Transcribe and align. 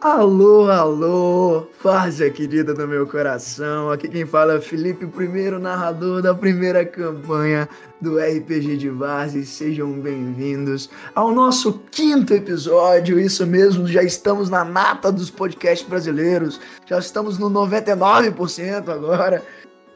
Alô, 0.00 0.70
alô, 0.70 1.66
Fárzia 1.72 2.30
querida 2.30 2.72
do 2.72 2.86
meu 2.86 3.04
coração. 3.04 3.90
Aqui 3.90 4.06
quem 4.06 4.24
fala 4.24 4.54
é 4.54 4.60
Felipe, 4.60 5.04
o 5.04 5.08
primeiro 5.08 5.58
narrador 5.58 6.22
da 6.22 6.32
primeira 6.32 6.86
campanha 6.86 7.68
do 8.00 8.16
RPG 8.16 8.76
de 8.76 8.88
Várzea. 8.90 9.44
Sejam 9.44 9.90
bem-vindos 9.94 10.88
ao 11.16 11.32
nosso 11.32 11.80
quinto 11.90 12.32
episódio. 12.32 13.18
Isso 13.18 13.44
mesmo, 13.44 13.88
já 13.88 14.04
estamos 14.04 14.48
na 14.48 14.64
nata 14.64 15.10
dos 15.10 15.30
podcasts 15.30 15.88
brasileiros. 15.88 16.60
Já 16.86 17.00
estamos 17.00 17.36
no 17.36 17.50
99% 17.50 18.88
agora. 18.88 19.44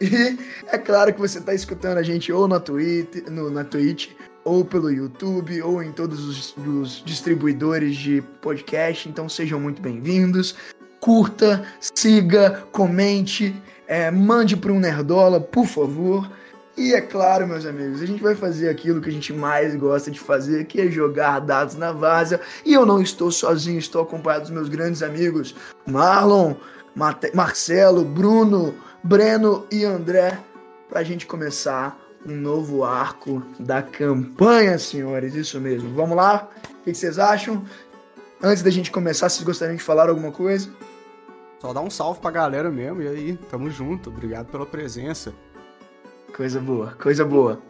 E 0.00 0.36
é 0.66 0.78
claro 0.78 1.14
que 1.14 1.20
você 1.20 1.38
está 1.38 1.54
escutando 1.54 1.98
a 1.98 2.02
gente 2.02 2.32
ou 2.32 2.48
na 2.48 2.58
Twitch, 2.58 3.28
no, 3.28 3.48
na 3.50 3.62
Twitch 3.62 4.08
ou 4.44 4.64
pelo 4.64 4.90
YouTube, 4.90 5.62
ou 5.62 5.82
em 5.82 5.92
todos 5.92 6.24
os, 6.24 6.56
os 6.56 7.02
distribuidores 7.04 7.96
de 7.96 8.22
podcast. 8.40 9.08
Então 9.08 9.28
sejam 9.28 9.60
muito 9.60 9.80
bem-vindos. 9.80 10.54
Curta, 11.00 11.64
siga, 11.80 12.64
comente, 12.72 13.54
é, 13.86 14.10
mande 14.10 14.56
para 14.56 14.72
um 14.72 14.80
Nerdola, 14.80 15.40
por 15.40 15.66
favor. 15.66 16.30
E 16.76 16.94
é 16.94 17.00
claro, 17.00 17.46
meus 17.46 17.66
amigos, 17.66 18.00
a 18.00 18.06
gente 18.06 18.22
vai 18.22 18.34
fazer 18.34 18.70
aquilo 18.70 19.00
que 19.00 19.10
a 19.10 19.12
gente 19.12 19.32
mais 19.32 19.74
gosta 19.74 20.10
de 20.10 20.18
fazer, 20.18 20.64
que 20.64 20.80
é 20.80 20.90
jogar 20.90 21.40
dados 21.40 21.74
na 21.74 21.92
vaza. 21.92 22.40
E 22.64 22.72
eu 22.72 22.86
não 22.86 23.02
estou 23.02 23.30
sozinho, 23.30 23.78
estou 23.78 24.02
acompanhado 24.02 24.44
dos 24.44 24.50
meus 24.50 24.68
grandes 24.68 25.02
amigos 25.02 25.54
Marlon, 25.86 26.54
Mate 26.94 27.30
Marcelo, 27.34 28.04
Bruno, 28.04 28.74
Breno 29.04 29.66
e 29.70 29.84
André, 29.84 30.38
para 30.88 31.00
a 31.00 31.04
gente 31.04 31.26
começar 31.26 32.01
um 32.26 32.36
novo 32.36 32.84
arco 32.84 33.42
da 33.58 33.82
campanha, 33.82 34.78
senhores. 34.78 35.34
Isso 35.34 35.60
mesmo. 35.60 35.92
Vamos 35.94 36.16
lá? 36.16 36.48
O 36.80 36.84
que 36.84 36.94
vocês 36.94 37.18
acham? 37.18 37.64
Antes 38.42 38.62
da 38.62 38.70
gente 38.70 38.90
começar, 38.90 39.28
vocês 39.28 39.44
gostariam 39.44 39.76
de 39.76 39.82
falar 39.82 40.08
alguma 40.08 40.32
coisa? 40.32 40.68
Só 41.60 41.72
dar 41.72 41.80
um 41.80 41.90
salve 41.90 42.20
pra 42.20 42.30
galera 42.30 42.70
mesmo, 42.70 43.02
e 43.02 43.08
aí, 43.08 43.38
tamo 43.48 43.70
junto. 43.70 44.10
Obrigado 44.10 44.46
pela 44.46 44.66
presença. 44.66 45.32
Coisa 46.36 46.58
boa, 46.58 46.96
coisa 47.00 47.24
boa. 47.24 47.62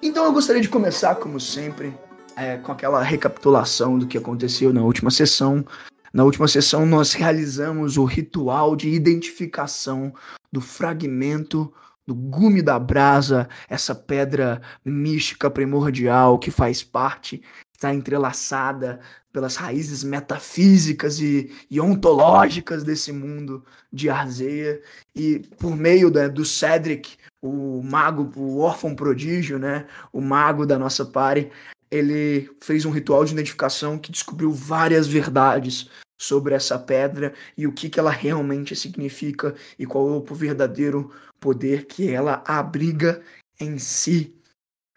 Então 0.00 0.24
eu 0.24 0.32
gostaria 0.32 0.62
de 0.62 0.68
começar, 0.68 1.16
como 1.16 1.38
sempre, 1.38 1.92
é, 2.36 2.56
com 2.56 2.72
aquela 2.72 3.02
recapitulação 3.02 3.98
do 3.98 4.06
que 4.06 4.16
aconteceu 4.16 4.72
na 4.72 4.80
última 4.80 5.10
sessão. 5.10 5.62
Na 6.10 6.24
última 6.24 6.48
sessão, 6.48 6.86
nós 6.86 7.12
realizamos 7.12 7.98
o 7.98 8.04
ritual 8.04 8.74
de 8.74 8.88
identificação 8.88 10.14
do 10.50 10.60
fragmento 10.60 11.70
do 12.08 12.14
gume 12.14 12.62
da 12.62 12.78
brasa, 12.78 13.46
essa 13.68 13.94
pedra 13.94 14.62
mística 14.82 15.50
primordial 15.50 16.38
que 16.38 16.50
faz 16.50 16.82
parte, 16.82 17.42
está 17.70 17.92
entrelaçada 17.92 18.98
pelas 19.30 19.56
raízes 19.56 20.02
metafísicas 20.02 21.20
e, 21.20 21.54
e 21.70 21.78
ontológicas 21.78 22.82
desse 22.82 23.12
mundo 23.12 23.62
de 23.92 24.08
Arzeia, 24.08 24.80
e 25.14 25.40
por 25.58 25.76
meio 25.76 26.10
né, 26.10 26.30
do 26.30 26.46
Cedric, 26.46 27.18
o 27.42 27.82
mago, 27.82 28.32
o 28.40 28.60
órfão 28.60 28.94
prodígio, 28.94 29.58
né, 29.58 29.86
o 30.10 30.22
mago 30.22 30.64
da 30.64 30.78
nossa 30.78 31.04
party, 31.04 31.50
ele 31.90 32.50
fez 32.58 32.86
um 32.86 32.90
ritual 32.90 33.22
de 33.22 33.34
identificação 33.34 33.98
que 33.98 34.10
descobriu 34.10 34.50
várias 34.50 35.06
verdades 35.06 35.90
sobre 36.18 36.54
essa 36.54 36.78
pedra 36.78 37.34
e 37.56 37.66
o 37.66 37.72
que, 37.72 37.90
que 37.90 38.00
ela 38.00 38.10
realmente 38.10 38.74
significa 38.74 39.54
e 39.78 39.84
qual 39.84 40.08
é 40.08 40.12
o 40.12 40.34
verdadeiro 40.34 41.12
poder 41.40 41.86
que 41.86 42.08
ela 42.10 42.42
abriga 42.46 43.22
em 43.60 43.78
si. 43.78 44.34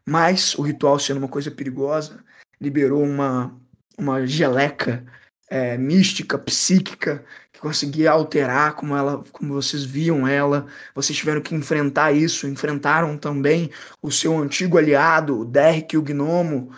Mas 0.07 0.55
o 0.55 0.61
ritual, 0.61 0.99
sendo 0.99 1.17
uma 1.17 1.27
coisa 1.27 1.51
perigosa, 1.51 2.23
liberou 2.59 3.03
uma, 3.03 3.55
uma 3.97 4.25
geleca 4.25 5.05
é, 5.49 5.77
mística, 5.77 6.37
psíquica, 6.37 7.25
que 7.51 7.59
conseguia 7.59 8.11
alterar 8.11 8.73
como 8.75 8.95
ela, 8.95 9.23
como 9.31 9.53
vocês 9.53 9.83
viam 9.83 10.27
ela. 10.27 10.65
Vocês 10.95 11.17
tiveram 11.17 11.41
que 11.41 11.53
enfrentar 11.53 12.13
isso, 12.13 12.47
enfrentaram 12.47 13.17
também 13.17 13.69
o 14.01 14.09
seu 14.09 14.37
antigo 14.37 14.77
aliado, 14.77 15.39
o 15.39 15.45
Derek, 15.45 15.97
o 15.97 16.01
Gnomo, 16.01 16.71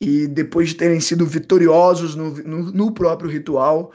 e 0.00 0.26
depois 0.26 0.68
de 0.68 0.74
terem 0.74 1.00
sido 1.00 1.24
vitoriosos 1.24 2.14
no, 2.14 2.30
no, 2.42 2.72
no 2.72 2.92
próprio 2.92 3.30
ritual, 3.30 3.90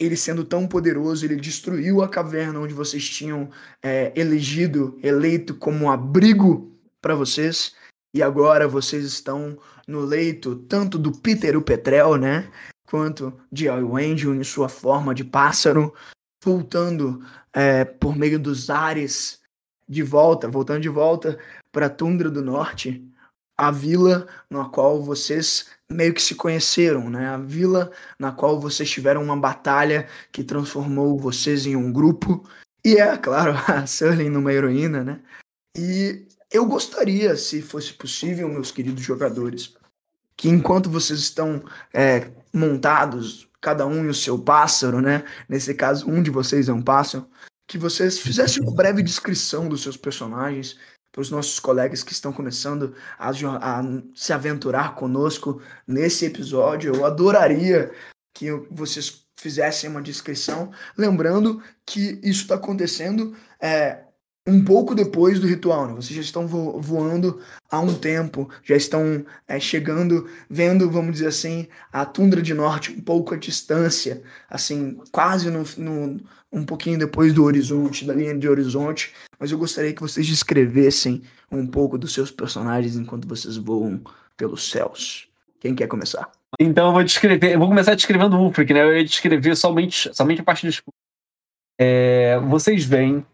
ele 0.00 0.16
sendo 0.16 0.42
tão 0.42 0.66
poderoso, 0.66 1.26
ele 1.26 1.36
destruiu 1.36 2.00
a 2.02 2.08
caverna 2.08 2.58
onde 2.58 2.72
vocês 2.72 3.06
tinham 3.06 3.50
é, 3.82 4.10
elegido, 4.16 4.98
eleito 5.02 5.54
como 5.54 5.90
abrigo 5.90 6.74
para 7.02 7.14
vocês. 7.14 7.74
E 8.14 8.22
agora 8.22 8.66
vocês 8.66 9.04
estão 9.04 9.58
no 9.86 10.00
leito 10.00 10.56
tanto 10.56 10.98
do 10.98 11.12
Peter 11.12 11.56
o 11.56 11.62
Petrel, 11.62 12.16
né? 12.16 12.50
Quanto 12.88 13.32
de 13.52 13.66
Elwendel 13.66 14.34
em 14.34 14.42
sua 14.42 14.68
forma 14.68 15.14
de 15.14 15.22
pássaro, 15.22 15.94
voltando 16.42 17.22
é, 17.52 17.84
por 17.84 18.16
meio 18.16 18.38
dos 18.38 18.70
ares 18.70 19.40
de 19.86 20.02
volta, 20.02 20.48
voltando 20.48 20.80
de 20.80 20.88
volta 20.88 21.38
para 21.70 21.86
a 21.86 21.90
tundra 21.90 22.30
do 22.30 22.42
norte, 22.42 23.06
a 23.60 23.70
vila 23.70 24.26
na 24.48 24.64
qual 24.64 25.02
vocês 25.02 25.66
meio 25.86 26.14
que 26.14 26.22
se 26.22 26.34
conheceram, 26.34 27.10
né? 27.10 27.28
A 27.28 27.36
vila 27.36 27.92
na 28.18 28.32
qual 28.32 28.58
vocês 28.58 28.88
tiveram 28.88 29.22
uma 29.22 29.36
batalha 29.36 30.08
que 30.32 30.42
transformou 30.42 31.18
vocês 31.18 31.66
em 31.66 31.76
um 31.76 31.92
grupo. 31.92 32.48
E 32.82 32.96
é, 32.96 33.14
claro, 33.18 33.52
a 33.70 33.86
Sully 33.86 34.30
numa 34.30 34.50
heroína, 34.50 35.04
né? 35.04 35.20
E 35.76 36.26
eu 36.50 36.64
gostaria, 36.64 37.36
se 37.36 37.60
fosse 37.60 37.92
possível, 37.92 38.48
meus 38.48 38.72
queridos 38.72 39.02
jogadores, 39.02 39.76
que 40.38 40.48
enquanto 40.48 40.88
vocês 40.88 41.20
estão 41.20 41.62
é, 41.92 42.30
montados, 42.54 43.46
cada 43.60 43.86
um 43.86 44.06
em 44.06 44.08
o 44.08 44.14
seu 44.14 44.38
pássaro, 44.38 45.02
né? 45.02 45.22
Nesse 45.46 45.74
caso, 45.74 46.08
um 46.08 46.22
de 46.22 46.30
vocês 46.30 46.70
é 46.70 46.72
um 46.72 46.80
pássaro, 46.80 47.28
que 47.68 47.76
vocês 47.76 48.18
fizessem 48.18 48.62
uma 48.62 48.74
breve 48.74 49.02
descrição 49.02 49.68
dos 49.68 49.82
seus 49.82 49.98
personagens, 49.98 50.78
para 51.12 51.22
os 51.22 51.30
nossos 51.30 51.58
colegas 51.58 52.02
que 52.02 52.12
estão 52.12 52.32
começando 52.32 52.94
a, 53.18 53.30
a, 53.30 53.82
se 54.14 54.32
aventurar 54.32 54.94
conosco 54.94 55.60
nesse 55.86 56.26
episódio. 56.26 56.94
Eu 56.94 57.04
adoraria 57.04 57.92
que 58.34 58.50
vocês 58.70 59.24
fizessem 59.36 59.88
uma 59.88 60.02
descrição, 60.02 60.70
lembrando 60.96 61.62
que 61.86 62.20
isso 62.22 62.42
está 62.42 62.56
acontecendo 62.56 63.34
é, 63.60 64.04
um 64.46 64.64
pouco 64.64 64.94
depois 64.94 65.38
do 65.38 65.46
ritual, 65.46 65.86
né? 65.86 65.94
Vocês 65.94 66.14
já 66.14 66.22
estão 66.22 66.46
vo 66.46 66.80
voando 66.80 67.40
há 67.70 67.78
um 67.78 67.94
tempo, 67.94 68.48
já 68.64 68.74
estão 68.74 69.24
é, 69.46 69.60
chegando, 69.60 70.28
vendo, 70.48 70.90
vamos 70.90 71.12
dizer 71.12 71.28
assim, 71.28 71.68
a 71.92 72.04
tundra 72.04 72.40
de 72.40 72.54
norte 72.54 72.92
um 72.92 73.00
pouco 73.00 73.34
à 73.34 73.36
distância, 73.36 74.22
assim, 74.48 74.98
quase 75.12 75.50
no, 75.50 75.64
no, 75.76 76.20
um 76.50 76.64
pouquinho 76.64 76.98
depois 76.98 77.32
do 77.32 77.44
horizonte, 77.44 78.06
da 78.06 78.14
linha 78.14 78.36
de 78.36 78.48
horizonte. 78.48 79.12
Mas 79.38 79.52
eu 79.52 79.58
gostaria 79.58 79.92
que 79.92 80.00
vocês 80.00 80.26
descrevessem 80.26 81.22
um 81.52 81.66
pouco 81.66 81.98
dos 81.98 82.14
seus 82.14 82.30
personagens 82.30 82.96
enquanto 82.96 83.28
vocês 83.28 83.56
voam 83.56 84.00
pelos 84.36 84.70
céus. 84.70 85.28
Quem 85.60 85.74
quer 85.74 85.86
começar? 85.86 86.30
Então 86.58 86.88
eu 86.88 86.92
vou 86.92 87.04
descrever, 87.04 87.52
eu 87.52 87.58
vou 87.58 87.68
começar 87.68 87.94
descrevendo 87.94 88.36
o 88.36 88.44
Ulfric, 88.44 88.72
né? 88.72 88.82
Eu 88.82 88.96
ia 88.96 89.04
descrever 89.04 89.54
somente, 89.54 90.14
somente 90.14 90.40
a 90.40 90.44
parte 90.44 90.66
do 90.66 90.70
escudo. 90.70 90.94
É, 91.78 92.38
vocês 92.40 92.84
veem 92.84 93.24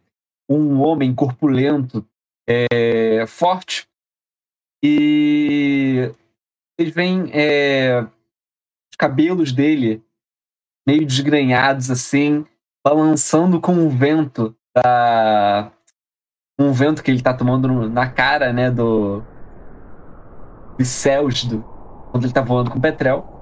um 0.48 0.80
homem 0.80 1.14
corpulento, 1.14 2.06
é, 2.48 3.24
forte, 3.26 3.88
e 4.82 6.12
vocês 6.78 6.94
veem 6.94 7.30
é, 7.32 8.02
os 8.02 8.96
cabelos 8.98 9.52
dele 9.52 10.04
meio 10.86 11.04
desgrenhados, 11.04 11.90
assim, 11.90 12.46
balançando 12.86 13.60
com 13.60 13.86
o 13.86 13.90
vento 13.90 14.54
da. 14.74 15.72
Um 16.58 16.72
vento 16.72 17.02
que 17.02 17.10
ele 17.10 17.20
tá 17.20 17.34
tomando 17.34 17.88
na 17.88 18.08
cara, 18.08 18.52
né, 18.52 18.70
do. 18.70 19.22
dos 20.78 20.88
céus, 20.88 21.44
do, 21.44 21.62
quando 22.10 22.24
ele 22.24 22.32
tá 22.32 22.42
voando 22.42 22.70
com 22.70 22.78
o 22.78 22.82
Petrel. 22.82 23.32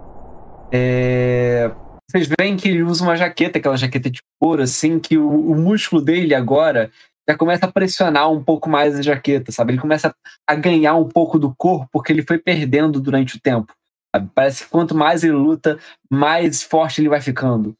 É, 0.72 1.70
vocês 2.08 2.28
veem 2.38 2.56
que 2.56 2.68
ele 2.68 2.82
usa 2.82 3.02
uma 3.02 3.16
jaqueta, 3.16 3.58
aquela 3.58 3.76
jaqueta 3.76 4.10
de 4.10 4.20
couro, 4.38 4.62
assim, 4.62 4.98
que 4.98 5.16
o, 5.16 5.28
o, 5.28 5.56
músculo 5.56 6.02
dele 6.02 6.34
agora 6.34 6.90
já 7.28 7.36
começa 7.36 7.66
a 7.66 7.72
pressionar 7.72 8.30
um 8.30 8.42
pouco 8.42 8.68
mais 8.68 8.98
a 8.98 9.02
jaqueta, 9.02 9.50
sabe? 9.50 9.72
Ele 9.72 9.80
começa 9.80 10.14
a 10.46 10.54
ganhar 10.54 10.94
um 10.94 11.08
pouco 11.08 11.38
do 11.38 11.54
corpo 11.54 11.88
porque 11.90 12.12
ele 12.12 12.22
foi 12.22 12.38
perdendo 12.38 13.00
durante 13.00 13.36
o 13.36 13.40
tempo. 13.40 13.74
Sabe? 14.14 14.30
Parece 14.34 14.64
que 14.64 14.70
quanto 14.70 14.94
mais 14.94 15.24
ele 15.24 15.32
luta, 15.32 15.78
mais 16.10 16.62
forte 16.62 17.00
ele 17.00 17.08
vai 17.08 17.20
ficando. 17.20 17.74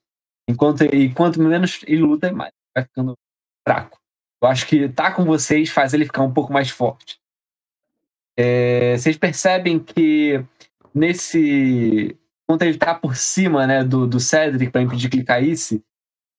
Enquanto, 0.48 0.82
e 0.82 1.12
quanto 1.12 1.40
menos 1.40 1.80
ele 1.86 2.02
luta, 2.02 2.32
mais 2.32 2.52
vai 2.74 2.84
ficando 2.84 3.14
fraco. 3.66 3.98
Eu 4.42 4.48
acho 4.48 4.66
que 4.66 4.88
tá 4.88 5.10
com 5.12 5.24
vocês 5.24 5.70
faz 5.70 5.94
ele 5.94 6.04
ficar 6.06 6.22
um 6.22 6.32
pouco 6.32 6.52
mais 6.52 6.70
forte. 6.70 7.18
É, 8.36 8.96
vocês 8.96 9.16
percebem 9.16 9.78
que 9.78 10.44
nesse 10.94 12.16
quando 12.46 12.62
ele 12.62 12.78
tá 12.78 12.94
por 12.94 13.16
cima 13.16 13.66
né, 13.66 13.82
do, 13.84 14.06
do 14.06 14.20
Cedric 14.20 14.70
para 14.70 14.82
impedir 14.82 15.08
que 15.08 15.16
ele 15.16 15.24
caísse, 15.24 15.82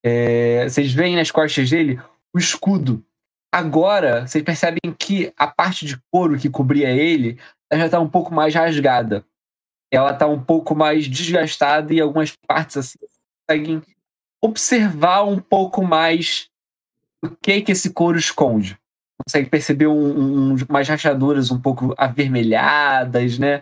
é, 0.03 0.67
vocês 0.69 0.93
veem 0.93 1.15
nas 1.15 1.31
costas 1.31 1.69
dele 1.69 1.99
o 2.33 2.37
escudo. 2.37 3.03
Agora, 3.51 4.27
vocês 4.27 4.43
percebem 4.43 4.93
que 4.99 5.33
a 5.37 5.47
parte 5.47 5.85
de 5.85 5.97
couro 6.11 6.37
que 6.37 6.49
cobria 6.49 6.89
ele 6.89 7.39
já 7.73 7.85
está 7.85 7.99
um 7.99 8.09
pouco 8.09 8.33
mais 8.33 8.53
rasgada. 8.53 9.25
Ela 9.91 10.11
está 10.11 10.27
um 10.27 10.41
pouco 10.41 10.75
mais 10.75 11.07
desgastada 11.07 11.93
e 11.93 12.01
algumas 12.01 12.35
partes 12.47 12.77
assim 12.77 12.99
conseguem 13.47 13.81
observar 14.43 15.23
um 15.23 15.39
pouco 15.39 15.83
mais 15.83 16.49
o 17.23 17.29
que 17.29 17.61
que 17.61 17.71
esse 17.71 17.91
couro 17.91 18.17
esconde. 18.17 18.77
Consegue 19.25 19.49
perceber 19.49 19.87
um, 19.87 20.51
um, 20.51 20.55
umas 20.69 20.87
rachaduras 20.87 21.49
um 21.49 21.59
pouco 21.59 21.95
avermelhadas, 21.97 23.39
né? 23.39 23.61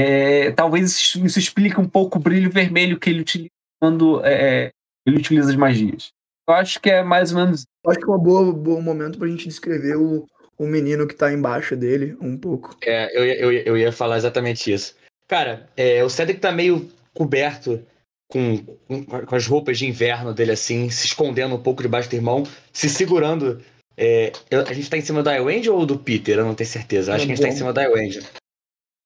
É, 0.00 0.50
talvez 0.52 0.92
isso, 0.92 1.26
isso 1.26 1.38
explique 1.38 1.78
um 1.78 1.88
pouco 1.88 2.18
o 2.18 2.22
brilho 2.22 2.50
vermelho 2.50 2.98
que 2.98 3.10
ele 3.10 3.20
utiliza 3.20 3.50
quando 3.78 4.24
é, 4.24 4.70
ele 5.06 5.18
utiliza 5.18 5.50
as 5.50 5.56
magias. 5.56 6.08
Eu 6.48 6.54
acho 6.54 6.80
que 6.80 6.90
é 6.90 7.02
mais 7.02 7.32
ou 7.32 7.38
menos. 7.38 7.66
Eu 7.84 7.90
acho 7.90 8.00
que 8.00 8.10
é 8.10 8.14
um 8.14 8.18
bom, 8.18 8.52
bom 8.52 8.80
momento 8.80 9.18
pra 9.18 9.28
gente 9.28 9.46
descrever 9.46 9.96
o, 9.96 10.26
o 10.58 10.66
menino 10.66 11.06
que 11.06 11.14
tá 11.14 11.32
embaixo 11.32 11.76
dele 11.76 12.16
um 12.20 12.36
pouco. 12.36 12.76
É, 12.82 13.16
eu, 13.16 13.24
eu, 13.24 13.52
eu 13.52 13.76
ia 13.76 13.92
falar 13.92 14.16
exatamente 14.16 14.72
isso. 14.72 14.94
Cara, 15.28 15.68
é, 15.76 16.02
o 16.02 16.10
Cedric 16.10 16.40
tá 16.40 16.50
meio 16.50 16.90
coberto 17.14 17.84
com, 18.28 18.56
com, 18.88 19.04
com, 19.04 19.36
as 19.36 19.46
roupas 19.46 19.78
de 19.78 19.86
inverno 19.86 20.32
dele, 20.32 20.52
assim, 20.52 20.88
se 20.88 21.06
escondendo 21.06 21.54
um 21.54 21.62
pouco 21.62 21.82
debaixo 21.82 22.08
do 22.08 22.16
irmão, 22.16 22.44
se 22.72 22.88
segurando. 22.88 23.62
É, 23.96 24.32
a 24.50 24.72
gente 24.72 24.88
tá 24.88 24.96
em 24.96 25.02
cima 25.02 25.22
do 25.22 25.30
Iwangel 25.30 25.74
ou 25.74 25.84
do 25.84 25.98
Peter? 25.98 26.38
Eu 26.38 26.44
não 26.46 26.54
tenho 26.54 26.68
certeza. 26.68 27.14
Acho 27.14 27.26
que 27.26 27.32
a 27.32 27.34
gente 27.36 27.44
tá 27.44 27.48
em 27.48 27.56
cima 27.56 27.72
do 27.72 27.80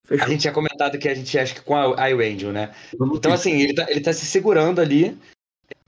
Iwangel. 0.08 0.26
A 0.26 0.30
gente 0.30 0.40
tinha 0.40 0.52
comentado 0.52 0.98
que 0.98 1.08
a 1.08 1.14
gente 1.14 1.38
acha 1.38 1.54
que 1.54 1.62
com 1.62 1.76
a 1.76 2.06
Iwangel, 2.08 2.52
né? 2.52 2.72
Então, 3.14 3.32
assim, 3.32 3.60
ele 3.62 3.74
tá, 3.74 3.86
ele 3.88 4.00
tá 4.00 4.12
se 4.12 4.26
segurando 4.26 4.80
ali. 4.80 5.16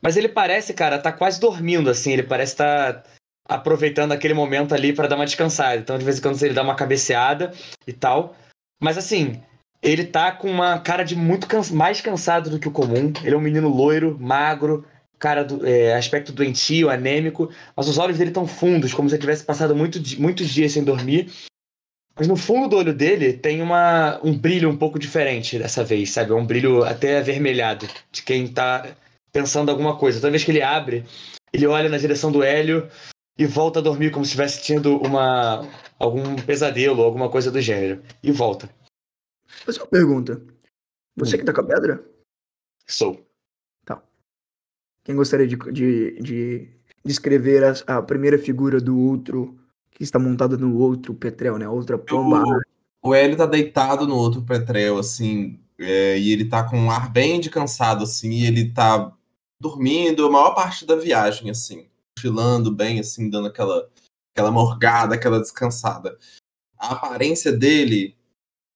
Mas 0.00 0.16
ele 0.16 0.28
parece, 0.28 0.72
cara, 0.72 0.98
tá 0.98 1.12
quase 1.12 1.40
dormindo, 1.40 1.90
assim. 1.90 2.12
Ele 2.12 2.22
parece 2.22 2.52
estar 2.52 2.94
tá 2.94 3.10
aproveitando 3.48 4.12
aquele 4.12 4.34
momento 4.34 4.74
ali 4.74 4.92
para 4.92 5.08
dar 5.08 5.16
uma 5.16 5.26
descansada. 5.26 5.76
Então, 5.76 5.98
de 5.98 6.04
vez 6.04 6.18
em 6.18 6.22
quando, 6.22 6.42
ele 6.42 6.54
dá 6.54 6.62
uma 6.62 6.74
cabeceada 6.74 7.52
e 7.86 7.92
tal. 7.92 8.36
Mas, 8.80 8.96
assim, 8.98 9.40
ele 9.82 10.04
tá 10.04 10.32
com 10.32 10.50
uma 10.50 10.78
cara 10.78 11.02
de 11.04 11.14
muito 11.14 11.46
mais 11.74 12.00
cansado 12.00 12.50
do 12.50 12.58
que 12.58 12.69
o 12.69 12.72
comum. 12.72 13.12
Ele 13.22 13.34
é 13.34 13.38
um 13.38 13.40
menino 13.40 13.69
loiro, 13.69 14.16
magro, 14.19 14.84
cara 15.19 15.44
do 15.44 15.66
é, 15.66 15.94
aspecto 15.94 16.32
doentio, 16.32 16.90
anêmico, 16.90 17.50
mas 17.74 17.88
os 17.88 17.98
olhos 17.98 18.19
dele 18.19 18.30
estão 18.30 18.46
fundos, 18.46 18.92
como 18.92 19.08
se 19.08 19.14
ele 19.14 19.20
tivesse 19.20 19.44
passado 19.44 19.74
muito, 19.74 20.00
muitos 20.19 20.48
dias 20.48 20.72
sem 20.72 20.84
dormir. 20.84 21.32
Mas 22.16 22.26
no 22.26 22.36
fundo 22.36 22.68
do 22.68 22.76
olho 22.76 22.94
dele 22.94 23.34
tem 23.34 23.60
uma, 23.60 24.18
um 24.24 24.36
brilho 24.36 24.70
um 24.70 24.76
pouco 24.76 24.98
diferente 24.98 25.58
dessa 25.58 25.84
vez, 25.84 26.10
sabe? 26.10 26.32
É 26.32 26.34
um 26.34 26.46
brilho 26.46 26.82
até 26.82 27.18
avermelhado, 27.18 27.86
de 28.10 28.22
quem 28.22 28.48
tá 28.48 28.96
pensando 29.30 29.70
alguma 29.70 29.98
coisa. 29.98 30.18
Toda 30.18 30.30
vez 30.30 30.42
que 30.42 30.50
ele 30.50 30.62
abre, 30.62 31.04
ele 31.52 31.66
olha 31.66 31.90
na 31.90 31.98
direção 31.98 32.32
do 32.32 32.42
Hélio 32.42 32.88
e 33.38 33.44
volta 33.44 33.80
a 33.80 33.82
dormir 33.82 34.10
como 34.10 34.24
se 34.24 34.30
estivesse 34.30 34.66
tendo 34.66 34.96
uma, 34.96 35.68
algum 35.98 36.36
pesadelo, 36.36 37.02
alguma 37.02 37.28
coisa 37.28 37.50
do 37.50 37.60
gênero. 37.60 38.02
E 38.22 38.32
volta. 38.32 38.70
Fazer 39.46 39.80
uma 39.80 39.88
pergunta. 39.88 40.40
Você 41.16 41.36
hum. 41.36 41.38
que 41.40 41.44
tá 41.44 41.52
com 41.52 41.60
a 41.60 41.66
pedra? 41.66 42.02
Sou. 42.86 43.26
Tá. 43.84 44.02
Quem 45.04 45.14
gostaria 45.16 45.46
de, 45.46 45.56
de, 45.56 46.20
de 46.20 46.69
descrever 47.04 47.62
a, 47.62 47.98
a, 47.98 48.02
primeira 48.02 48.38
figura 48.38 48.80
do 48.80 48.98
outro 48.98 49.58
que 49.96 50.04
está 50.04 50.19
montada 50.19 50.58
no 50.58 50.76
outro 50.76 51.14
petrel, 51.14 51.56
né? 51.56 51.66
Outra 51.66 51.96
pomba. 51.96 52.44
O, 53.02 53.08
o 53.08 53.14
Hélio 53.14 53.34
tá 53.34 53.46
deitado 53.46 54.06
no 54.06 54.14
outro 54.14 54.43
petrel, 54.43 54.98
assim, 54.98 55.58
é, 55.78 56.19
e 56.19 56.31
ele 56.31 56.44
tá 56.44 56.62
com 56.64 56.78
um 56.78 56.90
ar 56.90 57.10
bem 57.10 57.40
de 57.40 57.48
cansado, 57.48 58.04
assim, 58.04 58.31
e 58.31 58.46
ele 58.46 58.70
tá 58.72 59.10
dormindo 59.58 60.26
a 60.26 60.31
maior 60.31 60.54
parte 60.54 60.84
da 60.84 60.96
viagem, 60.96 61.48
assim, 61.48 61.87
cochilando 62.14 62.70
bem, 62.70 63.00
assim, 63.00 63.31
dando 63.31 63.48
aquela, 63.48 63.88
aquela 64.34 64.50
morgada, 64.50 65.14
aquela 65.14 65.40
descansada. 65.40 66.19
A 66.78 66.93
aparência 66.93 67.50
dele 67.50 68.14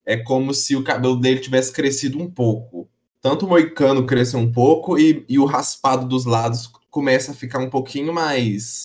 é 0.06 0.17
como 0.17 0.55
se 0.55 0.75
o 0.75 0.82
cabelo 0.82 1.17
dele 1.17 1.40
tivesse 1.40 1.70
crescido 1.70 2.19
um 2.19 2.31
pouco. 2.31 2.88
Tanto 3.20 3.44
o 3.44 3.49
moicano 3.49 4.06
cresceu 4.06 4.40
um 4.40 4.50
pouco 4.50 4.99
e, 4.99 5.22
e 5.28 5.38
o 5.38 5.44
raspado 5.44 6.08
dos 6.08 6.25
lados 6.25 6.72
começa 6.90 7.32
a 7.32 7.34
ficar 7.34 7.58
um 7.58 7.69
pouquinho 7.69 8.11
mais 8.11 8.84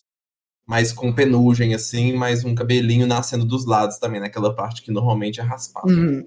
mais 0.66 0.92
com 0.92 1.12
penugem, 1.12 1.74
assim, 1.74 2.12
mais 2.12 2.44
um 2.44 2.54
cabelinho 2.54 3.06
nascendo 3.06 3.44
dos 3.44 3.64
lados 3.64 3.98
também, 3.98 4.20
naquela 4.20 4.54
parte 4.54 4.82
que 4.82 4.90
normalmente 4.90 5.40
é 5.40 5.42
raspada. 5.42 5.86
Uhum. 5.88 6.26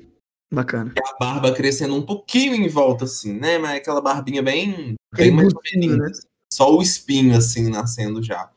Bacana. 0.52 0.94
E 0.96 1.00
a 1.00 1.18
barba 1.20 1.52
crescendo 1.52 1.96
um 1.96 2.02
pouquinho 2.02 2.56
em 2.56 2.68
volta, 2.68 3.06
assim, 3.06 3.34
né? 3.34 3.60
Mas 3.60 3.78
aquela 3.78 4.02
barbinha 4.02 4.42
bem, 4.42 4.96
bem 5.14 5.32
mais 5.32 5.54
né? 5.54 6.12
Só 6.52 6.76
o 6.76 6.82
espinho, 6.82 7.38
assim, 7.38 7.70
nascendo 7.70 8.24
já. 8.24 8.50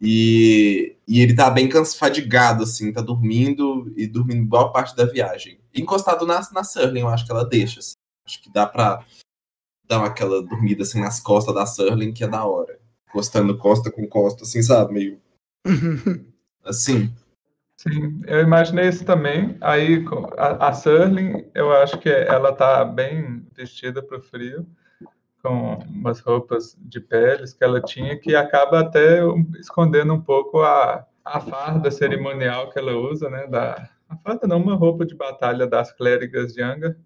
E, 0.00 0.96
e 1.06 1.20
ele 1.20 1.34
tá 1.34 1.50
bem 1.50 1.68
fadigado, 1.98 2.62
assim, 2.62 2.92
tá 2.92 3.02
dormindo 3.02 3.92
e 3.96 4.06
dormindo 4.06 4.46
boa 4.46 4.72
parte 4.72 4.96
da 4.96 5.04
viagem. 5.04 5.58
Encostado 5.74 6.26
na, 6.26 6.40
na 6.52 6.64
Surling, 6.64 7.00
eu 7.00 7.08
acho 7.08 7.26
que 7.26 7.32
ela 7.32 7.44
deixa. 7.44 7.80
Assim. 7.80 7.94
Acho 8.24 8.42
que 8.42 8.50
dá 8.50 8.66
pra 8.66 9.04
dar 9.86 10.04
aquela 10.04 10.42
dormida 10.42 10.82
assim 10.82 11.00
nas 11.00 11.20
costas 11.20 11.54
da 11.54 11.66
Surling, 11.66 12.12
que 12.12 12.24
é 12.24 12.28
da 12.28 12.44
hora. 12.44 12.78
Encostando 13.14 13.56
costa 13.56 13.92
com 13.92 14.08
costa, 14.08 14.42
assim, 14.42 14.60
sabe? 14.60 14.92
Meio. 14.92 15.20
assim. 16.64 17.14
Sim, 17.76 18.20
eu 18.26 18.40
imaginei 18.40 18.88
isso 18.88 19.04
também. 19.04 19.56
Aí 19.60 20.04
a, 20.36 20.68
a 20.68 20.72
Surling, 20.72 21.44
eu 21.54 21.70
acho 21.70 21.96
que 21.98 22.08
ela 22.08 22.52
tá 22.52 22.84
bem 22.84 23.46
vestida 23.54 24.02
pro 24.02 24.20
frio 24.20 24.66
com 25.40 25.74
umas 25.90 26.18
roupas 26.18 26.76
de 26.80 26.98
peles 26.98 27.52
que 27.52 27.62
ela 27.62 27.80
tinha, 27.80 28.18
que 28.18 28.34
acaba 28.34 28.80
até 28.80 29.20
escondendo 29.60 30.12
um 30.12 30.20
pouco 30.20 30.62
a, 30.62 31.06
a 31.24 31.38
farda 31.38 31.90
cerimonial 31.92 32.70
que 32.70 32.80
ela 32.80 32.96
usa, 32.96 33.30
né? 33.30 33.46
Da, 33.46 33.88
a 34.08 34.16
farda 34.16 34.48
não, 34.48 34.60
uma 34.60 34.74
roupa 34.74 35.06
de 35.06 35.14
batalha 35.14 35.68
das 35.68 35.92
clérigas 35.92 36.52
de 36.52 36.62
Anga. 36.62 36.98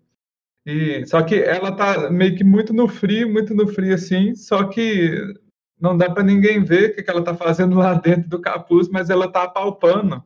E, 0.64 1.04
só 1.06 1.22
que 1.22 1.34
ela 1.34 1.70
tá 1.70 2.08
meio 2.08 2.34
que 2.34 2.44
muito 2.44 2.72
no 2.72 2.88
frio, 2.88 3.30
muito 3.30 3.52
no 3.54 3.68
frio 3.68 3.94
assim, 3.94 4.34
só 4.34 4.64
que 4.64 5.34
não 5.80 5.96
dá 5.96 6.10
para 6.10 6.22
ninguém 6.22 6.62
ver 6.64 6.90
o 6.90 6.94
que, 6.94 7.02
que 7.02 7.10
ela 7.10 7.22
tá 7.22 7.34
fazendo 7.34 7.76
lá 7.76 7.94
dentro 7.94 8.28
do 8.28 8.40
capuz, 8.40 8.88
mas 8.88 9.10
ela 9.10 9.30
tá 9.30 9.44
apalpando 9.44 10.22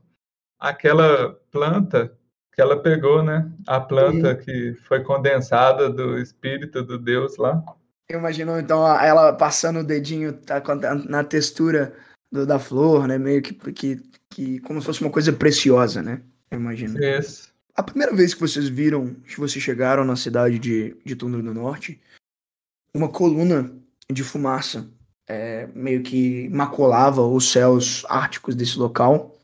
aquela 0.59 1.39
planta 1.51 2.17
que 2.55 2.61
ela 2.61 2.81
pegou, 2.81 3.23
né? 3.23 3.51
A 3.67 3.81
planta 3.81 4.35
que 4.35 4.75
foi 4.87 5.03
condensada 5.03 5.89
do 5.89 6.19
espírito 6.19 6.83
do 6.83 6.99
Deus 6.99 7.37
lá. 7.37 7.63
Eu 8.09 8.19
imagino, 8.19 8.59
então, 8.59 8.87
ela 9.01 9.33
passando 9.33 9.81
o 9.81 9.85
dedinho 9.85 10.35
tá, 10.35 10.63
na 11.09 11.25
textura 11.25 11.95
do, 12.31 12.47
da 12.47 12.59
flor, 12.59 13.09
né? 13.09 13.19
Meio 13.19 13.41
que, 13.43 13.55
que, 13.73 14.03
que 14.29 14.61
como 14.61 14.81
se 14.81 14.87
fosse 14.87 15.01
uma 15.01 15.11
coisa 15.11 15.33
preciosa, 15.33 16.03
né? 16.03 16.21
Eu 16.51 16.61
imagino. 16.61 17.03
Isso. 17.03 17.53
A 17.75 17.83
primeira 17.83 18.15
vez 18.15 18.35
que 18.35 18.41
vocês 18.41 18.69
viram, 18.69 19.15
que 19.15 19.41
vocês 19.41 19.65
chegaram 19.65 20.05
na 20.05 20.15
cidade 20.15 20.59
de, 20.59 20.95
de 21.05 21.17
Tundra 21.17 21.43
do 21.43 21.55
Norte, 21.55 21.99
uma 22.95 23.09
coluna 23.09 23.73
de 24.11 24.23
fumaça 24.23 24.87
é, 25.29 25.69
meio 25.75 26.03
que 26.03 26.49
maculava 26.51 27.23
os 27.23 27.51
céus 27.51 28.05
árticos 28.09 28.55
desse 28.55 28.79
local 28.79 29.37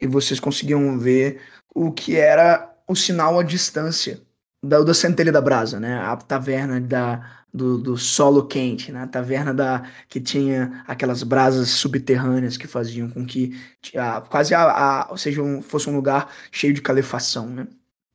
e 0.00 0.06
vocês 0.06 0.40
conseguiam 0.40 0.98
ver 0.98 1.40
o 1.74 1.92
que 1.92 2.16
era 2.16 2.72
o 2.88 2.94
sinal 2.94 3.38
à 3.38 3.42
distância 3.42 4.20
da, 4.62 4.80
da 4.82 4.94
centelha 4.94 5.32
da 5.32 5.40
brasa, 5.40 5.80
né? 5.80 5.98
A 5.98 6.16
taverna 6.16 6.80
da, 6.80 7.44
do, 7.52 7.78
do 7.78 7.96
solo 7.96 8.46
quente, 8.46 8.92
né? 8.92 9.02
A 9.02 9.06
taverna 9.06 9.52
da, 9.52 9.82
que 10.08 10.20
tinha 10.20 10.84
aquelas 10.86 11.22
brasas 11.22 11.70
subterrâneas 11.70 12.56
que 12.56 12.66
faziam 12.66 13.10
com 13.10 13.26
que 13.26 13.58
a, 13.96 14.20
quase 14.20 14.54
a, 14.54 15.10
a, 15.10 15.16
seja 15.16 15.42
um, 15.42 15.62
fosse 15.62 15.88
um 15.88 15.96
lugar 15.96 16.32
cheio 16.50 16.72
de 16.72 16.82
calefação, 16.82 17.48
né? 17.48 17.66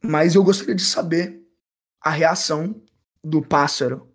Mas 0.03 0.35
eu 0.35 0.43
gostaria 0.43 0.75
de 0.75 0.83
saber 0.83 1.41
a 2.01 2.09
reação 2.09 2.75
do 3.23 3.41
pássaro 3.41 4.07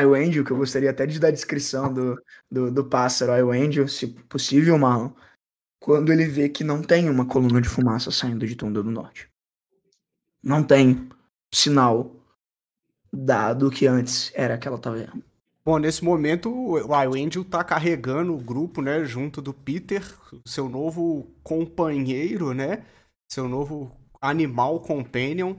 Angel, 0.00 0.44
que 0.44 0.50
eu 0.50 0.56
gostaria 0.56 0.90
até 0.90 1.06
de 1.06 1.20
dar 1.20 1.28
a 1.28 1.32
descrição 1.32 1.92
do, 1.92 2.20
do, 2.50 2.70
do 2.70 2.84
pássaro 2.84 3.50
Angel, 3.50 3.86
se 3.86 4.08
possível, 4.08 4.76
Marlon, 4.76 5.10
quando 5.78 6.12
ele 6.12 6.26
vê 6.26 6.48
que 6.48 6.64
não 6.64 6.82
tem 6.82 7.08
uma 7.08 7.26
coluna 7.26 7.60
de 7.60 7.68
fumaça 7.68 8.10
saindo 8.10 8.46
de 8.46 8.56
Tunda 8.56 8.82
do 8.82 8.90
Norte. 8.90 9.30
Não 10.42 10.62
tem 10.62 11.08
sinal 11.52 12.16
dado 13.12 13.70
que 13.70 13.86
antes 13.86 14.32
era 14.34 14.54
aquela 14.54 14.78
taverna. 14.78 15.22
Bom, 15.64 15.78
nesse 15.78 16.04
momento 16.04 16.50
o 16.50 17.14
Angel 17.14 17.44
tá 17.44 17.62
carregando 17.64 18.34
o 18.34 18.40
grupo, 18.40 18.82
né, 18.82 19.04
junto 19.04 19.40
do 19.40 19.54
Peter, 19.54 20.02
seu 20.46 20.68
novo 20.68 21.26
companheiro, 21.42 22.52
né, 22.52 22.84
seu 23.30 23.48
novo 23.48 23.90
animal 24.20 24.80
companion, 24.80 25.54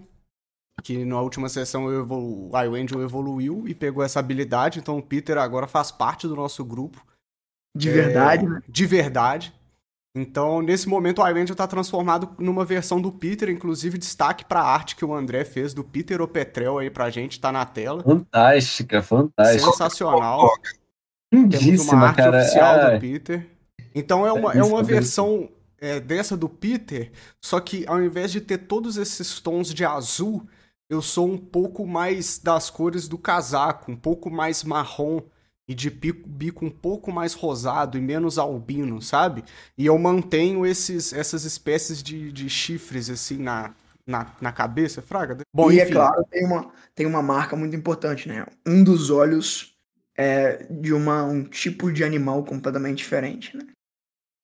que 0.83 1.03
na 1.05 1.19
última 1.21 1.49
sessão 1.49 1.91
evolu 1.91 2.49
o 2.49 2.75
Angel 2.75 3.01
evoluiu 3.01 3.67
e 3.67 3.73
pegou 3.73 4.03
essa 4.03 4.19
habilidade, 4.19 4.79
então 4.79 4.97
o 4.97 5.03
Peter 5.03 5.37
agora 5.37 5.67
faz 5.67 5.91
parte 5.91 6.27
do 6.27 6.35
nosso 6.35 6.63
grupo. 6.63 7.03
De 7.75 7.89
verdade, 7.89 8.45
é, 8.45 8.49
né? 8.49 8.61
De 8.67 8.85
verdade. 8.85 9.53
Então, 10.17 10.61
nesse 10.61 10.87
momento, 10.87 11.21
o 11.21 11.27
Iron 11.27 11.43
está 11.43 11.67
transformado 11.67 12.33
numa 12.39 12.63
versão 12.63 13.01
do 13.01 13.11
Peter, 13.11 13.49
inclusive 13.49 13.97
destaque 13.97 14.45
para 14.45 14.61
a 14.61 14.73
arte 14.73 14.95
que 14.95 15.03
o 15.03 15.13
André 15.13 15.43
fez 15.43 15.73
do 15.73 15.83
Peter 15.83 16.21
Opetrel 16.21 16.77
aí 16.77 16.89
pra 16.89 17.09
gente, 17.09 17.37
tá 17.37 17.51
na 17.51 17.65
tela. 17.65 18.01
Fantástica, 18.01 19.01
fantástica. 19.01 19.71
Sensacional. 19.71 20.49
Temos 21.29 21.89
uma 21.89 22.07
arte 22.07 22.17
cara. 22.17 22.39
oficial 22.39 22.75
Ai. 22.75 22.93
do 22.93 23.01
Peter. 23.01 23.45
Então 23.93 24.25
é 24.25 24.31
uma, 24.31 24.53
é 24.53 24.63
uma 24.63 24.81
versão 24.81 25.49
é, 25.77 25.99
dessa 25.99 26.37
do 26.37 26.47
Peter, 26.47 27.11
só 27.41 27.59
que 27.59 27.85
ao 27.85 28.01
invés 28.01 28.31
de 28.31 28.39
ter 28.39 28.59
todos 28.59 28.95
esses 28.95 29.41
tons 29.41 29.73
de 29.73 29.83
azul, 29.83 30.47
eu 30.89 31.01
sou 31.01 31.27
um 31.27 31.37
pouco 31.37 31.85
mais 31.85 32.39
das 32.39 32.69
cores 32.69 33.07
do 33.07 33.17
casaco, 33.17 33.91
um 33.91 33.95
pouco 33.95 34.29
mais 34.29 34.63
marrom 34.63 35.21
e 35.67 35.73
de 35.73 35.89
bico, 35.89 36.27
bico 36.27 36.65
um 36.65 36.69
pouco 36.69 37.11
mais 37.11 37.33
rosado 37.33 37.97
e 37.97 38.01
menos 38.01 38.37
albino, 38.37 39.01
sabe? 39.01 39.43
E 39.77 39.85
eu 39.85 39.97
mantenho 39.97 40.65
esses, 40.65 41.11
essas 41.11 41.43
espécies 41.43 42.03
de, 42.03 42.31
de 42.31 42.49
chifres 42.49 43.09
assim 43.09 43.37
na, 43.37 43.73
na, 44.05 44.35
na 44.39 44.51
cabeça, 44.51 45.01
fraga. 45.01 45.37
Bom, 45.53 45.71
e 45.71 45.79
é 45.79 45.89
claro, 45.89 46.23
tem 46.29 46.45
uma, 46.45 46.71
tem 46.93 47.05
uma 47.05 47.21
marca 47.21 47.55
muito 47.55 47.75
importante, 47.75 48.27
né? 48.27 48.45
Um 48.65 48.83
dos 48.83 49.09
olhos 49.09 49.75
é 50.15 50.65
de 50.69 50.93
uma, 50.93 51.23
um 51.23 51.43
tipo 51.43 51.91
de 51.91 52.03
animal 52.03 52.43
completamente 52.43 52.99
diferente, 52.99 53.57
né? 53.57 53.65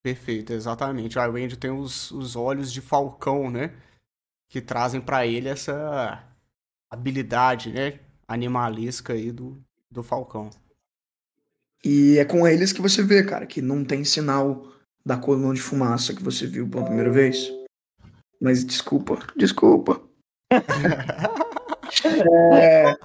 Perfeito, 0.03 0.51
exatamente. 0.51 1.19
A 1.19 1.27
Randy 1.27 1.55
tem 1.55 1.69
os, 1.69 2.09
os 2.09 2.35
olhos 2.35 2.73
de 2.73 2.81
falcão, 2.81 3.51
né? 3.51 3.71
Que 4.49 4.59
trazem 4.59 4.99
para 4.99 5.27
ele 5.27 5.47
essa 5.47 6.30
habilidade, 6.91 7.71
né? 7.71 7.99
Animalesca 8.27 9.13
aí 9.13 9.31
do, 9.31 9.57
do 9.89 10.03
falcão. 10.03 10.49
E 11.83 12.17
é 12.19 12.25
com 12.25 12.47
eles 12.47 12.71
que 12.73 12.81
você 12.81 13.01
vê, 13.01 13.23
cara, 13.23 13.47
que 13.47 13.61
não 13.61 13.83
tem 13.83 14.03
sinal 14.03 14.67
da 15.03 15.17
coluna 15.17 15.53
de 15.53 15.61
fumaça 15.61 16.13
que 16.13 16.21
você 16.21 16.45
viu 16.45 16.69
pela 16.69 16.85
primeira 16.85 17.09
vez. 17.09 17.49
Mas 18.39 18.63
desculpa, 18.63 19.17
desculpa. 19.35 20.01
é, 22.53 22.95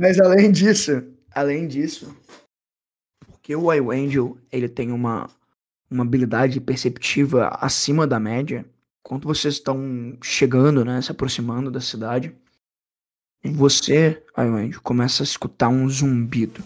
mas 0.00 0.18
além 0.18 0.50
disso, 0.50 1.04
além 1.32 1.68
disso, 1.68 2.16
porque 3.26 3.54
o 3.54 3.70
Angel 3.90 4.38
ele 4.50 4.68
tem 4.68 4.90
uma, 4.90 5.28
uma 5.90 6.02
habilidade 6.02 6.60
perceptiva 6.60 7.48
acima 7.60 8.06
da 8.06 8.18
média, 8.18 8.64
quando 9.02 9.26
vocês 9.28 9.54
estão 9.54 10.16
chegando, 10.22 10.84
né, 10.84 11.02
se 11.02 11.10
aproximando 11.10 11.70
da 11.70 11.80
cidade, 11.80 12.34
você, 13.50 14.22
Angel, 14.36 14.80
começa 14.82 15.22
a 15.22 15.24
escutar 15.24 15.68
um 15.68 15.88
zumbido. 15.88 16.62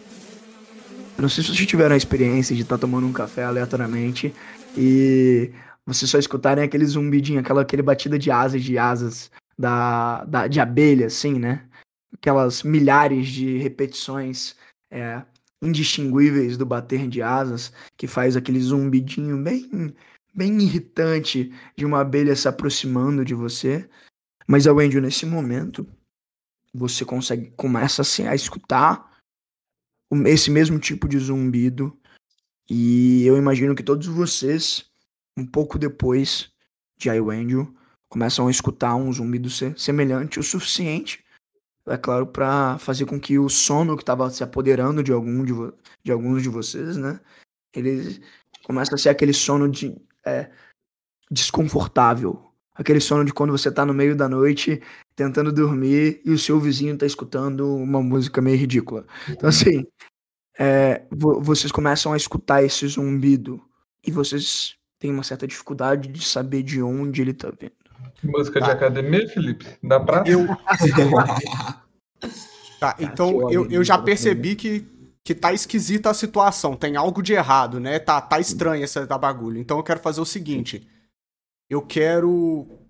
Eu 1.17 1.23
não 1.23 1.29
sei 1.29 1.43
se 1.43 1.55
vocês 1.55 1.67
tiveram 1.67 1.95
a 1.95 1.99
experiência 1.99 2.55
de 2.55 2.63
estar 2.63 2.77
tá 2.77 2.81
tomando 2.83 3.07
um 3.07 3.13
café 3.13 3.45
aleatoriamente 3.45 4.35
e 4.77 5.51
vocês 5.87 6.11
só 6.11 6.19
escutarem 6.19 6.63
aquele 6.63 6.85
zumbidinho, 6.85 7.41
aquela 7.41 7.63
aquele 7.63 7.83
batida 7.83 8.19
de 8.19 8.31
asas 8.31 8.63
de 8.63 8.77
asas 8.77 9.31
da, 9.59 10.25
da 10.25 10.47
de 10.47 10.61
abelha, 10.61 11.07
assim, 11.07 11.39
né? 11.39 11.65
Aquelas 12.13 12.63
milhares 12.63 13.29
de 13.29 13.57
repetições 13.57 14.55
é, 14.91 15.23
indistinguíveis 15.63 16.59
do 16.59 16.67
bater 16.67 17.09
de 17.09 17.23
asas 17.23 17.73
que 17.97 18.07
faz 18.07 18.37
aquele 18.37 18.61
zumbidinho 18.61 19.43
bem 19.43 19.95
bem 20.35 20.61
irritante 20.61 21.51
de 21.75 21.87
uma 21.87 22.01
abelha 22.01 22.37
se 22.37 22.47
aproximando 22.47 23.25
de 23.25 23.35
você. 23.35 23.89
Mas 24.47 24.67
ao 24.67 24.79
Andrew, 24.79 25.01
nesse 25.01 25.25
momento, 25.25 25.87
você 26.77 27.05
consegue 27.05 27.51
começa 27.57 28.03
assim, 28.03 28.27
a 28.27 28.35
escutar 28.35 29.17
esse 30.27 30.51
mesmo 30.51 30.79
tipo 30.79 31.09
de 31.09 31.19
zumbido 31.19 31.99
e 32.69 33.25
eu 33.27 33.37
imagino 33.37 33.75
que 33.75 33.83
todos 33.83 34.07
vocês 34.07 34.91
um 35.37 35.47
pouco 35.47 35.79
depois 35.79 36.51
de 36.97 37.11
Iwendel, 37.11 37.73
começam 38.09 38.49
a 38.49 38.51
escutar 38.51 38.95
um 38.95 39.13
zumbido 39.13 39.49
semelhante 39.51 40.41
o 40.41 40.43
suficiente, 40.43 41.25
é 41.87 41.97
claro, 41.97 42.27
para 42.27 42.79
fazer 42.79 43.05
com 43.05 43.21
que 43.21 43.39
o 43.39 43.49
sono 43.49 43.97
que 43.97 44.03
estava 44.03 44.29
se 44.31 44.43
apoderando 44.43 45.03
de, 45.03 45.13
algum 45.13 45.45
de, 45.45 45.53
de, 46.03 46.11
alguns 46.11 46.43
de 46.43 46.49
vocês, 46.49 46.97
né, 46.97 47.21
ele 47.73 48.21
começa 48.65 48.95
a 48.95 48.99
ser 48.99 49.11
aquele 49.11 49.33
sono 49.33 49.69
de, 49.69 49.97
é, 50.25 50.51
desconfortável. 51.31 52.43
Aquele 52.75 53.01
sono 53.01 53.25
de 53.25 53.33
quando 53.33 53.53
você 53.53 53.71
tá 53.71 53.87
no 53.87 53.95
meio 53.95 54.17
da 54.17 54.29
noite 54.29 54.83
tentando 55.17 55.51
dormir 55.51 56.21
e 56.25 56.31
o 56.31 56.39
seu 56.39 56.61
vizinho 56.61 56.97
tá 56.97 57.07
escutando 57.07 57.75
uma 57.75 58.03
música 58.03 58.43
meio 58.43 58.59
ridícula. 58.59 59.07
Então, 59.29 59.49
assim, 59.49 59.87
é, 60.59 61.03
vocês 61.11 61.73
começam 61.73 62.13
a 62.13 62.17
escutar 62.17 62.63
esse 62.63 62.87
zumbido 62.87 63.61
e 64.07 64.11
vocês 64.11 64.77
tem 64.99 65.11
uma 65.11 65.23
certa 65.23 65.47
dificuldade 65.47 66.09
de 66.09 66.23
saber 66.23 66.63
de 66.63 66.83
onde 66.83 67.23
ele 67.23 67.33
tá 67.33 67.51
vindo. 67.51 67.73
Música 68.23 68.61
tá. 68.61 68.67
de 68.67 68.73
academia, 68.73 69.27
Felipe? 69.29 69.67
Da 69.83 69.99
praça? 69.99 70.31
Eu... 70.31 70.47
tá, 72.79 72.95
então 72.99 73.51
eu, 73.51 73.71
eu 73.71 73.83
já 73.83 73.99
percebi 73.99 74.55
que, 74.55 74.87
que 75.25 75.35
tá 75.35 75.53
esquisita 75.53 76.11
a 76.11 76.15
situação, 76.15 76.77
tem 76.77 76.97
algo 76.97 77.23
de 77.23 77.33
errado, 77.33 77.81
né? 77.81 77.99
Tá, 77.99 78.21
tá 78.21 78.39
estranho 78.39 78.85
essa 78.85 79.07
da 79.07 79.17
bagulho. 79.17 79.59
Então 79.59 79.79
eu 79.79 79.83
quero 79.83 80.01
fazer 80.01 80.21
o 80.21 80.27
seguinte: 80.27 80.87
eu 81.69 81.83
quero 81.83 82.86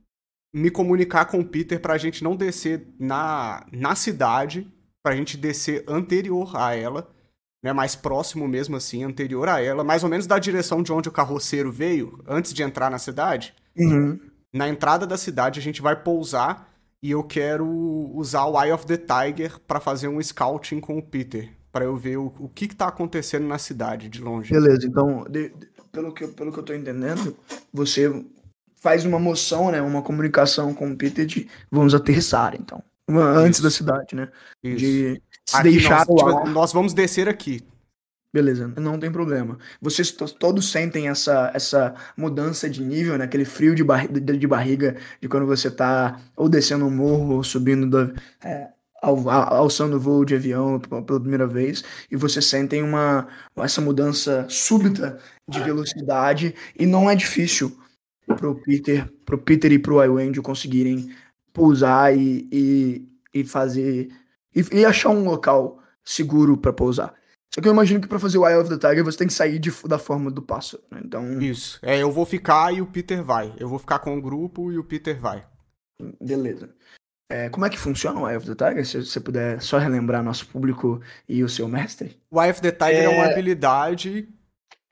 me 0.57 0.71
comunicar 0.71 1.27
com 1.27 1.41
o 1.41 1.45
Peter 1.45 1.81
pra 1.81 1.99
gente 1.99 2.25
não 2.25 2.35
descer 2.35 2.87
na, 2.99 3.67
na 3.71 3.95
cidade, 3.95 4.67
pra 5.03 5.15
gente 5.15 5.37
descer 5.37 5.85
anterior 5.87 6.57
a 6.57 6.75
ela 6.75 7.15
né, 7.63 7.73
mais 7.73 7.97
próximo 7.97 8.47
mesmo 8.47 8.77
assim, 8.77 9.03
anterior 9.03 9.49
a 9.49 9.61
ela, 9.61 9.83
mais 9.83 10.05
ou 10.05 10.09
menos 10.09 10.27
da 10.27 10.39
direção 10.39 10.83
de 10.83 10.93
onde 10.93 11.09
o 11.09 11.13
carroceiro 11.13 11.73
veio, 11.73 12.23
antes 12.27 12.55
de 12.55 12.63
entrar 12.63 12.91
na 12.91 12.99
cidade. 12.99 13.53
Uhum. 13.77 14.19
Na 14.55 14.69
entrada 14.69 15.07
da 15.07 15.17
cidade 15.17 15.59
a 15.59 15.63
gente 15.63 15.83
vai 15.83 16.01
pousar 16.01 16.73
e 17.03 17.11
eu 17.11 17.25
quero 17.25 17.67
usar 18.15 18.47
o 18.47 18.63
Eye 18.63 18.73
of 18.73 18.87
the 18.87 18.97
Tiger 18.97 19.59
para 19.67 19.81
fazer 19.81 20.09
um 20.09 20.23
scouting 20.23 20.81
com 20.81 20.97
o 20.97 21.03
Peter, 21.03 21.51
para 21.73 21.85
eu 21.85 21.97
ver 21.97 22.19
o, 22.19 22.33
o 22.39 22.49
que, 22.49 22.69
que 22.69 22.77
tá 22.77 22.87
acontecendo 22.87 23.47
na 23.47 23.59
cidade 23.59 24.09
de 24.09 24.23
longe. 24.23 24.53
Beleza, 24.53 24.87
então, 24.87 25.25
de, 25.29 25.49
de, 25.51 25.69
pelo, 25.93 26.15
que, 26.15 26.29
pelo 26.29 26.53
que 26.53 26.59
eu 26.59 26.65
tô 26.65 26.73
entendendo, 26.73 27.37
você 27.73 28.25
faz 28.87 29.05
uma 29.05 29.19
moção, 29.19 29.73
né, 29.73 29.83
uma 29.83 30.01
comunicação 30.01 30.73
com 30.73 30.93
o 30.93 30.97
Peter 30.97 31.27
de 31.27 31.49
vamos 31.69 31.93
aterrissar, 31.93 32.55
então. 32.55 32.81
Antes 33.09 33.61
da 33.61 33.69
cidade, 33.69 34.15
né? 34.15 34.29
Isso. 34.63 34.77
De 34.77 35.23
se 35.45 35.57
aqui 35.57 35.71
deixar 35.71 36.07
nós, 36.07 36.23
tipo, 36.23 36.49
nós 36.51 36.73
vamos 36.73 36.95
descer 36.95 37.29
aqui. 37.29 37.67
Beleza, 38.33 38.73
não 38.77 38.97
tem 38.97 39.11
problema. 39.11 39.59
Vocês 39.83 40.13
todos 40.13 40.71
sentem 40.71 41.09
essa, 41.09 41.51
essa 41.53 41.97
mudança 42.17 42.71
de 42.71 42.81
nível, 42.81 43.19
né? 43.19 43.25
Aquele 43.25 43.45
frio 43.45 43.75
de, 43.75 43.83
barri 43.83 44.07
de 44.07 44.47
barriga 44.47 44.97
de 45.21 45.29
quando 45.29 45.47
você 45.47 45.69
tá 45.69 46.21
ou 46.37 46.49
descendo 46.49 46.87
um 46.87 46.91
morro 46.91 47.35
ou 47.35 47.43
subindo, 47.43 47.91
do, 47.91 48.15
é, 48.45 48.69
alçando 49.03 49.99
voo 49.99 50.25
de 50.25 50.37
avião 50.37 50.79
pela 50.79 51.21
primeira 51.21 51.47
vez. 51.47 51.83
E 52.09 52.15
vocês 52.15 52.45
sentem 52.45 52.85
uma, 52.85 53.27
essa 53.57 53.81
mudança 53.81 54.47
súbita 54.49 55.19
de 55.49 55.61
velocidade. 55.61 56.55
E 56.79 56.87
não 56.87 57.11
é 57.11 57.17
difícil 57.17 57.77
pro 58.27 58.55
Peter, 58.57 59.11
pro 59.25 59.39
Peter 59.39 59.71
e 59.73 59.79
pro 59.79 60.03
Iwendy 60.03 60.41
conseguirem 60.41 61.11
pousar 61.53 62.17
e, 62.17 62.49
e, 62.53 63.09
e 63.33 63.45
fazer 63.45 64.11
e, 64.55 64.65
e 64.73 64.85
achar 64.85 65.11
um 65.11 65.25
local 65.25 65.83
seguro 66.05 66.57
para 66.57 66.73
pousar. 66.73 67.15
Só 67.55 67.61
que 67.61 67.69
eu 67.69 67.73
imagino 67.73 68.01
que 68.01 68.09
para 68.09 68.19
fazer 68.19 68.39
o 68.39 68.47
Eye 68.47 68.57
of 68.57 68.69
the 68.69 68.77
Tiger 68.77 69.05
você 69.05 69.19
tem 69.19 69.27
que 69.27 69.33
sair 69.33 69.59
de, 69.59 69.71
da 69.87 69.99
forma 69.99 70.31
do 70.31 70.43
pássaro, 70.43 70.83
né? 70.91 71.01
Então. 71.05 71.41
Isso. 71.41 71.79
É, 71.83 72.03
eu 72.03 72.11
vou 72.11 72.27
ficar 72.27 72.73
e 72.75 72.81
o 72.81 72.87
Peter 72.87 73.23
vai. 73.23 73.55
Eu 73.59 73.69
vou 73.69 73.79
ficar 73.79 73.99
com 73.99 74.17
o 74.17 74.21
grupo 74.21 74.73
e 74.73 74.79
o 74.79 74.85
Peter 74.85 75.19
vai. 75.19 75.47
Beleza. 76.21 76.71
É, 77.31 77.49
como 77.49 77.67
é 77.67 77.71
que 77.71 77.79
funciona 77.79 78.21
o 78.21 78.29
Eye 78.29 78.37
of 78.37 78.47
the 78.47 78.55
Tiger? 78.55 78.87
Se 78.87 79.05
você 79.05 79.21
puder 79.21 79.61
só 79.61 79.79
relembrar 79.79 80.23
nosso 80.23 80.47
público 80.47 81.01
e 81.29 81.43
o 81.43 81.49
seu 81.49 81.67
mestre. 81.67 82.21
O 82.31 82.41
Eye 82.41 82.51
of 82.51 82.61
the 82.61 82.71
Tiger 82.71 82.95
é, 82.95 83.05
é 83.05 83.09
uma 83.09 83.27
habilidade 83.27 84.29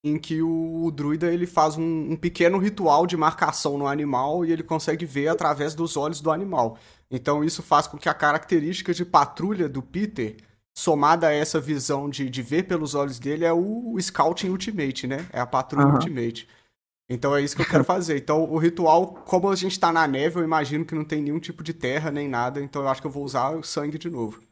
em 0.05 0.19
que 0.19 0.43
o, 0.43 0.85
o 0.85 0.91
druida 0.91 1.33
ele 1.33 1.47
faz 1.47 1.79
um, 1.79 2.13
um, 2.13 2.17
pequeno 2.17 2.59
ritual 2.59 3.07
de 3.07 3.17
marcação 3.17 3.79
no 3.79 3.87
animal 3.87 4.45
e 4.45 4.53
ele 4.53 4.63
consegue 4.63 5.07
ver 5.07 5.29
através 5.29 5.75
dos 5.75 5.97
olhos 5.97 6.21
do 6.21 6.31
animal. 6.31 6.77
Então 7.11 7.43
isso 7.43 7.63
faz 7.63 7.87
com 7.87 7.97
que 7.97 8.09
a 8.09 8.13
característica 8.13 8.93
de 8.93 9.03
patrulha 9.03 9.67
do 9.67 9.81
Peter, 9.81 10.37
somada 10.77 11.29
a 11.29 11.33
essa 11.33 11.59
visão 11.59 12.11
de, 12.11 12.29
de 12.29 12.43
ver 12.43 12.65
pelos 12.65 12.95
olhos 12.95 13.19
dele, 13.19 13.47
é 13.47 13.53
o, 13.53 13.95
o 13.95 14.01
Scouting 14.01 14.51
Ultimate, 14.51 15.07
né? 15.07 15.27
É 15.33 15.41
a 15.41 15.47
patrulha 15.47 15.87
uhum. 15.87 15.95
Ultimate. 15.95 16.47
Então 17.09 17.35
é 17.35 17.41
isso 17.41 17.57
que 17.57 17.63
eu 17.63 17.67
quero 17.67 17.85
fazer. 17.85 18.19
Então 18.19 18.45
o 18.45 18.59
ritual, 18.59 19.15
como 19.25 19.49
a 19.49 19.57
gente 19.57 19.81
tá 19.81 19.91
na 19.91 20.07
neve, 20.07 20.39
eu 20.39 20.45
imagino 20.45 20.85
que 20.85 20.95
não 20.95 21.05
tem 21.05 21.23
nenhum 21.23 21.41
tipo 21.41 21.65
de 21.65 21.73
terra 21.73 22.11
nem 22.11 22.29
nada, 22.29 22.61
então 22.61 22.83
eu 22.83 22.89
acho 22.89 23.01
que 23.01 23.07
eu 23.07 23.11
vou 23.11 23.25
usar 23.25 23.57
o 23.57 23.63
sangue 23.63 23.97
de 23.97 24.11
novo. 24.11 24.43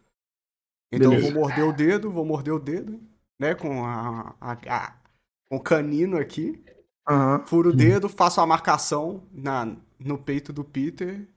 Então 0.91 1.11
Beleza. 1.11 1.29
eu 1.29 1.33
vou 1.35 1.43
morder 1.43 1.65
o 1.67 1.73
dedo, 1.75 2.11
vou 2.11 2.25
morder 2.25 2.55
o 2.55 2.59
dedo, 2.59 2.99
né, 3.39 3.55
com 3.55 3.85
a, 3.85 4.35
a, 4.41 4.53
a 4.53 5.02
um 5.53 5.59
canino 5.59 6.17
aqui. 6.17 6.65
Uhum. 7.09 7.47
Furo 7.47 7.71
o 7.71 7.77
dedo, 7.77 8.09
faço 8.09 8.41
a 8.41 8.47
marcação 8.47 9.25
na, 9.31 9.77
no 9.99 10.17
peito 10.17 10.53
do 10.53 10.65
Peter 10.65 11.29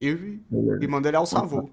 e, 0.00 0.08
e 0.80 0.86
mando 0.86 1.08
ele 1.08 1.16
alçar 1.16 1.46
voo. 1.46 1.70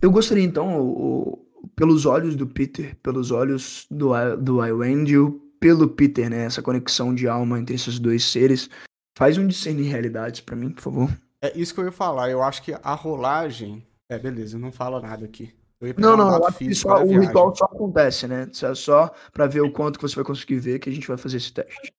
Eu 0.00 0.10
gostaria 0.10 0.44
então, 0.44 0.80
o, 0.80 1.32
o, 1.32 1.70
pelos 1.74 2.06
olhos 2.06 2.36
do 2.36 2.46
Peter, 2.46 2.94
pelos 3.02 3.30
olhos 3.30 3.86
do, 3.90 4.12
do 4.36 4.64
Iwendel, 4.64 5.40
pelo 5.58 5.88
Peter, 5.88 6.30
né? 6.30 6.44
Essa 6.44 6.62
conexão 6.62 7.14
de 7.14 7.26
alma 7.26 7.58
entre 7.58 7.74
esses 7.74 7.98
dois 7.98 8.24
seres. 8.24 8.70
Faz 9.16 9.36
um 9.36 9.46
discernir 9.46 9.88
realidades 9.88 10.40
para 10.40 10.56
mim, 10.56 10.70
por 10.70 10.82
favor. 10.82 11.10
É 11.42 11.56
isso 11.58 11.74
que 11.74 11.80
eu 11.80 11.84
ia 11.84 11.92
falar. 11.92 12.30
Eu 12.30 12.42
acho 12.42 12.62
que 12.62 12.72
a 12.72 12.94
rolagem. 12.94 13.86
É, 14.08 14.18
beleza, 14.18 14.58
não 14.58 14.70
fala 14.70 15.00
nada 15.00 15.24
aqui. 15.24 15.52
Não, 15.96 16.14
não, 16.14 16.42
só, 16.74 17.02
o 17.02 17.18
ritual 17.18 17.56
só 17.56 17.64
acontece, 17.64 18.26
né? 18.26 18.50
É 18.62 18.74
só 18.74 19.10
para 19.32 19.46
ver 19.46 19.62
o 19.62 19.72
quanto 19.72 19.98
que 19.98 20.02
você 20.06 20.14
vai 20.14 20.24
conseguir 20.24 20.58
ver 20.58 20.78
que 20.78 20.90
a 20.90 20.92
gente 20.92 21.08
vai 21.08 21.16
fazer 21.16 21.38
esse 21.38 21.52
teste. 21.52 21.92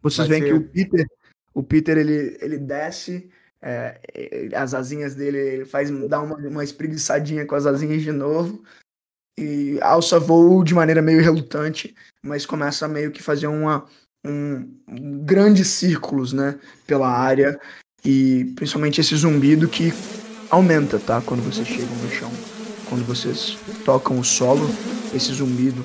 Vocês 0.00 0.28
veem 0.28 0.42
ser... 0.42 0.48
que 0.48 0.54
o 0.54 0.68
Peter, 0.68 1.06
o 1.52 1.62
Peter 1.62 1.98
ele, 1.98 2.38
ele 2.40 2.58
desce 2.58 3.28
é, 3.60 4.00
as 4.54 4.72
asinhas 4.72 5.16
dele, 5.16 5.36
ele 5.36 5.64
faz 5.64 5.90
dá 6.08 6.20
uma, 6.20 6.36
uma 6.36 6.62
espreguiçadinha 6.62 7.44
com 7.44 7.56
as 7.56 7.66
asinhas 7.66 8.02
de 8.02 8.12
novo. 8.12 8.62
E 9.36 9.78
alça 9.82 10.18
voo 10.18 10.62
de 10.62 10.74
maneira 10.74 11.02
meio 11.02 11.22
relutante, 11.22 11.94
mas 12.22 12.46
começa 12.46 12.86
a 12.86 12.88
meio 12.88 13.10
que 13.10 13.22
fazer 13.22 13.48
uma, 13.48 13.84
um, 14.24 14.76
um 14.88 15.24
grandes 15.24 15.68
círculos, 15.68 16.32
né, 16.32 16.58
pela 16.86 17.08
área. 17.08 17.58
E 18.04 18.52
principalmente 18.56 19.00
esse 19.00 19.16
zumbido 19.16 19.68
que 19.68 19.92
aumenta, 20.50 20.98
tá, 20.98 21.20
quando 21.20 21.42
vocês 21.42 21.66
chegam 21.66 21.96
no 21.96 22.10
chão, 22.10 22.57
quando 22.88 23.04
vocês 23.04 23.56
tocam 23.84 24.18
o 24.18 24.24
solo, 24.24 24.66
esse 25.14 25.32
zumbido, 25.32 25.84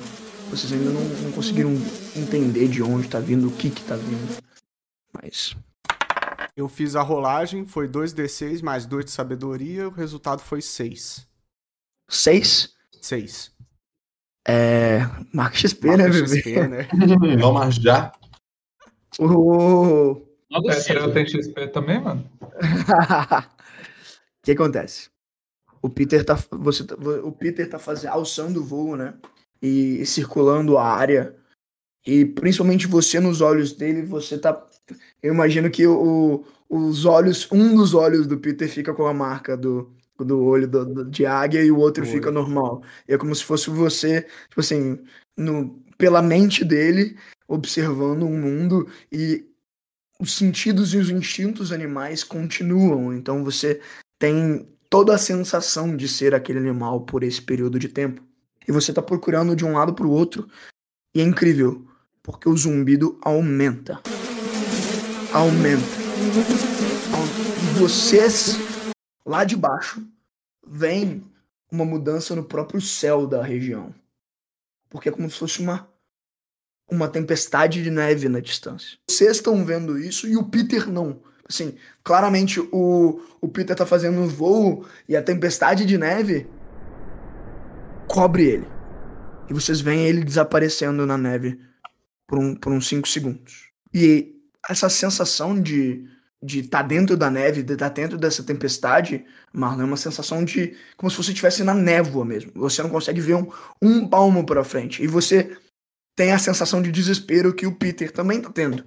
vocês 0.50 0.72
ainda 0.72 0.90
não, 0.90 1.00
não 1.00 1.32
conseguiram 1.32 1.70
entender 2.16 2.68
de 2.68 2.82
onde 2.82 3.08
tá 3.08 3.20
vindo, 3.20 3.48
o 3.48 3.52
que 3.52 3.70
que 3.70 3.82
tá 3.82 3.96
vindo, 3.96 4.42
mas 5.12 5.54
Eu 6.56 6.68
fiz 6.68 6.94
a 6.96 7.02
rolagem, 7.02 7.66
foi 7.66 7.88
2d6 7.88 8.62
mais 8.62 8.86
2 8.86 9.06
de 9.06 9.10
sabedoria, 9.10 9.88
o 9.88 9.92
resultado 9.92 10.40
foi 10.40 10.62
6. 10.62 11.26
seis 12.08 12.74
6. 13.00 13.52
é 14.46 15.00
marca 15.32 15.56
XP, 15.56 15.96
né, 15.96 16.08
bebê? 16.08 16.38
XP, 16.38 16.68
né? 16.68 16.88
Vamos 17.40 17.76
já. 17.76 18.12
O 19.18 20.20
cedo. 20.72 21.12
tem 21.12 21.26
XP 21.26 21.68
também, 21.68 22.00
mano? 22.00 22.28
O 24.36 24.44
que 24.44 24.52
acontece? 24.52 25.08
O 25.84 25.90
Peter 25.90 26.24
tá, 26.24 26.34
você, 26.50 26.82
tá- 26.82 26.94
o 26.96 27.30
Peter 27.30 27.68
tá 27.68 27.78
fazendo, 27.78 28.12
alçando 28.12 28.60
o 28.60 28.64
voo, 28.64 28.96
né? 28.96 29.12
E 29.60 30.04
circulando 30.06 30.78
a 30.78 30.86
área. 30.86 31.36
E 32.06 32.24
principalmente 32.24 32.86
você 32.86 33.20
nos 33.20 33.42
olhos 33.42 33.72
dele, 33.72 34.00
você 34.02 34.38
tá. 34.38 34.66
Eu 35.22 35.34
imagino 35.34 35.70
que 35.70 35.86
o, 35.86 36.42
os 36.70 37.04
olhos, 37.04 37.46
um 37.52 37.76
dos 37.76 37.92
olhos 37.92 38.26
do 38.26 38.38
Peter 38.38 38.66
fica 38.66 38.94
com 38.94 39.06
a 39.06 39.12
marca 39.12 39.58
do, 39.58 39.92
do 40.18 40.42
olho 40.42 40.66
do- 40.66 40.86
do- 40.86 41.04
de 41.04 41.26
águia 41.26 41.62
e 41.62 41.70
o 41.70 41.76
outro 41.78 42.02
Do 42.02 42.10
fica 42.10 42.28
olho. 42.28 42.34
normal. 42.34 42.82
É 43.06 43.18
como 43.18 43.34
se 43.34 43.44
fosse 43.44 43.68
você, 43.68 44.22
tipo 44.48 44.60
assim, 44.60 44.98
no, 45.36 45.82
pela 45.98 46.22
mente 46.22 46.64
dele, 46.64 47.14
observando 47.46 48.22
o 48.22 48.30
mundo 48.30 48.88
e 49.12 49.46
os 50.18 50.32
sentidos 50.34 50.94
e 50.94 50.96
os 50.96 51.10
instintos 51.10 51.72
animais 51.72 52.24
continuam. 52.24 53.12
Então 53.12 53.44
você 53.44 53.82
tem 54.18 54.66
toda 54.94 55.12
a 55.12 55.18
sensação 55.18 55.96
de 55.96 56.06
ser 56.06 56.36
aquele 56.36 56.60
animal 56.60 57.00
por 57.00 57.24
esse 57.24 57.42
período 57.42 57.80
de 57.80 57.88
tempo. 57.88 58.22
E 58.68 58.70
você 58.70 58.92
tá 58.92 59.02
procurando 59.02 59.56
de 59.56 59.64
um 59.64 59.72
lado 59.72 59.92
pro 59.92 60.08
outro. 60.08 60.48
E 61.12 61.20
é 61.20 61.24
incrível, 61.24 61.84
porque 62.22 62.48
o 62.48 62.56
zumbido 62.56 63.18
aumenta. 63.20 64.00
Aumenta. 65.32 65.82
Au- 67.12 67.74
E 67.74 67.78
vocês, 67.80 68.56
lá 69.26 69.42
de 69.42 69.56
baixo, 69.56 70.00
veem 70.64 71.24
uma 71.72 71.84
mudança 71.84 72.36
no 72.36 72.44
próprio 72.44 72.80
céu 72.80 73.26
da 73.26 73.42
região. 73.42 73.92
Porque 74.88 75.08
é 75.08 75.12
como 75.12 75.28
se 75.28 75.36
fosse 75.40 75.60
uma 75.60 75.92
uma 76.88 77.08
tempestade 77.08 77.82
de 77.82 77.90
neve 77.90 78.28
na 78.28 78.38
distância. 78.38 78.96
Vocês 79.10 79.38
estão 79.38 79.64
vendo 79.64 79.98
isso 79.98 80.28
e 80.28 80.36
o 80.36 80.44
Peter 80.44 80.88
não. 80.88 81.20
Assim, 81.48 81.74
claramente 82.02 82.60
o, 82.72 83.20
o 83.40 83.48
Peter 83.48 83.76
tá 83.76 83.84
fazendo 83.84 84.20
um 84.20 84.26
voo 84.26 84.86
e 85.08 85.16
a 85.16 85.22
tempestade 85.22 85.84
de 85.84 85.98
neve 85.98 86.46
cobre 88.08 88.44
ele. 88.44 88.68
E 89.48 89.54
vocês 89.54 89.80
veem 89.80 90.06
ele 90.06 90.24
desaparecendo 90.24 91.06
na 91.06 91.18
neve 91.18 91.60
por, 92.26 92.38
um, 92.38 92.54
por 92.54 92.72
uns 92.72 92.88
5 92.88 93.06
segundos. 93.06 93.70
E 93.92 94.34
essa 94.68 94.88
sensação 94.88 95.60
de 95.60 96.08
de 96.44 96.60
estar 96.60 96.82
dentro 96.82 97.16
da 97.16 97.30
neve, 97.30 97.62
de 97.62 97.72
estar 97.72 97.88
dentro 97.88 98.18
dessa 98.18 98.42
tempestade, 98.42 99.24
Marlon, 99.50 99.80
é 99.80 99.84
uma 99.86 99.96
sensação 99.96 100.44
de 100.44 100.76
como 100.94 101.10
se 101.10 101.16
você 101.16 101.30
estivesse 101.30 101.64
na 101.64 101.72
névoa 101.72 102.22
mesmo. 102.22 102.52
Você 102.54 102.82
não 102.82 102.90
consegue 102.90 103.18
ver 103.18 103.34
um, 103.34 103.50
um 103.80 104.06
palmo 104.06 104.44
para 104.44 104.62
frente. 104.62 105.02
E 105.02 105.06
você 105.06 105.56
tem 106.14 106.32
a 106.32 106.38
sensação 106.38 106.82
de 106.82 106.92
desespero 106.92 107.54
que 107.54 107.66
o 107.66 107.74
Peter 107.74 108.12
também 108.12 108.42
tá 108.42 108.50
tendo. 108.50 108.84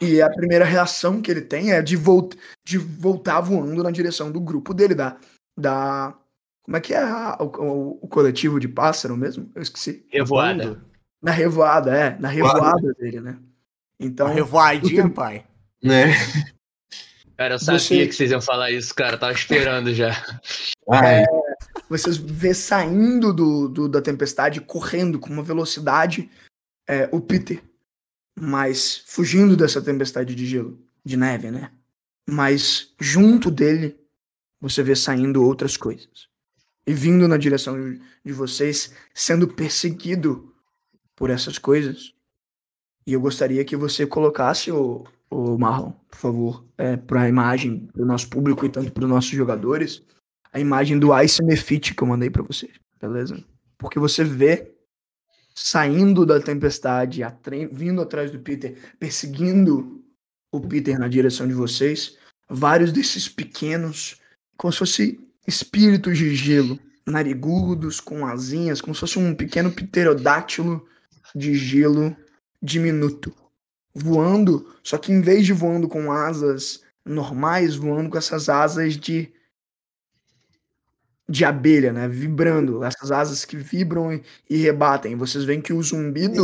E 0.00 0.20
a 0.20 0.28
primeira 0.30 0.64
reação 0.64 1.22
que 1.22 1.30
ele 1.30 1.40
tem 1.40 1.72
é 1.72 1.80
de, 1.80 1.96
volt 1.96 2.34
de 2.64 2.76
voltar 2.78 3.40
voando 3.40 3.82
na 3.82 3.90
direção 3.90 4.30
do 4.30 4.40
grupo 4.40 4.74
dele, 4.74 4.94
da. 4.94 5.16
da 5.58 6.14
como 6.62 6.76
é 6.76 6.80
que 6.80 6.92
é 6.92 6.98
a- 6.98 7.38
o, 7.40 7.44
o- 7.44 7.98
o 8.02 8.08
coletivo 8.08 8.58
de 8.60 8.68
pássaro 8.68 9.16
mesmo? 9.16 9.50
Eu 9.54 9.62
esqueci. 9.62 10.04
Revoada. 10.10 10.82
Na 11.22 11.30
revoada, 11.30 11.96
é. 11.96 12.18
Na 12.18 12.28
revoada 12.28 12.92
dele, 12.94 13.20
né? 13.20 13.38
Então. 13.98 14.26
Revoadinha, 14.28 15.08
pai. 15.08 15.46
Né? 15.82 16.12
Cara, 17.36 17.54
eu 17.54 17.58
sabia 17.58 17.78
Você- 17.80 18.06
que 18.06 18.12
vocês 18.14 18.30
iam 18.30 18.40
falar 18.40 18.70
isso, 18.70 18.94
cara. 18.94 19.14
Eu 19.14 19.18
tava 19.20 19.32
esperando 19.32 19.94
já. 19.94 20.10
Ai, 20.90 21.24
vocês 21.88 22.16
vê 22.16 22.52
saindo 22.54 23.32
do, 23.32 23.68
do- 23.68 23.88
da 23.88 24.00
tempestade, 24.02 24.60
correndo 24.60 25.18
com 25.18 25.30
uma 25.30 25.42
velocidade, 25.42 26.30
é, 26.88 27.08
o 27.12 27.20
Peter, 27.20 27.62
mas 28.38 29.02
fugindo 29.06 29.56
dessa 29.56 29.80
tempestade 29.80 30.34
de 30.34 30.46
gelo, 30.46 30.78
de 31.04 31.16
neve, 31.16 31.50
né? 31.50 31.70
Mas 32.28 32.94
junto 33.00 33.50
dele, 33.50 33.96
você 34.60 34.82
vê 34.82 34.94
saindo 34.96 35.44
outras 35.44 35.76
coisas. 35.76 36.28
E 36.86 36.92
vindo 36.92 37.26
na 37.26 37.36
direção 37.36 37.76
de- 38.24 38.32
vocês, 38.32 38.92
sendo 39.14 39.48
perseguido 39.48 40.52
por 41.14 41.30
essas 41.30 41.58
coisas. 41.58 42.12
E 43.06 43.12
eu 43.12 43.20
gostaria 43.20 43.64
que 43.64 43.76
você 43.76 44.06
colocasse 44.06 44.70
o, 44.70 45.04
o 45.30 45.56
Marlon, 45.56 45.92
por 46.10 46.18
favor, 46.18 46.64
é, 46.76 46.96
para 46.96 47.22
a 47.22 47.28
imagem 47.28 47.88
do 47.94 48.04
nosso 48.04 48.28
público 48.28 48.66
e 48.66 48.68
tanto 48.68 48.92
para 48.92 49.04
os 49.04 49.10
nossos 49.10 49.30
jogadores, 49.30 50.02
a 50.52 50.60
imagem 50.60 50.98
do 50.98 51.16
Ice 51.20 51.42
Mefit 51.42 51.94
que 51.94 52.02
eu 52.02 52.08
mandei 52.08 52.30
pra 52.30 52.42
vocês, 52.42 52.72
beleza? 53.00 53.42
Porque 53.78 53.98
você 53.98 54.24
vê 54.24 54.74
saindo 55.56 56.26
da 56.26 56.38
tempestade, 56.38 57.22
atre- 57.22 57.66
vindo 57.72 58.02
atrás 58.02 58.30
do 58.30 58.38
Peter, 58.38 58.76
perseguindo 59.00 60.04
o 60.52 60.60
Peter 60.60 60.98
na 60.98 61.08
direção 61.08 61.48
de 61.48 61.54
vocês, 61.54 62.16
vários 62.48 62.92
desses 62.92 63.26
pequenos, 63.26 64.20
como 64.56 64.70
se 64.70 64.78
fossem 64.78 65.18
espíritos 65.46 66.18
de 66.18 66.34
gelo, 66.34 66.78
narigudos, 67.06 68.00
com 68.00 68.26
asinhas, 68.26 68.80
como 68.80 68.94
se 68.94 69.00
fosse 69.00 69.18
um 69.18 69.34
pequeno 69.34 69.72
pterodátilo 69.72 70.86
de 71.34 71.54
gelo 71.54 72.14
diminuto, 72.62 73.32
voando, 73.94 74.74
só 74.82 74.98
que 74.98 75.10
em 75.10 75.20
vez 75.22 75.46
de 75.46 75.52
voando 75.52 75.88
com 75.88 76.12
asas 76.12 76.82
normais, 77.04 77.76
voando 77.76 78.10
com 78.10 78.18
essas 78.18 78.48
asas 78.48 78.96
de 78.96 79.32
de 81.28 81.44
abelha, 81.44 81.92
né? 81.92 82.06
Vibrando, 82.06 82.84
essas 82.84 83.10
asas 83.10 83.44
que 83.44 83.56
vibram 83.56 84.12
e, 84.12 84.22
e 84.48 84.56
rebatem. 84.56 85.16
Vocês 85.16 85.44
veem 85.44 85.60
que 85.60 85.72
o 85.72 85.82
zumbido 85.82 86.42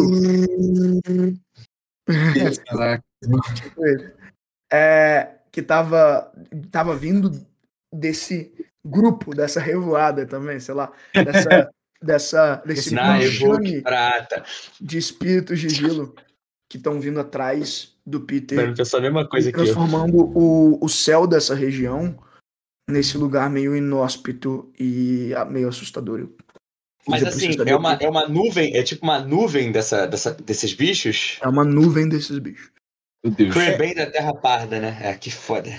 é, 4.72 5.28
que 5.50 5.62
tava, 5.62 6.32
tava 6.70 6.96
vindo 6.96 7.30
desse 7.92 8.52
grupo, 8.84 9.34
dessa 9.34 9.60
revoada 9.60 10.26
também, 10.26 10.58
sei 10.58 10.74
lá, 10.74 10.90
dessa, 11.14 11.70
dessa 12.02 12.56
desse 12.66 12.94
enxame 12.94 13.82
de 14.80 14.98
espíritos 14.98 15.60
de 15.60 15.68
gelo 15.68 16.14
que 16.68 16.76
estão 16.76 16.98
vindo 16.98 17.20
atrás 17.20 17.94
do 18.04 18.20
Peter 18.20 18.58
a 18.96 19.00
mesma 19.00 19.28
coisa 19.28 19.52
transformando 19.52 20.16
o, 20.36 20.84
o 20.84 20.88
céu 20.88 21.26
dessa 21.26 21.54
região 21.54 22.18
nesse 22.92 23.18
lugar 23.18 23.50
meio 23.50 23.74
inóspito 23.76 24.70
e 24.78 25.34
ah, 25.34 25.44
meio 25.44 25.68
assustador. 25.68 26.20
Eu 26.20 26.36
Mas 27.08 27.24
assim, 27.24 27.50
é 27.66 27.74
uma, 27.74 27.94
é 27.94 28.08
uma 28.08 28.28
nuvem, 28.28 28.76
é 28.76 28.82
tipo 28.82 29.04
uma 29.04 29.18
nuvem 29.18 29.72
dessa, 29.72 30.06
dessa, 30.06 30.32
desses 30.32 30.72
bichos. 30.72 31.38
é 31.40 31.48
uma 31.48 31.64
nuvem 31.64 32.08
desses 32.08 32.38
bichos. 32.38 32.70
Meu 33.24 33.34
Deus. 33.34 33.56
É 33.56 33.76
bem 33.76 33.94
da 33.94 34.06
Terra 34.06 34.34
Parda, 34.34 34.80
né? 34.80 34.98
É, 35.00 35.14
que 35.14 35.30
foda. 35.30 35.70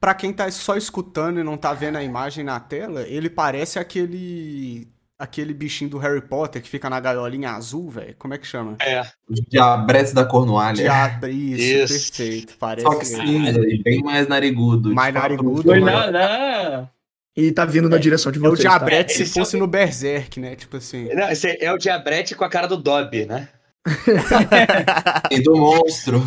Pra 0.00 0.14
quem 0.14 0.32
tá 0.32 0.50
só 0.50 0.76
escutando 0.76 1.40
e 1.40 1.44
não 1.44 1.56
tá 1.56 1.72
vendo 1.72 1.96
a 1.96 2.02
imagem 2.02 2.44
na 2.44 2.60
tela, 2.60 3.02
ele 3.08 3.28
parece 3.28 3.78
aquele 3.78 4.88
aquele 5.24 5.52
bichinho 5.52 5.90
do 5.90 5.98
Harry 5.98 6.20
Potter 6.20 6.62
que 6.62 6.68
fica 6.68 6.88
na 6.88 7.00
gaiolinha 7.00 7.50
azul, 7.50 7.90
velho. 7.90 8.14
Como 8.18 8.32
é 8.34 8.38
que 8.38 8.46
chama? 8.46 8.76
É, 8.80 9.02
os 9.28 9.40
diabretes 9.48 10.12
da 10.12 10.24
Cornualha. 10.24 10.76
Diabo, 10.76 11.26
isso, 11.26 11.94
Isso. 11.94 12.12
perfeito. 12.12 12.54
Parece 12.58 12.86
Só 12.86 12.94
que 12.94 13.04
cinza 13.04 13.60
bem 13.82 14.02
mais 14.02 14.28
narigudo. 14.28 14.94
mais 14.94 15.12
narigudo. 15.12 15.62
Foi 15.62 15.80
mano. 15.80 16.12
nada. 16.12 16.90
E 17.36 17.50
tá 17.50 17.64
vindo 17.64 17.88
na 17.88 17.98
direção 17.98 18.30
de 18.30 18.38
É 18.38 18.40
o 18.40 18.44
vocês. 18.50 18.62
tá? 18.62 18.78
diabrete 18.78 19.12
se 19.12 19.26
fosse 19.26 19.56
é 19.56 19.58
o- 19.58 19.60
no 19.60 19.66
Berserk, 19.66 20.38
né? 20.38 20.54
Tipo 20.54 20.76
assim. 20.76 21.12
Não, 21.14 21.28
esse 21.30 21.58
é 21.60 21.72
o 21.72 21.78
Diabrete 21.78 22.34
com 22.36 22.44
a 22.44 22.48
cara 22.48 22.68
do 22.68 22.76
Dobby, 22.76 23.26
né? 23.26 23.48
E 25.30 25.40
do 25.42 25.56
monstro. 25.56 26.22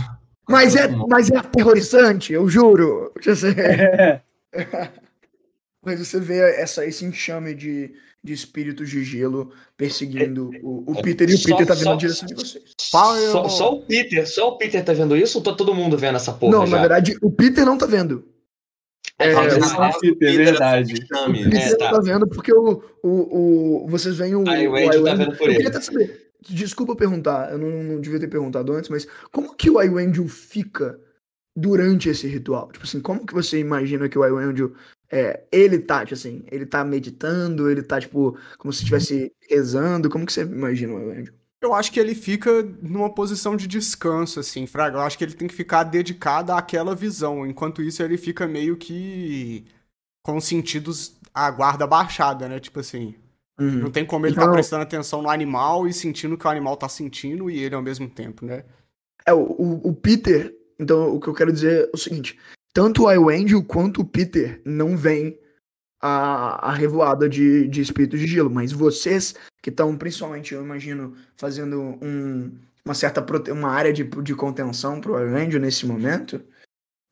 Mas 0.49 0.75
é, 0.75 0.87
mas 0.87 1.29
é 1.31 1.37
aterrorizante, 1.37 2.33
eu 2.33 2.47
juro. 2.49 3.11
Sei. 3.21 3.53
Mas 5.85 5.99
você 6.05 6.19
vê 6.19 6.39
essa, 6.59 6.85
esse 6.85 7.05
enxame 7.05 7.53
de, 7.55 7.93
de 8.27 8.33
espíritos 8.33 8.89
de 8.89 9.03
gelo 9.03 9.51
perseguindo 9.75 10.51
o, 10.61 10.91
o 10.91 11.01
Peter 11.01 11.29
e 11.29 11.33
o 11.33 11.37
Só- 11.37 11.49
Peter 11.49 11.65
tá 11.65 11.73
vindo 11.73 11.83
só- 11.85 11.89
na 11.91 11.95
direção 11.97 12.27
de 12.27 12.33
vocês. 12.35 12.63
Só, 12.79 13.47
só 13.49 13.73
o 13.75 13.81
Peter, 13.85 14.27
só 14.29 14.49
o 14.49 14.57
Peter 14.57 14.83
tá 14.83 14.93
vendo 14.93 15.15
isso 15.15 15.37
ou 15.37 15.43
tá 15.43 15.53
todo 15.53 15.73
mundo 15.73 15.97
vendo 15.97 16.15
essa 16.15 16.31
porra 16.33 16.51
não, 16.51 16.65
já? 16.67 16.75
na 16.75 16.79
verdade, 16.81 17.17
o 17.21 17.31
Peter 17.31 17.65
não 17.65 17.77
tá 17.77 17.85
vendo. 17.85 18.23
É, 19.19 19.33
Ah, 19.33 19.41
o- 19.41 19.59
mas- 19.59 19.71
Ah, 19.73 19.91
Peter, 19.99 20.29
é 20.29 20.35
verdade. 20.37 20.93
o. 20.93 20.97
Peter 21.33 21.61
É, 21.61 21.69
não 21.71 21.77
tá. 21.77 21.91
tá 21.91 21.99
vendo 22.01 22.27
porque 22.27 22.53
o, 22.53 22.83
o, 23.03 23.85
o, 23.85 23.87
vocês 23.87 24.15
veem 24.15 24.35
o. 24.35 24.47
Aí 24.47 24.67
o 24.67 24.71
o 24.71 24.75
Andrew 24.75 25.03
tá 25.03 25.15
vendo 25.15 25.35
por 25.35 25.43
Eu 25.45 25.47
ele. 25.47 25.55
queria 25.55 25.69
até 25.69 25.81
saber. 25.81 26.27
Desculpa 26.49 26.95
perguntar, 26.95 27.51
eu 27.51 27.57
não, 27.57 27.83
não 27.83 27.99
devia 28.01 28.19
ter 28.19 28.27
perguntado 28.27 28.71
antes, 28.73 28.89
mas 28.89 29.07
como 29.31 29.55
que 29.55 29.69
o 29.71 29.81
Iwendel 29.81 30.27
fica 30.27 30.99
durante 31.55 32.09
esse 32.09 32.27
ritual? 32.27 32.71
Tipo 32.71 32.85
assim, 32.85 33.01
como 33.01 33.25
que 33.25 33.33
você 33.33 33.57
imagina 33.59 34.07
que 34.07 34.17
o 34.19 34.25
Iwendel 34.25 34.71
é, 35.11 35.43
ele 35.51 35.79
tá, 35.79 36.01
tipo 36.03 36.13
assim, 36.15 36.43
ele 36.51 36.65
tá 36.65 36.83
meditando, 36.83 37.69
ele 37.69 37.81
tá, 37.81 37.99
tipo, 37.99 38.37
como 38.57 38.73
se 38.73 38.79
estivesse 38.79 39.31
rezando, 39.49 40.09
como 40.09 40.25
que 40.25 40.33
você 40.33 40.41
imagina 40.41 40.93
o 40.93 41.01
Iwendel? 41.01 41.33
Eu 41.61 41.73
acho 41.73 41.91
que 41.91 41.99
ele 41.99 42.13
fica 42.13 42.61
numa 42.81 43.11
posição 43.13 43.55
de 43.55 43.67
descanso, 43.67 44.39
assim, 44.39 44.67
Fraga. 44.67 44.97
Eu 44.97 45.01
acho 45.01 45.17
que 45.17 45.23
ele 45.23 45.33
tem 45.33 45.47
que 45.47 45.55
ficar 45.55 45.83
dedicado 45.83 46.51
àquela 46.51 46.93
visão. 46.93 47.47
Enquanto 47.47 47.81
isso, 47.81 48.03
ele 48.03 48.15
fica 48.17 48.45
meio 48.47 48.77
que 48.77 49.65
com 50.23 50.37
os 50.37 50.45
sentidos 50.45 51.17
a 51.33 51.49
guarda 51.49 51.87
baixada, 51.87 52.47
né? 52.47 52.59
Tipo 52.59 52.79
assim, 52.81 53.15
Uhum. 53.59 53.79
não 53.79 53.91
tem 53.91 54.05
como 54.05 54.27
ele 54.27 54.33
Então- 54.35 54.45
tá 54.45 54.51
prestando 54.51 54.83
atenção 54.83 55.21
no 55.23 55.29
animal 55.31 55.87
e 55.87 55.93
sentindo 55.93 56.35
o 56.35 56.37
que 56.37 56.45
o 56.45 56.49
animal 56.49 56.77
tá 56.77 56.87
sentindo 56.87 57.49
e 57.49 57.57
ele 57.57 57.73
ao 57.73 57.81
mesmo 57.81 58.07
tempo, 58.07 58.45
né? 58.45 58.63
É, 59.25 59.33
o, 59.33 59.41
o 59.83 59.93
Peter, 59.95 60.53
então 60.79 61.15
o 61.15 61.19
que 61.19 61.27
eu 61.27 61.33
quero 61.33 61.51
dizer 61.51 61.85
é 61.85 61.89
o 61.91 61.97
seguinte: 61.97 62.37
tanto 62.77 63.05
o 63.05 63.11
Iwendel 63.11 63.63
quanto 63.63 64.01
o 64.01 64.05
Peter 64.05 64.61
não 64.63 64.95
veem 64.95 65.35
a, 65.99 66.69
a 66.69 66.71
revoada 66.71 67.27
de, 67.27 67.67
de 67.67 67.81
espíritos 67.81 68.19
de 68.19 68.27
gelo, 68.27 68.51
mas 68.51 68.71
vocês 68.71 69.33
que 69.63 69.71
estão, 69.71 69.97
principalmente, 69.97 70.53
eu 70.53 70.63
imagino, 70.63 71.15
fazendo 71.35 71.97
um, 71.99 72.55
uma 72.85 72.93
certa 72.93 73.25
uma 73.51 73.71
área 73.71 73.91
de, 73.91 74.03
de 74.03 74.35
contenção 74.35 75.01
pro 75.01 75.19
Iwendel 75.19 75.59
nesse 75.59 75.87
momento, 75.87 76.39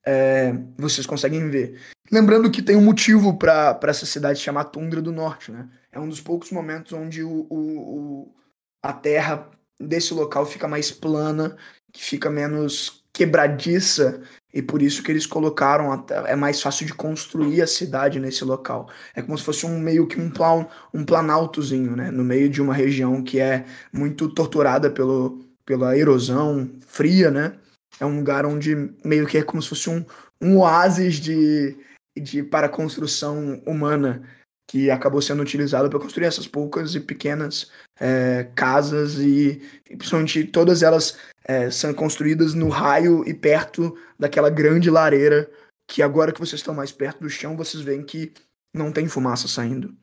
é, 0.06 0.54
vocês 0.78 1.08
conseguem 1.08 1.50
ver. 1.50 1.82
Lembrando 2.12 2.52
que 2.52 2.62
tem 2.62 2.76
um 2.76 2.86
motivo 2.86 3.36
para 3.36 3.80
essa 3.88 4.06
cidade 4.06 4.38
chamar 4.40 4.66
Tundra 4.66 5.02
do 5.02 5.12
Norte, 5.12 5.52
né? 5.52 5.68
É 5.92 6.00
um 6.00 6.08
dos 6.08 6.22
poucos 6.22 6.52
momentos 6.52 6.94
onde 6.94 7.24
o, 7.24 7.48
o, 7.50 7.58
o- 7.58 8.36
a 8.84 8.94
terra 8.94 9.50
desse 9.82 10.14
local 10.14 10.46
fica 10.46 10.68
mais 10.68 10.92
plana 10.92 11.58
que 11.92 12.04
fica 12.04 12.30
menos 12.30 13.04
quebradiça 13.16 14.22
e 14.54 14.62
por 14.62 14.82
isso 14.82 15.02
que 15.02 15.10
eles 15.10 15.26
colocaram 15.26 15.92
até- 15.92 16.32
é 16.32 16.36
mais 16.36 16.62
fácil 16.62 16.86
de 16.86 16.94
construir 16.94 17.62
a 17.62 17.68
cidade 17.68 18.20
nesse 18.20 18.44
local. 18.44 18.90
É 19.16 19.22
como 19.22 19.38
se 19.38 19.44
fosse 19.44 19.66
um 19.66 19.80
meio 19.80 20.06
que 20.06 20.20
um 20.20 20.30
plan, 20.30 20.68
um 20.94 21.06
planaltozinho, 21.06 21.96
né, 21.96 22.12
no 22.12 22.24
meio 22.24 22.50
de 22.50 22.62
uma 22.62 22.74
região 22.74 23.24
que 23.24 23.40
é 23.40 23.66
muito 23.92 24.28
torturada 24.30 24.90
pelo, 24.92 25.46
pela 25.66 25.98
erosão 25.98 26.70
fria, 26.86 27.32
né? 27.32 27.54
É 28.00 28.06
um 28.06 28.18
lugar 28.18 28.46
onde 28.46 28.76
meio 29.04 29.26
que 29.26 29.38
é 29.38 29.44
como 29.44 29.62
se 29.62 29.70
fosse 29.70 29.90
um, 29.90 30.06
um 30.42 30.58
oásis 30.58 31.16
de, 31.16 31.78
de 32.22 32.44
para 32.44 32.68
construção 32.68 33.62
humana 33.66 34.24
que 34.68 34.92
acabou 34.92 35.22
sendo 35.22 35.42
utilizado 35.42 35.90
para 35.90 36.00
construir 36.00 36.26
essas 36.26 36.48
poucas 36.48 36.96
e 36.96 37.00
pequenas 37.00 37.72
é, 38.00 38.50
casas 38.56 39.20
e, 39.20 39.62
e 39.90 39.96
principalmente 39.96 40.44
todas 40.46 40.84
elas 40.84 41.18
é, 41.48 41.70
são 41.70 41.94
construídas 41.94 42.54
no 42.54 42.70
raio 42.70 43.24
e 43.28 43.34
perto 43.34 43.96
daquela 44.20 44.50
grande 44.50 44.90
lareira 44.90 45.50
que 45.88 46.02
agora 46.02 46.32
que 46.32 46.40
vocês 46.40 46.60
estão 46.60 46.74
mais 46.74 46.92
perto 46.92 47.22
do 47.22 47.30
chão, 47.30 47.56
vocês 47.56 47.84
veem 47.84 48.04
que 48.04 48.34
não 48.74 48.92
tem 48.92 49.08
fumaça 49.08 49.48
saindo. 49.48 49.94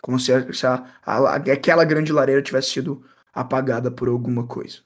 Como 0.00 0.18
se, 0.20 0.32
a- 0.32 0.52
se 0.52 0.66
a- 0.66 0.84
a- 1.04 1.34
aquela 1.36 1.84
grande 1.84 2.12
lareira 2.12 2.40
tivesse 2.42 2.70
sido 2.70 3.04
apagada 3.32 3.90
por 3.90 4.06
alguma 4.08 4.46
coisa. 4.46 4.78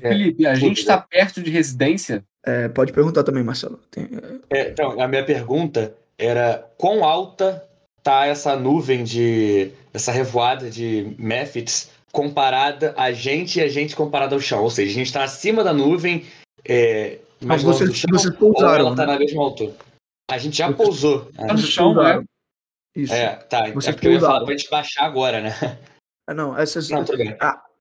Felipe, 0.00 0.46
a 0.46 0.54
tudo, 0.54 0.60
gente 0.60 0.84
tá 0.84 0.98
perto 0.98 1.42
de 1.42 1.50
residência? 1.50 2.24
É, 2.44 2.66
pode 2.68 2.92
perguntar 2.92 3.22
também, 3.22 3.44
Marcelo. 3.44 3.78
Tem- 3.90 4.08
É, 4.50 4.70
então, 4.70 5.00
a 5.00 5.06
minha 5.06 5.24
pergunta 5.24 5.94
era 6.18 6.66
quão 6.78 7.04
alta 7.04 7.62
tá 8.02 8.26
essa 8.26 8.56
nuvem 8.56 9.04
de. 9.04 9.70
essa 9.94 10.10
revoada 10.10 10.68
de 10.70 11.14
Mephits 11.18 11.90
comparada 12.12 12.94
a 12.96 13.10
gente 13.10 13.58
e 13.58 13.62
a 13.62 13.68
gente 13.68 13.96
comparada 13.96 14.34
ao 14.34 14.40
chão. 14.40 14.62
Ou 14.62 14.70
seja, 14.70 14.90
a 14.90 14.94
gente 14.94 15.12
tá 15.12 15.24
acima 15.24 15.64
da 15.64 15.72
nuvem, 15.72 16.26
é, 16.64 17.18
Ah, 17.42 17.46
longe 17.54 17.64
vocês- 17.64 17.90
do 17.90 17.96
chão, 17.96 18.08
vocês 18.12 18.34
pousaram, 18.36 18.86
ela 18.88 18.96
tá 18.96 19.06
né? 19.06 19.12
na 19.14 19.18
mesma 19.18 19.42
altura. 19.42 19.74
A 20.30 20.38
gente 20.38 20.56
já 20.58 20.66
Vocês- 20.68 20.76
pousou. 20.76 21.24
Tá 21.32 21.52
no 21.52 21.58
chão, 21.58 21.94
pousaram. 21.94 22.20
né? 22.20 22.26
Isso. 22.94 23.12
É, 23.12 23.34
tá. 23.36 23.70
Vocês 23.70 23.86
é 23.88 23.92
porque 23.92 24.06
eu 24.08 24.12
ia 24.12 24.20
falar 24.20 24.28
pousaram. 24.40 24.46
pra 24.46 24.56
gente 24.56 24.70
baixar 24.70 25.04
agora, 25.04 25.40
né? 25.40 25.50
Ah, 26.28 26.34
não, 26.34 26.56
essas, 26.56 26.88
Não, 26.90 27.04
tudo 27.04 27.18
bem. 27.18 27.36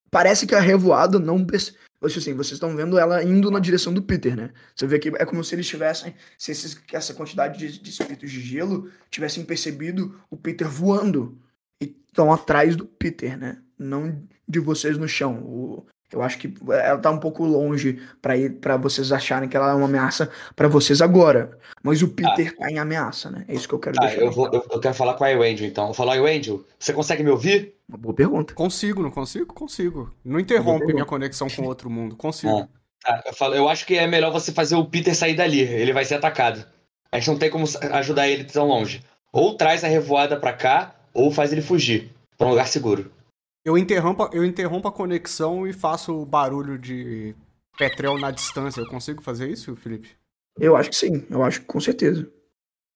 parece 0.10 0.48
que 0.48 0.56
a 0.56 0.60
revoada 0.60 1.20
não. 1.20 1.46
perce- 1.46 1.76
Assim, 2.04 2.34
vocês 2.34 2.54
estão 2.54 2.76
vendo 2.76 2.98
ela 2.98 3.24
indo 3.24 3.52
na 3.52 3.60
direção 3.60 3.94
do 3.94 4.02
Peter, 4.02 4.36
né? 4.36 4.52
Você 4.76 4.88
vê 4.88 4.98
que 4.98 5.10
é 5.10 5.24
como 5.26 5.44
se 5.44 5.54
eles 5.54 5.68
tivessem. 5.68 6.16
Se 6.36 6.52
esses, 6.52 6.76
essa 6.92 7.14
quantidade 7.14 7.60
de, 7.60 7.78
de 7.80 7.90
espíritos 7.92 8.32
de 8.32 8.42
gelo 8.42 8.90
tivessem 9.12 9.46
percebido 9.46 10.20
o 10.28 10.36
Peter 10.36 10.68
voando 10.68 11.38
e 11.80 11.96
estão 12.08 12.34
atrás 12.34 12.76
do 12.76 12.88
Peter, 12.88 13.38
né? 13.38 13.62
Não 13.82 14.22
de 14.48 14.60
vocês 14.60 14.98
no 14.98 15.08
chão. 15.08 15.36
O- 15.44 15.86
eu 16.14 16.22
acho 16.22 16.38
que 16.38 16.54
ela 16.70 16.98
tá 17.00 17.10
um 17.10 17.18
pouco 17.18 17.46
longe 17.46 18.02
pra 18.22 18.36
ir 18.36 18.60
para 18.60 18.76
vocês 18.76 19.14
acharem 19.14 19.48
que 19.48 19.56
ela 19.56 19.72
é 19.72 19.74
uma 19.74 19.86
ameaça 19.86 20.30
pra 20.58 20.68
vocês 20.68 21.02
agora. 21.02 21.58
Mas 21.82 22.02
o 22.02 22.10
Peter 22.10 22.54
tá 22.58 22.70
em 22.70 22.78
ameaça, 22.80 23.32
né? 23.32 23.46
É 23.48 23.54
isso 23.56 23.66
que 23.68 23.74
eu 23.74 23.80
quero 23.80 23.96
Tá, 23.96 24.08
deixar. 24.08 24.22
eu, 24.22 24.30
vou, 24.32 24.48
eu, 24.52 24.62
eu 24.72 24.80
quero 24.82 24.94
falar 24.94 25.14
com 25.14 25.24
a 25.24 25.30
Iwendel, 25.30 25.66
então. 25.68 25.88
Eu 25.88 25.94
falo, 25.94 26.14
Iwendel, 26.14 26.66
você 26.78 26.92
consegue 26.92 27.24
me 27.24 27.30
ouvir? 27.30 27.76
Uma 27.88 27.98
boa 27.98 28.14
pergunta. 28.14 28.54
Consigo, 28.54 29.02
não 29.02 29.10
consigo? 29.10 29.54
Consigo. 29.54 30.14
Não 30.24 30.38
interrompe 30.40 30.92
minha 30.94 31.06
conexão 31.06 31.48
com 31.50 31.64
outro 31.64 31.90
mundo. 31.90 32.16
Consigo. 32.18 32.68
Tá, 33.02 33.24
eu, 33.26 33.34
falo, 33.34 33.56
eu 33.56 33.70
acho 33.70 33.86
que 33.86 33.98
é 33.98 34.06
melhor 34.06 34.32
você 34.34 34.52
fazer 34.52 34.76
o 34.76 34.86
Peter 34.86 35.16
sair 35.16 35.34
dali. 35.34 35.62
Ele 35.62 35.94
vai 35.94 36.04
ser 36.06 36.16
atacado. 36.16 36.64
A 37.12 37.18
gente 37.20 37.30
não 37.30 37.38
tem 37.38 37.50
como 37.50 37.66
ajudar 37.94 38.28
ele 38.28 38.44
tão 38.44 38.68
longe. 38.68 39.02
Ou 39.32 39.56
traz 39.56 39.82
a 39.84 39.88
revoada 39.88 40.36
pra 40.38 40.52
cá, 40.52 40.94
ou 41.14 41.32
faz 41.32 41.52
ele 41.54 41.62
fugir 41.62 42.12
pra 42.38 42.48
um 42.48 42.50
lugar 42.52 42.68
seguro. 42.68 43.10
Eu, 43.64 43.78
interrompo, 43.78 44.30
eu 44.34 44.44
interrompo 44.44 44.88
a 44.88 44.92
conexão 44.92 45.68
e 45.68 45.74
faço 45.74 46.14
o 46.20 46.26
barulho 46.26 46.78
de 46.78 47.36
petrel 47.78 48.18
na 48.18 48.32
distância. 48.32 48.82
Eu 48.82 48.88
consigo 48.88 49.22
fazer 49.22 49.50
isso, 49.50 49.76
Felipe? 49.76 50.10
Eu 50.60 50.76
acho 50.76 50.90
que 50.90 50.96
sim, 50.96 51.26
eu 51.30 51.44
acho 51.44 51.62
que 51.62 51.66
com 51.68 51.80
certeza. 51.80 52.30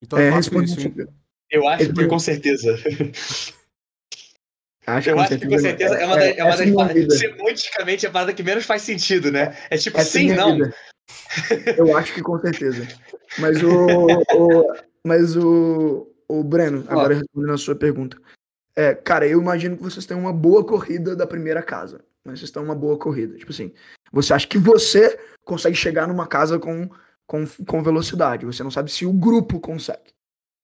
Então 0.02 0.20
É, 0.20 0.30
eu 0.30 0.34
faço 0.34 0.64
isso, 0.64 0.80
hein? 0.80 0.96
Eu 1.52 1.68
acho 1.68 1.94
que 1.94 2.06
com 2.08 2.20
certeza. 2.20 2.76
Acho 4.88 5.10
Eu 5.10 5.20
acho 5.20 5.38
que 5.40 5.48
com 5.48 5.58
certeza 5.58 5.96
é 5.96 6.06
uma, 6.06 6.16
da- 6.16 6.26
é 6.28 6.44
uma 6.44 6.52
das 6.58 6.62
minha 6.62 6.76
paradas. 6.76 7.18
Semanticamente 7.18 8.06
é 8.06 8.10
a 8.10 8.12
parada 8.12 8.34
que 8.34 8.44
menos 8.44 8.66
faz 8.66 8.82
sentido, 8.84 9.32
né? 9.32 9.58
É 9.70 9.78
tipo, 9.78 9.98
Essa 9.98 10.18
é 10.18 10.22
sim, 10.22 10.32
não. 10.34 10.54
vida. 10.54 10.76
Eu 11.78 11.96
acho 11.98 12.14
que 12.14 12.22
com 12.22 12.40
certeza. 12.40 12.88
Mas 13.40 13.64
o. 13.64 13.88
o- 14.36 14.74
mas 15.04 15.36
o. 15.36 16.12
O 16.28 16.44
Breno, 16.44 16.84
agora 16.88 17.14
respondendo 17.14 17.54
a 17.54 17.58
sua 17.58 17.76
pergunta. 17.76 18.18
É, 18.76 18.94
cara, 18.94 19.28
eu 19.28 19.40
imagino 19.42 19.78
que 19.78 19.84
vocês 19.84 20.06
têm 20.06 20.18
uma 20.18 20.34
boa 20.34 20.66
corrida 20.66 21.16
da 21.16 21.26
primeira 21.26 21.62
casa. 21.64 22.02
Mas 22.26 22.40
vocês 22.40 22.52
têm 22.52 22.62
uma 22.62 22.76
boa 22.76 22.98
corrida. 22.98 23.38
Tipo 23.38 23.52
assim, 23.52 23.72
você 24.12 24.34
acha 24.34 24.48
que 24.48 24.58
você 24.58 25.18
consegue 25.44 25.76
chegar 25.76 26.08
numa 26.08 26.28
casa 26.28 26.58
com, 26.60 26.90
com, 27.28 27.46
com 27.68 27.84
velocidade. 27.84 28.46
Você 28.46 28.64
não 28.64 28.72
sabe 28.72 28.92
se 28.92 29.06
o 29.06 29.14
grupo 29.14 29.60
consegue. 29.60 30.14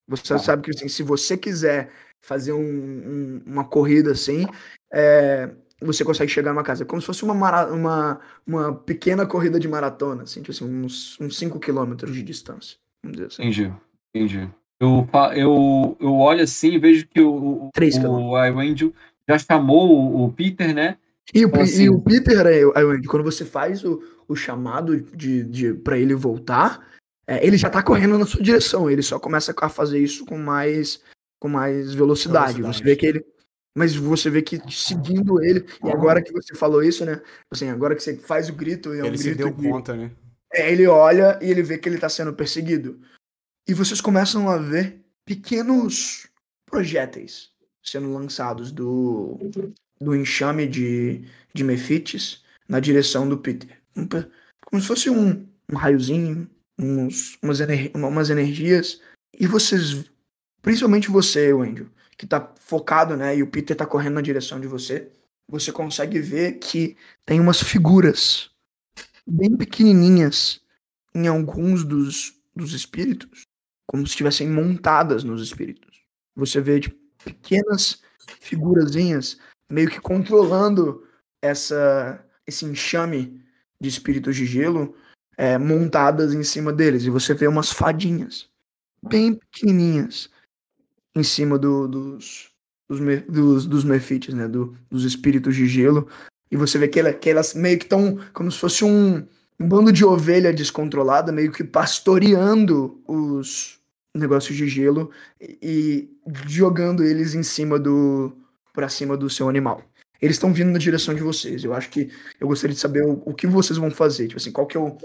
Você 0.10 0.38
sabe 0.40 0.64
que 0.64 0.72
assim, 0.72 0.90
se 0.90 1.04
você 1.04 1.38
quiser 1.38 1.90
fazer 2.22 2.52
um- 2.52 2.60
um- 2.60 3.44
uma 3.46 3.64
corrida 3.64 4.12
assim, 4.12 4.46
é, 4.92 5.50
você 5.80 6.04
consegue 6.04 6.32
chegar 6.32 6.52
numa 6.52 6.64
casa. 6.64 6.84
É 6.84 6.86
como 6.86 7.00
se 7.02 7.06
fosse 7.08 7.24
uma, 7.24 7.34
mara- 7.34 7.72
uma, 7.72 8.20
uma 8.46 8.74
pequena 8.76 9.26
corrida 9.26 9.60
de 9.60 9.68
maratona, 9.68 10.24
assim, 10.24 10.42
tipo 10.42 10.52
assim, 10.52 10.66
uns 10.66 11.18
5 11.32 11.60
quilômetros 11.60 12.14
de 12.14 12.24
distância. 12.24 12.78
Vamos 13.04 13.18
dizer 13.18 13.28
assim. 13.28 13.44
Entendi, 13.44 13.74
entendi. 14.14 14.54
Eu, 14.82 15.08
eu, 15.36 15.98
eu 16.00 16.14
olho 16.16 16.44
assim 16.44 16.72
e 16.72 16.80
vejo 16.80 17.08
que 17.08 17.22
o, 17.22 17.32
o, 17.68 17.70
Três 17.72 17.96
o 17.98 18.36
Iwendel 18.46 18.92
já 19.30 19.38
chamou 19.38 19.92
o, 19.92 20.26
o 20.26 20.34
Peter, 20.34 20.74
né? 20.74 20.98
E 21.32 21.46
o, 21.46 21.50
Então, 21.50 21.62
e 21.62 21.64
assim- 21.64 21.90
o 21.90 22.02
Peter, 22.02 22.46
aí, 22.48 22.64
aí, 22.76 22.84
Wendy, 22.84 23.08
quando 23.08 23.24
você 23.24 23.46
faz 23.46 23.86
o, 23.86 24.02
o 24.28 24.36
chamado 24.36 25.00
de, 25.00 25.44
de, 25.44 25.74
para 25.76 26.00
ele 26.00 26.16
voltar, 26.16 26.86
é, 27.28 27.46
ele 27.46 27.58
já 27.58 27.70
tá 27.70 27.84
correndo 27.84 28.18
na 28.18 28.26
sua 28.26 28.42
direção. 28.42 28.90
Ele 28.90 29.04
só 29.04 29.20
começa 29.20 29.54
a 29.56 29.70
fazer 29.70 30.00
isso 30.00 30.26
com 30.26 30.38
mais, 30.38 31.00
com 31.40 31.48
mais 31.48 31.94
velocidade. 31.94 32.54
Velocidade. 32.62 32.78
Você 32.80 32.84
vê 32.84 32.96
que 32.96 33.06
ele. 33.06 33.26
Mas 33.78 33.96
você 33.96 34.30
vê 34.30 34.42
que 34.42 34.60
seguindo 34.70 35.42
ele, 35.42 35.64
e 35.86 35.90
agora 35.92 36.22
que 36.22 36.34
você 36.34 36.54
falou 36.56 36.84
isso, 36.84 37.06
né? 37.06 37.22
Assim, 37.50 37.70
agora 37.70 37.96
que 37.96 38.04
você 38.04 38.18
faz 38.18 38.50
o 38.50 38.54
grito, 38.54 38.94
e 38.94 39.00
é 39.00 39.04
um 39.04 39.06
Ele 39.06 39.18
se 39.18 39.24
grito 39.26 39.38
deu 39.38 39.54
de- 39.54 39.70
conta, 39.70 39.96
né? 39.96 40.12
É, 40.52 40.70
ele 40.70 40.86
olha 40.88 41.40
e 41.42 41.50
ele 41.50 41.64
vê 41.64 41.78
que 41.78 41.88
ele 41.88 41.98
tá 41.98 42.10
sendo 42.10 42.34
perseguido. 42.34 43.00
E 43.72 43.74
vocês 43.74 44.02
começam 44.02 44.50
a 44.50 44.58
ver 44.58 45.00
pequenos 45.26 46.28
projéteis 46.66 47.52
sendo 47.82 48.12
lançados 48.12 48.70
do, 48.70 49.40
do 49.98 50.14
enxame 50.14 50.68
de, 50.68 51.24
de 51.54 51.64
Mefites 51.64 52.44
na 52.68 52.82
direção 52.82 53.30
do 53.30 53.38
Peter. 53.38 53.82
Pe- 54.10 54.30
Como 54.66 54.82
se 54.82 54.88
fosse 54.90 55.10
um, 55.10 55.48
um 55.72 55.78
raiozinho, 55.78 56.50
uns, 56.78 57.38
umas, 57.42 57.62
ener- 57.62 57.92
uma- 57.96 58.10
umas 58.10 58.30
energias. 58.30 59.00
E 59.40 59.48
vocês 59.48 60.04
principalmente 60.62 61.10
você, 61.10 61.54
Wendel, 61.54 61.88
que 62.18 62.28
tá 62.28 62.54
focado, 62.60 63.16
né, 63.16 63.38
e 63.38 63.42
o 63.42 63.48
Peter 63.48 63.74
tá 63.78 63.86
correndo 63.86 64.16
na 64.16 64.22
direção 64.22 64.60
de 64.60 64.68
você, 64.68 65.10
você 65.50 65.72
consegue 65.72 66.20
ver 66.20 66.60
que 66.60 66.98
tem 67.26 67.40
umas 67.40 67.64
figuras 67.64 68.52
bem 69.26 69.56
pequenininhas 69.56 70.60
em 71.16 71.26
alguns 71.30 71.86
dos, 71.86 72.36
dos 72.54 72.74
espíritos, 72.74 73.44
como 73.92 74.08
se 74.08 74.12
estivessem 74.12 74.50
montadas 74.50 75.22
nos 75.22 75.42
espíritos. 75.42 76.00
Você 76.34 76.62
vê 76.62 76.80
tipo, 76.80 76.96
pequenas 77.26 78.02
figurazinhas 78.40 79.38
meio 79.70 79.90
que 79.90 80.00
controlando 80.00 81.06
essa 81.42 82.26
esse 82.48 82.64
enxame 82.64 83.44
de 83.82 83.90
espíritos 83.90 84.38
de 84.38 84.46
gelo 84.46 84.96
é, 85.36 85.58
montadas 85.58 86.34
em 86.34 86.42
cima 86.42 86.72
deles. 86.72 87.04
E 87.04 87.10
você 87.10 87.34
vê 87.34 87.48
umas 87.48 87.70
fadinhas 87.70 88.48
bem 89.04 89.34
pequenininhas 89.36 90.30
em 91.14 91.24
cima 91.24 91.60
do, 91.60 91.86
dos, 91.86 92.50
dos, 92.88 93.00
dos, 93.28 93.66
dos 93.66 93.84
mefites, 93.84 94.34
né? 94.34 94.48
Do, 94.48 94.74
dos 94.90 95.04
espíritos 95.04 95.54
de 95.54 95.68
gelo. 95.68 96.08
E 96.50 96.56
você 96.56 96.78
vê 96.78 96.88
que, 96.88 97.14
que 97.16 97.30
elas 97.30 97.54
meio 97.54 97.78
que 97.78 97.84
estão 97.84 98.18
como 98.32 98.50
se 98.50 98.58
fosse 98.58 98.86
um, 98.86 99.28
um 99.60 99.68
bando 99.68 99.92
de 99.92 100.06
ovelha 100.06 100.54
descontrolada, 100.54 101.30
meio 101.34 101.52
que 101.52 101.66
pastoreando 101.66 103.02
os 103.06 103.81
negócios 104.16 104.56
de 104.56 104.68
gelo 104.68 105.12
e, 105.40 106.10
jogando 106.48 107.04
eles 107.04 107.34
em 107.34 107.44
cima 107.44 107.80
do. 107.80 108.36
pra 108.74 108.90
cima 108.90 109.16
do 109.18 109.30
seu 109.30 109.50
animal. 109.50 109.84
Eles 110.22 110.36
estão 110.36 110.54
vindo 110.54 110.72
na 110.72 110.78
direção 110.78 111.16
de 111.16 111.22
vocês. 111.22 111.64
Eu 111.64 111.74
acho 111.74 111.90
que 111.90 112.12
eu 112.40 112.48
gostaria 112.48 112.76
de 112.76 112.80
saber 112.80 113.04
o, 113.04 113.22
o 113.26 113.34
que 113.34 113.48
vocês 113.48 113.78
vão 113.78 113.90
fazer. 113.90 114.28
Tipo 114.28 114.40
assim, 114.40 114.52
qual 114.52 114.68
que 114.68 114.78
é 114.78 114.80
o. 114.80 114.98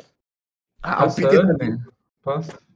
Ah, 0.83 1.07
o 1.07 1.15
Peter. 1.15 1.43
Posso? 2.23 2.67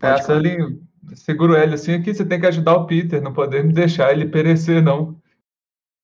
É, 0.00 0.08
a 0.08 0.22
Sully 0.22 0.80
segura 1.14 1.62
ele 1.62 1.74
assim 1.74 1.94
aqui, 1.94 2.14
você 2.14 2.24
tem 2.24 2.40
que 2.40 2.46
ajudar 2.46 2.76
o 2.76 2.86
Peter, 2.86 3.20
não 3.22 3.32
podemos 3.32 3.74
deixar 3.74 4.12
ele 4.12 4.26
perecer, 4.26 4.82
não. 4.82 5.16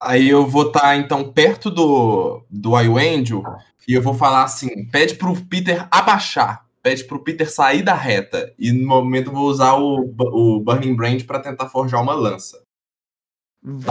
Aí 0.00 0.28
eu 0.28 0.46
vou 0.46 0.68
estar, 0.68 0.80
tá, 0.80 0.96
então, 0.96 1.30
perto 1.32 1.70
do, 1.70 2.42
do 2.50 2.74
Angel 2.74 3.42
e 3.86 3.94
eu 3.94 4.02
vou 4.02 4.14
falar 4.14 4.44
assim: 4.44 4.86
pede 4.86 5.14
pro 5.14 5.36
Peter 5.46 5.86
abaixar, 5.90 6.66
pede 6.82 7.04
pro 7.04 7.22
Peter 7.22 7.50
sair 7.50 7.82
da 7.82 7.94
reta. 7.94 8.52
E 8.58 8.72
no 8.72 8.86
momento 8.86 9.28
eu 9.28 9.34
vou 9.34 9.48
usar 9.48 9.74
o, 9.74 10.14
o 10.18 10.60
Burning 10.60 10.94
Brand 10.94 11.22
para 11.24 11.40
tentar 11.40 11.68
forjar 11.68 12.02
uma 12.02 12.14
lança. 12.14 12.62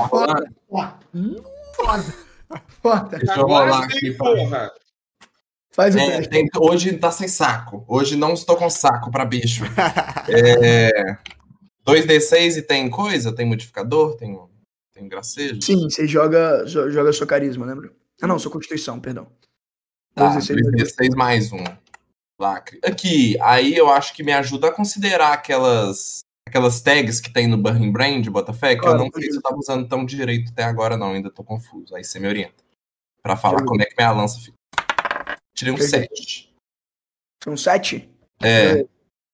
Foda! 0.10 0.52
Foda! 1.76 2.16
Foda! 2.82 3.18
Deixa 3.18 3.40
eu 3.40 3.46
rolar 3.46 3.84
aqui. 3.84 4.12
Porra. 4.14 4.72
Faz 5.72 5.96
o 5.96 6.00
é, 6.00 6.22
tem, 6.24 6.48
hoje 6.58 6.98
tá 6.98 7.12
sem 7.12 7.28
saco. 7.28 7.86
Hoje 7.88 8.16
não 8.16 8.34
estou 8.34 8.58
com 8.58 8.70
saco 8.70 9.12
para 9.12 9.24
bicho. 9.24 9.64
é, 10.28 11.18
2d6 11.88 12.58
e 12.58 12.62
tem 12.62 12.90
coisa? 12.90 13.32
Tem 13.32 13.46
modificador? 13.46 14.16
Tem, 14.18 14.38
tem 14.92 15.08
gracejo? 15.08 15.62
Sim, 15.62 15.84
você 15.84 16.08
joga, 16.08 16.66
joga 16.66 17.14
sua 17.14 17.28
carisma, 17.28 17.66
lembra? 17.66 17.92
Ah, 18.22 18.28
não, 18.28 18.40
sua 18.40 18.52
constituição, 18.52 19.00
perdão. 19.00 19.28
Tá, 20.16 20.38
2d6 20.38 21.16
mais 21.16 21.54
um. 21.54 21.64
Lacre. 22.40 22.80
Aqui, 22.84 23.38
aí 23.42 23.76
eu 23.76 23.90
acho 23.90 24.14
que 24.14 24.24
me 24.24 24.32
ajuda 24.32 24.70
a 24.70 24.72
considerar 24.72 25.34
aquelas 25.34 26.22
aquelas 26.48 26.82
tags 26.82 27.20
que 27.20 27.32
tem 27.32 27.48
no 27.48 27.58
Burning 27.58 27.92
Brand, 27.92 28.28
Botafé, 28.28 28.76
que 28.76 28.82
claro, 28.82 28.98
eu 28.98 29.04
não 29.04 29.12
sei 29.12 29.30
se 29.30 29.38
eu 29.38 29.42
tava 29.42 29.58
usando 29.58 29.88
tão 29.88 30.04
direito 30.04 30.52
até 30.52 30.64
agora, 30.64 30.98
não, 30.98 31.12
ainda 31.12 31.30
tô 31.30 31.44
confuso. 31.44 31.96
Aí 31.96 32.04
você 32.04 32.20
me 32.20 32.28
orienta. 32.28 32.64
Pra 33.22 33.38
falar 33.38 33.64
como 33.64 33.82
é 33.82 33.86
que 33.86 33.96
minha 33.96 34.12
lança 34.12 34.40
fica. 34.40 34.58
Tirei 35.54 35.74
um 35.74 35.78
7. 35.78 36.52
São 37.44 37.56
7? 37.56 38.10
É. 38.42 38.86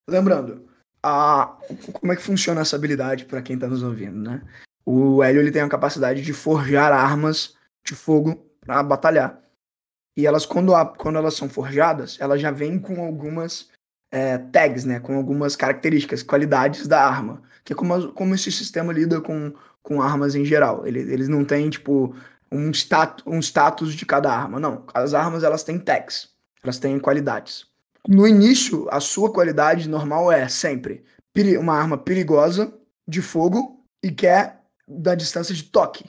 Lembrando, 0.09 0.67
a, 1.01 1.57
como 1.93 2.11
é 2.11 2.15
que 2.15 2.21
funciona 2.21 2.61
essa 2.61 2.75
habilidade 2.75 3.25
para 3.25 3.41
quem 3.41 3.57
tá 3.57 3.67
nos 3.67 3.83
ouvindo, 3.83 4.17
né? 4.17 4.41
O 4.85 5.23
Hélio 5.23 5.41
ele 5.41 5.51
tem 5.51 5.61
a 5.61 5.69
capacidade 5.69 6.21
de 6.21 6.33
forjar 6.33 6.91
armas 6.91 7.55
de 7.85 7.95
fogo 7.95 8.45
para 8.59 8.83
batalhar. 8.83 9.41
E 10.17 10.25
elas, 10.25 10.45
quando, 10.45 10.73
a, 10.73 10.85
quando 10.85 11.17
elas 11.17 11.33
são 11.33 11.49
forjadas, 11.49 12.17
elas 12.19 12.41
já 12.41 12.51
vêm 12.51 12.79
com 12.79 13.03
algumas 13.03 13.69
é, 14.11 14.37
tags, 14.37 14.85
né? 14.85 14.99
Com 14.99 15.15
algumas 15.15 15.55
características, 15.55 16.23
qualidades 16.23 16.87
da 16.87 17.05
arma. 17.05 17.41
Que 17.63 17.73
é 17.73 17.75
como, 17.75 18.11
como 18.13 18.33
esse 18.33 18.51
sistema 18.51 18.93
lida 18.93 19.19
com, 19.19 19.53
com 19.83 20.01
armas 20.01 20.35
em 20.35 20.45
geral. 20.45 20.85
Ele, 20.87 20.99
eles 20.99 21.27
não 21.27 21.43
têm, 21.43 21.69
tipo, 21.69 22.15
um, 22.51 22.71
stat, 22.71 23.21
um 23.25 23.39
status 23.39 23.93
de 23.93 24.05
cada 24.05 24.31
arma. 24.31 24.59
Não, 24.59 24.85
as 24.93 25.13
armas 25.13 25.43
elas 25.43 25.63
têm 25.63 25.79
tags, 25.79 26.29
elas 26.63 26.79
têm 26.79 26.99
qualidades. 26.99 27.65
No 28.07 28.27
início, 28.27 28.87
a 28.91 28.99
sua 28.99 29.31
qualidade 29.31 29.89
normal 29.89 30.31
é 30.31 30.47
sempre 30.47 31.03
uma 31.59 31.73
arma 31.73 31.97
perigosa, 31.97 32.73
de 33.07 33.21
fogo, 33.21 33.83
e 34.01 34.11
que 34.11 34.25
é 34.25 34.57
da 34.87 35.15
distância 35.15 35.53
de 35.53 35.63
toque. 35.63 36.05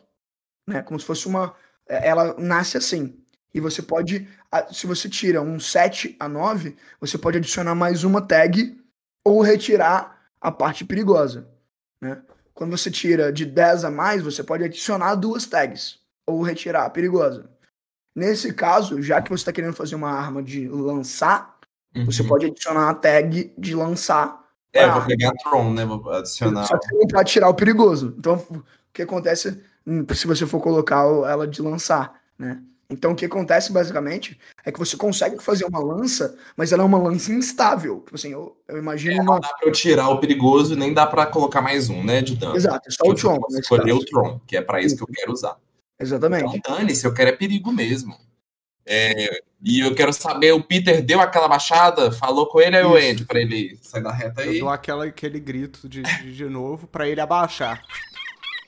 Né? 0.67 0.83
Como 0.83 0.99
se 0.99 1.07
fosse 1.07 1.27
uma. 1.27 1.55
É, 1.89 2.09
ela 2.09 2.35
nasce 2.39 2.77
assim. 2.77 3.19
E 3.57 3.61
você 3.61 3.81
pode. 3.81 4.29
Se 4.71 4.87
você 4.87 5.09
tira 5.09 5.41
um 5.41 5.59
7 5.59 6.15
a 6.21 6.29
9, 6.29 6.77
você 7.01 7.17
pode 7.17 7.39
adicionar 7.39 7.75
mais 7.75 8.05
uma 8.05 8.21
tag 8.21 8.79
ou 9.25 9.41
retirar 9.41 10.29
a 10.39 10.53
parte 10.53 10.85
perigosa. 10.85 11.49
Né? 11.99 12.21
Quando 12.53 12.77
você 12.77 12.91
tira 12.91 13.33
de 13.33 13.47
10 13.47 13.87
a 13.87 13.91
mais, 13.91 14.23
você 14.23 14.45
pode 14.45 14.63
adicionar 14.63 15.15
duas 15.15 15.47
tags 15.47 15.99
ou 16.27 16.43
retirar, 16.43 16.91
perigosa. 16.91 17.49
Nesse 18.15 18.53
caso, 18.53 19.01
já 19.01 19.23
que 19.23 19.31
você 19.31 19.41
está 19.41 19.53
querendo 19.53 19.73
fazer 19.73 19.95
uma 19.95 20.11
arma 20.11 20.43
de 20.43 20.69
lançar, 20.69 21.59
uhum. 21.97 22.05
você 22.05 22.23
pode 22.23 22.45
adicionar 22.45 22.91
a 22.91 22.95
tag 22.95 23.55
de 23.57 23.75
lançar. 23.75 24.39
É, 24.71 24.87
vou 24.87 25.07
pegar 25.07 25.33
Tron, 25.43 25.73
né? 25.73 25.87
Vou 25.87 26.11
adicionar. 26.11 26.67
Só 26.67 26.77
que 26.77 26.95
não 26.95 27.07
pode 27.07 27.33
tirar 27.33 27.49
o 27.49 27.55
perigoso. 27.55 28.15
Então, 28.19 28.35
o 28.51 28.63
que 28.93 29.01
acontece 29.01 29.63
hum, 29.87 30.05
se 30.15 30.27
você 30.27 30.45
for 30.45 30.61
colocar 30.61 31.07
ela 31.27 31.47
de 31.49 31.63
lançar, 31.63 32.21
né? 32.39 32.63
Então, 32.89 33.13
o 33.13 33.17
que 33.17 33.25
acontece 33.25 33.73
basicamente 33.73 34.39
é 34.65 34.71
que 34.71 34.79
você 34.79 34.97
consegue 34.97 35.43
fazer 35.43 35.65
uma 35.65 35.81
lança, 35.81 36.37
mas 36.57 36.73
ela 36.73 36.83
é 36.83 36.87
uma 36.87 36.99
lança 36.99 37.33
instável. 37.33 38.01
Tipo 38.01 38.15
assim, 38.15 38.33
eu, 38.33 38.57
eu 38.69 38.79
imagino 38.79 39.17
é, 39.17 39.21
uma. 39.21 39.35
Não 39.35 39.41
dá 39.41 39.49
pra 39.49 39.69
eu 39.69 39.73
tirar 39.73 40.09
o 40.09 40.21
perigoso 40.21 40.75
e 40.75 40.77
nem 40.77 40.95
dá 40.95 41.07
pra 41.07 41.27
colocar 41.27 41.61
mais 41.61 41.89
um, 41.89 42.05
né? 42.05 42.23
De 42.23 42.37
dano. 42.37 42.57
Exato, 42.57 42.89
é 42.89 42.93
só 42.93 43.11
o 43.11 43.15
Tron. 43.15 43.39
Escolher 43.51 43.93
o 43.93 44.05
Tron, 44.05 44.41
que 44.47 44.57
é 44.57 44.63
pra 44.63 44.81
isso 44.81 44.97
que 44.97 45.03
eu 45.03 45.09
quero 45.09 45.33
usar. 45.33 45.57
Exatamente. 45.99 46.57
Então, 46.57 46.77
dane-se, 46.77 47.05
eu 47.05 47.15
quero 47.15 47.31
é 47.31 47.33
perigo 47.33 47.73
mesmo. 47.73 48.17
É, 48.89 49.41
e 49.61 49.81
eu 49.81 49.93
quero 49.97 50.13
saber, 50.13 50.53
o 50.53 50.63
Peter 50.63 51.03
deu 51.03 51.21
aquela 51.21 51.49
baixada, 51.49 52.13
falou 52.13 52.47
com 52.47 52.61
ele, 52.61 52.77
aí 52.77 52.85
o 52.85 52.95
Andy, 52.95 53.25
pra 53.25 53.41
ele 53.41 53.77
sair 53.83 54.03
da 54.03 54.13
reta 54.13 54.43
aí. 54.43 54.59
Eu 54.59 54.61
dou 54.61 54.69
aquela, 54.69 55.07
aquele 55.07 55.41
grito 55.41 55.89
de, 55.89 56.03
de, 56.03 56.37
de 56.37 56.45
novo 56.45 56.87
pra 56.87 57.09
ele 57.09 57.21
abaixar. 57.21 57.83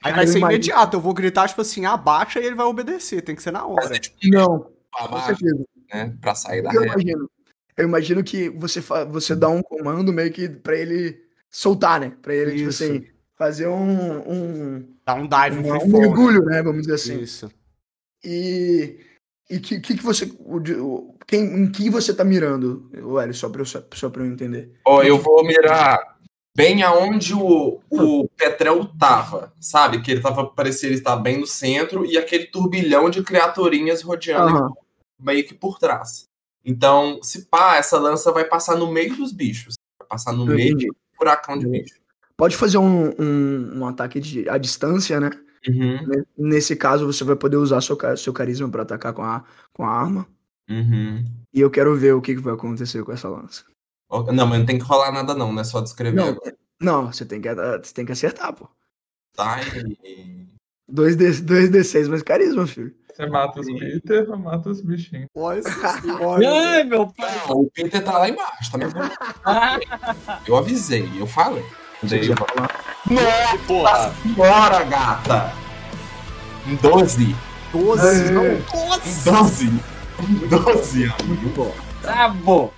Aí 0.09 0.15
vai 0.15 0.27
ser 0.27 0.39
imediato, 0.39 0.97
eu 0.97 1.01
vou 1.01 1.15
gritar, 1.15 1.49
tipo 1.49 1.61
assim, 1.61 1.87
abaixa 1.87 2.41
e 2.41 2.47
ele 2.47 2.55
vai 2.55 2.67
obedecer, 2.67 3.23
tem 3.23 3.35
que 3.35 3.43
ser 3.43 3.51
na 3.51 3.67
hora. 3.67 3.97
É, 3.97 3.99
tipo, 3.99 4.17
não, 4.25 4.71
abaixa, 4.93 5.45
né, 5.93 6.15
pra 6.21 6.35
sair 6.35 6.63
da 6.63 6.73
eu 6.73 6.83
reta. 6.83 6.95
Imagino, 6.95 7.31
eu 7.77 7.85
imagino 7.85 8.25
que 8.25 8.49
você, 8.51 8.81
você 9.11 9.35
dá 9.35 9.49
um 9.49 9.63
comando 9.63 10.13
meio 10.13 10.33
que 10.33 10.49
pra 10.49 10.77
ele 10.77 11.21
soltar, 11.51 12.01
né, 12.01 12.13
pra 12.21 12.35
ele, 12.35 12.55
Isso. 12.55 12.83
tipo 12.83 12.99
assim, 12.99 13.19
fazer 13.39 13.69
um. 13.69 14.19
um 14.31 14.85
Dar 15.07 15.15
um 15.15 15.27
dive, 15.27 15.61
um, 15.61 15.73
um 15.73 16.01
mergulho, 16.01 16.45
né? 16.45 16.63
Vamos 16.63 16.83
dizer 16.83 16.95
assim. 16.95 17.21
Isso. 17.21 17.51
E. 18.23 18.99
E 19.49 19.59
que, 19.61 19.81
que, 19.81 19.97
que 19.97 20.03
você. 20.03 20.31
O, 20.41 21.15
quem, 21.27 21.41
em 21.41 21.71
que 21.71 21.89
você 21.89 22.13
tá 22.13 22.25
mirando, 22.25 22.91
Hélio, 22.93 23.33
só 23.33 23.49
pra 23.49 23.63
eu, 23.63 23.65
só 23.65 24.11
pra 24.11 24.23
eu 24.23 24.27
entender? 24.27 24.73
Ó, 24.85 24.99
oh, 24.99 25.03
eu 25.03 25.17
vou 25.17 25.43
mirar 25.43 26.18
bem 26.59 26.83
aonde 26.83 27.33
o, 27.35 27.81
o 27.89 28.29
Petrel 28.31 28.85
tava, 28.99 29.53
sabe? 29.61 30.03
Que 30.03 30.11
ele 30.11 30.21
tava, 30.21 30.45
parecia 30.45 30.89
ele 30.89 30.99
estar 30.99 31.15
bem 31.15 31.39
no 31.39 31.47
centro 31.47 32.05
e 32.05 32.19
aquele 32.19 32.47
turbilhão 32.47 33.09
de 33.09 33.23
criaturinhas 33.23 34.03
rodeando 34.03 34.65
uhum. 34.65 34.75
meio 35.21 35.47
que 35.47 35.55
por 35.55 35.79
trás. 35.79 36.27
Então, 36.65 37.21
se 37.23 37.47
pá, 37.47 37.77
essa 37.77 37.97
lança 37.97 38.33
vai 38.33 38.45
passar 38.45 38.77
no 38.77 38.91
meio 38.91 39.15
dos 39.15 39.31
bichos. 39.31 39.77
Vai 40.01 40.09
passar 40.09 40.33
no 40.33 40.45
meio 40.45 40.77
do 40.77 40.97
furacão 41.17 41.57
de 41.57 41.69
bicho. 41.69 41.95
Pode 42.37 42.57
fazer 42.57 42.79
um, 42.79 43.11
um, 43.17 43.79
um 43.79 43.87
ataque 43.87 44.19
de, 44.19 44.49
à 44.49 44.59
distância, 44.59 45.21
né? 45.21 45.31
Uhum. 45.69 46.25
Nesse 46.37 46.75
caso, 46.75 47.07
você 47.07 47.23
vai 47.23 47.37
poder 47.37 47.57
usar 47.57 47.81
seu, 47.81 47.97
seu 48.17 48.33
carisma 48.33 48.69
para 48.69 48.83
atacar 48.83 49.13
com 49.13 49.23
a, 49.23 49.45
com 49.73 49.85
a 49.85 49.91
arma. 49.91 50.27
Uhum. 50.69 51.25
E 51.55 51.61
eu 51.61 51.71
quero 51.71 51.95
ver 51.97 52.15
o 52.15 52.21
que, 52.21 52.35
que 52.35 52.41
vai 52.41 52.55
acontecer 52.55 53.05
com 53.05 53.13
essa 53.13 53.29
lança. 53.29 53.65
Não, 54.11 54.47
mas 54.47 54.59
não 54.59 54.67
tem 54.67 54.79
que 54.79 54.85
rolar 54.85 55.13
nada, 55.13 55.35
não, 55.35 55.53
né? 55.53 55.65
Só 55.65 55.81
descrever 55.81 56.17
não, 56.17 56.29
agora. 56.29 56.57
Não, 56.81 57.13
você 57.13 57.25
tem 57.25 57.41
que, 57.41 57.55
você 57.55 57.93
tem 57.95 58.07
que 58.07 58.13
acertar, 58.13 58.53
pô. 58.55 58.69
Tá. 59.35 59.61
2D, 60.91 61.45
2D6 61.45 62.09
mais 62.09 62.23
carisma, 62.23 62.67
filho. 62.67 62.95
Você 63.15 63.27
mata 63.27 63.61
os 63.61 63.67
Peter 63.67 64.31
ou 64.31 64.39
mata 64.39 64.71
os 64.71 64.81
bichinhos? 64.81 65.29
Ai, 65.37 66.85
meu 66.85 67.13
pai. 67.13 67.49
Não, 67.49 67.63
o 67.63 67.71
Peter 67.71 68.03
tá 68.03 68.17
lá 68.17 68.29
embaixo, 68.29 68.71
tá 68.71 68.79
me 68.79 68.85
Eu 70.47 70.57
avisei, 70.57 71.11
eu 71.19 71.27
falei. 71.27 71.65
Daí, 72.01 72.29
Nossa, 72.29 73.59
porra! 73.67 74.15
Bora, 74.37 74.85
gata! 74.85 75.53
Em 76.65 76.77
12. 76.77 77.35
12? 77.73 78.31
Não, 78.31 78.45
12! 79.25 79.67
Em 79.67 80.49
12, 80.49 81.05
amigo. 81.05 81.75
Tá 82.01 82.29
bom. 82.29 82.73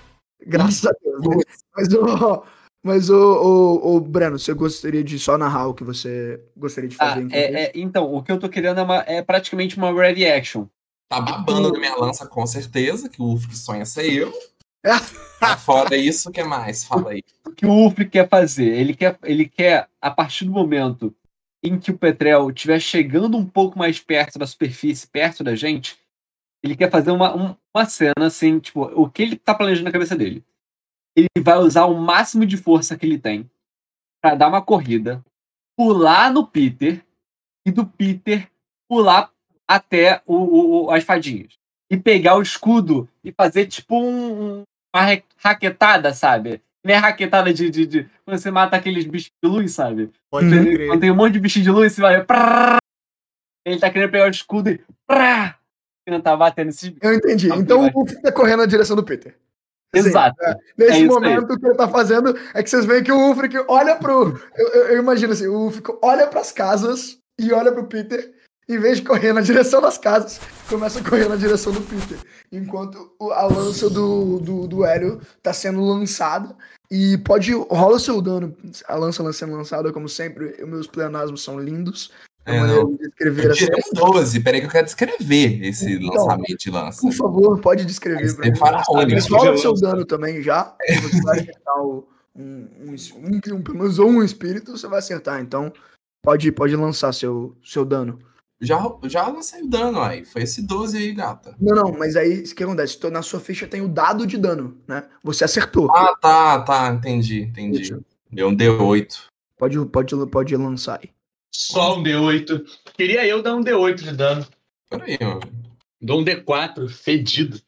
Graças 0.47 0.87
a 0.87 0.93
Deus. 1.03 1.45
Mas, 1.77 1.89
oh, 1.95 2.43
Mas, 2.83 3.11
ô, 3.11 3.15
ô, 3.19 3.97
ô, 3.97 4.01
Breno, 4.01 4.39
você 4.39 4.55
gostaria 4.55 5.05
de 5.05 5.19
só 5.19 5.37
narrar 5.37 5.69
o 5.69 5.75
que 5.75 5.85
você 5.85 6.43
gostaria 6.57 6.89
de 6.89 6.97
Ah, 6.99 7.09
fazer? 7.11 7.21
enquanto 7.21 7.35
é, 7.35 7.65
é, 7.65 7.73
então, 7.75 8.15
o 8.15 8.23
que 8.23 8.33
eu 8.33 8.39
tô 8.39 8.49
querendo 8.49 8.81
é, 8.81 8.83
uma- 8.83 9.05
é 9.07 9.21
praticamente 9.23 9.77
uma 9.77 9.93
ready 9.93 10.25
action. 10.27 10.65
Tá 11.11 11.21
babando 11.21 11.73
na 11.73 11.79
minha 11.79 11.95
lança, 11.97 12.27
com 12.27 12.47
certeza, 12.47 13.09
que 13.09 13.21
o 13.21 13.33
Ufri 13.35 13.55
sonha 13.57 13.85
ser 13.85 14.11
eu. 14.13 14.33
Ah. 14.83 14.99
Tá 15.39 15.57
fora 15.59 15.95
isso, 15.95 16.31
o 16.31 16.33
que 16.33 16.43
mais? 16.43 16.85
Fala 16.85 17.11
aí. 17.11 17.23
O 17.47 17.51
que 17.51 17.67
o 17.67 17.87
Ufri 17.87 18.09
quer 18.09 18.27
fazer? 18.27 18.65
Ele 18.69 18.95
quer, 18.95 19.19
ele 19.25 19.47
quer, 19.47 19.91
a 20.01 20.11
partir 20.11 20.47
do 20.47 20.53
momento 20.53 21.15
em 21.63 21.79
que 21.79 21.91
o 21.91 21.99
Petrel 21.99 22.49
estiver 22.49 22.81
chegando 22.81 23.37
um 23.37 23.45
pouco 23.45 23.79
mais 23.79 24.01
perto 24.01 24.39
da 24.39 24.47
superfície, 24.47 25.07
perto 25.07 25.45
da 25.45 25.55
gente, 25.55 25.99
ele 26.63 26.77
quer 26.77 26.91
fazer 26.91 27.11
uma, 27.11 27.35
um- 27.35 27.57
uma 27.75 27.85
cena 27.87 28.27
assim, 28.27 28.59
tipo, 28.59 28.83
o 28.83 29.09
que 29.11 29.23
ele 29.23 29.37
tá 29.37 29.55
planejando 29.55 29.85
na 29.87 29.93
cabeça 29.93 30.17
dele. 30.17 30.45
Ele 31.17 31.29
vai 31.41 31.59
usar 31.59 31.87
o 31.87 31.95
máximo 31.99 32.45
de 32.47 32.57
força 32.57 32.97
que 32.97 33.05
ele 33.07 33.19
tem 33.19 33.51
para 34.23 34.35
dar 34.35 34.49
uma 34.49 34.63
corrida, 34.63 35.25
pular 35.77 36.31
no 36.33 36.47
Peter 36.47 37.05
e 37.67 37.71
do 37.71 37.87
Peter 37.87 38.49
pular 38.89 39.31
até 39.69 40.23
o, 40.27 40.85
o- 40.87 40.91
as 40.91 41.05
fadinhas. 41.05 41.55
E 41.91 41.97
pegar 41.97 42.37
o 42.37 42.43
escudo 42.43 43.09
e 43.25 43.33
fazer 43.33 43.67
tipo 43.67 43.97
um, 43.99 44.61
um- 44.61 44.63
uma 44.95 45.03
ra- 45.03 45.23
raquetada, 45.39 46.13
sabe? 46.15 46.63
Não 46.85 46.95
é 46.95 46.97
raquetada 46.97 47.53
de, 47.53 47.69
de, 47.71 47.87
de- 47.87 48.11
Quando 48.25 48.39
você 48.39 48.51
mata 48.51 48.77
aqueles 48.77 49.05
bichos 49.07 49.31
de 49.43 49.49
luz, 49.51 49.73
sabe? 49.73 50.11
Pode 50.31 50.49
crer. 50.63 50.89
Quando 50.89 51.01
tem 51.01 51.11
um 51.11 51.17
monte 51.17 51.33
de 51.35 51.41
bicho 51.41 51.61
de 51.63 51.71
luz, 51.71 51.93
você 51.93 52.01
vai. 52.01 52.25
ele 53.67 53.79
tá 53.81 53.91
querendo 53.91 54.11
pegar 54.11 54.27
o 54.27 54.31
escudo 54.31 54.71
e. 54.71 54.81
Tentar 56.11 56.37
bater 56.37 56.67
nesses 56.67 56.89
bichos. 56.89 57.03
Eu 57.03 57.15
entendi. 57.15 57.49
Então 57.53 57.87
o 57.87 58.03
Ufri 58.03 58.21
tá 58.21 58.33
correndo 58.33 58.61
na 58.61 58.67
direção 58.67 58.97
do 58.97 59.05
Peter. 59.05 59.35
Assim, 59.95 60.09
Exato. 60.09 60.37
é, 60.43 60.55
nesse 60.79 61.03
É 61.03 61.07
momento, 61.07 61.53
o 61.53 61.59
que 61.59 61.67
ele 61.67 61.75
tá 61.75 61.89
fazendo 61.89 62.37
é 62.55 62.63
que 62.63 62.71
vocês 62.71 62.85
veem 62.85 63.03
que 63.03 63.11
o 63.11 63.31
Ufric 63.31 63.57
olha 63.67 63.97
pro. 63.97 64.41
Eu, 64.57 64.69
eu- 64.69 64.99
imagino 64.99 65.33
assim, 65.33 65.49
o 65.49 65.67
Ufric 65.67 65.91
olha 66.03 66.29
pras 66.29 66.53
casas 66.53 67.19
e 67.39 67.53
olha 67.53 67.73
pro 67.73 67.85
Peter. 67.87 68.33
Em 68.69 68.79
vez 68.79 68.99
de 68.99 69.03
correr 69.03 69.33
na 69.33 69.41
direção 69.41 69.83
das 69.83 69.99
casas, 69.99 70.41
começa 70.69 71.01
a 71.01 71.03
correr 71.03 71.29
na 71.29 71.35
direção 71.35 71.73
do 71.73 71.81
Peter. 71.81 72.19
Enquanto 72.53 73.17
a 73.33 73.45
lança 73.47 73.91
do, 73.91 74.39
do, 74.39 74.69
do 74.69 74.85
Hélio 74.85 75.21
tá 75.43 75.53
sendo 75.53 75.81
lançada. 75.81 76.55
E 76.89 77.19
pode. 77.19 77.53
rola 77.53 77.99
seu 77.99 78.23
dano. 78.23 78.57
A 78.87 78.95
lança 78.95 79.33
sendo 79.33 79.57
lançada, 79.57 79.93
como 79.93 80.09
sempre. 80.09 80.65
Meus 80.65 80.87
pleonasmos 80.87 81.43
são 81.43 81.59
lindos. 81.59 82.13
É 82.47 82.59
Eu 82.59 82.97
assim. 83.51 83.53
tirei 83.53 83.79
um 83.79 83.95
12, 84.13 84.41
peraí 84.41 84.61
que 84.61 84.67
eu 84.67 84.71
quero 84.71 84.87
descrever 84.87 85.63
esse 85.65 85.93
Então, 85.93 86.09
lançamento 86.09 86.57
de 86.59 86.71
lança. 86.71 87.01
Por 87.03 87.13
favor, 87.13 87.61
pode 87.61 87.85
descrever 87.85 88.25
Esse 88.25 88.41
é 88.49 88.55
faraônico. 88.55 89.35
Rola 89.35 89.53
o 89.53 89.59
seu 89.59 89.75
dano 89.75 90.05
também 90.05 90.43
já. 90.43 90.75
Se 90.87 90.95
você 91.01 91.23
vai 91.23 91.41
acertar 91.41 91.83
um, 91.83 92.03
um, 92.35 92.69
um, 92.81 92.95
um, 93.37 93.41
pelo 93.63 93.79
menos 93.79 93.99
ou 93.99 94.09
um 94.09 94.23
espírito, 94.23 94.77
você 94.77 94.89
vai 94.89 94.99
acertar. 95.01 95.41
Então, 95.41 95.73
pode, 96.23 96.51
pode 96.53 96.75
lançar 96.77 97.13
seu, 97.13 97.57
seu 97.63 97.85
dano. 97.85 98.19
Já, 98.63 98.79
já 99.05 99.27
lancei 99.27 99.63
o 99.63 99.69
dano 99.69 100.01
aí. 100.03 100.25
Foi 100.25 100.43
esse 100.43 100.61
12 100.61 100.97
aí, 100.97 101.13
gata. 101.13 101.55
Não, 101.59 101.75
não, 101.75 101.99
mas 101.99 102.15
aí 102.15 102.41
o 102.41 102.55
que 102.55 102.63
acontece? 102.63 102.99
Tô- 102.99 103.11
Na 103.11 103.23
sua 103.23 103.41
ficha 103.41 103.67
tem 103.67 103.81
o 103.81 103.89
dado 103.89 104.27
de 104.27 104.37
dano, 104.37 104.77
né? 104.87 105.05
Você 105.25 105.45
acertou. 105.45 105.91
Ah, 105.91 106.15
tá, 106.21 106.61
tá. 106.61 106.89
Entendi, 106.93 107.43
entendi. 107.43 107.97
Deu 108.31 108.49
um 108.49 108.57
D8. 108.57 109.25
Pode, 109.59 109.79
pode, 109.87 110.27
pode 110.27 110.57
lançar 110.57 111.01
aí. 111.03 111.11
Só 111.53 111.99
um 111.99 112.03
D8. 112.03 112.65
Queria 112.97 113.27
eu 113.27 113.43
dar 113.43 113.55
um 113.55 113.63
D8 113.65 113.95
de 113.97 114.13
dano. 114.13 114.47
Peraí, 114.89 115.19
mano. 115.21 115.41
Dou 116.01 116.21
um 116.21 116.25
D4, 116.25 116.89
fedido. 116.89 117.61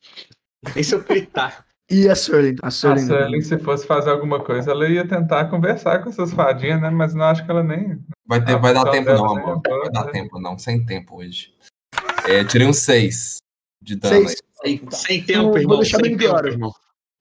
Nem 0.74 0.82
se 0.82 0.94
eu 0.94 1.02
gritar. 1.02 1.64
E 1.90 2.08
a 2.08 2.14
Surly? 2.14 2.56
A 2.62 2.68
A 2.68 2.70
Surly, 2.70 3.02
não. 3.02 3.18
Sully, 3.18 3.42
se 3.42 3.58
fosse 3.58 3.86
fazer 3.86 4.08
alguma 4.08 4.42
coisa, 4.42 4.70
ela 4.70 4.88
ia 4.88 5.06
tentar 5.06 5.46
conversar 5.50 6.02
com 6.02 6.08
essas 6.08 6.32
fadinhas, 6.32 6.80
né? 6.80 6.88
Mas 6.88 7.12
não 7.12 7.24
acho 7.24 7.44
que 7.44 7.50
ela 7.50 7.62
nem. 7.62 7.98
Vai, 8.26 8.42
ter, 8.42 8.54
A 8.54 8.56
vai 8.56 8.72
dar 8.72 8.90
tempo 8.90 9.04
dela 9.06 9.18
não, 9.18 9.34
nem 9.34 9.44
amor. 9.44 9.60
Vai 9.62 9.90
dar 9.90 10.06
né? 10.06 10.12
tempo 10.12 10.40
não. 10.40 10.56
Sem 10.56 10.86
tempo 10.86 11.16
hoje. 11.18 11.52
É, 12.26 12.44
tirei 12.44 12.66
um 12.66 12.72
6 12.72 13.38
de 13.82 13.96
dano 13.96 14.26
Seis. 14.26 14.42
Sem, 14.64 14.78
Tá. 14.78 14.90
sem 14.92 15.22
tempo, 15.22 15.50
vou 15.50 15.58
irmão. 15.58 15.78
deixar 15.80 15.98
Sem 16.00 16.16
bem 16.16 16.28
claro. 16.28 16.48
irmão. 16.48 16.72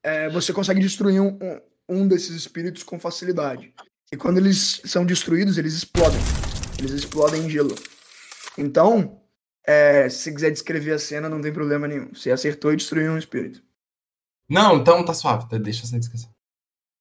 é, 0.06 0.30
você 0.30 0.54
consegue 0.54 0.80
destruir 0.80 1.19
um, 1.19 1.38
um, 1.41 1.60
um 2.04 2.08
desses 2.08 2.34
espíritos 2.34 2.82
com 2.84 2.97
facilidade. 2.97 3.74
E 4.13 4.15
quando 4.15 4.38
eles 4.38 4.80
são 4.86 5.06
destruídos, 5.06 5.58
eles 5.58 5.74
explodem. 5.74 6.21
Eles 6.82 6.91
explodem 6.94 7.46
em 7.46 7.50
gelo. 7.50 7.76
Então, 8.58 9.22
é, 9.65 10.10
se 10.10 10.17
você 10.24 10.32
quiser 10.34 10.52
descrever 10.52 10.94
a 10.94 11.00
cena, 11.00 11.30
não 11.30 11.41
tem 11.41 11.54
problema 11.54 11.88
nenhum. 11.88 12.13
Você 12.13 12.32
acertou 12.32 12.74
e 12.74 12.76
destruiu 12.76 13.12
um 13.12 13.17
espírito. 13.17 13.62
Não, 14.50 14.78
então 14.78 15.06
tá 15.06 15.13
suave. 15.13 15.48
tá- 15.48 15.58
Deixa 15.58 15.86
sem 15.86 16.00
descansar. 16.00 16.30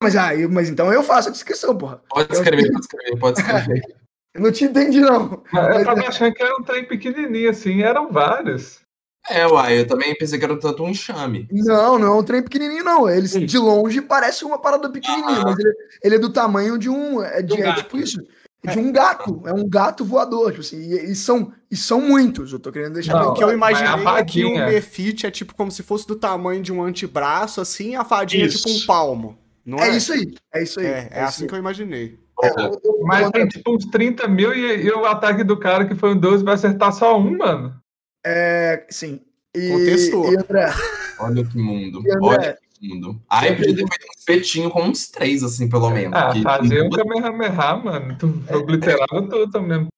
Mas, 0.03 0.17
ah, 0.17 0.35
eu- 0.35 0.49
mas 0.51 0.69
então 0.69 0.93
eu 0.93 1.03
faço 1.03 1.29
a 1.29 1.33
descrição, 1.33 1.77
porra. 1.77 2.03
Pode 2.09 2.33
escrever, 2.33 2.71
pode 2.71 2.81
escrever, 2.85 3.19
pode 3.19 3.41
escrever. 3.41 3.83
Eu 4.33 4.43
não 4.43 4.53
te 4.53 4.63
entendi, 4.63 5.01
não. 5.01 5.43
Mas 5.53 5.65
eu 5.67 5.75
Mas- 5.75 5.85
tava 5.87 6.07
achando 6.07 6.33
que 6.33 6.41
era 6.41 6.55
um 6.57 6.63
trem 6.63 6.87
pequenininho, 6.87 7.51
assim, 7.51 7.83
eram 7.83 8.13
vários. 8.13 8.79
É, 9.29 9.45
uai, 9.45 9.81
eu 9.81 9.87
também 9.89 10.15
pensei 10.17 10.39
que 10.39 10.45
era 10.45 10.57
tanto 10.57 10.85
um 10.85 10.89
enxame. 10.89 11.49
Não, 11.51 11.99
não 11.99 12.07
é 12.07 12.17
um 12.21 12.23
trem 12.23 12.41
pequenininho, 12.41 12.85
não. 12.85 13.11
Eles, 13.11 13.33
de 13.33 13.59
longe, 13.59 14.01
parece 14.01 14.45
uma 14.45 14.57
parada 14.61 14.89
pequenininha, 14.89 15.41
Ah. 15.41 15.45
mas 15.47 15.59
ele, 15.59 15.75
ele 16.05 16.15
é 16.15 16.19
do 16.21 16.33
tamanho 16.33 16.79
de 16.79 16.89
um. 16.89 17.21
É, 17.21 17.43
de, 17.43 17.55
um 17.55 17.57
é 17.65 17.75
tipo 17.75 17.97
isso. 17.99 18.23
De 18.63 18.79
um 18.79 18.93
gato. 18.93 19.43
É 19.47 19.53
um 19.55 19.67
gato 19.69 20.05
voador. 20.05 20.51
Tipo 20.51 20.61
assim, 20.61 20.77
e, 20.79 21.13
e 21.13 21.15
são, 21.15 21.53
e 21.71 21.77
são 21.77 22.01
muitos. 22.01 22.53
Eu 22.53 22.59
tô 22.59 22.71
querendo 22.71 22.95
deixar 22.95 23.15
Não, 23.15 23.21
bem 23.21 23.29
O 23.31 23.35
que 23.35 23.43
eu 23.43 23.47
claro. 23.49 23.57
imaginei 23.57 24.07
é 24.19 24.25
que 24.25 24.45
o 24.45 24.55
Mefit 24.55 25.27
é 25.27 25.31
tipo 25.31 25.55
como 25.55 25.71
se 25.71 25.83
fosse 25.83 26.07
do 26.07 26.15
tamanho 26.17 26.63
de 26.63 26.71
um 26.73 26.83
antebraço, 26.83 27.61
assim, 27.61 27.95
a 27.97 28.05
fadinha 28.05 28.45
Isso. 28.47 28.59
é 28.59 28.71
tipo 28.71 28.83
um 28.83 28.87
palmo. 28.87 29.39
Não 29.65 29.79
É 29.79 29.89
é? 29.91 29.97
isso 29.97 30.13
aí. 30.13 30.35
É 30.55 30.63
isso 30.63 30.79
aí. 30.81 30.87
É, 30.87 30.91
é 30.91 31.05
isso 31.21 31.25
assim 31.25 31.43
aí. 31.45 31.49
que 31.49 31.55
eu 31.55 31.59
imaginei. 31.59 32.19
É, 32.43 32.49
o- 32.51 33.05
Mas 33.07 33.31
tem 33.31 33.47
tipo 33.49 33.75
uns 33.75 33.85
30 33.87 34.27
mil 34.29 34.53
e, 34.55 34.85
e 34.87 34.91
o 34.91 35.05
ataque 35.07 35.45
do 35.45 35.59
cara 35.59 35.87
que 35.87 35.95
foi 35.95 36.15
um 36.15 36.19
12 36.19 36.43
vai 36.45 36.55
acertar 36.55 36.93
só 36.93 37.19
um, 37.19 37.37
mano. 37.39 37.75
é, 38.25 38.87
sim. 38.91 39.21
E, 39.55 39.69
Contestou. 39.71 40.33
e 40.33 40.37
André, 40.37 40.73
Olha 41.19 41.45
que 41.45 41.59
mundo. 41.59 42.03
e 42.05 42.17
Olha 42.19 42.37
André, 42.37 42.53
que 42.53 42.61
mundo. 42.81 43.21
Ai, 43.29 43.55
podia 43.57 43.75
ter 43.77 43.87
feito 43.87 44.07
um 44.07 44.19
espetinho 44.19 44.71
com 44.71 44.83
uns 44.85 45.09
três, 45.09 45.43
assim, 45.43 45.69
pelo 45.69 45.91
menos. 45.91 46.17
Ah, 46.17 46.27
porque- 46.27 46.43
fazer 46.43 46.83
um 46.83 46.91
Kamehameha, 46.91 47.77
mano. 47.77 48.17
Tu 48.19 48.43
obliterava 48.55 49.29
tudo 49.29 49.63
mesmo. 49.63 49.89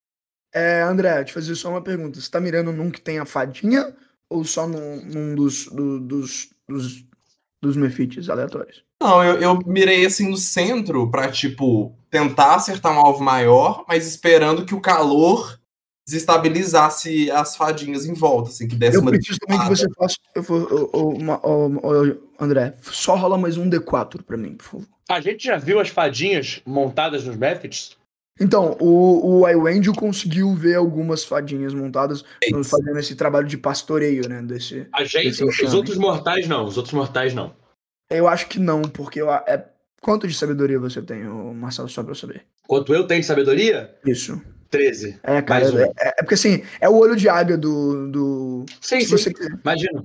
é, 0.55 0.83
André, 0.83 1.25
te 1.25 1.33
fazer 1.33 1.55
só 1.55 1.71
uma 1.71 1.81
pergunta. 1.83 2.21
Você 2.21 2.31
tá 2.31 2.41
mirando 2.41 2.73
num 2.73 2.91
que 2.91 3.01
tem 3.01 3.19
a 3.19 3.25
fadinha 3.25 3.95
ou 4.29 4.45
só 4.45 4.67
num, 4.67 5.03
num 5.05 5.35
dos, 5.35 5.67
do- 5.67 6.01
dos, 6.01 6.51
dos, 6.69 7.05
dos 7.61 7.77
mefites 7.77 8.29
aleatórios? 8.29 8.83
Não, 9.03 9.23
eu, 9.25 9.37
eu 9.41 9.59
mirei 9.67 10.07
assim 10.07 10.31
no 10.31 10.37
centro 10.37 11.11
pra, 11.11 11.29
tipo, 11.31 11.93
tentar 12.11 12.55
acertar 12.55 12.93
um 12.93 13.01
alvo 13.01 13.23
maior, 13.25 13.85
mas 13.89 14.07
esperando 14.07 14.65
que 14.65 14.75
o 14.75 14.81
calor 14.81 15.59
desestabilizasse 16.13 17.31
as 17.31 17.57
fadinhas 17.57 18.05
em 18.07 18.15
volta, 18.15 18.51
assim, 18.51 18.69
que 18.69 18.77
desse 18.77 18.97
Eu 18.97 19.03
uma 19.03 19.11
preciso 19.11 19.39
também 19.41 19.61
que 19.63 19.69
você 19.69 19.87
faça. 19.97 20.17
Eu 20.35 20.43
vou, 20.43 21.17
André, 22.39 22.75
só 22.83 23.15
rola 23.17 23.39
mais 23.39 23.57
um 23.57 23.69
D4 23.69 24.23
pra 24.23 24.37
mim, 24.37 24.55
por 24.55 24.65
favor. 24.65 24.87
A 25.09 25.21
gente 25.21 25.45
já 25.45 25.57
viu 25.59 25.79
as 25.81 25.89
fadinhas 25.89 26.61
montadas 26.67 27.25
nos 27.25 27.37
Mephits? 27.37 27.97
Então, 28.41 28.77
o, 28.81 29.41
o 29.43 29.49
iWendel 29.49 29.93
conseguiu 29.95 30.55
ver 30.55 30.77
algumas 30.77 31.23
fadinhas 31.23 31.75
montadas 31.75 32.25
no- 32.51 32.65
fazendo 32.65 32.99
esse 32.99 33.15
trabalho 33.15 33.47
de 33.47 33.59
pastoreio, 33.59 34.27
né? 34.29 34.41
Desse, 34.43 34.87
A 34.93 35.05
gente, 35.05 35.45
os 35.45 35.75
outros 35.75 35.99
mortais 35.99 36.49
não. 36.49 36.65
Os 36.65 36.77
outros 36.77 36.95
mortais 36.95 37.35
não. 37.35 37.55
eu 38.11 38.27
acho 38.27 38.47
que 38.49 38.59
não, 38.59 38.83
porque 38.83 39.21
eu, 39.21 39.31
é, 39.31 39.69
quanto 40.01 40.27
de 40.27 40.35
sabedoria 40.35 40.79
você 40.79 41.03
tem, 41.03 41.23
Marcelo, 41.25 41.89
só 41.91 42.03
pra 42.03 42.13
eu 42.13 42.17
saber? 42.17 42.47
Quanto 42.67 42.95
eu 42.95 43.07
tenho 43.07 43.21
de 43.21 43.27
sabedoria? 43.27 43.95
Isso. 44.07 44.41
13. 44.73 45.21
É, 45.23 45.41
cara, 45.43 45.71
um. 45.71 45.79
é, 45.79 45.85
é- 45.85 46.09
é 46.19 46.23
porque 46.23 46.35
assim, 46.35 46.65
é 46.81 46.89
o 46.89 46.97
olho 46.97 47.15
de 47.15 47.29
águia 47.29 47.57
do. 47.57 48.09
do 48.11 48.67
Sim, 48.81 49.03
sim. 49.03 49.07
você 49.07 49.33
Imagina. 49.63 50.05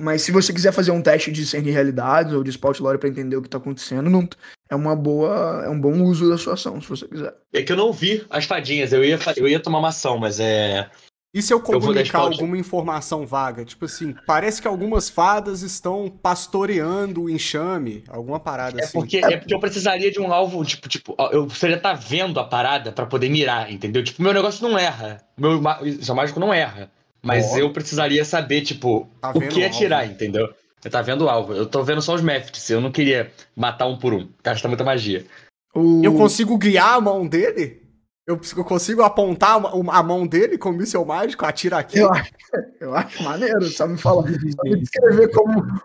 mas 0.00 0.22
se 0.22 0.32
você 0.32 0.52
quiser 0.52 0.72
fazer 0.72 0.90
um 0.90 1.02
teste 1.02 1.30
de 1.30 1.42
discernir 1.42 1.70
realidades 1.72 2.32
ou 2.32 2.42
de 2.42 2.50
Spout 2.50 2.82
Lore 2.82 2.98
pra 2.98 3.08
entender 3.08 3.36
o 3.36 3.42
que 3.42 3.48
tá 3.48 3.58
acontecendo, 3.58 4.08
não, 4.08 4.26
é 4.70 4.74
uma 4.74 4.96
boa. 4.96 5.62
É 5.64 5.68
um 5.68 5.80
bom 5.80 6.02
uso 6.02 6.28
da 6.28 6.38
sua 6.38 6.54
ação, 6.54 6.80
se 6.80 6.88
você 6.88 7.06
quiser. 7.06 7.34
É 7.52 7.62
que 7.62 7.70
eu 7.70 7.76
não 7.76 7.92
vi 7.92 8.26
as 8.30 8.46
fadinhas. 8.46 8.92
Eu 8.92 9.04
ia, 9.04 9.18
eu 9.36 9.46
ia 9.46 9.60
tomar 9.60 9.78
uma 9.78 9.88
ação, 9.88 10.18
mas 10.18 10.40
é. 10.40 10.90
E 11.34 11.42
se 11.42 11.52
eu 11.52 11.60
comunicar 11.60 12.02
spoiler. 12.04 12.32
alguma 12.32 12.56
informação 12.56 13.26
vaga? 13.26 13.62
Tipo 13.64 13.84
assim, 13.84 14.14
parece 14.26 14.62
que 14.62 14.66
algumas 14.68 15.10
fadas 15.10 15.60
estão 15.62 16.08
pastoreando 16.08 17.24
o 17.24 17.30
enxame, 17.30 18.02
alguma 18.08 18.40
parada 18.40 18.80
É 18.80 18.84
assim. 18.84 18.92
porque, 18.98 19.18
é 19.18 19.36
porque 19.36 19.54
eu 19.54 19.60
precisaria 19.60 20.10
de 20.10 20.18
um 20.18 20.32
alvo, 20.32 20.64
tipo, 20.64 20.88
tipo, 20.88 21.14
eu 21.30 21.46
precisaria 21.46 21.76
estar 21.76 21.92
vendo 21.92 22.40
a 22.40 22.44
parada 22.44 22.90
pra 22.92 23.04
poder 23.04 23.28
mirar, 23.28 23.70
entendeu? 23.70 24.02
Tipo, 24.02 24.22
meu 24.22 24.32
negócio 24.32 24.66
não 24.66 24.78
erra. 24.78 25.22
Meu 25.36 25.60
isso 25.84 26.14
mágico 26.14 26.40
não 26.40 26.52
erra. 26.52 26.90
Mas 27.22 27.52
Ó. 27.52 27.58
eu 27.58 27.72
precisaria 27.72 28.24
saber, 28.24 28.62
tipo, 28.62 29.06
Tá 29.20 29.30
o 29.34 29.40
que 29.40 29.62
atirar, 29.64 30.00
alvo. 30.02 30.12
entendeu? 30.12 30.48
Eu 30.82 30.90
tá 30.90 31.02
vendo 31.02 31.24
o 31.24 31.28
alvo. 31.28 31.52
Eu 31.52 31.66
tô 31.66 31.82
vendo 31.82 32.00
só 32.00 32.14
os 32.14 32.22
Mephits. 32.22 32.70
Eu 32.70 32.80
não 32.80 32.90
queria 32.92 33.30
matar 33.54 33.86
um 33.86 33.98
por 33.98 34.14
um. 34.14 34.28
Gasta 34.42 34.66
muita 34.68 34.84
magia. 34.84 35.26
O, 35.74 36.00
Eu 36.04 36.14
consigo 36.14 36.56
guiar 36.56 36.94
a 36.94 37.00
mão 37.00 37.26
dele? 37.26 37.82
Eu, 38.28 38.38
eu 38.58 38.64
consigo 38.64 39.02
apontar 39.02 39.58
a 39.58 40.02
mão 40.02 40.26
dele 40.26 40.58
com 40.58 40.68
o 40.68 40.72
míssel 40.74 41.02
mágico, 41.02 41.46
atira 41.46 41.78
aqui? 41.78 41.98
Eu 41.98 42.12
acho, 42.12 42.30
eu 42.78 42.94
acho 42.94 43.22
maneiro, 43.22 43.64
só 43.64 43.86
me 43.86 43.96
falar, 43.96 44.28
só 44.28 44.62
me 44.64 44.76
descrever 44.76 45.32
como, 45.32 45.80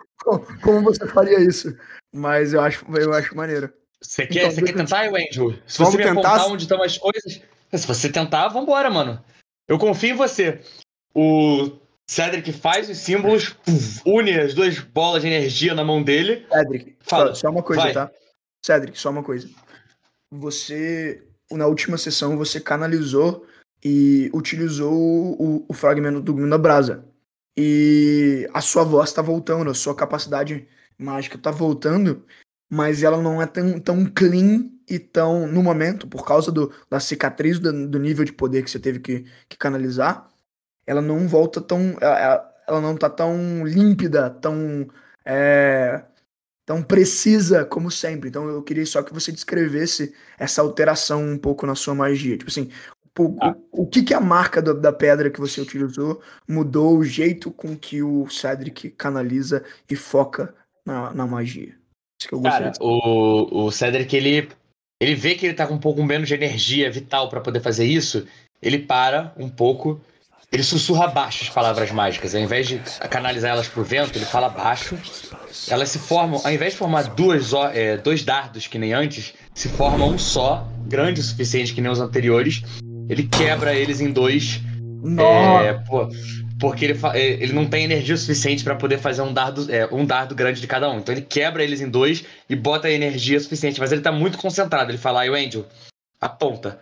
como, 0.62 0.82
você 0.82 1.08
faria 1.08 1.40
isso. 1.40 1.74
Mas 2.14 2.52
eu 2.52 2.60
acho, 2.60 2.86
eu 2.98 3.14
acho 3.14 3.34
maneiro. 3.34 3.72
Você 4.02 4.28
quer, 4.28 4.40
Então, 4.40 4.52
você 4.52 4.62
quer 4.62 4.74
tentar, 4.74 5.06
Andrew? 5.08 5.58
Se 5.66 5.80
você 5.80 5.96
me 5.96 6.04
tentar? 6.04 6.12
apontar 6.12 6.48
onde 6.48 6.64
estão 6.64 6.84
as 6.84 6.98
coisas. 6.98 7.42
Se 7.74 7.88
você 7.88 8.10
tentar, 8.10 8.50
vambora, 8.50 8.90
mano. 8.90 9.24
Eu 9.66 9.80
confio 9.80 10.10
em 10.10 10.18
você. 10.18 10.60
O 11.16 11.72
Cedric 12.10 12.52
faz 12.52 12.90
os 12.90 12.98
símbolos, 12.98 13.52
puf, 13.52 14.02
une 14.06 14.38
as 14.38 14.54
duas 14.54 14.80
bolas 14.80 15.22
de 15.22 15.30
energia 15.30 15.74
na 15.74 15.86
mão 15.86 16.04
dele. 16.04 16.46
Cedric, 16.52 16.98
Fala, 17.00 17.28
só, 17.28 17.36
só 17.36 17.50
uma 17.50 17.64
coisa, 17.64 17.84
vai. 17.84 17.94
tá? 17.94 18.12
Cedric, 18.62 19.00
só 19.00 19.12
uma 19.12 19.24
coisa. 19.24 19.50
Você, 20.30 21.24
na 21.58 21.68
última 21.68 21.98
sessão, 21.98 22.38
você 22.38 22.60
canalizou 22.60 23.46
e 23.84 24.30
utilizou 24.34 24.94
o, 24.94 25.66
o 25.68 25.74
fragmento 25.74 26.22
do 26.22 26.34
Gunda 26.34 26.58
Brasa. 26.58 27.06
E 27.56 28.50
a 28.54 28.62
sua 28.62 28.84
voz 28.84 29.12
tá 29.14 29.22
voltando, 29.22 29.70
a 29.70 29.74
sua 29.74 29.96
capacidade 29.96 30.68
mágica 30.98 31.38
tá 31.38 31.52
voltando, 31.52 32.26
mas 32.70 33.04
ela 33.04 33.22
não 33.22 33.42
é 33.42 33.46
tão, 33.46 33.80
tão 33.80 34.06
clean 34.06 34.70
e 34.90 34.98
tão, 35.00 35.48
no 35.48 35.62
momento, 35.62 36.08
por 36.08 36.26
causa 36.26 36.52
do, 36.52 36.72
da 36.90 37.00
cicatriz, 37.00 37.60
do, 37.60 37.88
do 37.88 38.00
nível 38.00 38.26
de 38.26 38.34
poder 38.34 38.64
que 38.64 38.72
você 38.72 38.80
teve 38.80 39.00
que, 39.00 39.26
que 39.48 39.58
canalizar, 39.58 40.30
ela 40.86 41.02
não 41.02 41.28
volta 41.28 41.62
tão. 41.62 41.96
Ela, 42.02 42.54
ela 42.68 42.82
não 42.82 42.96
tá 42.96 43.10
tão 43.10 43.66
límpida, 43.66 44.30
tão. 44.30 44.88
é, 45.26 46.04
tão 46.66 46.82
precisa 46.82 47.66
como 47.66 47.92
sempre. 47.92 48.30
Então 48.30 48.48
eu 48.48 48.62
queria 48.62 48.86
só 48.86 49.02
que 49.04 49.14
você 49.14 49.32
descrevesse 49.32 50.14
essa 50.38 50.62
alteração 50.62 51.24
um 51.24 51.38
pouco 51.38 51.66
na 51.66 51.76
sua 51.76 51.94
magia. 51.96 52.38
Tipo 52.38 52.50
assim, 52.50 52.70
o, 53.18 53.38
Ah. 53.42 53.56
o, 53.72 53.84
o 53.84 53.88
que 53.88 54.04
que 54.04 54.14
a 54.14 54.20
marca 54.20 54.62
do- 54.62 54.80
da 54.80 54.92
pedra 54.92 55.30
que 55.30 55.40
você 55.40 55.62
utilizou 55.62 56.22
mudou 56.48 56.98
o 56.98 57.04
jeito 57.04 57.52
com 57.52 57.78
que 57.78 58.02
o 58.02 58.28
Cedric 58.30 58.90
canaliza 58.92 59.64
e 59.90 59.96
foca 59.96 60.54
na, 60.86 61.14
na 61.14 61.28
magia? 61.28 61.76
Isso 62.20 62.28
que 62.30 62.34
eu 62.34 62.40
gostaria 62.40 62.72
Cara, 62.72 62.84
o, 62.84 63.66
o 63.66 63.72
Cedric, 63.72 64.16
ele, 64.16 64.50
ele 65.02 65.16
vê 65.16 65.36
que 65.36 65.46
ele 65.46 65.54
tá 65.54 65.68
com 65.68 65.76
um 65.76 65.80
pouco 65.80 66.04
menos 66.04 66.28
de 66.28 66.34
energia 66.34 66.90
vital 66.90 67.30
pra 67.30 67.42
poder 67.42 67.60
fazer 67.60 67.86
isso. 67.86 68.26
Ele 68.62 68.80
para 68.80 69.34
um 69.38 69.50
pouco. 69.50 70.00
Ele 70.54 70.62
sussurra 70.62 71.08
baixo 71.08 71.44
as 71.44 71.50
palavras 71.50 71.90
mágicas. 71.90 72.36
Ao 72.36 72.40
invés 72.42 72.68
de 72.68 72.80
canalizar 73.10 73.50
elas 73.50 73.68
pro 73.68 73.84
vento, 73.84 74.16
ele 74.16 74.26
fala 74.26 74.50
baixo. 74.50 74.96
Elas 75.68 75.90
se 75.90 75.98
formam, 75.98 76.40
ao 76.44 76.52
invés 76.52 76.74
de 76.74 76.78
formar 76.78 77.04
duas, 77.04 77.52
é, 77.74 77.98
dois 77.98 78.24
dardos 78.24 78.68
que 78.68 78.78
nem 78.78 78.94
antes, 78.94 79.34
se 79.56 79.68
forma 79.68 80.06
um 80.06 80.16
só, 80.16 80.68
grande 80.86 81.22
o 81.22 81.24
suficiente 81.24 81.74
que 81.74 81.82
nem 81.82 81.92
os 81.92 82.00
anteriores. 82.00 82.62
Ele 83.10 83.24
quebra 83.24 83.74
eles 83.74 84.00
em 84.00 84.12
dois 84.12 84.62
Nossa! 85.02 85.66
é, 85.66 85.74
pô, 85.74 86.08
porque 86.60 86.86
ele, 86.86 87.00
é, 87.14 87.44
ele 87.44 87.52
não 87.54 87.66
tem 87.66 87.84
energia 87.84 88.16
suficiente 88.16 88.64
pra 88.64 88.76
poder 88.76 89.00
fazer 89.00 89.24
um 89.24 89.34
dardo, 89.34 89.66
é, 89.74 89.88
um 89.92 90.06
dardo 90.06 90.36
grande 90.36 90.62
de 90.62 90.68
cada 90.68 90.88
um. 90.88 91.00
Então 91.00 91.16
ele 91.16 91.24
quebra 91.24 91.64
eles 91.64 91.82
em 91.82 91.90
dois 91.90 92.24
e 92.48 92.56
bota 92.56 92.92
energia 92.92 93.40
suficiente. 93.40 93.80
Mas 93.80 93.92
ele 93.92 94.02
tá 94.02 94.12
muito 94.12 94.38
concentrado. 94.38 94.92
Ele 94.92 95.00
fala, 95.00 95.22
aí 95.22 95.30
o 95.32 95.34
Angel, 95.34 95.66
aponta. 96.22 96.80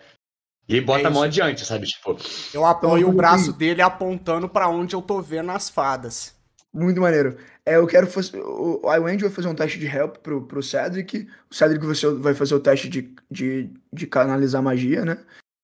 E 0.71 0.79
bota 0.79 1.03
É 1.03 1.07
a 1.07 1.09
mão 1.09 1.23
adiante, 1.23 1.65
sabe? 1.65 1.85
Tipo, 1.85 2.15
Eu 2.53 2.65
apoio 2.65 2.93
o 2.93 2.99
Então, 2.99 3.13
braço 3.15 3.51
dele 3.51 3.81
apontando 3.81 4.47
pra 4.47 4.69
onde 4.69 4.95
eu 4.95 5.01
tô 5.01 5.21
vendo 5.21 5.51
as 5.51 5.69
fadas. 5.69 6.33
Muito 6.73 7.01
maneiro. 7.01 7.35
É, 7.65 7.75
eu 7.75 7.85
quero 7.85 8.07
fazer. 8.07 8.39
O 8.39 8.79
o 8.83 8.93
Iwandy 8.95 9.23
vai 9.23 9.31
fazer 9.31 9.49
um 9.49 9.53
teste 9.55 9.77
de 9.77 9.85
help 9.85 10.17
pro, 10.17 10.43
pro 10.43 10.63
Cedric. 10.63 11.27
O 11.49 11.53
Cedric 11.53 11.85
você 11.85 12.09
vai 12.13 12.33
fazer 12.33 12.55
o 12.55 12.59
teste 12.59 12.87
de, 12.87 13.13
de, 13.29 13.69
de 13.91 14.07
canalizar 14.07 14.63
magia, 14.63 15.03
né? 15.03 15.17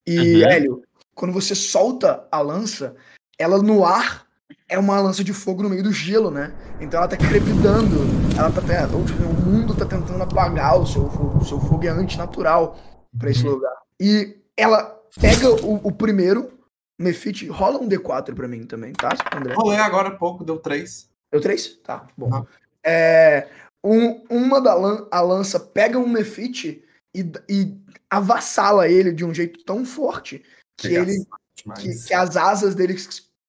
E, 0.06 0.44
Uhum. 0.44 0.50
Hélio, 0.52 0.82
quando 1.16 1.34
você 1.34 1.56
solta 1.56 2.28
a 2.30 2.42
lança, 2.42 2.96
ela 3.40 3.58
no 3.62 3.86
ar 3.86 4.28
é 4.68 4.78
uma 4.78 5.00
lança 5.00 5.24
de 5.24 5.34
fogo 5.34 5.64
no 5.64 5.70
meio 5.70 5.84
do 5.84 5.94
gelo, 5.94 6.30
né? 6.30 6.54
Então 6.82 7.00
ela 7.00 7.08
tá 7.08 7.16
crepitando. 7.16 7.96
Ela 8.38 8.52
tá, 8.52 8.62
o 8.94 8.98
o 8.98 9.46
mundo 9.46 9.74
tá 9.74 9.86
tentando 9.86 10.22
apagar 10.22 10.78
o 10.78 10.86
seu 10.86 11.10
fogo. 11.10 11.40
O 11.40 11.46
seu 11.46 11.60
fogo 11.62 11.86
é 11.86 11.90
antinatural 11.90 12.78
pra 13.18 13.30
esse 13.32 13.44
lugar. 13.44 13.74
E 14.00 14.36
ela 14.58 14.97
pega 15.20 15.50
o, 15.50 15.76
o 15.88 15.92
primeiro. 15.92 16.54
Mefite, 17.00 17.46
rola 17.48 17.78
um 17.80 17.88
D4 17.88 18.34
pra 18.34 18.48
mim 18.48 18.66
também, 18.66 18.92
tá, 18.92 19.10
André? 19.36 19.54
Rolei 19.54 19.78
agora 19.78 20.08
há 20.10 20.16
pouco, 20.16 20.44
deu 20.44 20.58
três. 20.58 21.08
Deu 21.32 21.40
três? 21.40 21.76
Tá, 21.84 22.08
bom. 22.18 22.34
Ah. 22.34 22.44
É, 22.84 23.48
um- 23.84 24.24
uma 24.30 24.60
da 24.60 24.74
lan- 24.74 25.08
a 25.12 25.22
lança 25.22 25.60
pega 25.60 26.00
um 26.00 26.12
Nefite 26.12 26.84
e, 27.16 27.20
e 27.48 27.78
avassala 28.10 28.88
ele 28.88 29.12
de 29.14 29.24
um 29.24 29.32
jeito 29.32 29.64
tão 29.64 29.86
forte 29.86 30.44
que, 30.76 30.88
ele, 30.88 31.24
que, 31.76 32.08
que 32.08 32.14
as 32.16 32.36
asas 32.36 32.74
dele 32.74 32.96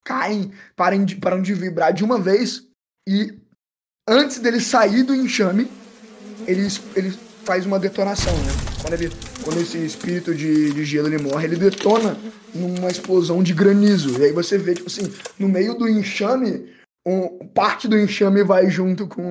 caem, 0.05 0.53
param 0.77 1.05
de, 1.05 1.17
param 1.17 1.41
de 1.41 1.55
vibrar 1.55 1.93
de 1.95 2.05
uma 2.05 2.21
vez 2.21 2.67
e 3.09 3.39
antes 4.07 4.41
dele 4.41 4.61
sair 4.61 5.05
do 5.05 5.15
enxame, 5.15 5.71
ele, 6.47 6.67
ele 6.95 7.11
faz 7.45 7.65
uma 7.65 7.79
detonação, 7.79 8.33
né? 8.35 8.53
Quando, 8.83 8.93
ele, 8.95 9.11
quando 9.45 9.61
esse 9.61 9.79
espírito 9.79 10.35
de, 10.35 10.73
de 10.73 10.85
gelo 10.85 11.09
ele 11.09 11.19
morre, 11.23 11.47
ele 11.47 11.57
detona 11.57 12.17
numa 12.55 12.89
explosão 12.89 13.43
de 13.43 13.53
granizo. 13.55 14.19
E 14.21 14.25
aí 14.27 14.33
você 14.33 14.59
vê, 14.59 14.75
tipo 14.75 14.89
assim, 14.89 15.13
no 15.39 15.49
meio 15.49 15.75
do 15.75 15.89
enxame, 15.89 16.73
um- 17.07 17.47
parte 17.49 17.89
do 17.89 17.99
enxame 17.99 18.43
vai 18.43 18.69
junto 18.71 19.07
com 19.07 19.23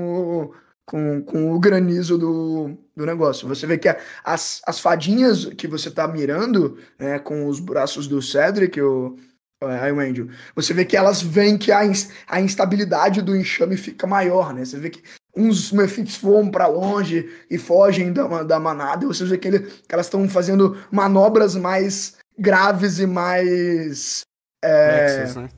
o, 0.46 0.54
com, 0.86 1.22
com 1.22 1.52
o 1.54 1.60
granizo 1.60 2.18
do, 2.18 2.78
do 2.96 3.06
negócio. 3.06 3.48
Você 3.48 3.68
vê 3.68 3.78
que 3.78 3.90
a- 3.90 3.98
as, 4.24 4.62
as 4.66 4.80
fadinhas 4.80 5.46
que 5.46 5.68
você 5.68 5.92
tá 5.92 6.08
mirando, 6.08 6.78
né, 6.98 7.20
com 7.20 7.48
os 7.48 7.60
braços 7.60 8.08
do 8.08 8.22
Cedric, 8.22 8.80
o, 8.82 9.16
é, 9.62 9.92
o 9.92 10.00
Angel, 10.00 10.28
você 10.56 10.74
vê 10.74 10.86
que 10.86 10.96
elas 10.96 11.22
veem 11.22 11.58
que 11.58 11.72
a, 11.72 11.82
a 12.28 12.42
instabilidade 12.42 13.22
do 13.22 13.36
enxame 13.36 13.76
fica 13.76 14.06
maior, 14.08 14.54
né? 14.54 14.64
Você 14.64 14.78
vê 14.78 14.90
que 14.90 15.02
uns 15.38 15.72
Mephits 15.72 16.18
voam 16.18 16.50
pra 16.50 16.68
longe 16.68 17.30
e 17.50 17.58
fogem 17.58 18.12
da, 18.12 18.44
da 18.44 18.60
manada, 18.60 19.04
e 19.04 19.08
você 19.08 19.24
vê 19.26 19.38
que, 19.38 19.48
ele- 19.48 19.60
que 19.60 19.94
elas 19.94 20.08
estão 20.08 20.28
fazendo 20.28 20.76
manobras 20.92 21.56
mais 21.56 22.18
graves 22.38 23.00
e 23.00 23.06
mais 23.06 24.22
é, 24.64 25.20
Nexus, 25.20 25.36
né? 25.36 25.50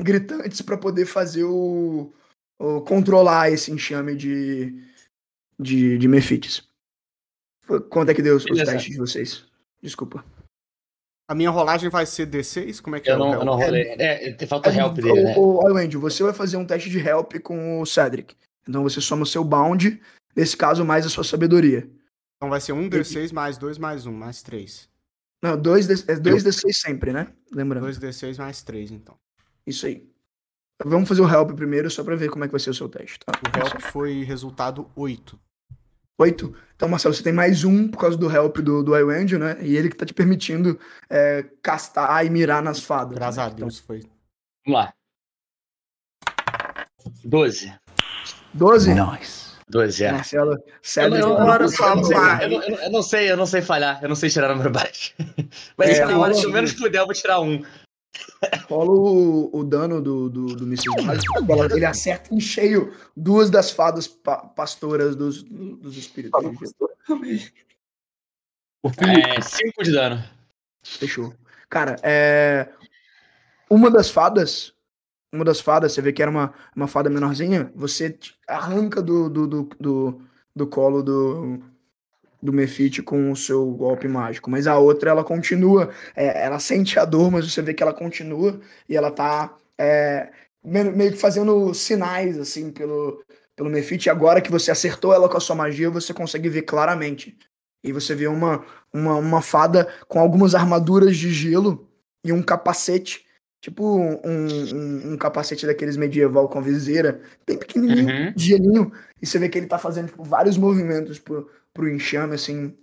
gritantes 0.00 0.60
para 0.62 0.78
poder 0.78 1.06
fazer 1.06 1.44
o, 1.44 2.12
o- 2.58 2.80
controlar 2.82 3.50
esse 3.50 3.70
enxame 3.72 4.14
de 4.16 4.86
de, 5.60 5.98
de 5.98 6.06
Mephites. 6.06 6.62
Quanto 7.90 8.10
é 8.10 8.14
que 8.14 8.22
deu 8.22 8.36
os, 8.36 8.44
os 8.44 8.58
testes 8.58 8.92
de 8.92 8.96
vocês? 8.96 9.44
Desculpa. 9.82 10.24
A 11.30 11.34
minha 11.34 11.50
rolagem 11.50 11.90
vai 11.90 12.06
ser 12.06 12.26
D6? 12.26 12.80
Como 12.80 12.96
é 12.96 13.00
que 13.00 13.10
é? 13.10 13.12
eu 13.12 13.16
o 13.16 13.18
não, 13.18 13.34
eu 13.34 13.44
não 13.44 13.56
rolei. 13.56 13.82
É, 13.98 14.46
falta 14.46 14.70
o 14.70 14.72
help 14.72 14.94
dele, 14.94 15.24
né? 15.24 15.34
O, 15.36 15.40
o, 15.40 15.72
o 15.72 15.76
Andrew, 15.76 16.00
você 16.00 16.22
vai 16.22 16.32
fazer 16.32 16.56
um 16.56 16.64
teste 16.64 16.88
de 16.88 16.98
help 16.98 17.34
com 17.42 17.80
o 17.80 17.84
Cedric. 17.86 18.34
Então 18.68 18.82
você 18.82 19.00
soma 19.00 19.22
o 19.22 19.26
seu 19.26 19.42
bound, 19.42 20.00
nesse 20.36 20.56
caso 20.56 20.84
mais 20.84 21.06
a 21.06 21.08
sua 21.08 21.24
sabedoria. 21.24 21.90
Então 22.36 22.50
vai 22.50 22.60
ser 22.60 22.72
um 22.72 22.88
D6 22.88 23.32
mais 23.32 23.56
2 23.56 23.78
mais 23.78 24.06
1, 24.06 24.12
mais 24.12 24.42
3. 24.42 24.88
Não, 25.42 25.60
dois, 25.60 25.86
D- 25.86 26.12
é 26.12 26.16
dois 26.16 26.44
D6 26.44 26.72
sempre, 26.72 27.12
né? 27.12 27.32
Lembrando. 27.52 27.84
2 27.84 27.98
D6 27.98 28.38
mais 28.38 28.62
3, 28.62 28.90
então. 28.90 29.16
Isso 29.66 29.86
aí. 29.86 30.08
Vamos 30.84 31.08
fazer 31.08 31.22
o 31.22 31.28
help 31.28 31.52
primeiro, 31.52 31.90
só 31.90 32.04
pra 32.04 32.14
ver 32.14 32.30
como 32.30 32.44
é 32.44 32.48
que 32.48 32.52
vai 32.52 32.60
ser 32.60 32.70
o 32.70 32.74
seu 32.74 32.88
teste, 32.88 33.18
tá? 33.20 33.32
O 33.32 33.58
help 33.58 33.80
foi 33.92 34.22
resultado 34.22 34.90
8. 34.94 35.38
Oito. 36.20 36.54
Então, 36.74 36.88
Marcelo, 36.88 37.14
você 37.14 37.22
tem 37.22 37.32
mais 37.32 37.62
um 37.62 37.88
por 37.88 37.98
causa 37.98 38.16
do 38.16 38.30
help 38.30 38.58
do, 38.58 38.82
do 38.82 38.96
iWangel, 38.96 39.38
né? 39.38 39.56
E 39.64 39.76
ele 39.76 39.88
que 39.88 39.96
tá 39.96 40.04
te 40.04 40.12
permitindo 40.12 40.78
é, 41.08 41.44
castar 41.62 42.26
e 42.26 42.30
mirar 42.30 42.60
nas 42.60 42.80
fadas. 42.80 43.14
Graças 43.14 43.36
né? 43.36 43.44
a 43.44 43.48
Deus 43.48 43.78
foi. 43.78 44.00
Vamos 44.66 44.80
lá. 44.80 44.92
12. 47.24 47.72
Então, 48.58 48.68
12? 48.68 48.94
12, 49.70 50.04
é. 50.04 50.12
Marcelo, 50.12 50.52
Eu, 50.52 50.62
Cedric. 50.82 51.20
não- 51.20 51.38
eu, 51.38 51.38
eu 51.38 51.46
não 51.58 52.02
sei- 52.02 52.16
eu 52.80 52.90
não- 52.90 53.02
sei, 53.02 53.30
eu 53.32 53.36
não 53.36 53.46
sei 53.46 53.62
falhar, 53.62 54.02
eu 54.02 54.08
não 54.08 54.16
sei 54.16 54.30
tirar 54.30 54.48
número 54.48 54.70
baixo. 54.70 55.14
Mas 55.76 55.98
É, 55.98 56.06
na 56.06 56.18
hora 56.18 56.32
que 56.34 56.44
eu 56.44 56.50
menos 56.50 56.72
puder, 56.72 57.00
eu 57.00 57.04
vou 57.06 57.14
tirar 57.14 57.40
um. 57.40 57.62
rola 58.68 58.90
o, 58.90 59.50
o 59.58 59.62
dano 59.64 60.00
do, 60.00 60.28
do, 60.30 60.46
do 60.56 60.66
míssil 60.66 60.92
mágico. 61.04 61.34
Ele 61.76 61.84
acerta 61.84 62.34
em 62.34 62.40
cheio 62.40 62.94
duas 63.16 63.50
das 63.50 63.70
fadas 63.70 64.08
pa- 64.08 64.38
pastoras 64.38 65.14
dos, 65.14 65.42
dos 65.42 65.96
espíritos. 65.96 66.40
É, 69.36 69.40
5 69.40 69.84
de 69.84 69.92
dano. 69.92 70.24
Fechou. 70.82 71.34
Cara, 71.68 71.96
é. 72.02 72.68
Uma 73.68 73.90
das 73.90 74.08
fadas. 74.08 74.72
Uma 75.32 75.44
das 75.44 75.60
fadas, 75.60 75.92
você 75.92 76.00
vê 76.00 76.12
que 76.12 76.22
era 76.22 76.30
uma, 76.30 76.52
uma 76.74 76.88
fada 76.88 77.10
menorzinha, 77.10 77.70
você 77.74 78.18
arranca 78.46 79.02
do, 79.02 79.28
do, 79.28 79.46
do, 79.46 79.68
do, 79.78 80.22
do 80.56 80.66
colo 80.66 81.02
do, 81.02 81.60
do 82.42 82.52
Mephite 82.52 83.02
com 83.02 83.30
o 83.30 83.36
seu 83.36 83.70
golpe 83.72 84.08
mágico. 84.08 84.50
Mas 84.50 84.66
a 84.66 84.78
outra, 84.78 85.10
ela 85.10 85.24
continua. 85.24 85.90
é, 86.16 86.44
ela 86.44 86.58
sente 86.58 86.98
a 86.98 87.04
dor, 87.04 87.30
mas 87.30 87.50
você 87.50 87.60
vê 87.60 87.74
que 87.74 87.82
ela 87.82 87.92
continua 87.92 88.60
e 88.88 88.96
ela 88.96 89.10
tá 89.10 89.56
é, 89.76 90.30
meio, 90.64 91.12
que 91.12 91.18
fazendo 91.18 91.72
sinais, 91.74 92.38
assim, 92.38 92.70
pelo, 92.70 93.22
pelo 93.56 93.70
Mephite. 93.70 94.06
E 94.06 94.10
agora 94.10 94.40
que 94.40 94.50
você 94.50 94.70
acertou 94.70 95.12
ela 95.12 95.28
com 95.28 95.36
a 95.36 95.40
sua 95.40 95.56
magia, 95.56 95.90
você 95.90 96.14
consegue 96.14 96.48
ver 96.48 96.62
claramente. 96.62 97.36
E 97.82 97.92
você 97.92 98.14
vê 98.14 98.26
uma, 98.26 98.64
uma, 98.92 99.16
uma 99.16 99.42
fada 99.42 99.88
com 100.08 100.18
algumas 100.18 100.54
armaduras 100.54 101.16
de 101.16 101.30
gelo 101.30 101.88
e 102.24 102.32
um 102.32 102.42
capacete, 102.42 103.24
tipo 103.60 103.84
um, 103.84 104.20
um, 104.24 105.12
um 105.12 105.16
capacete 105.16 105.66
daqueles 105.66 105.96
medieval 105.96 106.48
com 106.48 106.62
viseira, 106.62 107.20
bem 107.46 107.58
pequenininho, 107.58 108.08
Uhum. 108.26 108.32
de 108.34 108.44
gelinho. 108.44 108.92
E 109.20 109.26
você 109.26 109.38
vê 109.38 109.48
que 109.48 109.58
ele 109.58 109.66
tá 109.66 109.78
fazendo 109.78 110.06
tipo, 110.08 110.22
vários 110.22 110.56
movimentos 110.56 111.18
por, 111.18 111.50
pro 111.74 111.88
enxame, 111.88 112.34
assim. 112.34 112.74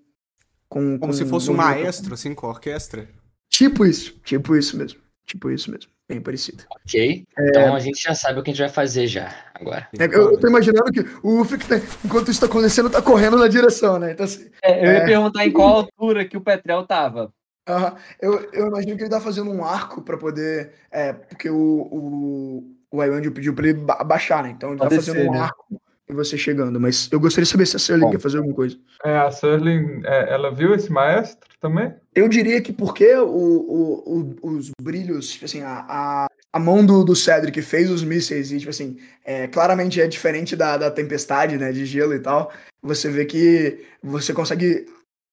Com, 0.68 0.98
Como 1.00 1.12
com- 1.12 1.14
se 1.14 1.26
fosse 1.26 1.50
um 1.50 1.54
maestro, 1.56 2.14
assim, 2.14 2.34
com 2.34 2.48
a 2.48 2.50
orquestra. 2.50 3.08
Tipo 3.50 3.86
isso, 3.86 4.20
tipo 4.24 4.56
isso 4.56 4.76
mesmo. 4.78 5.00
Tipo 5.26 5.50
isso 5.50 5.72
mesmo. 5.72 5.90
Bem 6.08 6.22
parecido. 6.22 6.64
Ok. 6.70 7.26
Então 7.40 7.74
a 7.76 7.80
gente 7.80 8.00
já 8.02 8.14
sabe 8.14 8.40
o 8.40 8.44
que 8.44 8.52
a 8.52 8.54
gente 8.54 8.62
vai 8.62 8.70
fazer 8.70 9.08
já, 9.08 9.34
agora. 9.56 9.88
É, 9.98 10.06
eu, 10.06 10.34
eu 10.34 10.40
tô 10.40 10.48
imaginando 10.48 10.92
que 10.92 11.00
o 11.24 11.42
Ufric, 11.42 11.66
tá- 11.68 11.82
enquanto 12.04 12.30
isso 12.30 12.40
tá 12.42 12.46
acontecendo, 12.46 12.90
tá 12.92 13.02
correndo 13.02 13.38
na 13.38 13.48
direção, 13.48 13.98
né? 13.98 14.12
Então, 14.12 14.26
assim, 14.26 14.50
É, 14.62 14.82
eu 14.82 14.92
ia 14.92 14.98
É. 15.00 15.06
perguntar 15.06 15.46
em 15.46 15.52
qual 15.52 15.70
altura 15.78 16.26
que 16.26 16.38
o 16.38 16.42
Petrel 16.42 16.86
tava. 16.86 17.34
Aham. 17.68 17.96
eu, 18.22 18.50
eu 18.52 18.68
imagino 18.68 18.96
que 18.98 19.04
ele 19.04 19.10
tá 19.10 19.22
fazendo 19.22 19.52
um 19.52 19.64
arco 19.64 20.02
pra 20.02 20.18
poder. 20.18 20.72
É, 20.92 21.14
porque 21.14 21.50
o, 21.50 21.56
o, 21.58 22.76
o 22.92 23.04
Iwandio 23.04 23.32
pediu 23.32 23.54
pra 23.54 23.68
ele 23.68 23.80
ba- 23.80 24.04
baixar, 24.04 24.44
né? 24.44 24.50
Então 24.52 24.70
ele 24.72 24.80
tá 24.80 24.88
Pra 24.88 24.96
fazendo 24.96 25.16
descer, 25.16 25.30
um 25.30 25.34
né? 25.34 25.40
arco 25.40 25.82
e 26.08 26.14
você 26.14 26.38
chegando. 26.38 26.80
Mas 26.80 27.10
eu 27.12 27.20
gostaria 27.20 27.46
de 27.46 27.52
saber 27.52 27.66
se 27.66 27.92
a 27.94 27.98
Bom. 27.98 28.10
quer 28.10 28.20
fazer 28.20 28.38
alguma 28.38 28.56
coisa. 28.56 28.78
É, 29.04 29.18
a 29.18 29.32
Surling, 29.32 30.02
é, 30.06 30.34
ela 30.34 30.54
viu 30.54 30.74
esse 30.74 30.92
maestro 30.92 31.50
também? 31.60 31.94
Eu 32.14 32.30
diria 32.30 32.62
que 32.62 32.72
porque 32.72 33.14
o, 33.16 33.28
o, 33.28 34.36
o- 34.42 34.56
os 34.56 34.72
brilhos, 34.82 35.32
tipo 35.32 35.46
assim, 35.46 35.62
a, 35.62 35.86
a, 35.90 36.28
a 36.54 36.60
mão 36.60 36.86
do, 36.86 37.04
do 37.04 37.16
Cedric 37.16 37.62
fez 37.62 37.90
os 37.90 38.04
mísseis 38.04 38.52
e, 38.52 38.60
tipo 38.60 38.70
assim, 38.70 38.98
é, 39.24 39.48
claramente 39.48 40.00
é 40.00 40.08
diferente 40.08 40.56
da, 40.56 40.78
da 40.78 40.90
tempestade, 40.90 41.58
né, 41.58 41.72
de 41.74 41.86
gelo 41.86 42.14
e 42.14 42.20
tal, 42.20 42.54
você 42.82 43.10
vê 43.10 43.26
que 43.26 43.84
você 44.02 44.34
consegue 44.34 44.86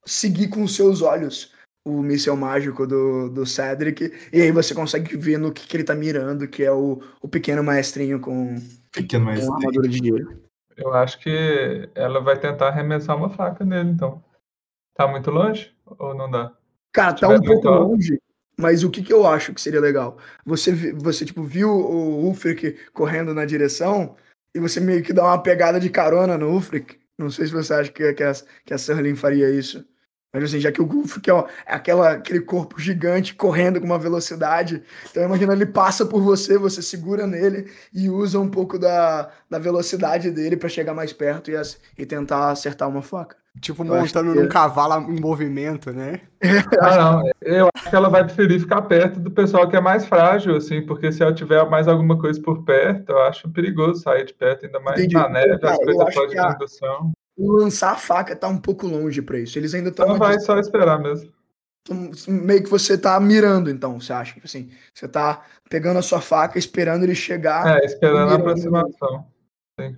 seguir 0.05 0.49
com 0.49 0.65
os 0.65 0.75
seus 0.75 1.03
olhos 1.03 1.53
o 1.85 2.03
míssel 2.03 2.37
mágico 2.37 2.87
do, 2.87 3.29
do 3.29 3.45
Cedric 3.45 4.13
e 4.33 4.41
aí 4.41 4.53
você 4.53 4.75
consegue 4.75 5.17
ver 5.17 5.39
no 5.39 5.53
que, 5.53 5.67
que 5.67 5.77
ele 5.77 5.85
tá 5.85 5.95
mirando, 5.95 6.47
que 6.47 6.63
é 6.63 6.73
o, 6.73 7.03
o 7.21 7.29
pequeno 7.29 7.63
maestrinho 7.63 8.21
com, 8.21 8.57
Pequeno 8.93 9.25
com 9.25 9.31
a 9.31 9.57
armadura 9.57 9.89
de 9.89 9.99
gelo. 9.99 10.43
Eu 10.77 10.95
acho 10.95 11.19
que 11.19 11.89
ela 11.95 12.21
vai 12.21 12.39
tentar 12.39 12.69
arremessar 12.69 13.17
uma 13.17 13.31
faca 13.31 13.65
nele, 13.65 13.91
então. 13.91 14.23
Tá 14.95 15.07
muito 15.07 15.31
longe? 15.31 15.75
Ou 15.99 16.15
não 16.15 16.31
dá? 16.31 16.53
Cara, 16.93 17.15
tá 17.15 17.29
um 17.29 17.41
pouco 17.41 17.69
alto. 17.69 17.93
longe, 17.93 18.19
mas 18.59 18.85
o 18.85 18.91
que, 18.91 19.03
que 19.03 19.13
eu 19.13 19.27
acho 19.27 19.55
que 19.55 19.61
seria 19.61 19.81
legal? 19.81 20.19
Você, 20.45 20.93
você 20.93 21.25
tipo, 21.25 21.43
viu 21.43 21.71
o 21.71 22.27
Ulfric 22.27 22.79
correndo 22.93 23.35
na 23.35 23.45
direção 23.45 24.17
e 24.55 24.61
você 24.61 24.79
meio 24.79 25.03
que 25.03 25.13
dá 25.13 25.25
uma 25.25 25.43
pegada 25.43 25.81
de 25.81 25.89
carona 25.89 26.37
no 26.37 26.51
Ulfric. 26.51 26.99
Não 27.19 27.31
sei 27.31 27.47
se 27.47 27.53
você 27.53 27.75
acha 27.75 27.91
que, 27.91 28.13
que, 28.13 28.23
a, 28.23 28.33
que 28.65 28.75
a 28.75 28.79
Serling 28.79 29.17
faria 29.17 29.51
isso. 29.51 29.85
Mas 30.33 30.45
assim, 30.45 30.61
já 30.61 30.73
que 30.73 30.81
o 30.81 30.87
Ulfric 30.91 31.29
é, 31.29 31.33
ó, 31.35 31.47
é 31.67 31.75
aquela, 31.75 32.13
aquele 32.13 32.41
corpo 32.41 32.81
gigante 32.81 33.35
correndo 33.35 33.79
com 33.79 33.87
uma 33.87 33.99
velocidade, 33.99 34.83
então 35.11 35.23
imagina 35.23 35.53
ele 35.53 35.67
passa 35.67 36.07
por 36.07 36.23
você, 36.23 36.57
você 36.57 36.81
segura 36.81 37.27
nele 37.27 37.71
e 37.93 38.09
usa 38.09 38.41
um 38.41 38.49
pouco 38.49 38.79
da, 38.79 39.29
da 39.51 39.59
velocidade 39.59 40.31
dele 40.31 40.57
pra 40.57 40.71
chegar 40.71 40.95
mais 40.95 41.13
perto 41.13 41.51
e, 41.51 41.55
e 41.99 42.07
tentar 42.07 42.51
acertar 42.51 42.89
uma 42.89 43.03
faca. 43.03 43.37
Tipo, 43.61 43.85
Eu 43.85 43.95
montando 43.95 44.33
que- 44.33 44.41
num 44.41 44.49
cavalo 44.49 45.13
em 45.13 45.21
movimento, 45.21 45.93
né? 45.93 46.23
Ah, 46.81 46.97
não. 46.97 47.31
Eu 47.43 47.69
acho 47.75 47.91
que 47.91 47.95
ela 47.95 48.09
vai 48.09 48.25
preferir 48.25 48.59
ficar 48.59 48.81
perto 48.83 49.21
do 49.21 49.31
pessoal 49.31 49.69
que 49.69 49.77
é 49.77 49.81
mais 49.83 50.07
frágil, 50.07 50.57
assim, 50.57 50.81
porque 50.81 51.13
se 51.13 51.23
ela 51.23 51.35
tiver 51.35 51.63
mais 51.69 51.87
alguma 51.87 52.19
coisa 52.19 52.41
por 52.41 52.65
perto, 52.65 53.11
eu 53.13 53.19
acho 53.25 53.51
perigoso 53.51 54.01
sair 54.01 54.25
de 54.25 54.33
perto, 54.33 54.65
ainda 54.65 54.81
mais 54.81 54.99
Entendi. 54.99 55.15
na 55.15 55.29
neve, 55.29 55.59
Cara, 55.59 55.75
as 55.75 55.79
coisas 55.79 56.15
podem 56.15 56.31
que 56.31 56.39
a-. 56.39 56.57
Lançar 57.37 57.93
a 57.93 57.97
faca 57.97 58.37
tá 58.37 58.49
um 58.49 58.59
pouco 58.59 58.87
longe 58.87 59.23
pra 59.23 59.39
isso. 59.39 59.59
Eles 59.59 59.75
ainda 59.75 59.89
estão 59.89 60.07
Então 60.07 60.19
vai 60.19 60.39
só 60.41 60.59
esperar 60.59 61.01
mesmo. 61.01 61.33
meio 62.29 62.63
que 62.63 62.69
você 62.69 62.97
tá 62.97 63.19
mirando, 63.19 63.71
então, 63.71 64.01
você 64.01 64.13
acha? 64.13 64.35
Tipo 64.35 64.47
Assim, 64.47 64.71
você 64.93 65.09
tá 65.09 65.45
pegando 65.69 65.99
a 65.99 66.03
sua 66.03 66.21
faca, 66.21 66.59
esperando 66.59 67.05
ele 67.05 67.15
chegar. 67.15 67.81
É, 67.81 67.87
esperando 67.87 68.33
a 68.33 68.35
aproximação. 68.35 69.27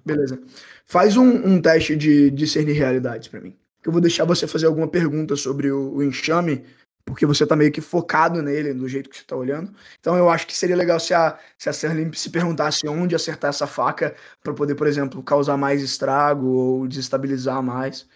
Beleza. 0.05 0.41
Faz 0.87 1.17
um, 1.17 1.29
um 1.29 1.61
teste 1.61 1.97
de 1.97 2.31
discernir 2.31 2.75
realidades 2.75 3.29
pra 3.29 3.41
mim. 3.41 3.57
Que 3.83 3.89
eu 3.89 3.93
vou 3.93 4.01
deixar 4.01 4.25
você 4.25 4.47
fazer 4.47 4.67
alguma 4.67 4.89
pergunta 4.89 5.37
sobre 5.37 5.71
o, 5.71 5.97
o 5.97 6.03
enxame, 6.03 6.65
porque 7.05 7.27
você 7.27 7.47
tá 7.47 7.55
meio 7.55 7.71
que 7.71 7.81
focado 7.81 8.43
nele, 8.43 8.73
do 8.73 8.89
jeito 8.89 9.11
que 9.11 9.17
você 9.17 9.25
tá 9.25 9.37
olhando. 9.37 9.73
Então 10.01 10.17
eu 10.17 10.31
acho 10.31 10.47
que 10.47 10.57
seria 10.57 10.77
legal 10.77 10.99
se 10.99 11.13
a, 11.13 11.39
se 11.59 11.69
a 11.69 11.73
Serling 11.73 12.13
se 12.13 12.31
perguntasse 12.31 12.89
onde 12.89 13.15
acertar 13.15 13.51
essa 13.51 13.67
faca 13.67 14.15
pra 14.43 14.55
poder, 14.55 14.75
por 14.75 14.87
exemplo, 14.87 15.23
causar 15.23 15.57
mais 15.57 15.83
estrago 15.83 16.47
ou 16.47 16.89
desestabilizar 16.89 17.63
mais. 17.63 18.07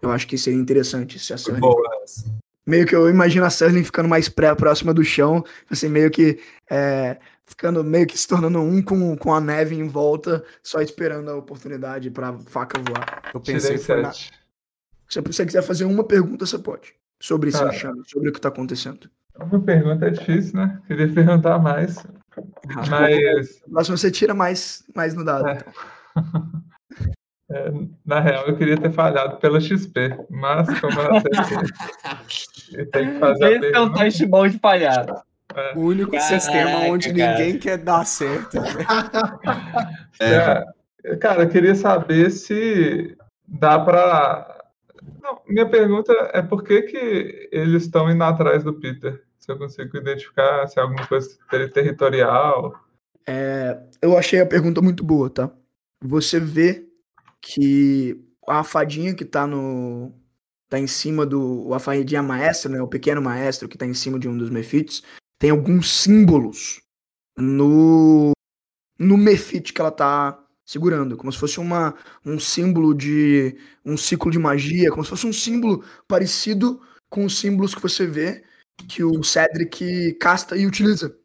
Eu 0.00 0.10
acho 0.10 0.26
que 0.26 0.38
seria 0.38 0.58
interessante 0.58 1.18
se 1.18 1.32
a 1.32 1.36
essa. 1.36 1.52
meio 2.66 2.86
que 2.86 2.94
eu 2.94 3.10
imagino 3.10 3.44
a 3.44 3.50
Serling 3.50 3.84
ficando 3.84 4.08
mais 4.08 4.28
pré, 4.28 4.54
próxima 4.54 4.94
do 4.94 5.04
chão, 5.04 5.44
assim, 5.68 5.88
meio 5.88 6.10
que 6.10 6.38
é, 6.70 7.18
ficando 7.44 7.82
meio 7.82 8.06
que 8.06 8.16
se 8.16 8.28
tornando 8.28 8.60
um 8.60 8.80
com, 8.82 9.16
com 9.16 9.34
a 9.34 9.40
neve 9.40 9.74
em 9.74 9.88
volta, 9.88 10.44
só 10.62 10.80
esperando 10.80 11.30
a 11.30 11.36
oportunidade 11.36 12.10
pra 12.10 12.32
faca 12.46 12.80
voar. 12.80 13.30
Eu 13.34 13.40
pensei 13.40 13.78
foi 13.78 14.02
na... 14.02 14.12
Se 14.12 15.20
você 15.20 15.46
quiser 15.46 15.62
fazer 15.62 15.84
uma 15.84 16.04
pergunta, 16.04 16.44
você 16.44 16.58
pode. 16.58 16.94
Sobre 17.20 17.48
esse 17.48 17.62
enxame, 17.64 18.02
sobre 18.06 18.28
o 18.28 18.32
que 18.32 18.40
tá 18.40 18.48
acontecendo. 18.48 19.08
Uma 19.38 19.60
pergunta 19.60 20.06
é 20.06 20.10
difícil, 20.10 20.56
né? 20.58 20.80
Queria 20.86 21.08
perguntar 21.12 21.58
mais. 21.58 22.04
Mas 22.90 23.60
Na 23.66 23.72
próxima 23.74 23.96
você 23.96 24.10
tira 24.10 24.34
mais, 24.34 24.84
mais 24.94 25.14
no 25.14 25.24
dado. 25.24 25.48
É. 25.48 25.58
então. 26.16 26.62
é, 27.50 27.72
na 28.04 28.20
real 28.20 28.46
eu 28.46 28.56
queria 28.56 28.76
ter 28.76 28.90
falhado 28.92 29.36
pela 29.38 29.60
XP, 29.60 30.18
mas 30.30 30.66
como 30.80 31.00
eu 31.00 31.14
acertei, 31.16 31.58
eu 32.80 32.90
tenho 32.90 33.12
que 33.12 33.18
fazer 33.18 33.62
Esse 33.64 33.74
é 33.74 33.80
um 33.80 33.92
teste 33.92 34.26
bom 34.26 34.46
de 34.48 34.58
falhar. 34.58 35.06
o 35.74 35.80
único 35.80 36.12
Caraca, 36.12 36.40
sistema 36.40 36.78
onde 36.80 37.12
cara. 37.14 37.32
ninguém 37.38 37.58
quer 37.58 37.78
dar 37.78 38.04
certo. 38.04 38.60
né? 38.60 38.86
É, 40.20 40.64
É, 41.08 41.14
cara, 41.14 41.44
eu 41.44 41.48
queria 41.48 41.74
saber 41.76 42.30
se 42.30 43.16
dá 43.46 43.78
pra. 43.78 44.55
Não, 45.22 45.40
minha 45.48 45.68
pergunta 45.68 46.12
é 46.32 46.42
por 46.42 46.62
que, 46.62 46.82
que 46.82 47.48
eles 47.52 47.84
estão 47.84 48.10
indo 48.10 48.22
atrás 48.22 48.64
do 48.64 48.74
Peter? 48.74 49.24
Se 49.38 49.50
eu 49.52 49.58
consigo 49.58 49.96
identificar 49.96 50.66
se 50.66 50.78
é 50.78 50.82
alguma 50.82 51.06
coisa 51.06 51.36
ter- 51.50 51.72
territorial. 51.72 52.74
É, 53.26 53.80
eu 54.00 54.16
achei 54.16 54.40
a 54.40 54.46
pergunta 54.46 54.80
muito 54.80 55.04
boa, 55.04 55.28
tá? 55.30 55.50
Você 56.02 56.38
vê 56.38 56.88
que 57.40 58.20
a 58.48 58.62
fadinha 58.62 59.14
que 59.14 59.24
tá 59.24 59.46
no. 59.46 60.12
tá 60.68 60.78
em 60.78 60.86
cima 60.86 61.24
do. 61.26 61.72
A 61.74 61.78
fadinha 61.78 62.22
maestra, 62.22 62.70
né? 62.70 62.80
O 62.80 62.88
pequeno 62.88 63.20
maestro 63.22 63.68
que 63.68 63.78
tá 63.78 63.86
em 63.86 63.94
cima 63.94 64.18
de 64.18 64.28
um 64.28 64.36
dos 64.36 64.50
mefites, 64.50 65.02
tem 65.38 65.50
alguns 65.50 65.90
símbolos 65.90 66.80
no. 67.36 68.32
no 68.98 69.16
mefite 69.16 69.72
que 69.72 69.80
ela 69.80 69.90
tá 69.90 70.45
segurando. 70.66 71.16
Como 71.16 71.32
se 71.32 71.38
fosse 71.38 71.60
uma, 71.60 71.94
um 72.24 72.38
símbolo 72.38 72.92
de. 72.92 73.56
um 73.84 73.96
ciclo 73.96 74.30
de 74.30 74.38
magia, 74.38 74.90
como 74.90 75.04
se 75.04 75.10
fosse 75.10 75.26
um 75.26 75.32
símbolo 75.32 75.84
parecido 76.08 76.80
com 77.08 77.24
os 77.24 77.38
símbolos 77.38 77.74
que 77.74 77.80
você 77.80 78.06
vê 78.06 78.44
que 78.76 79.02
o 79.02 79.22
Cedric 79.22 80.14
casta 80.14 80.56
e 80.56 80.66
utiliza. 80.66 81.16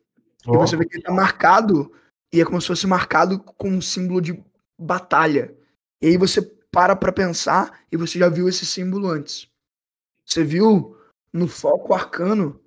E 0.48 0.58
você 0.58 0.78
vê 0.78 0.86
que 0.86 0.96
ele 0.96 1.04
tá 1.04 1.12
marcado, 1.12 1.92
e 2.32 2.40
é 2.40 2.46
como 2.46 2.62
se 2.62 2.68
fosse 2.68 2.88
marcado 2.88 3.40
com 3.40 3.70
um 3.70 3.82
símbolo 3.82 4.22
de 4.22 4.42
batalha. 4.80 5.54
E 6.02 6.08
aí 6.08 6.18
você 6.18 6.42
para 6.72 6.96
pra 6.96 7.12
pensar, 7.12 7.82
e 7.92 7.98
você 7.98 8.18
já 8.18 8.30
viu 8.30 8.48
esse 8.48 8.66
símbolo 8.66 9.10
antes. 9.10 9.50
Você 10.26 10.44
viu 10.44 10.96
no 11.34 11.48
foco 11.48 11.94
arcano 11.94 12.60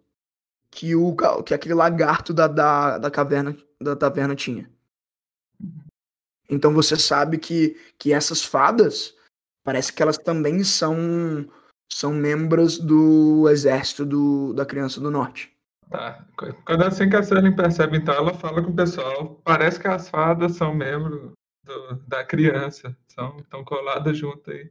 que, 0.71 0.95
o, 0.95 1.17
que 1.43 1.55
aquele 1.55 1.75
lagarto 1.75 2.35
da, 2.35 2.47
da, 2.47 2.99
da 2.99 3.11
caverna 3.11 3.57
da 3.81 3.97
taverna 3.97 4.35
tinha. 4.35 4.71
Então 6.55 6.73
você 6.73 6.97
sabe 6.97 7.39
que, 7.39 7.77
que 7.99 8.13
essas 8.13 8.43
fadas, 8.45 9.15
parece 9.65 9.93
que 9.93 10.03
elas 10.03 10.17
também 10.17 10.63
são, 10.65 10.97
são 11.93 12.13
membros 12.13 12.79
do 12.79 13.49
exército 13.49 14.05
do, 14.05 14.53
da 14.55 14.65
criança 14.65 15.01
do 15.01 15.11
norte. 15.11 15.53
Tá. 15.91 16.27
Quando 16.65 16.83
assim 16.83 17.09
que 17.09 17.17
a 17.17 17.23
Serling 17.23 17.55
percebe, 17.55 17.99
então, 17.99 18.15
ela 18.15 18.35
fala 18.35 18.63
com 18.63 18.71
o 18.71 18.75
pessoal. 18.75 19.41
Parece 19.45 19.79
que 19.79 19.87
as 19.87 20.09
fadas 20.09 20.57
são 20.57 20.75
membros 20.75 21.33
do- 21.65 21.97
da 22.09 22.25
criança, 22.25 22.97
são 23.07 23.37
estão 23.39 23.65
coladas 23.65 24.17
junto 24.17 24.51
aí. 24.51 24.71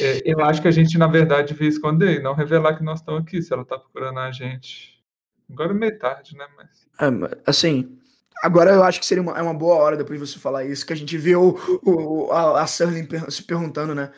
É, 0.00 0.22
eu 0.24 0.40
acho 0.40 0.62
que 0.62 0.68
a 0.68 0.70
gente, 0.70 0.96
na 0.96 1.08
verdade, 1.08 1.52
devia 1.52 1.68
esconder 1.68 2.18
e 2.18 2.22
não 2.22 2.32
revelar 2.34 2.76
que 2.76 2.84
nós 2.84 3.00
estamos 3.00 3.22
aqui, 3.22 3.42
se 3.42 3.52
ela 3.52 3.62
está 3.62 3.76
procurando 3.76 4.20
a 4.20 4.30
gente. 4.30 5.02
Agora 5.50 5.72
é 5.72 5.74
meio 5.74 5.98
tarde, 5.98 6.36
né? 6.36 6.46
Mas. 6.56 6.86
É, 7.00 7.42
assim, 7.44 7.98
agora 8.42 8.72
eu 8.72 8.82
acho 8.82 9.00
que 9.00 9.06
seria 9.06 9.22
uma, 9.22 9.38
é 9.38 9.42
uma 9.42 9.54
boa 9.54 9.76
hora 9.76 9.96
depois 9.96 10.20
de 10.20 10.26
você 10.26 10.38
falar 10.38 10.64
isso, 10.64 10.84
que 10.84 10.92
a 10.92 10.96
gente 10.96 11.16
vê 11.16 11.36
o, 11.36 11.58
o, 11.84 12.30
a, 12.32 12.62
a 12.62 12.66
se 12.66 13.42
perguntando, 13.46 13.94
né? 13.94 14.10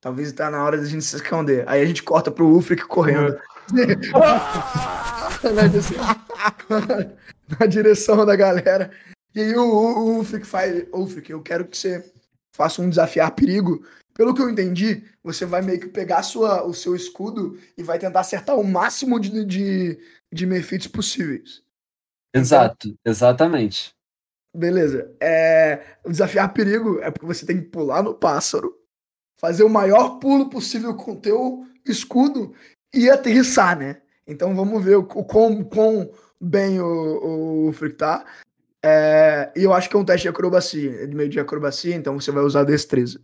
Talvez 0.00 0.32
tá 0.32 0.50
na 0.50 0.62
hora 0.62 0.78
da 0.78 0.84
gente 0.84 1.04
se 1.04 1.16
esconder. 1.16 1.68
Aí 1.68 1.82
a 1.82 1.86
gente 1.86 2.02
corta 2.02 2.30
pro 2.30 2.46
Ulfric 2.46 2.84
correndo. 2.86 3.36
na, 5.42 5.66
direção, 5.66 5.98
na 7.58 7.66
direção 7.66 8.24
da 8.24 8.36
galera. 8.36 8.92
E 9.34 9.40
aí 9.40 9.56
o, 9.56 9.62
o, 9.62 9.98
o 9.98 10.16
Ulfric 10.18 10.46
faz. 10.46 10.86
Ulfric, 10.92 11.30
eu 11.30 11.42
quero 11.42 11.64
que 11.64 11.76
você 11.76 12.04
faça 12.52 12.80
um 12.80 12.88
desafiar 12.88 13.32
perigo. 13.32 13.84
Pelo 14.14 14.34
que 14.34 14.42
eu 14.42 14.50
entendi, 14.50 15.04
você 15.22 15.44
vai 15.44 15.62
meio 15.62 15.78
que 15.78 15.88
pegar 15.88 16.22
sua, 16.22 16.64
o 16.64 16.74
seu 16.74 16.94
escudo 16.96 17.58
e 17.76 17.82
vai 17.82 17.98
tentar 17.98 18.20
acertar 18.20 18.56
o 18.56 18.64
máximo 18.64 19.18
de, 19.20 19.44
de, 19.44 19.98
de 20.32 20.88
possíveis. 20.88 21.62
Exato, 22.34 22.94
exatamente. 23.04 23.94
Beleza. 24.54 25.10
É, 25.20 25.82
desafiar 26.06 26.52
perigo 26.52 26.98
é 27.00 27.10
porque 27.10 27.26
você 27.26 27.46
tem 27.46 27.60
que 27.60 27.68
pular 27.68 28.02
no 28.02 28.14
pássaro 28.14 28.74
fazer 29.38 29.62
o 29.62 29.70
maior 29.70 30.18
pulo 30.18 30.50
possível 30.50 30.94
com 30.94 31.12
o 31.12 31.20
teu 31.20 31.64
escudo 31.86 32.52
e 32.92 33.08
aterrissar, 33.08 33.78
né? 33.78 33.98
Então 34.26 34.54
vamos 34.54 34.84
ver 34.84 34.96
o, 34.96 35.00
o 35.00 35.24
quão, 35.24 35.62
quão 35.64 36.10
bem 36.40 36.80
o, 36.80 37.68
o 37.68 37.72
Frick 37.72 37.96
tá. 37.96 38.24
É, 38.84 39.50
e 39.56 39.64
eu 39.64 39.72
acho 39.72 39.88
que 39.88 39.96
é 39.96 39.98
um 39.98 40.04
teste 40.04 40.22
de 40.22 40.28
acrobacia, 40.28 41.06
de 41.06 41.14
meio 41.14 41.28
de 41.28 41.40
acrobacia, 41.40 41.94
então 41.94 42.18
você 42.18 42.30
vai 42.30 42.42
usar 42.42 42.64
destreza. 42.64 43.20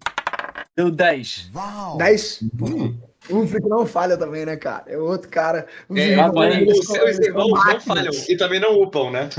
Deu 0.77 0.91
10. 0.91 1.51
10? 1.97 2.41
Hum. 2.61 2.99
O 3.31 3.47
Frick 3.47 3.67
não 3.69 3.87
falha 3.87 4.17
também, 4.19 4.45
né, 4.45 4.57
cara? 4.57 4.85
É 4.87 4.99
outro 4.99 5.29
cara. 5.31 5.67
Os 5.89 5.97
É, 5.99 6.09
irmãos 6.09 6.85
são- 6.85 6.97
irmãos 7.09 7.49
não 7.49 7.49
máquinas. 7.51 7.85
falham 7.85 8.13
e 8.29 8.37
também 8.37 8.61
não 8.61 8.81
upam, 8.83 9.11
né? 9.11 9.31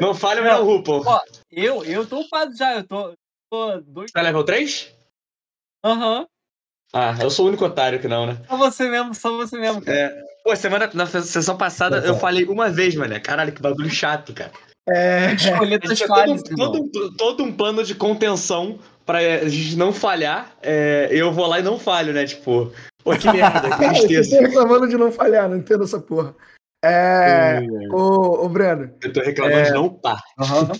Não 0.00 0.14
falham 0.14 0.44
e 0.44 0.48
não 0.48 0.68
upam. 0.68 1.00
Ó, 1.06 1.20
eu, 1.52 1.84
eu 1.84 2.04
tô 2.06 2.20
upado 2.20 2.56
já, 2.56 2.74
eu 2.76 2.84
tô. 2.84 3.12
tô 3.50 3.80
dois. 3.86 4.10
Tá 4.10 4.20
level 4.20 4.42
3? 4.42 4.92
Aham. 5.84 6.26
Ah, 6.92 7.14
eu 7.20 7.30
sou 7.30 7.46
o 7.46 7.48
único 7.48 7.64
otário 7.64 8.00
que 8.00 8.06
não, 8.08 8.26
né? 8.26 8.36
Só 8.48 8.56
você 8.56 8.88
mesmo, 8.88 9.14
só 9.14 9.36
você 9.36 9.58
mesmo, 9.58 9.82
cara. 9.82 9.96
É. 9.98 10.22
Pô, 10.44 10.54
semana, 10.54 10.88
na 10.94 11.06
sessão 11.06 11.56
passada 11.56 11.98
eu 12.06 12.16
falei 12.16 12.44
uma 12.44 12.68
vez, 12.70 12.94
mano. 12.94 13.20
Caralho, 13.20 13.52
que 13.52 13.62
bagulho 13.62 13.90
chato, 13.90 14.32
cara. 14.32 14.52
É, 14.88 15.32
Escolher 15.32 15.80
tem 15.80 15.96
falhas, 15.96 16.42
todo, 16.42 16.56
todo, 16.56 16.78
um- 17.06 17.16
todo 17.16 17.42
um 17.44 17.52
plano 17.52 17.82
de 17.82 17.94
contenção 17.94 18.78
pra 19.06 19.18
a 19.18 19.48
gente 19.48 19.76
não 19.76 19.92
falhar. 19.92 20.52
É, 20.62 21.08
eu 21.10 21.32
vou 21.32 21.46
lá 21.46 21.58
e 21.58 21.62
não 21.62 21.78
falho, 21.78 22.12
né? 22.12 22.26
Tipo, 22.26 22.70
pô, 23.04 23.16
que 23.16 23.30
merda, 23.30 23.60
que 23.60 23.68
Cara, 23.78 23.94
vocês 23.94 24.06
tristeza. 24.06 24.20
estão 24.22 24.40
reclamando 24.48 24.88
de 24.88 24.96
não 24.96 25.12
falhar, 25.12 25.48
não 25.48 25.56
entendo 25.58 25.84
essa 25.84 26.00
porra. 26.00 26.34
É. 26.84 27.60
Ô, 27.92 28.44
ô 28.44 28.48
Breno, 28.48 28.92
Eu 29.02 29.12
tô 29.12 29.20
reclamando 29.20 29.64
de 29.64 29.70
não 29.72 29.86
upar. 29.86 30.22
Aham. 30.38 30.72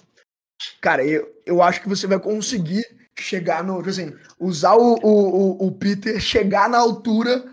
cara, 0.81 1.05
eu, 1.05 1.27
eu 1.47 1.63
acho 1.63 1.81
que 1.81 1.89
você 1.89 2.07
vai 2.07 2.19
conseguir 2.19 2.85
chegar 3.19 3.63
no. 3.65 3.79
tipo 3.79 3.89
Assim, 3.91 4.15
usar 4.39 4.75
o, 4.75 4.95
o, 5.03 5.63
o, 5.63 5.67
o 5.69 5.73
Peter, 5.73 6.21
chegar 6.21 6.69
na 6.69 6.79
altura 6.79 7.45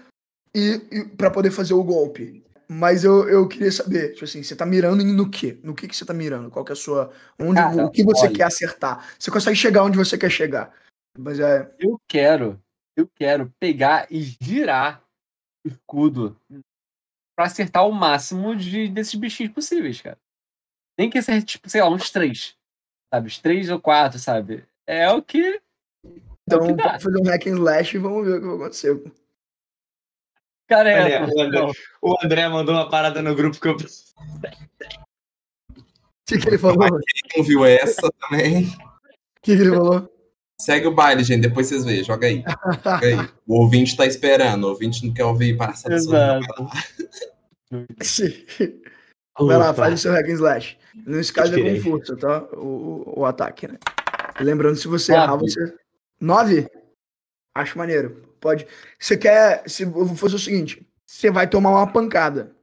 e, 0.56 0.82
e 0.92 1.06
para 1.16 1.30
poder 1.32 1.52
fazer 1.52 1.74
o 1.74 1.84
golpe. 1.84 2.44
Mas 2.68 3.04
eu, 3.04 3.28
eu 3.28 3.48
queria 3.50 3.72
saber, 3.72 4.14
tipo 4.14 4.24
assim, 4.24 4.42
você 4.44 4.56
tá 4.56 4.66
mirando 4.66 5.04
no 5.04 5.30
quê? 5.30 5.60
No 5.62 5.76
que, 5.76 5.90
que 5.90 5.96
você 5.96 6.06
tá 6.06 6.14
mirando? 6.14 6.50
Qual 6.50 6.64
que 6.64 6.72
é 6.72 6.74
a 6.74 6.76
sua. 6.78 7.12
Onde, 7.38 7.56
Cara, 7.56 7.86
o 7.86 7.92
que 7.92 8.02
você 8.04 8.28
olha. 8.28 8.36
quer 8.36 8.44
acertar? 8.44 9.10
Você 9.20 9.30
consegue 9.30 9.58
chegar 9.58 9.84
onde 9.84 9.98
você 9.98 10.18
quer 10.18 10.30
chegar. 10.30 10.74
Mas 11.18 11.38
é. 11.40 11.70
Eu 11.78 12.00
quero, 12.08 12.58
eu 12.96 13.08
quero 13.08 13.54
pegar 13.60 14.08
e 14.12 14.22
girar 14.22 15.04
o 15.66 15.70
escudo 15.70 16.38
pra 17.36 17.46
acertar 17.46 17.88
o 17.88 17.92
máximo 17.92 18.56
de, 18.56 18.88
desses 18.88 19.16
bichinhos 19.16 19.54
possíveis, 19.54 20.02
cara. 20.02 20.18
Nem 20.98 21.10
que 21.10 21.22
seja, 21.22 21.46
tipo, 21.46 21.70
sei 21.70 21.82
lá, 21.82 21.90
uns 21.90 22.10
três. 22.10 22.56
Sabe? 23.14 23.28
Uns 23.28 23.40
três 23.40 23.70
ou 23.70 23.80
quatro, 23.80 24.20
sabe? 24.20 24.66
É 24.86 25.10
o 25.10 25.22
que. 25.22 25.62
Então, 26.48 26.68
que 26.68 26.74
dá. 26.74 26.84
vamos 26.84 27.04
fazer 27.04 27.22
um 27.22 27.26
hack 27.26 27.48
and 27.48 27.56
slash 27.56 27.96
e 27.96 28.00
vamos 28.00 28.26
ver 28.26 28.38
o 28.38 28.42
que 28.42 28.48
vai 28.48 28.56
acontecer. 28.56 29.14
Cara, 30.68 30.90
é. 30.90 31.22
Olha, 31.22 31.34
olha. 31.36 31.50
não. 31.50 31.72
O 32.02 32.16
André 32.24 32.48
mandou 32.48 32.76
uma 32.76 32.90
parada 32.90 33.22
no 33.22 33.36
grupo 33.36 33.60
que 33.60 33.68
eu. 33.68 33.76
O 33.76 33.78
que, 36.26 36.40
que 36.40 36.48
ele 36.48 36.58
falou? 36.58 36.88
O 36.88 37.00
Não 37.38 37.44
viu 37.44 37.66
essa 37.66 38.10
também? 38.20 38.72
que, 39.42 39.56
que 39.56 39.62
ele 39.64 39.72
falou? 39.72 40.11
Segue 40.62 40.88
o 40.88 40.94
baile, 40.94 41.24
gente. 41.24 41.42
Depois 41.42 41.68
vocês 41.68 41.84
veem. 41.84 42.04
Joga 42.04 42.28
aí. 42.28 42.44
Joga 42.84 43.08
aí. 43.08 43.30
O 43.48 43.62
ouvinte 43.62 43.98
tá 43.98 44.06
esperando. 44.06 44.66
O 44.66 44.70
ouvinte 44.70 45.06
não 45.06 45.14
quer 45.14 45.26
ouvir 45.26 45.58
passar 45.58 45.90
do 45.90 46.00
seu. 46.00 46.12
Vai 49.40 49.58
lá, 49.58 49.74
faz 49.74 49.94
o 49.96 49.98
seu 49.98 50.12
hack 50.12 50.28
and 50.28 50.34
slash. 50.34 50.78
Nesse 51.06 51.34
caso 51.34 51.56
é 51.56 51.76
com 51.76 51.82
força, 51.82 52.16
tá? 52.16 52.44
O, 52.54 53.04
o, 53.08 53.20
o 53.22 53.26
ataque, 53.26 53.68
né? 53.68 53.80
Lembrando, 54.40 54.76
se 54.76 54.88
você 54.88 55.14
Nove. 55.14 55.24
errar, 55.24 55.36
você. 55.38 55.76
Nove? 56.20 56.68
Acho 57.56 57.78
maneiro. 57.78 58.36
Pode. 58.40 58.68
Você 59.00 59.18
quer. 59.18 59.64
Se 59.68 59.86
fazer 60.16 60.36
o 60.36 60.40
seguinte: 60.40 60.86
você 61.06 61.32
vai 61.32 61.48
tomar 61.48 61.72
uma 61.72 61.92
pancada. 61.92 62.56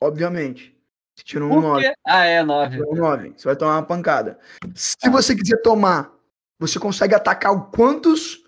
Obviamente. 0.00 0.76
Você 1.16 1.24
tirou 1.24 1.52
um 1.52 1.60
nove. 1.60 1.92
Ah, 2.06 2.24
é, 2.24 2.42
nove. 2.42 2.82
Um 2.82 2.94
nove. 2.94 3.34
Você 3.36 3.44
vai 3.46 3.56
tomar 3.56 3.76
uma 3.76 3.82
pancada. 3.82 4.38
Se 4.74 5.08
você 5.10 5.34
quiser 5.34 5.60
tomar, 5.60 6.12
você 6.60 6.78
consegue 6.78 7.14
atacar 7.14 7.52
o 7.52 7.70
quantos 7.70 8.44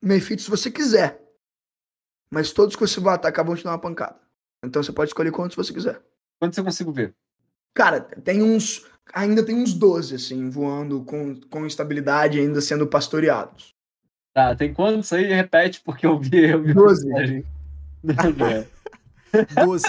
Mefitos 0.00 0.46
você 0.46 0.70
quiser. 0.70 1.20
Mas 2.30 2.52
todos 2.52 2.76
que 2.76 2.86
você 2.86 3.00
vai 3.00 3.14
atacar 3.14 3.44
vão 3.44 3.56
te 3.56 3.64
dar 3.64 3.70
uma 3.70 3.80
pancada. 3.80 4.20
Então 4.64 4.80
você 4.82 4.92
pode 4.92 5.10
escolher 5.10 5.32
quantos 5.32 5.56
você 5.56 5.72
quiser. 5.72 6.00
Quanto 6.38 6.56
eu 6.56 6.64
consigo 6.64 6.92
ver? 6.92 7.14
Cara, 7.74 8.00
tem 8.00 8.42
uns. 8.42 8.86
Ainda 9.12 9.44
tem 9.44 9.56
uns 9.56 9.72
12, 9.72 10.14
assim, 10.14 10.50
voando 10.50 11.02
com, 11.04 11.40
com 11.48 11.66
estabilidade, 11.66 12.38
ainda 12.38 12.60
sendo 12.60 12.86
pastoreados. 12.86 13.74
Tá, 14.34 14.54
tem 14.54 14.72
quantos 14.72 15.12
aí? 15.12 15.24
Repete, 15.24 15.80
porque 15.80 16.06
eu 16.06 16.18
vi. 16.18 16.50
Eu 16.50 16.62
vi 16.62 16.74
Doze. 16.74 17.08
Não, 17.08 18.32
não 18.36 18.46
é. 18.46 18.66
12. 19.64 19.84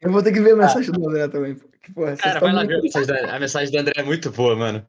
Eu 0.00 0.12
vou 0.12 0.22
ter 0.22 0.32
que 0.32 0.40
ver 0.40 0.52
a 0.52 0.56
mensagem 0.56 0.92
do 0.92 1.08
André 1.08 1.28
também. 1.28 1.54
Que, 1.54 1.77
porra, 1.94 2.16
Cara, 2.16 2.40
vai 2.40 2.52
lá 2.52 2.64
muito- 2.64 2.68
ver 2.68 2.78
a 2.78 2.82
mensagem, 2.82 3.06
da, 3.08 3.36
a 3.36 3.40
mensagem 3.40 3.70
do 3.72 3.78
André 3.78 3.92
é 3.96 4.02
muito 4.02 4.30
boa, 4.30 4.56
mano. 4.56 4.86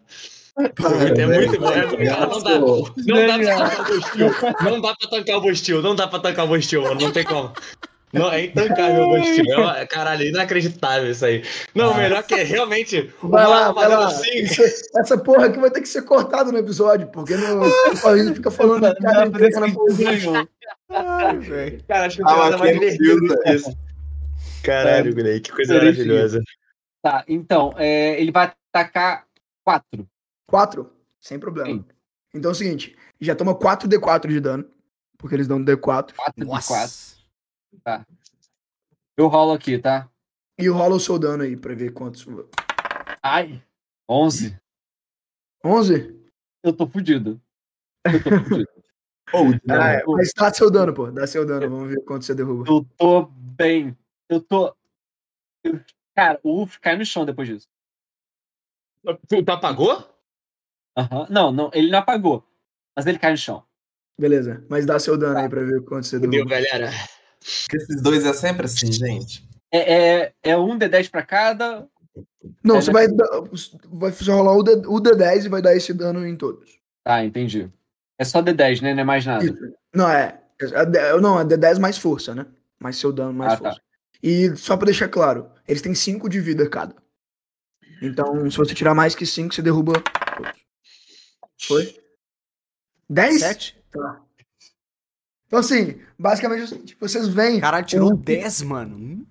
É 0.57 1.25
muito 1.25 1.59
boa. 1.59 1.73
É, 1.73 1.85
não 2.19 2.43
dá. 2.43 2.59
Não 2.59 3.21
dá 3.31 3.35
pra 3.37 3.49
tancar 3.49 3.77
o 3.87 3.91
Bostil. 3.91 4.31
Não 4.61 4.81
dá 4.81 4.97
pra 4.97 5.09
tancar 5.09 5.37
o 5.37 5.41
Bostil. 5.41 5.81
Não 5.81 5.95
dá 5.95 6.07
pra 6.07 6.19
tancar 6.19 6.45
o 6.45 6.47
Bostil, 6.49 6.81
mano. 6.81 6.99
Não 7.01 7.11
tem 7.11 7.23
como. 7.23 7.53
Não, 8.11 8.29
é 8.33 8.45
intancável 8.45 9.03
o 9.03 9.07
Bostil. 9.17 9.45
É 9.47 9.57
uma- 9.57 9.85
caralho, 9.85 10.25
inacreditável 10.25 11.11
isso 11.11 11.23
aí. 11.23 11.43
Não, 11.75 11.91
o 11.91 11.95
melhor 11.97 12.23
que 12.23 12.33
é 12.33 12.43
realmente. 12.43 13.09
Vai 13.21 13.45
uma 13.45 13.49
lá, 13.67 13.71
vai 13.71 13.87
lá. 13.87 14.07
assim. 14.07 14.29
Isso- 14.39 14.61
essa 14.97 15.17
porra 15.17 15.45
aqui 15.45 15.59
vai 15.59 15.69
ter 15.71 15.79
que 15.81 15.87
ser 15.87 16.01
cortada 16.01 16.51
no 16.51 16.57
episódio, 16.57 17.07
porque 17.07 17.35
no, 17.37 17.63
a 17.63 18.17
gente 18.17 18.35
fica 18.35 18.51
falando 18.51 18.85
de 18.89 18.95
cara 18.99 19.19
Não, 19.21 19.27
entrega 19.27 19.59
na 19.61 19.67
não, 19.67 19.73
porra. 19.75 20.47
Ai, 20.89 21.37
velho. 21.37 21.83
Cara, 21.87 22.05
acho 22.07 22.17
que 22.17 22.23
Ah, 22.23 22.25
não 22.25 22.33
tem 22.35 22.43
nada 22.49 22.57
mais 22.57 22.71
quem 22.71 22.79
não 22.81 22.89
divertido 22.89 23.41
que 23.43 23.51
isso. 23.53 23.77
Caralho, 24.63 25.15
Gulei, 25.15 25.39
que 25.39 25.51
coisa 25.51 25.73
maravilhosa. 25.75 26.41
Tá, 27.01 27.23
então, 27.27 27.71
é, 27.77 28.19
ele 28.19 28.31
vai 28.31 28.53
atacar 28.73 29.27
quatro. 29.63 30.09
Quatro, 30.47 30.93
sem 31.19 31.39
problema. 31.39 31.69
Sim. 31.69 31.85
Então 32.33 32.51
é 32.51 32.53
o 32.53 32.55
seguinte: 32.55 32.97
já 33.19 33.35
toma 33.35 33.55
4d4 33.55 34.27
de 34.27 34.39
dano, 34.39 34.69
porque 35.17 35.35
eles 35.35 35.47
dão 35.47 35.63
D4. 35.63 36.13
Quatro 36.13 36.13
de 36.15 36.45
quatro. 36.45 36.45
Nossa. 36.45 37.17
Eu 39.17 39.27
rolo 39.27 39.53
aqui, 39.53 39.77
tá? 39.77 40.09
E 40.57 40.67
rola 40.67 40.95
o 40.95 40.99
seu 40.99 41.17
dano 41.17 41.43
aí 41.43 41.55
pra 41.55 41.73
ver 41.73 41.93
quantos. 41.93 42.25
Ai. 43.23 43.63
Onze. 44.07 44.59
11? 45.63 46.19
Eu 46.63 46.73
tô 46.73 46.87
fudido. 46.87 47.41
Eu 48.05 48.23
tô 48.23 48.29
fudido. 48.29 48.69
Ou 49.31 49.53
Ah, 49.69 49.93
é, 49.93 50.03
mas 50.07 50.33
dá 50.35 50.51
seu 50.51 50.71
dano, 50.71 50.93
pô. 50.93 51.11
Dá 51.11 51.27
seu 51.27 51.45
dano, 51.45 51.69
vamos 51.69 51.89
ver 51.89 52.03
quanto 52.03 52.25
você 52.25 52.33
derruba. 52.33 52.67
Eu 52.67 52.83
tô 52.97 53.25
bem. 53.27 53.95
Eu 54.27 54.41
tô. 54.41 54.75
eu- 55.63 55.79
Cara, 56.15 56.39
o 56.43 56.61
Uf 56.63 56.79
cai 56.79 56.97
no 56.97 57.05
chão 57.05 57.25
depois 57.25 57.47
disso. 57.47 57.67
Tu 59.27 59.43
tu 59.43 59.51
apagou? 59.51 60.05
Aham. 60.97 61.27
Não, 61.29 61.51
não, 61.51 61.71
ele 61.73 61.89
não 61.89 61.99
apagou. 61.99 62.43
Mas 62.95 63.05
ele 63.05 63.19
cai 63.19 63.31
no 63.31 63.37
chão. 63.37 63.63
Beleza, 64.19 64.65
mas 64.69 64.85
dá 64.85 64.99
seu 64.99 65.17
dano 65.17 65.39
aí 65.39 65.47
pra 65.47 65.63
ver 65.63 65.81
quanto 65.85 66.05
você 66.05 66.17
Fudeu, 66.17 66.31
derruba. 66.45 66.49
galera. 66.55 66.89
esses 67.73 68.01
dois 68.01 68.25
é 68.25 68.33
sempre 68.33 68.65
assim, 68.65 68.91
gente. 68.91 69.47
É, 69.71 69.93
é, 70.23 70.33
é 70.43 70.57
um 70.57 70.77
D10 70.77 71.09
pra 71.09 71.23
cada. 71.23 71.87
Não, 72.63 72.77
É, 72.77 72.81
você 72.81 72.91
vai, 72.91 73.07
vai 73.85 74.11
só 74.11 74.35
rolar 74.35 74.57
o, 74.57 74.63
D, 74.63 74.71
o 74.87 74.99
D10 74.99 75.45
e 75.45 75.49
vai 75.49 75.61
dar 75.61 75.75
esse 75.75 75.93
dano 75.93 76.27
em 76.27 76.35
todos. 76.35 76.77
Tá, 77.03 77.23
entendi. 77.23 77.71
É 78.17 78.25
só 78.25 78.41
D10, 78.41 78.81
né? 78.81 78.93
Não 78.93 79.01
é 79.01 79.03
mais 79.05 79.25
nada. 79.25 79.45
Isso. 79.45 79.73
Não, 79.95 80.09
é. 80.09 80.41
é 80.59 80.85
D- 80.85 81.21
Não, 81.21 81.39
é 81.39 81.45
D10 81.45 81.79
mais 81.79 81.97
força, 81.97 82.35
né? 82.35 82.45
Mais 82.77 82.97
seu 82.97 83.13
dano, 83.13 83.33
mais 83.33 83.53
Ah, 83.53 83.57
tá. 83.57 83.81
E 84.21 84.55
só 84.55 84.75
pra 84.75 84.85
deixar 84.85 85.07
claro, 85.07 85.49
eles 85.67 85.81
têm 85.81 85.95
5 85.95 86.27
de 86.29 86.39
vida 86.39 86.69
cada. 86.69 86.95
Então, 88.01 88.49
se 88.49 88.57
você 88.57 88.73
tirar 88.73 88.93
mais 88.93 89.15
que 89.15 89.25
5, 89.25 89.53
você 89.53 89.61
derruba. 89.61 89.93
Foi? 91.61 91.95
10? 93.09 93.39
7? 93.39 93.77
Tá. 93.91 94.21
Então, 95.47 95.59
assim, 95.59 95.99
basicamente 96.17 96.61
é 96.61 96.63
o 96.63 96.67
seguinte: 96.67 96.97
vocês 96.99 97.27
veem. 97.27 97.59
Caralho, 97.59 97.85
tirou 97.85 98.11
o- 98.13 98.17
10, 98.17 98.61
mano. 98.61 98.95
Hum. 98.95 99.25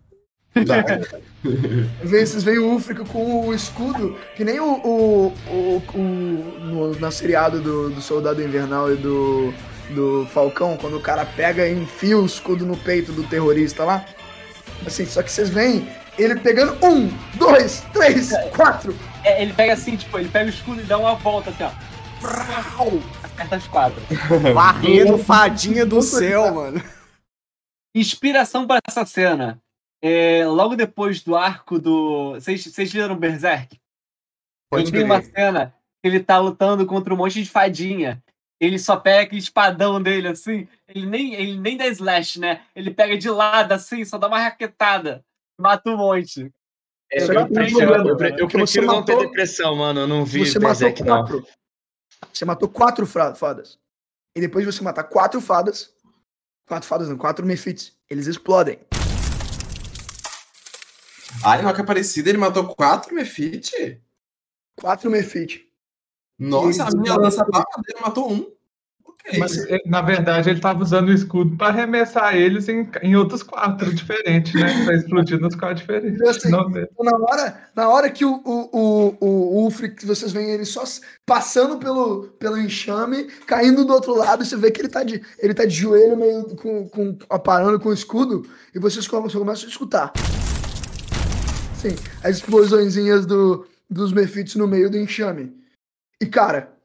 Vê- 2.02 2.26
Vocês 2.26 2.42
veem 2.42 2.58
o 2.58 2.72
Ulfric 2.72 3.04
com 3.08 3.46
o 3.46 3.54
escudo, 3.54 4.18
que 4.36 4.44
nem 4.44 4.58
o, 4.58 4.74
o, 4.84 5.26
o, 5.28 5.82
o- 5.94 6.58
no, 6.60 6.98
na 6.98 7.10
seriado 7.10 7.60
do, 7.60 7.90
do 7.90 8.00
Soldado 8.00 8.42
Invernal 8.42 8.92
e 8.92 8.96
do, 8.96 9.52
do 9.94 10.26
Falcão, 10.32 10.76
quando 10.76 10.96
o 10.96 11.00
cara 11.02 11.24
pega 11.24 11.68
e 11.68 11.72
enfia 11.80 12.18
o 12.18 12.26
escudo 12.26 12.66
no 12.66 12.76
peito 12.76 13.12
do 13.12 13.22
terrorista 13.28 13.84
lá. 13.84 14.04
Assim, 14.86 15.06
só 15.06 15.22
que 15.22 15.30
vocês 15.30 15.50
veem 15.50 15.88
ele 16.18 16.36
pegando 16.40 16.74
um, 16.84 17.08
dois, 17.36 17.80
três, 17.92 18.30
quatro. 18.54 18.96
É, 19.24 19.42
ele 19.42 19.52
pega 19.52 19.74
assim, 19.74 19.96
tipo, 19.96 20.18
ele 20.18 20.28
pega 20.28 20.46
o 20.46 20.48
escudo 20.48 20.80
e 20.80 20.84
dá 20.84 20.98
uma 20.98 21.14
volta 21.14 21.50
assim, 21.50 21.64
ó. 21.64 21.70
Vrau! 22.20 23.00
Acerta 23.22 23.56
as 23.56 23.66
quatro. 23.68 24.02
Varrendo 24.52 25.18
fadinha 25.18 25.86
do 25.86 26.02
céu, 26.02 26.54
mano. 26.54 26.82
Inspiração 27.94 28.66
pra 28.66 28.80
essa 28.86 29.06
cena. 29.06 29.60
É, 30.02 30.46
logo 30.46 30.76
depois 30.76 31.22
do 31.22 31.36
arco 31.36 31.78
do. 31.78 32.34
Vocês 32.34 32.64
vocês 32.64 32.92
leram 32.92 33.16
Berserk? 33.16 33.78
Pode 34.70 34.86
eu 34.86 34.92
vi 34.92 35.02
uma 35.02 35.22
cena 35.22 35.74
que 36.02 36.08
ele 36.08 36.20
tá 36.20 36.38
lutando 36.38 36.86
contra 36.86 37.12
um 37.12 37.16
monte 37.16 37.42
de 37.42 37.48
fadinha. 37.48 38.22
Ele 38.60 38.78
só 38.78 38.96
pega 38.96 39.22
aquele 39.22 39.40
espadão 39.40 40.02
dele, 40.02 40.28
assim. 40.28 40.66
Ele 40.88 41.06
nem, 41.06 41.34
ele 41.34 41.58
nem 41.58 41.76
dá 41.76 41.86
slash, 41.86 42.40
né? 42.40 42.62
Ele 42.74 42.90
pega 42.90 43.16
de 43.16 43.30
lado, 43.30 43.72
assim, 43.72 44.04
só 44.04 44.18
dá 44.18 44.26
uma 44.26 44.38
raquetada. 44.40 45.24
Mata 45.60 45.90
um 45.90 45.96
monte. 45.96 46.52
É, 47.10 47.20
Só 47.24 47.32
eu, 47.32 47.36
tem 47.36 47.44
um 47.44 47.52
prefiro, 47.52 47.94
eu, 48.08 48.16
pre- 48.16 48.36
eu 48.38 48.48
prefiro 48.48 48.86
não 48.86 49.04
ter 49.04 49.12
matou- 49.14 49.26
depressão, 49.28 49.76
mano. 49.76 50.00
Eu 50.00 50.06
não 50.08 50.24
vi 50.24 50.40
Você 50.40 50.58
matou 50.58 50.68
Berserk, 50.68 51.02
não. 51.02 51.18
quatro. 51.18 51.46
Você 52.32 52.44
matou 52.44 52.68
quatro 52.68 53.06
fadas. 53.06 53.78
E 54.36 54.40
depois 54.40 54.66
de 54.66 54.72
você 54.72 54.82
matar 54.82 55.04
quatro 55.04 55.40
fadas. 55.40 55.92
Quatro 56.66 56.86
fadas 56.88 57.08
não, 57.08 57.16
quatro 57.16 57.46
Mephits. 57.46 57.96
Eles 58.10 58.26
explodem. 58.26 58.78
Ai, 61.44 61.62
não, 61.62 61.72
que 61.72 61.80
aparecida, 61.80 62.28
ele 62.28 62.38
matou 62.38 62.74
quatro 62.74 63.14
Mefit? 63.14 64.02
Quatro 64.78 65.10
Mephit. 65.10 65.67
Nossa, 66.38 66.84
a 66.84 66.90
minha 66.90 67.16
lança 67.16 67.44
bala 67.44 67.64
dele 67.84 68.00
matou 68.00 68.32
um. 68.32 68.58
Mas, 69.36 69.58
eh, 69.66 69.82
na 69.84 70.00
verdade, 70.00 70.48
ele 70.48 70.60
tava 70.60 70.82
usando 70.82 71.08
o 71.08 71.12
escudo 71.12 71.54
para 71.56 71.68
arremessar 71.68 72.34
eles 72.34 72.66
em, 72.68 72.88
em 73.02 73.14
outros 73.14 73.42
quatro 73.42 73.92
diferentes, 73.92 74.54
né? 74.54 74.84
Pra 74.84 74.94
explodir 74.94 75.38
nos 75.38 75.54
quatro 75.54 75.76
diferentes. 75.76 76.18
Né? 76.18 76.30
Então, 76.46 77.04
na 77.04 77.16
hora, 77.18 77.60
na 77.76 77.88
hora 77.90 78.10
que 78.10 78.24
o, 78.24 78.40
o, 78.44 78.70
o, 78.72 79.16
o 79.20 79.64
Ulfric, 79.64 79.96
que 79.96 80.06
vocês 80.06 80.32
veem 80.32 80.50
ele 80.50 80.64
só 80.64 80.82
passando 81.26 81.76
pelo, 81.76 82.28
pelo 82.38 82.56
enxame, 82.56 83.24
caindo 83.46 83.84
do 83.84 83.92
outro 83.92 84.16
lado, 84.16 84.44
você 84.44 84.56
vê 84.56 84.70
que 84.70 84.80
ele 84.80 84.88
tá 84.88 85.02
de, 85.02 85.20
ele 85.38 85.52
tá 85.52 85.66
de 85.66 85.74
joelho, 85.74 86.16
meio 86.16 86.44
com, 86.56 86.88
com, 86.88 87.18
aparando 87.28 87.78
com 87.78 87.90
o 87.90 87.94
escudo, 87.94 88.48
e 88.74 88.78
vocês 88.78 89.06
começam, 89.06 89.40
começam 89.40 89.66
a 89.66 89.70
escutar. 89.70 90.12
Sim, 91.76 91.94
as 92.24 92.36
explosõezinhas 92.36 93.26
do, 93.26 93.66
dos 93.90 94.10
Mephits 94.10 94.54
no 94.54 94.66
meio 94.66 94.88
do 94.88 94.96
enxame. 94.96 95.58
E, 96.20 96.26
cara, 96.26 96.76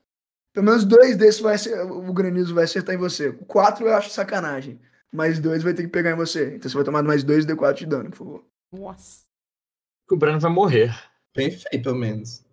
pelo 0.54 0.66
menos 0.68 0.86
dois 0.86 1.18
desses 1.18 1.42
vai 1.42 1.58
ser, 1.58 1.80
o 1.82 2.14
granizo 2.14 2.54
vai 2.54 2.64
acertar 2.66 2.94
em 2.96 2.98
você. 3.00 3.32
Quatro 3.48 3.88
eu 3.88 3.94
acho 3.96 4.10
sacanagem. 4.10 4.80
Mais 5.12 5.40
dois 5.40 5.62
vai 5.64 5.74
ter 5.74 5.84
que 5.84 5.90
pegar 5.90 6.12
em 6.12 6.16
você. 6.16 6.56
Então 6.56 6.70
você 6.70 6.76
vai 6.76 6.84
tomar 6.84 7.04
mais 7.04 7.24
dois 7.24 7.46
D4 7.46 7.74
de 7.76 7.86
dano, 7.86 8.10
por 8.10 8.18
favor. 8.18 8.46
Nossa. 8.72 9.24
O 10.10 10.16
Brano 10.18 10.40
vai 10.40 10.52
morrer. 10.52 10.94
Bem 11.36 11.50
feito, 11.52 11.84
pelo 11.84 11.96
menos. 11.96 12.44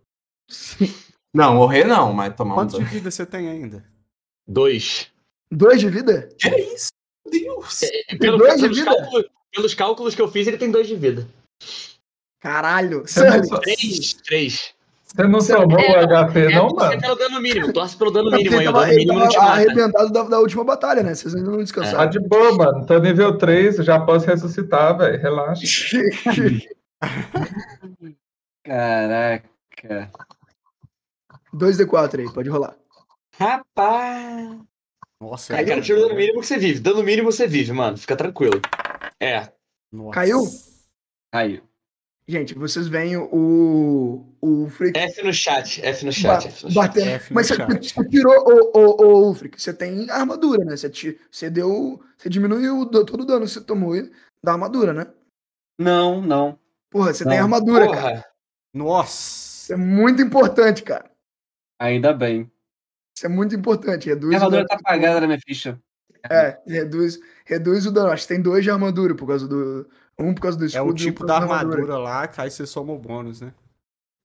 Não, 1.32 1.54
morrer 1.54 1.84
não, 1.84 2.12
mas 2.12 2.34
tomar 2.34 2.56
Quanto 2.56 2.74
um 2.74 2.78
de 2.80 2.84
dano. 2.84 2.90
vida 2.90 3.08
você 3.10 3.24
tem 3.24 3.48
ainda? 3.48 3.84
Dois. 4.48 5.12
Dois 5.48 5.80
de 5.80 5.88
vida? 5.88 6.28
Que 6.36 6.48
isso? 6.48 6.88
Meu 7.24 7.32
Deus. 7.60 7.82
E 7.82 8.18
pelo- 8.18 8.36
dois 8.38 8.54
de 8.56 8.62
pelos, 8.62 8.78
vida? 8.78 8.90
cálculos, 8.96 9.26
pelos 9.54 9.74
cálculos 9.74 10.14
que 10.16 10.20
eu 10.22 10.28
fiz, 10.28 10.48
ele 10.48 10.58
tem 10.58 10.72
dois 10.72 10.88
de 10.88 10.96
vida. 10.96 11.28
Caralho. 12.40 13.04
Três. 13.62 14.14
Três. 14.14 14.74
Você 15.14 15.26
não 15.26 15.40
somou 15.40 15.78
o 15.78 16.28
HP, 16.28 16.40
É, 16.40 16.54
não, 16.54 16.68
torce 16.68 16.86
mano? 16.88 17.00
pelo 17.00 17.14
dano 17.16 17.40
mínimo. 17.40 17.72
Torce 17.72 17.96
pelo 17.96 18.10
dano 18.10 18.30
mínimo 18.30 18.58
aí. 18.58 18.68
O 18.68 18.72
dano 18.72 18.86
mínimo 18.88 19.12
não 19.18 19.20
tava 19.20 19.30
te 19.30 19.38
mata. 19.38 19.52
arrebentado 19.52 20.12
da, 20.12 20.22
da 20.24 20.38
última 20.38 20.64
batalha, 20.64 21.02
né? 21.02 21.14
Vocês 21.14 21.34
ainda 21.34 21.48
não 21.50 21.56
Tá 21.58 21.62
descansaram. 21.64 22.10
de 22.10 22.20
boa, 22.20 22.52
mano. 22.56 22.86
Tô 22.86 22.98
nível 22.98 23.36
3, 23.36 23.76
já 23.76 23.98
posso 24.00 24.26
ressuscitar, 24.26 24.96
velho. 24.96 25.20
Relaxa. 25.20 25.98
Caraca. 28.64 30.10
2D4 31.54 32.20
aí, 32.20 32.32
pode 32.32 32.48
rolar. 32.48 32.76
Rapaz. 33.38 34.58
Nossa, 35.20 35.54
Aí, 35.56 35.66
cara, 35.66 35.80
tira 35.82 35.98
o 35.98 36.02
dano 36.02 36.14
mínimo 36.14 36.40
que 36.40 36.46
você 36.46 36.56
vive. 36.58 36.80
Dano 36.80 37.02
mínimo 37.02 37.30
você 37.30 37.46
vive, 37.46 37.72
mano. 37.72 37.96
Fica 37.96 38.16
tranquilo. 38.16 38.60
É. 39.20 39.48
Nossa. 39.92 40.12
Caiu? 40.12 40.42
Caiu. 41.32 41.62
Gente, 42.30 42.54
vocês 42.54 42.86
veem 42.86 43.16
o. 43.16 44.24
O 44.40 44.46
Ulfric 44.62 44.96
F 44.96 45.20
no 45.24 45.32
chat. 45.32 45.84
F 45.84 46.06
no 46.06 46.12
chat. 46.12 46.46
F 46.46 46.64
no 46.64 46.70
chat. 46.70 46.98
F 47.00 47.30
no 47.30 47.34
Mas 47.34 47.48
você, 47.48 47.56
chat. 47.56 47.94
você 47.94 48.08
tirou 48.08 48.34
o, 48.46 48.78
o, 48.78 49.04
o 49.04 49.26
Ulfric, 49.26 49.60
você 49.60 49.74
tem 49.74 50.08
armadura, 50.08 50.64
né? 50.64 50.76
Você, 50.76 50.88
ti- 50.88 51.18
você 51.30 51.50
deu. 51.50 52.00
Você 52.16 52.28
diminuiu 52.28 52.86
todo 52.86 53.22
o 53.22 53.26
dano 53.26 53.44
que 53.46 53.50
você 53.50 53.60
tomou 53.60 53.94
da 54.44 54.52
armadura, 54.52 54.92
né? 54.92 55.08
Não, 55.78 56.20
não. 56.22 56.56
Porra, 56.88 57.12
você 57.12 57.24
Não. 57.24 57.32
tem 57.32 57.40
armadura, 57.40 57.90
cara. 57.90 58.10
Porra. 58.10 58.24
Nossa. 58.72 59.64
Isso 59.64 59.72
é 59.72 59.76
muito 59.76 60.22
importante, 60.22 60.82
cara. 60.84 61.10
Ainda 61.80 62.12
bem. 62.12 62.48
Isso 63.16 63.26
é 63.26 63.28
muito 63.28 63.56
importante. 63.56 64.08
Reduz 64.08 64.34
A 64.34 64.38
o 64.38 64.40
armadura 64.44 64.64
dano. 64.64 64.68
tá 64.68 64.76
apagada 64.76 65.20
na 65.20 65.26
minha 65.26 65.40
ficha. 65.44 65.80
É, 66.30 66.58
reduz, 66.66 67.18
reduz 67.44 67.86
o 67.86 67.90
dano. 67.92 68.10
Acho 68.10 68.22
que 68.22 68.34
tem 68.34 68.42
dois 68.42 68.62
de 68.62 68.70
armadura 68.70 69.16
por 69.16 69.26
causa 69.26 69.48
do. 69.48 69.88
Um 70.20 70.34
por 70.34 70.42
causa 70.42 70.58
do 70.58 70.64
É 70.64 70.66
escudo 70.68 70.84
o 70.86 70.90
e 70.90 70.92
um 70.92 70.94
tipo 70.94 71.18
por 71.20 71.26
da 71.26 71.38
causa 71.40 71.54
armadura 71.54 71.98
lá, 71.98 72.28
que 72.28 72.40
aí 72.40 72.50
você 72.50 72.66
soma 72.66 72.92
o 72.92 72.98
bônus, 72.98 73.40
né? 73.40 73.52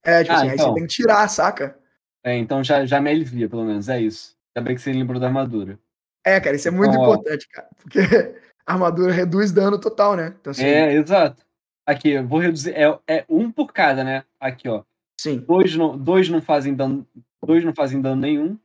É, 0.04 0.22
tipo 0.22 0.32
Ah, 0.34 0.38
assim, 0.38 0.48
aí 0.48 0.54
então. 0.54 0.68
você 0.68 0.74
tem 0.74 0.86
que 0.86 0.94
tirar, 0.94 1.28
saca? 1.28 1.78
É, 2.24 2.36
então 2.36 2.62
já, 2.62 2.84
já 2.84 3.00
me 3.00 3.10
alivia, 3.10 3.48
pelo 3.48 3.64
menos. 3.64 3.88
É 3.88 4.00
isso. 4.00 4.36
Ainda 4.54 4.66
bem 4.68 4.76
que 4.76 4.82
você 4.82 4.92
lembrou 4.92 5.20
da 5.20 5.26
armadura. 5.26 5.78
É, 6.24 6.40
cara, 6.40 6.56
isso 6.56 6.68
é 6.68 6.70
muito 6.70 6.90
Então, 6.90 7.02
ó. 7.02 7.14
importante, 7.14 7.48
cara. 7.48 7.68
Porque 7.82 7.98
a 8.66 8.72
armadura 8.72 9.12
reduz 9.12 9.52
dano 9.52 9.78
total, 9.80 10.16
né? 10.16 10.34
Então, 10.40 10.50
assim, 10.50 10.64
É, 10.64 10.92
exato. 10.94 11.44
Aqui, 11.86 12.10
eu 12.10 12.26
vou 12.26 12.40
reduzir. 12.40 12.72
É, 12.74 12.98
é 13.06 13.24
um 13.28 13.50
por 13.50 13.72
cada, 13.72 14.02
né? 14.02 14.24
Aqui, 14.40 14.68
ó. 14.68 14.82
sim. 15.20 15.38
Dois 15.38 15.74
não, 15.76 15.96
dois 15.96 16.28
não 16.28 16.42
fazem 16.42 16.74
dano. 16.74 17.06
Dois 17.44 17.64
não 17.64 17.72
fazem 17.74 18.00
dano 18.00 18.20
nenhum. 18.20 18.58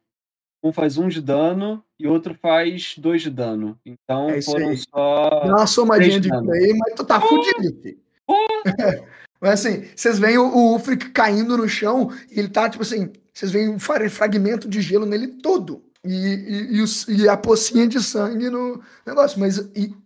Um 0.63 0.71
faz 0.71 0.97
um 0.97 1.07
de 1.07 1.21
dano 1.21 1.83
e 1.99 2.07
outro 2.07 2.35
faz 2.39 2.95
dois 2.97 3.21
de 3.23 3.29
dano. 3.29 3.77
Então 3.85 4.29
É 4.29 4.41
foram 4.41 4.69
aí. 4.69 4.77
só. 4.77 5.29
Dá 5.45 5.55
uma 5.55 5.67
somadinha 5.67 6.19
de 6.19 6.29
dano. 6.29 6.51
aí, 6.51 6.73
mas 6.77 6.93
tu 6.95 7.03
tá 7.03 7.19
fudido, 7.19 7.81
filho. 7.81 7.97
Mas 9.41 9.65
assim, 9.65 9.85
vocês 9.95 10.19
veem 10.19 10.37
o, 10.37 10.43
o 10.45 10.71
Ulfric 10.73 11.09
caindo 11.09 11.57
no 11.57 11.67
chão 11.67 12.11
e 12.31 12.37
ele 12.39 12.47
tá, 12.47 12.69
tipo 12.69 12.83
assim, 12.83 13.09
vocês 13.33 13.51
veem 13.51 13.69
um 13.69 13.79
fra- 13.79 14.07
fragmento 14.07 14.69
de 14.69 14.81
gelo 14.81 15.03
nele 15.03 15.27
todo. 15.27 15.81
E, 16.05 16.13
e, 16.13 16.75
e, 16.77 16.81
os- 16.81 17.07
e 17.07 17.27
a 17.27 17.35
pocinha 17.35 17.87
de 17.87 17.99
sangue 18.03 18.51
no 18.51 18.79
negócio. 19.05 19.39
Mas, 19.39 19.59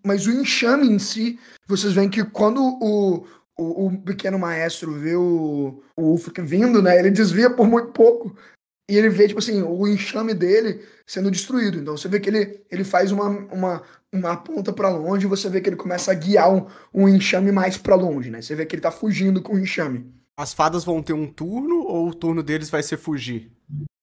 mas 0.05 0.25
o 0.25 0.31
enxame 0.31 0.87
em 0.89 0.97
si, 0.99 1.37
vocês 1.67 1.91
veem 1.91 2.09
que 2.09 2.23
quando 2.23 2.61
o, 2.63 3.25
o, 3.57 3.87
o 3.87 3.97
pequeno 4.03 4.39
maestro 4.39 4.93
vê 4.93 5.17
o, 5.17 5.83
o 5.97 6.01
Ulfric 6.11 6.41
vindo, 6.41 6.81
né? 6.81 6.97
Ele 6.97 7.11
desvia 7.11 7.49
por 7.49 7.67
muito 7.67 7.89
pouco. 7.89 8.33
E 8.89 8.95
ele 8.97 9.09
vê, 9.09 9.27
tipo 9.27 9.39
assim, 9.39 9.61
o 9.63 9.87
enxame 9.87 10.33
dele 10.33 10.81
sendo 11.07 11.31
destruído. 11.31 11.79
Então 11.79 11.97
você 11.97 12.07
vê 12.07 12.19
que 12.19 12.29
ele, 12.29 12.61
ele 12.69 12.83
faz 12.83 13.11
uma, 13.11 13.27
uma, 13.27 13.81
uma 14.13 14.37
ponta 14.37 14.71
pra 14.71 14.89
longe 14.89 15.25
e 15.25 15.29
você 15.29 15.49
vê 15.49 15.59
que 15.59 15.69
ele 15.69 15.75
começa 15.75 16.11
a 16.11 16.15
guiar 16.15 16.53
um, 16.53 16.65
um 16.93 17.09
enxame 17.09 17.51
mais 17.51 17.77
pra 17.77 17.95
longe, 17.95 18.29
né? 18.29 18.41
Você 18.41 18.53
vê 18.55 18.65
que 18.65 18.75
ele 18.75 18.81
tá 18.83 18.91
fugindo 18.91 19.41
com 19.41 19.55
o 19.55 19.59
enxame. 19.59 20.05
As 20.37 20.53
fadas 20.53 20.83
vão 20.83 21.01
ter 21.01 21.13
um 21.13 21.25
turno 21.25 21.83
ou 21.83 22.09
o 22.09 22.13
turno 22.13 22.43
deles 22.43 22.69
vai 22.69 22.83
ser 22.83 22.97
fugir? 22.97 23.51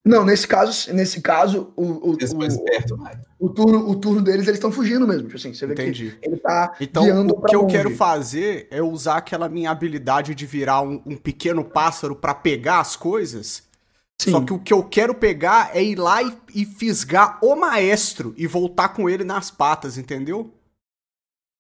Não, 0.05 0.25
nesse 0.25 0.49
caso, 0.49 0.93
nesse 0.93 1.21
caso, 1.21 1.73
o, 1.77 1.85
o, 1.85 2.11
o, 2.15 2.65
perto, 2.65 2.97
vai. 2.97 3.17
o 3.39 3.49
turno, 3.51 3.89
o 3.89 3.95
turno 3.95 4.21
deles, 4.21 4.49
eles 4.49 4.57
estão 4.57 4.73
fugindo 4.73 5.07
mesmo. 5.07 5.25
Tipo 5.29 5.37
assim, 5.37 5.55
você 5.55 5.65
vê 5.65 5.75
Entendi. 5.75 6.19
que 6.21 6.29
ele 6.29 6.39
tá 6.39 6.75
Então, 6.81 7.05
guiando 7.05 7.35
o 7.35 7.41
pra 7.41 7.49
que 7.49 7.55
eu 7.55 7.63
longe. 7.63 7.77
quero 7.77 7.91
fazer 7.95 8.67
é 8.73 8.83
usar 8.83 9.19
aquela 9.19 9.49
minha 9.49 9.71
habilidade 9.71 10.35
de 10.35 10.45
virar 10.45 10.83
um, 10.83 11.01
um 11.07 11.17
pequeno 11.17 11.65
pássaro 11.65 12.17
pra 12.17 12.35
pegar 12.35 12.81
as 12.81 12.97
coisas. 12.97 13.63
Sim. 14.23 14.31
Só 14.31 14.41
que 14.45 14.53
o 14.53 14.59
que 14.59 14.73
eu 14.73 14.85
quero 14.85 15.15
pegar 15.15 15.77
é 15.77 15.83
ir 15.83 15.97
lá 15.97 16.23
e, 16.23 16.37
e 16.55 16.65
fisgar 16.65 17.45
o 17.45 17.57
maestro 17.57 18.33
e 18.37 18.47
voltar 18.47 18.91
com 18.91 19.11
ele 19.11 19.25
nas 19.25 19.51
patas, 19.51 19.99
entendeu? 19.99 20.55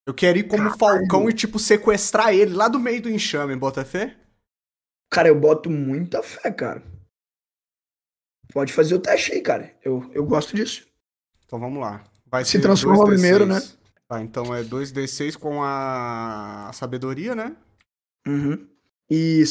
Eu 0.06 0.14
quero 0.14 0.38
ir 0.38 0.44
como 0.44 0.70
Caralho. 0.70 0.78
falcão 0.78 1.28
e, 1.28 1.32
tipo, 1.32 1.58
sequestrar 1.58 2.32
ele 2.32 2.54
lá 2.54 2.68
do 2.68 2.78
meio 2.78 3.02
do 3.02 3.10
enxame, 3.10 3.56
bota 3.56 3.84
fé? 3.84 4.16
Cara, 5.10 5.28
eu 5.28 5.38
boto 5.38 5.68
muita 5.68 6.22
fé, 6.22 6.52
cara. 6.52 6.82
Pode 8.52 8.72
fazer 8.72 8.94
o 8.94 9.00
teste 9.00 9.32
aí, 9.32 9.40
cara. 9.40 9.74
Eu, 9.82 10.08
eu 10.14 10.24
gosto 10.24 10.54
disso. 10.54 10.86
Então 11.44 11.58
vamos 11.58 11.80
lá. 11.80 12.04
Vai 12.26 12.44
Se 12.44 12.60
transforma 12.60 13.04
2d6. 13.04 13.08
primeiro, 13.08 13.46
né? 13.46 13.60
Tá, 14.06 14.20
então 14.22 14.54
é 14.54 14.62
2d6 14.62 15.36
com 15.36 15.62
a 15.62 16.70
sabedoria, 16.72 17.34
né? 17.34 17.56
Uhum. 18.26 18.68
E, 19.14 19.44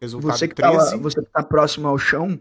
Resultado 0.00 0.36
você 0.36 0.48
que, 0.48 0.54
tá, 0.56 0.68
13. 0.68 0.96
você 0.96 1.22
que 1.22 1.30
tá 1.30 1.40
próximo 1.40 1.86
ao 1.86 1.96
chão 1.96 2.36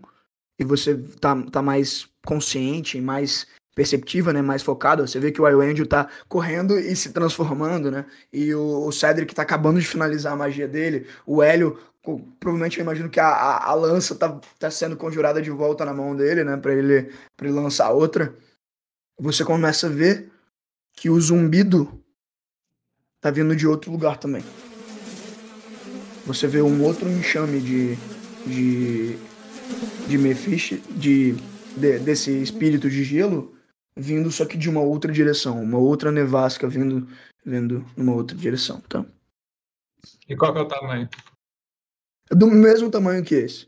e 0.57 0.63
você 0.63 0.97
tá, 1.21 1.39
tá 1.51 1.61
mais 1.61 2.07
consciente, 2.25 2.99
mais 2.99 3.45
perceptiva, 3.75 4.33
né, 4.33 4.41
mais 4.41 4.63
focado, 4.63 5.07
você 5.07 5.19
vê 5.19 5.31
que 5.31 5.39
o 5.39 5.47
Iwendel 5.47 5.85
tá 5.85 6.09
correndo 6.27 6.79
e 6.79 6.95
se 6.95 7.11
transformando, 7.13 7.91
né, 7.91 8.05
e 8.33 8.55
o, 8.55 8.87
o 8.87 8.91
Cedric 8.91 9.35
tá 9.35 9.43
acabando 9.43 9.79
de 9.79 9.85
finalizar 9.85 10.33
a 10.33 10.35
magia 10.35 10.67
dele, 10.67 11.05
o 11.23 11.43
Hélio, 11.43 11.77
provavelmente 12.39 12.79
eu 12.79 12.83
imagino 12.83 13.11
que 13.11 13.19
a, 13.19 13.27
a, 13.27 13.69
a 13.69 13.73
lança 13.75 14.15
tá, 14.15 14.39
tá 14.57 14.71
sendo 14.71 14.97
conjurada 14.97 15.39
de 15.43 15.51
volta 15.51 15.85
na 15.85 15.93
mão 15.93 16.15
dele, 16.15 16.43
né, 16.43 16.57
pra 16.57 16.73
ele, 16.73 17.11
pra 17.37 17.47
ele 17.47 17.55
lançar 17.55 17.91
outra, 17.91 18.33
você 19.19 19.45
começa 19.45 19.85
a 19.85 19.91
ver 19.91 20.31
que 20.93 21.11
o 21.11 21.21
zumbido 21.21 22.01
tá 23.21 23.29
vindo 23.29 23.55
de 23.55 23.67
outro 23.67 23.91
lugar 23.91 24.17
também 24.17 24.43
você 26.25 26.47
vê 26.47 26.61
um 26.61 26.83
outro 26.83 27.09
enxame 27.09 27.59
de 27.61 27.95
de 28.47 29.17
de 30.07 30.17
Mephish, 30.17 30.79
de, 30.91 31.33
de- 31.75 31.99
desse 31.99 32.31
espírito 32.41 32.89
de 32.89 33.03
gelo 33.03 33.55
vindo 33.97 34.31
só 34.31 34.45
que 34.45 34.57
de 34.57 34.69
uma 34.69 34.81
outra 34.81 35.11
direção, 35.11 35.61
uma 35.63 35.77
outra 35.77 36.11
nevasca 36.11 36.67
vindo 36.67 37.07
vindo 37.45 37.85
numa 37.95 38.13
outra 38.13 38.35
direção, 38.35 38.81
tá? 38.81 39.05
E 40.27 40.35
qual 40.35 40.51
que 40.53 40.59
é 40.59 40.61
o 40.61 40.67
tamanho? 40.67 41.09
É 42.29 42.35
do 42.35 42.47
mesmo 42.47 42.89
tamanho 42.89 43.23
que 43.23 43.35
esse. 43.35 43.67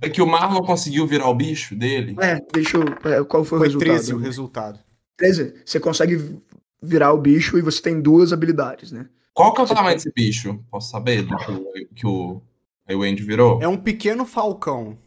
É 0.00 0.08
que 0.08 0.22
o 0.22 0.26
Marlon 0.26 0.62
conseguiu 0.62 1.06
virar 1.06 1.28
o 1.28 1.34
bicho 1.34 1.74
dele. 1.74 2.16
É, 2.20 2.38
deixa 2.52 2.76
eu. 2.76 2.84
é, 3.10 3.24
qual 3.24 3.44
foi, 3.44 3.58
o 3.58 3.60
Foi 3.60 3.68
resultado? 3.68 3.86
13 3.94 4.14
o 4.14 4.18
resultado. 4.18 4.80
13. 5.16 5.54
Você 5.64 5.80
consegue 5.80 6.40
virar 6.80 7.12
o 7.12 7.18
bicho 7.20 7.58
e 7.58 7.62
você 7.62 7.80
tem 7.82 8.00
duas 8.00 8.32
habilidades, 8.32 8.92
né? 8.92 9.08
Qual 9.34 9.54
que 9.54 9.60
é 9.60 9.64
o 9.64 9.66
tamanho 9.66 9.96
desse 9.96 10.12
bicho? 10.12 10.62
Posso 10.70 10.90
saber? 10.90 11.22
Do 11.22 11.36
que 11.36 11.50
o, 11.50 11.72
que 11.94 12.06
o, 12.06 12.42
o 12.90 13.02
Andy 13.02 13.22
virou? 13.22 13.60
É 13.62 13.68
um 13.68 13.76
pequeno 13.78 14.24
falcão. 14.26 14.98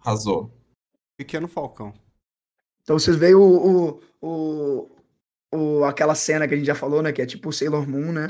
Arrasou. 0.00 0.50
Pequeno 1.16 1.48
falcão. 1.48 1.92
Então 2.82 2.98
vocês 2.98 3.16
veem 3.16 3.34
o, 3.34 3.40
o, 3.42 4.00
o, 4.20 4.90
o- 5.52 5.84
aquela 5.84 6.14
cena 6.14 6.46
que 6.46 6.54
a 6.54 6.56
gente 6.56 6.66
já 6.66 6.74
falou, 6.74 7.02
né? 7.02 7.12
Que 7.12 7.22
é 7.22 7.26
tipo 7.26 7.48
o 7.48 7.52
Sailor 7.52 7.88
Moon, 7.88 8.12
né? 8.12 8.28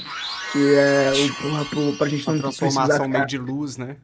Que 0.52 0.74
é 0.74 1.10
o, 1.12 1.66
pro, 1.68 1.96
pra 1.98 2.08
gente 2.08 2.26
Uma 2.26 2.34
não 2.34 2.40
precisar 2.42 2.68
transformação 2.86 2.96
ficar, 3.06 3.08
meio 3.08 3.26
de 3.26 3.38
luz, 3.38 3.76
né? 3.76 3.96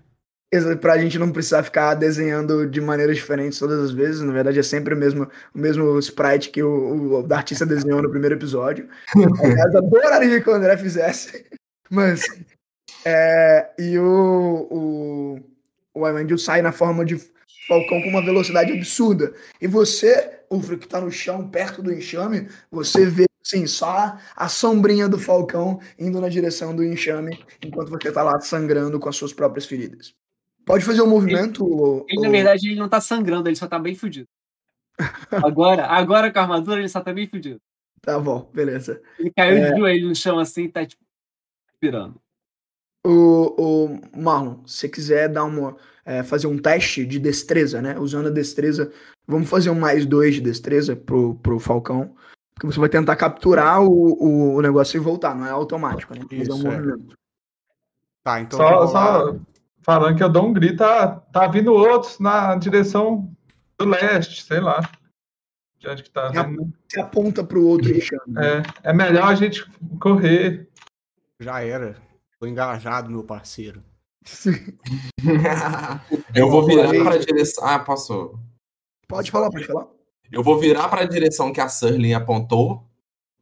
Exa- 0.52 0.76
pra 0.76 0.98
gente 0.98 1.18
não 1.18 1.32
precisar 1.32 1.62
ficar 1.62 1.94
desenhando 1.94 2.66
de 2.68 2.78
maneiras 2.78 3.16
diferentes 3.16 3.58
todas 3.58 3.80
as 3.80 3.90
vezes. 3.90 4.20
Na 4.20 4.32
verdade, 4.32 4.58
é 4.58 4.62
sempre 4.62 4.92
o 4.94 4.96
mesmo, 4.96 5.26
o 5.54 5.58
mesmo 5.58 5.98
sprite 5.98 6.50
que 6.50 6.62
o, 6.62 7.22
o 7.26 7.34
artista 7.34 7.64
desenhou 7.64 8.02
no 8.02 8.10
primeiro 8.10 8.34
episódio. 8.34 8.86
Aliás, 9.42 9.74
adoraria 9.74 10.40
que 10.42 10.50
o 10.50 10.52
André 10.52 10.76
fizesse. 10.76 11.46
Mas. 11.90 12.22
É, 13.04 13.70
e 13.78 13.98
o, 13.98 14.68
o, 14.70 15.40
o 15.94 16.08
Iwendel 16.08 16.38
sai 16.38 16.60
na 16.62 16.70
forma 16.70 17.04
de 17.04 17.16
falcão 17.66 18.02
com 18.02 18.08
uma 18.08 18.24
velocidade 18.24 18.72
absurda. 18.72 19.32
E 19.60 19.66
você, 19.66 20.40
Ufra, 20.50 20.76
que 20.76 20.86
tá 20.86 21.00
no 21.00 21.10
chão, 21.10 21.48
perto 21.48 21.82
do 21.82 21.92
enxame, 21.92 22.48
você 22.70 23.06
vê 23.06 23.24
assim, 23.44 23.66
só 23.66 24.16
a 24.36 24.48
sombrinha 24.48 25.08
do 25.08 25.18
falcão 25.18 25.80
indo 25.98 26.20
na 26.20 26.28
direção 26.28 26.74
do 26.76 26.84
enxame, 26.84 27.42
enquanto 27.64 27.90
você 27.90 28.12
tá 28.12 28.22
lá 28.22 28.38
sangrando 28.40 29.00
com 29.00 29.08
as 29.08 29.16
suas 29.16 29.32
próprias 29.32 29.66
feridas. 29.66 30.14
Pode 30.64 30.84
fazer 30.84 31.02
um 31.02 31.08
movimento. 31.10 31.64
ô- 31.64 32.06
Ele, 32.08 32.22
na 32.22 32.28
ô- 32.28 32.30
verdade, 32.32 32.68
ele 32.68 32.78
não 32.78 32.88
tá 32.88 33.00
sangrando, 33.00 33.48
ele 33.48 33.56
só 33.56 33.66
tá 33.66 33.78
bem 33.78 33.94
fudido. 33.94 34.28
Agora, 35.30 35.86
agora 35.86 36.30
com 36.32 36.38
a 36.38 36.42
armadura, 36.42 36.80
ele 36.80 36.88
só 36.88 37.00
tá 37.00 37.12
bem 37.12 37.26
fudido. 37.26 37.60
Tá 38.00 38.18
bom, 38.18 38.50
beleza. 38.52 39.00
Ele 39.18 39.30
caiu 39.36 39.56
É. 39.58 39.70
de 39.72 39.78
joelho 39.78 40.08
no 40.08 40.14
chão 40.14 40.38
assim 40.38 40.64
e 40.64 40.68
tá, 40.68 40.84
tipo, 40.84 41.02
respirando. 41.70 42.20
O, 43.04 43.90
o 43.90 44.20
Marlon, 44.20 44.64
se 44.66 44.76
você 44.78 44.88
quiser 44.88 45.28
dar 45.28 45.44
uma, 45.44 45.76
é, 46.04 46.22
fazer 46.22 46.46
um 46.46 46.58
teste 46.58 47.04
de 47.04 47.18
destreza, 47.18 47.80
né? 47.82 47.98
Usando 47.98 48.26
a 48.28 48.30
destreza, 48.30 48.92
vamos 49.26 49.48
fazer 49.48 49.70
um 49.70 49.78
mais 49.78 50.06
dois 50.06 50.34
de 50.34 50.40
destreza 50.40 50.94
pro, 50.94 51.34
pro 51.36 51.58
Falcão. 51.58 52.14
Porque 52.54 52.66
você 52.66 52.78
vai 52.78 52.88
tentar 52.88 53.16
capturar 53.16 53.82
o, 53.82 53.88
o, 53.90 54.54
o 54.56 54.62
negócio 54.62 54.96
e 54.96 55.00
voltar, 55.00 55.34
não 55.34 55.46
é 55.46 55.50
automático, 55.50 56.14
né? 56.14 56.20
É 56.30 56.34
um 56.34 56.42
Isso, 56.42 56.66
é. 56.66 56.70
movimento. 56.76 57.16
Tá, 58.22 58.40
então. 58.40 58.58
Só, 58.58 58.86
só 58.86 59.36
falando 59.82 60.16
que 60.16 60.22
eu 60.22 60.28
dou 60.28 60.46
um 60.46 60.52
grito, 60.52 60.78
tá, 60.78 61.08
tá 61.08 61.46
vindo 61.46 61.72
outros 61.72 62.18
na 62.18 62.54
direção 62.56 63.32
do 63.78 63.86
leste, 63.86 64.42
sei 64.42 64.60
lá. 64.60 64.80
De 65.78 65.88
onde 65.88 66.02
que 66.02 66.10
tá 66.10 66.28
vindo. 66.28 66.72
Você 66.88 67.00
aponta 67.00 67.44
pro 67.44 67.66
outro. 67.66 67.92
É, 67.92 68.90
é 68.90 68.92
melhor 68.92 69.24
a 69.24 69.34
gente 69.34 69.64
correr. 69.98 70.68
Já 71.40 71.64
era. 71.64 71.96
Tô 72.38 72.46
engajado, 72.46 73.10
meu 73.10 73.24
parceiro. 73.24 73.82
eu 76.34 76.48
vou 76.48 76.64
virar 76.64 76.90
para 76.90 77.14
a 77.14 77.18
direção. 77.18 77.66
Ah, 77.66 77.80
posso. 77.80 78.38
Pode 79.08 79.30
falar, 79.30 79.50
pode 79.50 79.66
falar. 79.66 79.88
Eu 80.30 80.42
vou 80.42 80.58
virar 80.58 80.88
para 80.88 81.02
a 81.02 81.08
direção 81.08 81.52
que 81.52 81.60
a 81.60 81.68
Surling 81.68 82.14
apontou 82.14 82.88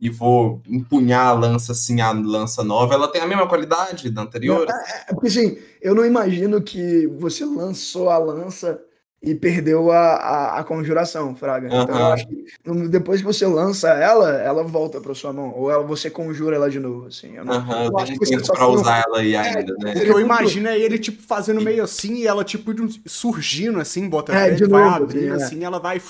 e 0.01 0.09
vou 0.09 0.63
empunhar 0.67 1.27
a 1.29 1.33
lança 1.33 1.73
assim, 1.73 2.01
a 2.01 2.11
lança 2.13 2.65
nova. 2.65 2.95
Ela 2.95 3.09
tem 3.09 3.21
a 3.21 3.27
mesma 3.27 3.47
qualidade 3.47 4.11
da 4.11 4.23
anterior? 4.23 4.67
É 5.09 5.13
porque 5.13 5.29
assim, 5.29 5.59
eu 5.83 5.95
não 5.95 6.05
imagino 6.07 6.63
que 6.63 7.07
você 7.19 7.45
lançou 7.45 8.09
a 8.09 8.17
lança 8.19 8.81
e 9.23 9.35
perdeu 9.35 9.93
a, 9.93 9.99
a, 10.15 10.59
a 10.61 10.65
conjuração, 10.65 11.37
Fraga. 11.37 11.69
Então 11.69 11.95
eu 11.95 12.07
acho 12.07 12.27
que 12.27 12.47
depois 12.89 13.21
que 13.21 13.27
você 13.27 13.47
lança 13.47 13.91
ela, 13.91 14.31
ela 14.41 14.65
volta 14.65 14.99
pra 14.99 15.15
sua 15.15 15.31
mão. 15.33 15.53
Ou 15.55 15.71
ela, 15.71 15.83
você 15.83 16.09
conjura 16.11 16.57
ela 16.57 16.71
de 16.71 16.81
novo, 16.81 17.07
assim. 17.07 17.37
Eu 17.37 17.45
não, 17.45 17.55
Aham, 17.55 17.85
eu 17.85 17.91
eu 17.91 17.99
acho 17.99 18.07
tenho 18.07 18.21
que 18.21 18.27
você 18.27 18.53
para 18.53 18.67
foi- 18.67 18.77
usar 18.77 19.05
ela 19.07 19.19
aí 19.19 19.37
ainda, 19.37 19.75
né? 19.79 19.91
O 19.91 20.01
que 20.01 20.09
eu 20.09 20.21
imagino 20.21 20.69
é 20.69 20.79
ele, 20.79 20.99
tipo, 20.99 21.23
fazendo 21.23 21.61
meio 21.61 21.85
assim 21.85 22.15
e 22.15 22.27
ela, 22.27 22.43
tipo, 22.43 22.73
surgindo 23.07 23.79
assim, 23.79 24.09
bota 24.09 24.33
É, 24.33 24.47
fé, 24.47 24.55
de 24.55 24.65
vai 24.67 24.83
novo, 24.83 25.05
abrindo 25.05 25.35
assim, 25.35 25.43
é. 25.43 25.45
assim, 25.45 25.59
e 25.61 25.65
ela 25.65 25.79
vai. 25.79 26.01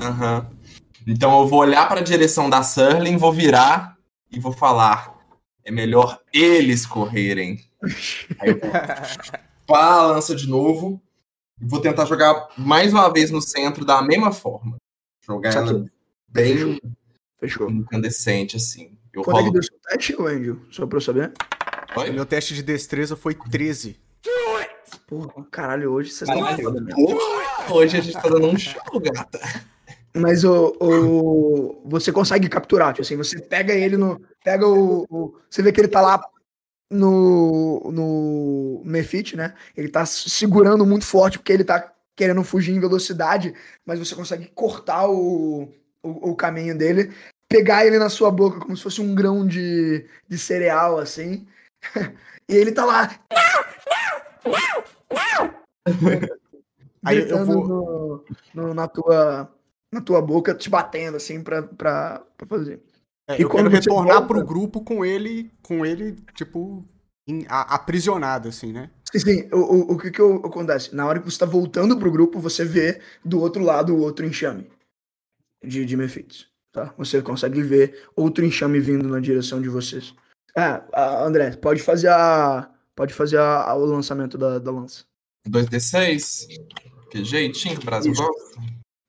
Aham. 0.00 0.46
Então 1.10 1.40
eu 1.40 1.46
vou 1.46 1.60
olhar 1.60 1.88
para 1.88 2.00
a 2.00 2.04
direção 2.04 2.50
da 2.50 2.62
Surling, 2.62 3.16
vou 3.16 3.32
virar 3.32 3.96
e 4.30 4.38
vou 4.38 4.52
falar: 4.52 5.14
é 5.64 5.70
melhor 5.70 6.20
eles 6.32 6.84
correrem. 6.84 7.58
Aí 8.38 8.50
eu 8.50 8.58
vou 8.60 8.70
pá 9.66 9.92
a 9.94 10.06
lança 10.06 10.34
de 10.36 10.46
novo 10.46 11.00
e 11.60 11.64
vou 11.66 11.80
tentar 11.80 12.04
jogar 12.04 12.48
mais 12.58 12.92
uma 12.92 13.10
vez 13.12 13.30
no 13.30 13.40
centro 13.40 13.84
da 13.84 14.02
mesma 14.02 14.32
forma. 14.32 14.76
Jogar 15.24 15.52
Só 15.52 15.58
ela 15.60 15.84
que- 15.84 15.90
bem 16.28 16.78
Fechou. 17.40 17.70
incandescente, 17.70 18.56
assim. 18.56 18.98
Eu 19.12 19.22
Quanto 19.22 19.36
é 19.38 19.40
que 19.40 19.48
rolo. 19.48 19.52
deu 19.54 19.62
seu 19.62 19.78
teste, 19.88 20.16
Angel? 20.20 20.56
Só 20.70 20.86
pra 20.86 20.96
eu 20.98 21.00
saber. 21.00 21.32
Oi? 21.96 22.10
Meu 22.10 22.26
teste 22.26 22.54
de 22.54 22.62
destreza 22.62 23.16
foi 23.16 23.34
13. 23.34 23.98
Porra, 25.06 25.44
caralho, 25.50 25.90
hoje 25.92 26.10
vocês 26.10 26.28
estão. 26.28 26.94
Porra, 26.94 27.74
Hoje 27.74 27.96
a 27.96 28.00
gente 28.00 28.12
tá 28.14 28.28
dando 28.28 28.46
um 28.46 28.58
show, 28.58 29.00
gata. 29.00 29.40
Mas 30.18 30.44
o, 30.44 30.72
o, 30.80 31.82
você 31.88 32.10
consegue 32.12 32.48
capturar, 32.48 32.92
tipo 32.92 33.02
assim, 33.02 33.16
você 33.16 33.40
pega 33.40 33.72
ele 33.74 33.96
no. 33.96 34.20
Pega 34.44 34.66
o, 34.66 35.04
o- 35.10 35.38
Você 35.50 35.62
vê 35.62 35.72
que 35.72 35.80
ele 35.80 35.88
tá 35.88 36.00
lá 36.00 36.20
no. 36.90 37.90
no 37.92 38.82
Mefit, 38.84 39.36
né? 39.36 39.54
Ele 39.76 39.88
tá 39.88 40.04
se- 40.06 40.28
segurando 40.30 40.84
muito 40.86 41.04
forte 41.04 41.38
porque 41.38 41.52
ele 41.52 41.64
tá 41.64 41.92
querendo 42.16 42.42
fugir 42.42 42.72
em 42.74 42.80
velocidade, 42.80 43.54
mas 43.86 43.98
você 43.98 44.14
consegue 44.14 44.46
cortar 44.54 45.08
o, 45.08 45.68
o, 46.02 46.30
o 46.30 46.34
caminho 46.36 46.76
dele, 46.76 47.12
pegar 47.48 47.86
ele 47.86 47.98
na 47.98 48.08
sua 48.08 48.30
boca 48.30 48.58
como 48.58 48.76
se 48.76 48.82
fosse 48.82 49.00
um 49.00 49.14
grão 49.14 49.46
de, 49.46 50.04
de 50.28 50.36
cereal, 50.38 50.98
assim. 50.98 51.46
e 52.48 52.54
ele 52.56 52.72
tá 52.72 52.84
lá. 52.84 53.08
Aí 57.04 57.18
eu 57.30 57.44
vou- 57.44 57.68
no- 57.68 58.24
no- 58.54 58.74
na 58.74 58.88
tua 58.88 59.48
na 59.92 60.00
tua 60.00 60.20
boca, 60.20 60.54
te 60.54 60.68
batendo 60.68 61.16
assim 61.16 61.42
pra, 61.42 61.62
pra, 61.62 62.20
pra 62.36 62.46
fazer. 62.46 62.82
É, 63.28 63.38
E 63.38 63.42
eu 63.42 63.48
quando 63.48 63.70
quero 63.70 63.82
retornar 63.82 64.18
volta- 64.18 64.26
pro 64.28 64.44
grupo 64.44 64.80
com 64.82 65.04
ele, 65.04 65.50
com 65.62 65.84
ele, 65.84 66.16
tipo, 66.34 66.84
em- 67.28 67.44
a- 67.48 67.74
aprisionado, 67.74 68.48
assim, 68.48 68.72
né? 68.72 68.90
Sim, 69.12 69.18
sim, 69.18 69.48
o, 69.52 69.56
o, 69.58 69.92
o 69.92 69.98
que 69.98 70.10
que 70.10 70.20
o- 70.22 70.36
acontece? 70.46 70.94
Na 70.94 71.06
hora 71.06 71.18
que 71.20 71.30
você 71.30 71.38
tá 71.38 71.46
voltando 71.46 71.98
pro 71.98 72.10
grupo, 72.10 72.38
você 72.40 72.64
vê 72.64 73.00
do 73.24 73.40
outro 73.40 73.62
lado 73.62 73.94
o 73.94 74.00
outro 74.00 74.24
enxame 74.26 74.70
de, 75.64 75.84
de 75.84 75.96
Mephites, 75.96 76.46
tá? 76.72 76.92
Você 76.98 77.20
consegue 77.22 77.62
ver 77.62 78.06
outro 78.16 78.44
enxame 78.44 78.80
vindo 78.80 79.08
na 79.08 79.20
direção 79.20 79.60
de 79.60 79.68
vocês. 79.68 80.14
Ah, 80.56 80.82
ah, 80.92 81.24
André, 81.24 81.54
pode 81.56 81.82
fazer 81.82 82.08
a 82.08 82.70
pode 82.96 83.14
fazer 83.14 83.38
a- 83.38 83.62
a- 83.62 83.74
o 83.74 83.84
lançamento 83.84 84.36
da, 84.36 84.58
da 84.58 84.70
lança. 84.72 85.04
2D6. 85.48 86.46
Que 87.10 87.22
jeitinho 87.24 87.76
que 87.76 87.82
o 87.82 87.86
Brasil 87.86 88.12
Isso. 88.12 88.22
gosta. 88.22 88.60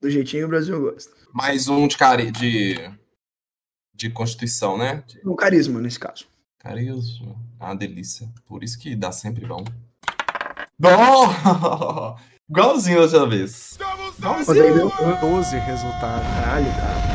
Do 0.02 0.10
jeitinho 0.10 0.41
que 0.41 0.45
o 0.45 0.50
Brasil 0.50 0.80
gosta. 0.80 1.12
Mais 1.34 1.68
um 1.68 1.88
de 1.88 1.97
cari 1.97 2.32
de. 2.32 2.89
De 3.93 4.10
constituição, 4.10 4.78
né? 4.78 5.04
De 5.06 5.20
No 5.26 5.36
carisma, 5.36 5.82
nesse 5.82 6.00
caso. 6.00 6.26
carisma. 6.58 7.36
Ah, 7.60 7.74
delícia. 7.74 8.30
Por 8.45 8.64
isso 8.64 8.80
que 8.80 8.95
dá 8.95 9.12
sempre 9.12 9.45
bom. 9.45 9.64
Bom! 10.80 12.18
Igualzinho 12.50 13.02
outra 13.02 13.28
vez. 13.28 13.78
Aí 14.47 14.74
deu? 14.74 14.89
12 15.20 15.58
resultado. 15.58 16.22
Caralho, 16.24 16.66
cara. 16.72 17.10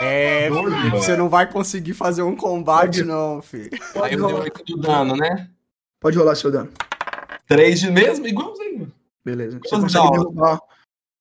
É, 0.00 0.48
filho, 0.48 0.90
você 0.92 1.16
não 1.16 1.28
vai 1.28 1.50
conseguir 1.50 1.92
fazer 1.92 2.22
um 2.22 2.36
combate, 2.36 3.02
não, 3.02 3.42
filho. 3.42 3.68
Aí 3.72 3.80
Pode 3.92 4.14
eu 4.14 4.20
dei 4.26 4.32
rolar, 4.32 4.44
8 4.44 4.64
do 4.64 4.76
dano, 4.80 5.16
né? 5.16 5.50
pode 6.00 6.16
rolar 6.16 6.36
seu 6.36 6.52
dano. 6.52 6.70
3 7.48 7.80
de 7.80 7.90
mesmo, 7.90 8.24
igualzinho. 8.28 8.92
Beleza. 9.24 9.58
Você 9.62 9.70
consegue 9.76 10.10
derrubar. 10.12 10.60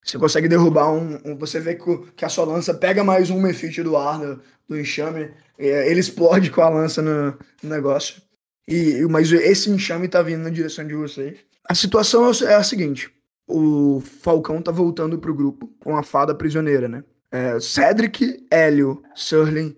Você 0.07 0.17
consegue 0.17 0.47
derrubar 0.47 0.89
um. 0.91 1.19
um- 1.25 1.37
você 1.37 1.59
vê 1.59 1.75
que, 1.75 1.97
que 2.15 2.23
a 2.25 2.29
sua 2.29 2.45
lança 2.45 2.73
pega 2.73 3.03
mais 3.03 3.29
um 3.29 3.41
Mefite 3.41 3.83
do 3.83 3.97
ar 3.97 4.19
do, 4.19 4.41
do 4.67 4.79
enxame. 4.79 5.31
é, 5.59 5.89
ele 5.91 5.99
explode 5.99 6.49
com 6.49 6.61
a 6.61 6.69
lança 6.69 7.01
no, 7.01 7.31
no 7.61 7.69
negócio. 7.69 8.21
E, 8.67 9.05
mas 9.09 9.31
esse 9.31 9.69
enxame 9.69 10.07
tá 10.07 10.21
vindo 10.21 10.43
na 10.43 10.49
direção 10.49 10.85
de 10.87 10.93
vocês. 10.95 11.37
A 11.67 11.75
situação 11.75 12.29
é 12.29 12.43
é 12.45 12.55
a 12.55 12.63
seguinte: 12.63 13.09
o 13.47 14.01
Falcão 14.21 14.61
tá 14.61 14.71
voltando 14.71 15.17
pro 15.19 15.33
grupo 15.35 15.69
com 15.79 15.97
a 15.97 16.03
fada 16.03 16.33
prisioneira, 16.33 16.87
né? 16.87 17.03
É, 17.31 17.59
Cedric, 17.59 18.45
Hélio, 18.49 19.03
Surling 19.13 19.75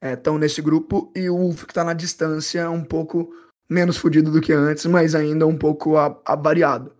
estão 0.00 0.38
nesse 0.38 0.60
grupo 0.62 1.12
e 1.16 1.28
o 1.28 1.36
Wolf 1.36 1.64
que 1.64 1.74
tá 1.74 1.82
na 1.84 1.92
distância, 1.94 2.68
um 2.70 2.84
pouco 2.84 3.32
menos 3.68 3.96
fudido 3.96 4.30
do 4.30 4.40
que 4.40 4.52
antes, 4.52 4.84
mas 4.86 5.14
ainda 5.14 5.46
um 5.46 5.56
pouco 5.56 5.96
avariado. 6.24 6.92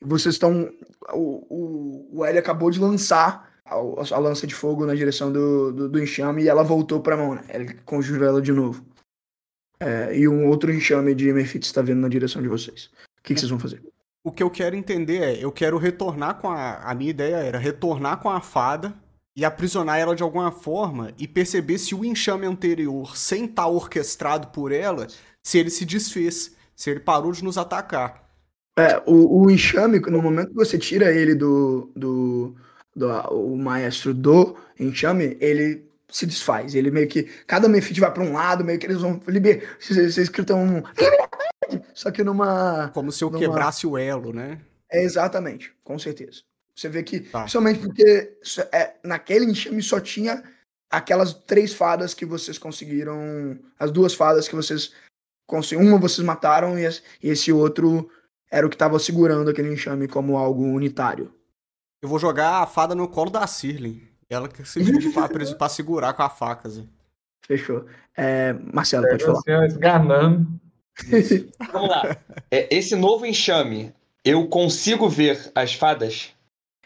Vocês 0.00 0.34
estão. 0.34 0.70
O, 1.12 1.46
o, 1.48 2.18
o 2.18 2.24
Hélio 2.24 2.40
acabou 2.40 2.70
de 2.70 2.78
lançar 2.80 3.52
a, 3.64 3.74
a 3.74 4.18
lança 4.18 4.46
de 4.46 4.54
fogo 4.54 4.86
na 4.86 4.94
direção 4.94 5.32
do, 5.32 5.72
do, 5.72 5.88
do 5.88 6.02
enxame 6.02 6.44
e 6.44 6.48
ela 6.48 6.62
voltou 6.62 7.00
pra 7.00 7.16
mão, 7.16 7.34
né? 7.34 7.44
Ele 7.48 7.74
conjurou 7.84 8.26
ela 8.26 8.42
de 8.42 8.52
novo. 8.52 8.84
É, 9.80 10.16
e 10.16 10.28
um 10.28 10.48
outro 10.48 10.72
enxame 10.72 11.14
de 11.14 11.32
Mephites 11.32 11.68
está 11.68 11.82
vindo 11.82 12.00
na 12.00 12.08
direção 12.08 12.42
de 12.42 12.48
vocês. 12.48 12.90
O 13.18 13.22
que, 13.22 13.34
que 13.34 13.40
vocês 13.40 13.50
vão 13.50 13.60
fazer? 13.60 13.82
o 14.28 14.32
que 14.32 14.42
eu 14.42 14.50
quero 14.50 14.76
entender 14.76 15.22
é, 15.22 15.44
eu 15.44 15.50
quero 15.50 15.78
retornar 15.78 16.36
com 16.36 16.50
a. 16.50 16.76
A 16.76 16.94
minha 16.94 17.10
ideia 17.10 17.36
era 17.36 17.58
retornar 17.58 18.18
com 18.18 18.28
a 18.28 18.40
fada 18.40 18.94
e 19.36 19.44
aprisionar 19.44 19.98
ela 19.98 20.14
de 20.14 20.22
alguma 20.22 20.50
forma 20.50 21.14
e 21.16 21.26
perceber 21.26 21.78
se 21.78 21.94
o 21.94 22.04
enxame 22.04 22.46
anterior, 22.46 23.16
sem 23.16 23.46
estar 23.46 23.66
orquestrado 23.66 24.48
por 24.48 24.72
ela, 24.72 25.06
se 25.42 25.58
ele 25.58 25.70
se 25.70 25.84
desfez, 25.84 26.54
se 26.74 26.90
ele 26.90 27.00
parou 27.00 27.32
de 27.32 27.42
nos 27.42 27.56
atacar. 27.56 28.27
É, 28.78 29.02
o, 29.06 29.42
o 29.42 29.50
enxame, 29.50 29.98
no 29.98 30.22
momento 30.22 30.50
que 30.50 30.54
você 30.54 30.78
tira 30.78 31.12
ele 31.12 31.34
do, 31.34 31.90
do, 31.96 32.54
do 32.94 33.08
o 33.32 33.56
maestro 33.56 34.14
do 34.14 34.56
enxame, 34.78 35.36
ele 35.40 35.84
se 36.08 36.24
desfaz. 36.24 36.74
Ele 36.74 36.90
meio 36.90 37.08
que. 37.08 37.24
Cada 37.46 37.68
Mefit 37.68 38.00
vai 38.00 38.12
pra 38.12 38.22
um 38.22 38.32
lado, 38.32 38.64
meio 38.64 38.78
que 38.78 38.86
eles 38.86 39.00
vão. 39.00 39.20
Liber, 39.26 39.76
vocês 39.80 40.16
escritam 40.16 40.62
um. 40.62 40.82
Só 41.92 42.10
que 42.10 42.22
numa. 42.22 42.90
Como 42.94 43.10
se 43.10 43.22
eu 43.24 43.30
numa- 43.30 43.40
quebrasse 43.40 43.86
o 43.86 43.98
elo, 43.98 44.32
né? 44.32 44.60
É 44.90 45.02
exatamente, 45.02 45.72
com 45.84 45.98
certeza. 45.98 46.42
Você 46.74 46.88
vê 46.88 47.02
que. 47.02 47.20
Tá. 47.20 47.40
Principalmente 47.40 47.80
porque 47.80 48.36
é, 48.72 48.94
naquele 49.02 49.44
enxame 49.44 49.82
só 49.82 50.00
tinha 50.00 50.42
aquelas 50.88 51.34
três 51.34 51.74
fadas 51.74 52.14
que 52.14 52.24
vocês 52.24 52.58
conseguiram. 52.58 53.58
As 53.78 53.90
duas 53.90 54.14
fadas 54.14 54.46
que 54.46 54.54
vocês 54.54 54.92
conseguiram. 55.46 55.88
Uma 55.90 55.98
vocês 55.98 56.24
mataram 56.24 56.78
e 56.78 56.88
esse 57.22 57.52
outro 57.52 58.08
era 58.50 58.66
o 58.66 58.70
que 58.70 58.76
tava 58.76 58.98
segurando 58.98 59.50
aquele 59.50 59.72
enxame 59.72 60.08
como 60.08 60.36
algo 60.36 60.62
unitário. 60.64 61.32
Eu 62.00 62.08
vou 62.08 62.18
jogar 62.18 62.62
a 62.62 62.66
fada 62.66 62.94
no 62.94 63.08
colo 63.08 63.30
da 63.30 63.46
Sirlin. 63.46 64.02
Ela 64.30 64.48
que 64.48 64.64
se 64.64 64.80
pra 65.56 65.68
segurar 65.68 66.12
com 66.12 66.22
a 66.22 66.28
faca, 66.28 66.68
Zé. 66.68 66.82
Fechou. 67.46 67.86
É, 68.16 68.54
Marcelo, 68.72 69.08
pode 69.08 69.24
falar. 69.24 69.38
Assim, 69.38 69.66
esganando. 69.66 70.46
Vamos 71.72 71.88
lá. 71.88 72.16
É, 72.50 72.74
esse 72.74 72.94
novo 72.94 73.24
enxame, 73.24 73.94
eu 74.24 74.46
consigo 74.48 75.08
ver 75.08 75.50
as 75.54 75.74
fadas? 75.74 76.34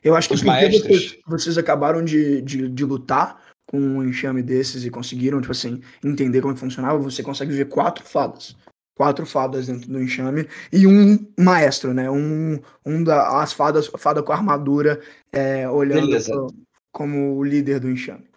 Eu 0.04 0.14
acho 0.14 0.28
que 0.28 0.34
Os 0.34 0.40
porque 0.40 0.50
maestros. 0.50 0.82
vocês, 0.82 1.18
vocês 1.26 1.58
acabaram 1.58 2.04
de, 2.04 2.42
de, 2.42 2.68
de 2.68 2.84
lutar 2.84 3.40
com 3.66 3.78
um 3.78 4.04
enxame 4.06 4.42
desses 4.42 4.84
e 4.84 4.90
conseguiram, 4.90 5.40
tipo 5.40 5.52
assim, 5.52 5.80
entender 6.04 6.40
como 6.40 6.52
é 6.52 6.54
que 6.54 6.60
funcionava, 6.60 6.98
você 6.98 7.22
consegue 7.22 7.52
ver 7.52 7.66
quatro 7.66 8.04
fadas. 8.04 8.56
Quatro 8.95 9.24
fadas 9.24 9.66
dentro 9.66 9.88
do 9.88 10.03
enxame 10.03 10.47
e 10.72 10.86
um 10.86 11.26
maestro, 11.38 11.95
né? 11.95 12.11
Um, 12.11 12.61
um 12.84 13.03
da, 13.03 13.43
as 13.43 13.53
fadas, 13.53 13.86
fada 13.99 14.22
com 14.22 14.32
armadura, 14.32 15.01
é, 15.32 15.68
olhando 15.68 16.09
pro- 16.30 16.55
como 16.93 17.36
o 17.36 17.43
líder 17.43 17.80
do 17.80 17.90
enxame. 17.90 18.28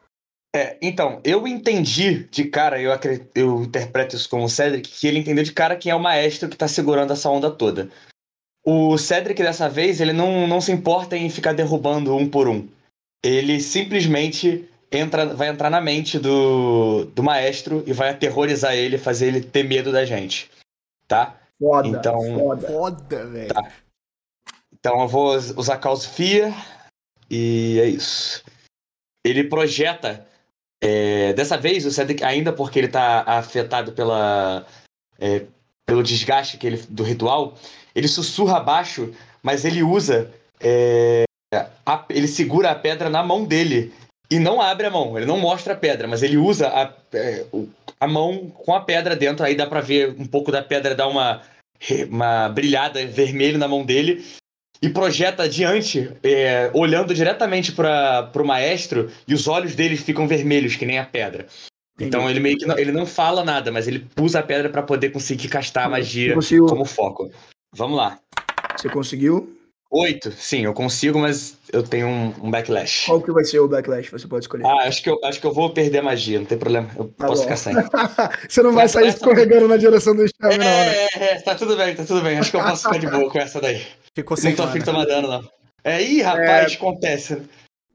É, 0.56 0.78
então, 0.82 1.20
eu 1.26 1.46
entendi 1.46 2.24
de 2.32 2.46
cara, 2.46 2.82
eu, 2.82 2.90
eu 3.36 3.62
interpreto 3.64 4.16
isso 4.16 4.30
como 4.30 4.46
o 4.46 4.50
Cedric, 4.50 4.90
que 4.90 5.06
ele 5.06 5.20
entendeu 5.20 5.44
de 5.44 5.52
cara 5.52 5.76
quem 5.76 5.92
é 5.92 5.96
o 5.96 6.00
maestro 6.00 6.48
que 6.48 6.56
tá 6.56 6.68
segurando 6.68 7.12
essa 7.12 7.30
onda 7.30 7.52
toda. 7.52 7.90
O 8.66 8.98
Cedric, 8.98 9.44
dessa 9.44 9.68
vez, 9.68 10.00
ele 10.00 10.14
não, 10.14 10.48
não 10.48 10.62
se 10.62 10.72
importa 10.72 11.18
em 11.18 11.30
ficar 11.30 11.52
derrubando 11.52 12.16
um 12.16 12.30
por 12.30 12.48
um. 12.48 12.68
Ele 13.22 13.60
simplesmente 13.60 14.70
entra, 15.00 15.26
vai 15.34 15.48
entrar 15.50 15.70
na 15.70 15.82
mente 15.82 16.18
do, 16.20 17.06
do 17.06 17.24
maestro 17.24 17.84
e 17.88 17.94
vai 17.94 18.10
aterrorizar 18.10 18.74
ele, 18.74 18.98
fazer 18.98 19.28
ele 19.28 19.42
ter 19.42 19.64
medo 19.64 19.92
da 19.92 20.06
gente. 20.06 20.50
Tá? 21.08 21.36
Foda, 21.60 21.88
Então- 21.88 22.40
foda. 22.40 22.68
Foda, 22.68 23.26
velho. 23.28 23.54
Então 24.74 25.02
eu 25.02 25.08
vou 25.08 25.36
us- 25.36 25.52
usar 25.58 25.78
Cause 25.78 26.08
Fear 26.08 26.52
e 27.30 27.80
é 27.82 27.86
isso. 27.88 28.44
Ele 29.26 29.44
projeta. 29.46 30.26
é, 30.84 31.34
dessa 31.34 31.58
vez, 31.58 31.84
o 31.86 31.90
Cedric, 31.90 32.24
ainda 32.24 32.54
porque 32.54 32.78
ele 32.78 32.90
tá 32.90 33.24
afetado 33.26 33.92
pela, 33.94 34.64
é, 35.18 35.46
pelo 35.86 36.04
desgaste 36.04 36.58
que 36.58 36.68
ele, 36.68 36.78
do 36.90 37.02
ritual, 37.02 37.56
ele 37.96 38.08
sussurra 38.08 38.58
abaixo, 38.58 39.12
mas 39.42 39.66
ele 39.66 39.82
usa. 39.82 40.32
é, 40.60 41.24
a- 41.86 42.06
ele 42.10 42.28
segura 42.28 42.70
a 42.72 42.76
pedra 42.76 43.10
na 43.10 43.24
mão 43.24 43.46
dele 43.46 43.92
e 44.30 44.40
não 44.40 44.62
abre 44.62 44.88
a 44.88 44.92
mão. 44.92 45.18
Ele 45.18 45.26
não 45.26 45.38
mostra 45.38 45.74
a 45.74 45.78
pedra, 45.78 46.08
mas 46.08 46.24
ele 46.24 46.38
usa 46.38 46.68
a, 46.68 46.94
é, 47.14 47.46
a 48.00 48.08
mão 48.08 48.50
com 48.50 48.74
a 48.74 48.82
pedra 48.82 49.16
dentro. 49.16 49.46
Aí 49.46 49.56
dá 49.56 49.68
pra 49.68 49.82
ver 49.82 50.16
um 50.18 50.26
pouco 50.26 50.52
da 50.52 50.62
pedra 50.62 50.96
dar 50.96 51.08
uma, 51.08 51.42
uma 52.10 52.50
brilhada 52.50 53.06
vermelho 53.06 53.58
na 53.58 53.68
mão 53.68 53.86
dele 53.86 54.24
e 54.82 54.90
projeta 54.90 55.44
adiante, 55.44 56.12
é, 56.22 56.70
olhando 56.74 57.14
diretamente 57.14 57.72
para 57.72 58.30
o 58.36 58.44
maestro, 58.44 59.10
e 59.28 59.34
os 59.34 59.48
olhos 59.48 59.74
dele 59.74 59.96
ficam 59.96 60.28
vermelhos, 60.28 60.76
que 60.76 60.86
nem 60.86 61.00
a 61.00 61.06
pedra. 61.06 61.48
Então 62.00 62.30
ele 62.30 62.42
meio 62.42 62.58
que 62.58 62.66
não, 62.66 62.78
ele 62.78 62.92
não 62.92 63.06
fala 63.06 63.44
nada, 63.44 63.72
mas 63.72 63.88
ele 63.88 64.06
usa 64.20 64.40
a 64.40 64.44
pedra 64.44 64.70
para 64.70 64.84
poder 64.84 65.12
conseguir 65.12 65.48
castar 65.48 65.86
a 65.86 65.90
magia 65.90 66.36
como 66.68 66.84
foco. 66.84 67.32
Vamos 67.74 67.98
lá. 67.98 68.20
você 68.76 68.90
conseguiu? 68.90 69.55
Oito, 69.92 70.32
sim, 70.32 70.66
eu 70.66 70.74
consigo, 70.74 71.20
mas 71.20 71.58
eu 71.72 71.82
tenho 71.84 72.08
um, 72.08 72.28
um 72.44 72.52
backlash. 72.52 73.06
Qual 73.06 73.22
que 73.22 73.32
vai 73.32 73.46
ser 73.46 73.60
o 73.60 73.68
backlash? 73.68 74.10
Você 74.12 74.28
pode 74.28 74.44
escolher. 74.44 74.66
Ah, 74.66 74.88
acho 74.88 75.02
que, 75.02 75.10
eu, 75.10 75.18
acho 75.24 75.40
que 75.40 75.46
eu 75.48 75.54
vou 75.54 75.70
perder 75.70 76.00
a 76.00 76.04
magia, 76.04 76.40
não 76.40 76.46
tem 76.46 76.58
problema. 76.58 76.90
Eu 76.98 77.06
Tá 77.10 77.28
posso 77.28 77.44
bom. 77.44 77.56
ficar 77.56 77.58
sem. 77.58 77.74
você 78.50 78.62
não 78.64 78.74
vai 78.74 78.86
Essa- 78.86 78.94
sair 79.00 79.08
essa- 79.08 79.18
escorregando 79.18 79.68
na 79.68 79.78
direção 79.78 80.16
do 80.16 80.24
enxame, 80.26 80.58
não, 80.58 80.66
né? 80.66 80.96
É, 80.96 81.06
é, 81.06 81.24
é, 81.36 81.42
tá 81.42 81.56
tudo 81.56 81.78
bem, 81.78 81.96
tá 81.96 82.04
tudo 82.04 82.22
bem. 82.22 82.38
Acho 82.40 82.52
que 82.52 82.58
eu 82.58 82.62
posso 82.64 82.84
ficar 82.84 82.98
de 83.00 83.08
boa 83.08 83.30
com 83.32 83.40
essa 83.40 83.62
daí. 83.62 83.86
Ficou 84.14 84.36
sem 84.36 84.50
Não 84.52 84.58
tô 84.58 84.64
afim 84.64 84.80
de 84.80 84.86
tomar 84.86 85.06
dano, 85.06 85.28
não. 85.30 85.50
É, 85.84 86.02
ih, 86.02 86.22
rapaz, 86.22 86.74
acontece. 86.74 87.42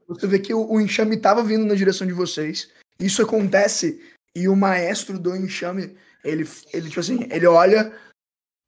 Você 0.07 0.25
vê 0.27 0.39
que 0.39 0.53
o, 0.53 0.71
o 0.71 0.79
enxame 0.81 1.17
tava 1.17 1.43
vindo 1.43 1.65
na 1.65 1.75
direção 1.75 2.07
de 2.07 2.13
vocês. 2.13 2.69
Isso 2.99 3.21
acontece 3.21 4.01
e 4.35 4.47
o 4.47 4.55
maestro 4.55 5.19
do 5.19 5.35
enxame, 5.35 5.95
ele, 6.23 6.47
ele 6.73 6.87
tipo 6.87 6.99
assim, 7.01 7.27
ele 7.29 7.45
olha 7.47 7.91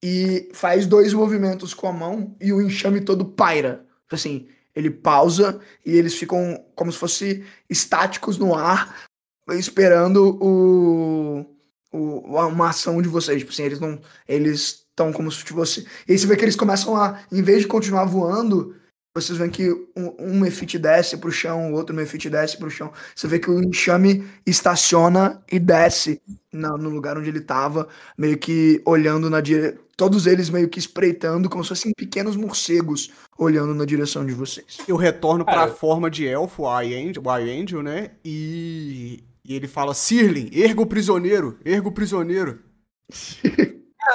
e 0.03 0.49
faz 0.53 0.85
dois 0.85 1.13
movimentos 1.13 1.73
com 1.73 1.87
a 1.87 1.93
mão 1.93 2.35
e 2.41 2.51
o 2.51 2.61
enxame 2.61 2.99
todo 2.99 3.23
paira. 3.23 3.85
Tipo 4.03 4.15
assim, 4.15 4.47
ele 4.75 4.89
pausa 4.91 5.61
e 5.85 5.95
eles 5.95 6.13
ficam 6.15 6.61
como 6.75 6.91
se 6.91 6.97
fosse 6.97 7.45
estáticos 7.69 8.37
no 8.37 8.53
ar, 8.53 9.05
esperando 9.51 10.37
o, 10.41 11.45
o 11.93 12.37
uma 12.47 12.69
ação 12.69 13.01
de 13.01 13.07
vocês. 13.07 13.39
Tipo 13.39 13.53
assim, 13.53 13.63
eles 13.63 13.79
não, 13.79 13.97
eles 14.27 14.85
estão 14.89 15.13
como 15.13 15.31
se 15.31 15.41
fosse. 15.45 15.87
E 16.05 16.11
aí 16.11 16.19
você 16.19 16.27
vê 16.27 16.35
que 16.35 16.43
eles 16.43 16.57
começam 16.57 16.97
a, 16.97 17.21
em 17.31 17.41
vez 17.41 17.61
de 17.61 17.67
continuar 17.67 18.03
voando, 18.03 18.75
vocês 19.15 19.37
veem 19.37 19.51
que 19.51 19.71
um, 19.95 20.15
um 20.19 20.39
Mefit 20.39 20.77
desce 20.79 21.15
pro 21.15 21.31
chão, 21.31 21.71
o 21.71 21.75
outro 21.75 21.95
Mefit 21.95 22.29
desce 22.29 22.57
pro 22.57 22.69
chão. 22.69 22.91
Você 23.15 23.25
vê 23.27 23.39
que 23.39 23.49
o 23.49 23.63
enxame 23.63 24.27
estaciona 24.45 25.41
e 25.49 25.59
desce 25.59 26.21
na- 26.51 26.75
no 26.77 26.89
lugar 26.89 27.17
onde 27.17 27.29
ele 27.29 27.41
tava, 27.41 27.87
meio 28.17 28.37
que 28.37 28.81
olhando 28.85 29.29
na 29.29 29.39
direção. 29.39 29.82
Todos 29.95 30.25
eles 30.25 30.49
meio 30.49 30.67
que 30.67 30.79
espreitando, 30.79 31.49
como 31.49 31.63
se 31.63 31.69
fossem 31.69 31.91
pequenos 31.95 32.35
morcegos 32.35 33.11
olhando 33.37 33.75
na 33.75 33.85
direção 33.85 34.25
de 34.25 34.33
vocês. 34.33 34.79
Eu 34.87 34.95
retorno 34.95 35.45
pra 35.45 35.53
Cara. 35.53 35.71
forma 35.71 36.09
de 36.09 36.25
elfo, 36.25 36.63
o 36.63 36.67
Archangel, 36.67 37.21
o 37.23 37.29
Archangel, 37.29 37.83
né? 37.83 38.11
E, 38.25 39.23
e 39.45 39.53
ele 39.55 39.67
fala: 39.67 39.93
Sirlin, 39.93 40.49
erga 40.51 40.81
o 40.81 40.85
prisioneiro, 40.87 41.59
erga 41.63 41.87
o 41.87 41.91
prisioneiro. 41.91 42.59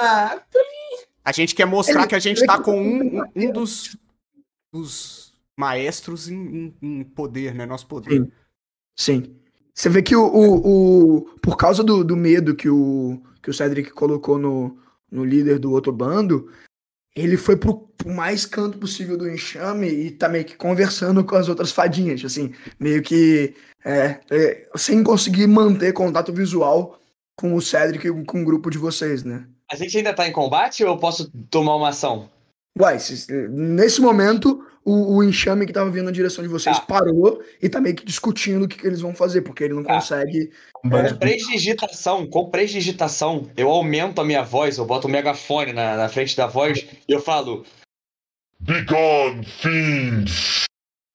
Ah, 0.01 0.41
A 1.23 1.31
gente 1.31 1.53
quer 1.53 1.65
mostrar 1.65 2.01
Ele- 2.01 2.07
que 2.07 2.15
a 2.15 2.19
gente 2.19 2.43
tá 2.45 2.59
com 2.59 2.81
um, 2.81 3.19
um- 3.19 3.23
um 3.35 3.51
dos, 3.51 3.95
dos 4.73 5.33
maestros 5.57 6.27
em, 6.27 6.73
em- 6.81 6.99
em 6.99 7.03
poder, 7.03 7.53
né? 7.53 7.65
Nosso 7.67 7.85
poder. 7.87 8.21
Sim. 8.21 8.31
Sim. 9.23 9.35
Você 9.75 9.89
vê 9.89 10.01
que 10.01 10.15
o, 10.15 10.25
o, 10.25 11.17
o- 11.17 11.21
por 11.41 11.55
causa 11.55 11.83
do, 11.83 12.03
do 12.03 12.17
medo 12.17 12.55
que 12.55 12.67
o, 12.69 13.21
que 13.43 13.49
o 13.49 13.53
Cedric 13.53 13.91
colocou 13.91 14.39
no, 14.39 14.77
no 15.11 15.23
líder 15.23 15.59
do 15.59 15.71
outro 15.71 15.91
bando, 15.91 16.51
ele 17.15 17.37
foi 17.37 17.57
pro, 17.57 17.87
pro 17.97 18.09
mais 18.09 18.45
canto 18.45 18.77
possível 18.77 19.17
do 19.17 19.29
enxame 19.29 19.87
e 19.87 20.11
tá 20.11 20.29
meio 20.29 20.45
que 20.45 20.55
conversando 20.55 21.23
com 21.23 21.35
as 21.35 21.49
outras 21.49 21.71
fadinhas, 21.71 22.23
assim, 22.23 22.53
meio 22.79 23.01
que 23.01 23.55
é, 23.83 24.19
é, 24.29 24.69
sem 24.75 25.03
conseguir 25.03 25.47
manter 25.47 25.93
contato 25.93 26.33
visual 26.33 26.99
com 27.35 27.53
o 27.55 27.61
Cedric 27.61 28.07
e 28.07 28.25
com 28.25 28.41
o 28.41 28.45
grupo 28.45 28.69
de 28.69 28.77
vocês, 28.77 29.23
né? 29.23 29.47
A 29.71 29.75
gente 29.75 29.97
ainda 29.97 30.13
tá 30.13 30.27
em 30.27 30.31
combate 30.31 30.83
ou 30.83 30.91
eu 30.91 30.97
posso 30.97 31.31
tomar 31.49 31.75
uma 31.75 31.89
ação? 31.89 32.29
Uai, 32.79 32.97
se- 32.99 33.27
nesse 33.49 33.99
momento, 33.99 34.65
o, 34.85 35.17
o 35.17 35.23
enxame 35.23 35.65
que 35.65 35.73
tava 35.73 35.89
vindo 35.91 36.05
na 36.05 36.11
direção 36.11 36.43
de 36.43 36.49
vocês 36.49 36.77
Tá. 36.79 36.85
parou 36.85 37.43
e 37.61 37.67
tá 37.67 37.81
meio 37.81 37.95
que 37.95 38.05
discutindo 38.05 38.63
o 38.63 38.67
que, 38.67 38.77
que 38.77 38.87
eles 38.87 39.01
vão 39.01 39.13
fazer, 39.13 39.41
porque 39.41 39.65
ele 39.65 39.73
não 39.73 39.83
Tá. 39.83 39.95
consegue. 39.95 40.49
Com 40.73 40.89
prestidigitação, 41.19 42.25
com 42.27 42.49
prestidigitação, 42.49 43.49
eu 43.57 43.69
aumento 43.69 44.21
a 44.21 44.25
minha 44.25 44.43
voz, 44.43 44.77
eu 44.77 44.85
boto 44.85 45.07
o 45.07 45.11
megafone 45.11 45.73
na, 45.73 45.97
na 45.97 46.07
frente 46.09 46.37
da 46.37 46.47
voz 46.47 46.85
e 47.07 47.11
eu 47.11 47.19
falo: 47.21 47.65
Begone, 48.61 49.45
fiends! 49.45 50.63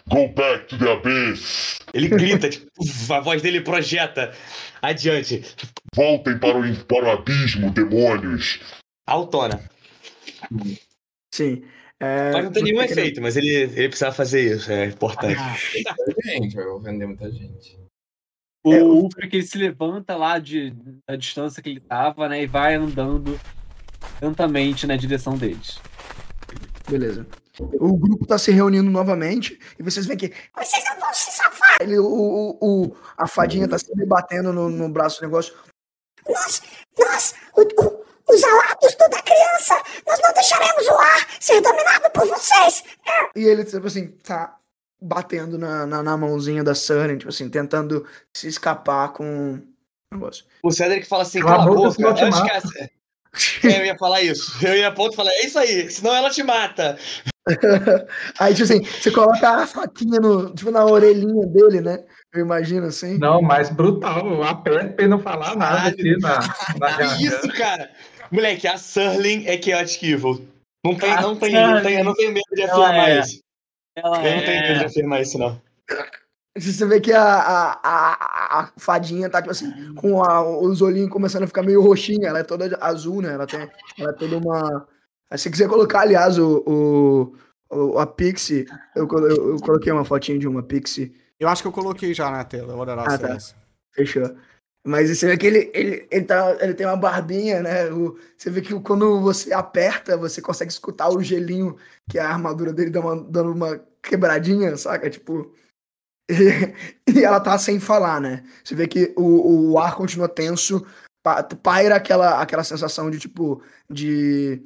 Go 0.08 0.28
back 0.28 0.66
to 0.68 0.78
the 0.78 0.92
abyss! 0.92 1.78
ele 1.94 2.08
grita, 2.08 2.48
tipo, 2.50 2.66
a 3.10 3.20
voz 3.20 3.40
dele 3.40 3.62
projeta 3.62 4.32
adiante. 4.82 5.42
Voltem 5.94 6.38
para 6.38 6.58
o, 6.58 6.84
para 6.84 7.04
o 7.06 7.10
abismo, 7.10 7.70
demônios! 7.70 8.60
Autona. 9.06 9.62
Sim. 11.34 11.64
É, 11.98 12.30
Mas 12.32 12.44
não 12.44 12.52
tem 12.52 12.62
nenhum 12.62 12.80
efeito, 12.82 13.20
mas 13.20 13.36
ele, 13.36 13.48
ele 13.50 13.88
precisa 13.88 14.12
fazer 14.12 14.54
isso, 14.54 14.70
é 14.70 14.86
importante. 14.86 15.34
gente, 16.24 16.54
vai 16.54 16.64
ofender 16.66 17.08
muita 17.08 17.28
gente. 17.30 17.76
O 18.64 18.72
É, 18.72 18.82
o- 18.82 19.02
Ulfric 19.02 19.34
ele 19.36 19.46
se 19.46 19.58
levanta 19.58 20.14
lá 20.16 20.38
de, 20.38 20.72
da 21.08 21.16
distância 21.16 21.60
que 21.62 21.68
ele 21.70 21.80
tava, 21.80 22.28
né? 22.28 22.42
E 22.42 22.46
vai 22.46 22.74
andando 22.74 23.38
lentamente 24.22 24.86
na 24.86 24.96
direção 24.96 25.36
deles. 25.36 25.80
Beleza. 26.88 27.26
O 27.80 27.96
grupo 27.96 28.26
tá 28.26 28.38
se 28.38 28.50
reunindo 28.52 28.90
novamente 28.90 29.58
e 29.78 29.82
vocês 29.82 30.06
veem 30.06 30.18
que. 30.18 30.32
Vocês 30.56 30.84
não 30.88 31.00
vão 31.00 31.14
se 31.14 31.30
safar! 31.32 31.76
Ele, 31.80 31.98
o, 31.98 32.06
o, 32.06 32.58
o- 32.86 32.96
a 33.16 33.26
fadinha 33.26 33.66
tá 33.68 33.78
sempre 33.78 34.06
batendo 34.06 34.52
no, 34.52 34.68
no 34.68 34.88
braço 34.88 35.20
do 35.20 35.26
negócio. 35.26 35.54
Nós, 36.28 36.62
nós, 36.98 37.34
o- 37.56 37.84
o- 37.86 38.04
os 38.28 38.44
alados 38.44 38.94
da 38.96 39.22
criança, 39.22 39.82
nós 40.06 40.20
não 40.22 40.32
deixaremos 40.32 40.86
o 40.86 40.94
ar 40.94 41.28
ser 41.40 41.60
dominado 41.60 42.10
por 42.10 42.26
vocês. 42.26 42.84
E 43.36 43.44
ele, 43.44 43.64
tipo 43.64 43.86
assim, 43.86 44.08
tá 44.08 44.56
batendo 45.00 45.58
na, 45.58 45.86
na, 45.86 46.02
na 46.02 46.16
mãozinha 46.16 46.64
da 46.64 46.74
Sunny, 46.74 47.18
tipo 47.18 47.28
assim, 47.28 47.48
tentando 47.50 48.06
se 48.32 48.48
escapar 48.48 49.12
com 49.12 49.54
o 49.54 50.14
negócio. 50.14 50.44
O 50.62 50.70
Cedric 50.70 51.06
fala 51.06 51.22
assim, 51.22 51.40
Cala 51.40 51.62
a 51.62 51.66
boca, 51.66 52.02
boca, 52.02 52.24
antes 52.24 52.40
mato." 52.40 52.68
que 52.70 52.82
a... 52.82 52.88
É, 53.64 53.80
eu 53.80 53.84
ia 53.86 53.98
falar 53.98 54.22
isso. 54.22 54.64
Eu 54.64 54.76
ia 54.76 54.92
ponto 54.92 55.12
e 55.12 55.16
falar, 55.16 55.30
é 55.30 55.46
isso 55.46 55.58
aí, 55.58 55.90
senão 55.90 56.14
ela 56.14 56.30
te 56.30 56.42
mata. 56.42 56.96
Aí, 58.38 58.54
tipo 58.54 58.64
assim, 58.64 58.82
você 58.82 59.10
coloca 59.10 59.46
a 59.46 59.66
faquinha 59.66 60.18
no, 60.18 60.54
tipo, 60.54 60.70
na 60.70 60.84
orelhinha 60.84 61.46
dele, 61.46 61.80
né? 61.80 62.02
Eu 62.32 62.40
imagino 62.40 62.86
assim. 62.86 63.18
Não, 63.18 63.42
mais 63.42 63.68
brutal. 63.68 64.26
Eu 64.26 64.42
aperto 64.42 64.94
pra 64.94 65.04
ele 65.04 65.10
não 65.10 65.20
falar 65.20 65.54
nada 65.54 65.88
aqui 65.90 66.16
na, 66.20 66.38
na 66.78 67.16
isso, 67.20 67.46
cara? 67.52 67.90
Moleque, 68.30 68.66
a 68.66 68.76
Surling 68.78 69.44
é 69.46 69.60
Chaotic 69.60 70.02
Evil. 70.02 70.46
Não 70.84 70.96
tem, 70.96 71.14
não 71.20 71.36
tem, 71.36 71.52
não 71.52 71.82
tem, 71.82 71.98
eu 71.98 72.04
não 72.04 72.14
tenho 72.14 72.32
medo 72.32 72.44
de 72.52 72.62
Ela 72.62 72.72
afirmar 72.88 73.10
é. 73.10 73.20
isso. 73.20 73.40
Ela 73.96 74.16
Eu 74.26 74.36
não 74.36 74.44
tenho 74.44 74.62
medo 74.62 74.78
de 74.78 74.84
é. 74.84 74.86
afirmar 74.86 75.22
isso, 75.22 75.38
não. 75.38 75.60
Você 76.56 76.86
vê 76.86 77.00
que 77.00 77.12
a, 77.12 77.22
a, 77.22 77.80
a, 77.82 78.60
a 78.60 78.72
fadinha 78.76 79.28
tá, 79.28 79.40
tipo 79.42 79.50
assim, 79.50 79.94
com 79.94 80.22
a- 80.22 80.46
os 80.60 80.80
olhinhos 80.82 81.10
começando 81.10 81.42
a 81.42 81.46
ficar 81.48 81.62
meio 81.62 81.82
roxinha. 81.82 82.28
Ela 82.28 82.40
é 82.40 82.44
toda 82.44 82.76
azul, 82.80 83.20
né? 83.20 83.32
Ela 83.34 83.46
tem. 83.46 83.68
Ela 83.98 84.10
é 84.10 84.14
toda 84.14 84.36
uma. 84.38 84.86
Se 85.36 85.50
quiser 85.50 85.68
colocar, 85.68 86.02
aliás, 86.02 86.38
o, 86.38 86.62
o, 86.64 87.36
o- 87.76 87.98
a 87.98 88.06
Pixie, 88.06 88.66
eu, 88.94 89.08
eu, 89.10 89.52
eu 89.54 89.56
coloquei 89.60 89.92
uma 89.92 90.04
fotinha 90.04 90.38
de 90.38 90.46
uma 90.46 90.62
Pixie. 90.62 91.12
Eu 91.40 91.48
acho 91.48 91.60
que 91.60 91.66
eu 91.66 91.72
coloquei 91.72 92.14
já 92.14 92.30
na 92.30 92.44
tela. 92.44 92.76
Olha 92.76 92.94
lá, 92.94 93.04
Ah, 93.06 93.10
se 93.10 93.18
tá. 93.18 93.34
é. 93.34 93.38
Fechou. 93.92 94.36
Mas 94.86 95.08
você 95.08 95.26
vê 95.26 95.38
que 95.38 95.46
ele, 95.46 95.70
ele, 95.72 96.06
ele, 96.10 96.24
tá, 96.26 96.56
ele 96.60 96.74
tem 96.74 96.86
uma 96.86 96.96
barbinha, 96.96 97.62
né? 97.62 97.90
O- 97.90 98.18
você 98.36 98.50
vê 98.50 98.60
que 98.60 98.78
quando 98.80 99.18
você 99.20 99.52
aperta, 99.52 100.16
você 100.16 100.42
consegue 100.42 100.70
escutar 100.70 101.08
o 101.08 101.22
gelinho, 101.22 101.76
que 102.08 102.18
a 102.18 102.28
armadura 102.28 102.70
dele 102.72 102.90
dá 102.90 103.00
uma, 103.00 103.16
dando 103.16 103.52
uma 103.52 103.78
quebradinha, 104.02 104.76
saca? 104.76 105.08
Tipo. 105.10 105.52
E, 107.06 107.22
ela 107.22 107.38
tá 107.40 107.56
sem 107.58 107.78
falar, 107.78 108.20
né? 108.20 108.44
Você 108.64 108.74
vê 108.74 108.88
que 108.88 109.12
o, 109.16 109.72
o 109.72 109.78
ar 109.78 109.94
continua 109.94 110.28
tenso, 110.28 110.84
pa- 111.22 111.42
paira 111.42 111.96
aquela, 111.96 112.40
aquela 112.40 112.64
sensação 112.64 113.10
de 113.10 113.18
tipo. 113.18 113.62
de 113.90 114.62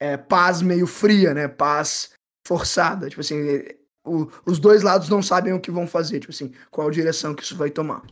é, 0.00 0.16
paz 0.16 0.62
meio 0.62 0.86
fria, 0.86 1.34
né? 1.34 1.48
Paz 1.48 2.10
forçada. 2.46 3.08
Tipo 3.08 3.20
assim, 3.22 3.36
o- 4.06 4.28
os 4.46 4.58
dois 4.58 4.82
lados 4.82 5.08
não 5.08 5.22
sabem 5.22 5.52
o 5.52 5.60
que 5.60 5.70
vão 5.70 5.86
fazer, 5.86 6.20
tipo 6.20 6.32
assim, 6.32 6.52
qual 6.70 6.90
direção 6.90 7.34
que 7.34 7.42
isso 7.42 7.56
vai 7.56 7.70
tomar. 7.70 8.02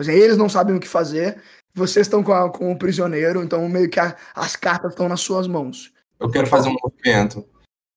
Tipo 0.00 0.10
assim, 0.10 0.12
eles 0.20 0.36
não 0.38 0.48
sabem 0.48 0.74
o 0.74 0.80
que 0.80 0.88
fazer, 0.88 1.36
vocês 1.74 2.06
estão 2.06 2.22
com, 2.22 2.32
a- 2.32 2.50
com 2.50 2.72
o 2.72 2.78
prisioneiro, 2.78 3.42
então 3.42 3.68
meio 3.68 3.88
que 3.90 4.00
a- 4.00 4.16
as 4.34 4.56
cartas 4.56 4.92
estão 4.92 5.08
nas 5.08 5.20
suas 5.20 5.46
mãos. 5.46 5.92
Eu 6.18 6.30
quero 6.30 6.46
fazer 6.46 6.70
um 6.70 6.76
movimento. 6.82 7.44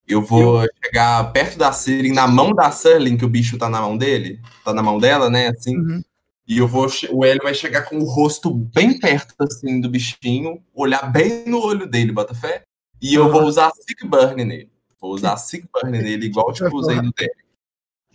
Eu 0.06 0.22
vou 0.22 0.66
chegar 0.84 1.32
perto 1.32 1.58
da 1.58 1.72
Sirin, 1.72 2.12
na 2.12 2.28
mão 2.28 2.54
da 2.54 2.72
Surling, 2.72 3.16
que 3.16 3.24
o 3.24 3.30
bicho 3.30 3.58
tá 3.58 3.70
na 3.70 3.80
mão 3.82 3.98
dele. 3.98 4.42
Tá 4.66 4.74
na 4.74 4.84
mão 4.84 5.00
dela, 5.00 5.30
né? 5.30 5.48
Assim. 5.48 5.78
Uhum. 5.78 6.02
E 6.46 6.58
eu 6.58 6.68
vou. 6.68 6.88
O 7.12 7.24
Hélio 7.24 7.42
vai 7.42 7.54
chegar 7.54 7.84
com 7.84 7.98
o 7.98 8.04
rosto 8.04 8.54
bem 8.54 9.00
perto, 9.00 9.34
assim, 9.40 9.80
do 9.80 9.90
bichinho, 9.90 10.62
olhar 10.74 11.10
bem 11.10 11.46
no 11.48 11.62
olho 11.62 11.88
dele, 11.88 12.12
bota 12.12 12.36
fé. 12.36 12.64
E 13.02 13.14
eu 13.16 13.32
vou 13.32 13.44
usar 13.44 13.72
Sick 13.72 14.06
Burn 14.06 14.44
nele. 14.44 14.70
Vou 15.00 15.14
usar 15.14 15.38
Sick 15.38 15.66
Burn 15.74 15.98
nele, 15.98 16.26
igual 16.26 16.52
tipo 16.52 16.76
usei 16.76 16.98
no 16.98 17.14
Derek. 17.14 17.43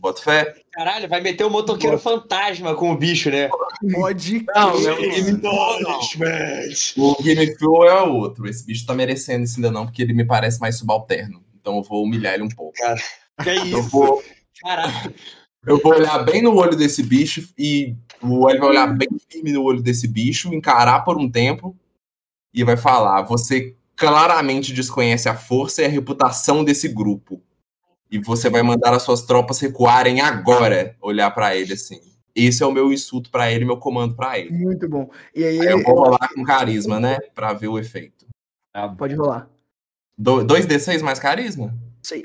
Bota 0.01 0.23
fé? 0.23 0.55
Caralho, 0.73 1.09
vai 1.09 1.21
meter 1.21 1.45
o 1.45 1.51
motoqueiro 1.51 1.99
fantasma 1.99 2.75
com 2.75 2.93
o 2.93 2.97
bicho, 2.97 3.31
né? 3.31 3.51
Pode 3.93 4.45
Não, 4.55 4.81
não, 4.81 4.97
Game 4.97 5.39
Punishment. 5.41 6.95
O 6.97 7.23
Game 7.23 7.57
Flow 7.57 7.85
é 7.85 8.03
outro. 8.03 8.49
Esse 8.49 8.65
bicho 8.65 8.87
tá 8.87 8.95
merecendo 8.95 9.45
isso 9.45 9.57
ainda 9.57 9.73
não, 9.73 9.87
porque 9.87 10.03
ele 10.03 10.13
me 10.13 10.25
parece 10.25 10.61
mais 10.61 10.79
subalterno. 10.79 11.43
Então 11.61 11.77
eu 11.77 11.83
vou 11.83 12.05
humilhar 12.05 12.35
ele 12.35 12.45
um 12.45 12.49
pouco. 12.49 12.73
Que 13.43 13.51
Eu 13.51 13.65
isso? 13.65 13.89
vou, 13.91 14.23
Caralho. 14.63 15.15
eu 15.67 15.79
vou 15.81 15.93
olhar 15.95 16.19
bem 16.25 16.43
no 16.43 16.55
olho 16.55 16.77
desse 16.77 17.03
bicho 17.03 17.49
e 17.59 17.95
o 18.23 18.49
Hélio 18.49 18.61
vai 18.61 18.71
olhar 18.71 18.87
bem 18.87 19.09
firme 19.29 19.53
no 19.53 19.63
olho 19.63 19.83
desse 19.83 20.07
bicho, 20.07 20.55
encarar 20.55 21.01
por 21.01 21.17
um 21.19 21.29
tempo 21.31 21.77
e 22.55 22.63
vai 22.63 22.77
falar: 22.77 23.23
Você 23.23 23.77
claramente 23.97 24.73
desconhece 24.73 25.29
a 25.29 25.35
força 25.35 25.83
e 25.83 25.85
a 25.85 25.89
reputação 25.89 26.63
desse 26.63 26.89
grupo. 26.89 27.43
E 28.11 28.19
você 28.19 28.49
vai 28.49 28.63
mandar 28.63 28.95
as 28.95 29.03
suas 29.03 29.23
tropas 29.23 29.61
recuarem 29.61 30.21
agora. 30.21 30.97
Olhar 31.01 31.31
pra 31.31 31.55
ele 31.55 31.73
assim. 31.75 32.01
Esse 32.35 32.63
é 32.63 32.67
o 32.67 32.73
meu 32.73 32.93
insulto 32.93 33.31
pra 33.31 33.51
ele, 33.51 33.65
meu 33.65 33.77
comando 33.77 34.15
pra 34.15 34.39
ele. 34.39 34.51
Muito 34.51 34.89
bom. 34.89 35.11
E 35.35 35.45
aí 35.45 35.61
Aí 35.61 35.67
eu 35.73 35.83
vou 35.83 35.95
rolar 35.95 36.29
com 36.35 36.45
carisma, 36.45 37.01
né? 37.01 37.19
Pra 37.35 37.53
ver 37.53 37.69
o 37.69 37.79
efeito. 37.79 38.27
Pode 38.97 39.15
rolar. 39.15 39.49
Do- 40.17 40.45
2d6 40.45 41.03
mais 41.03 41.19
carisma? 41.19 41.75
Sei. 42.03 42.25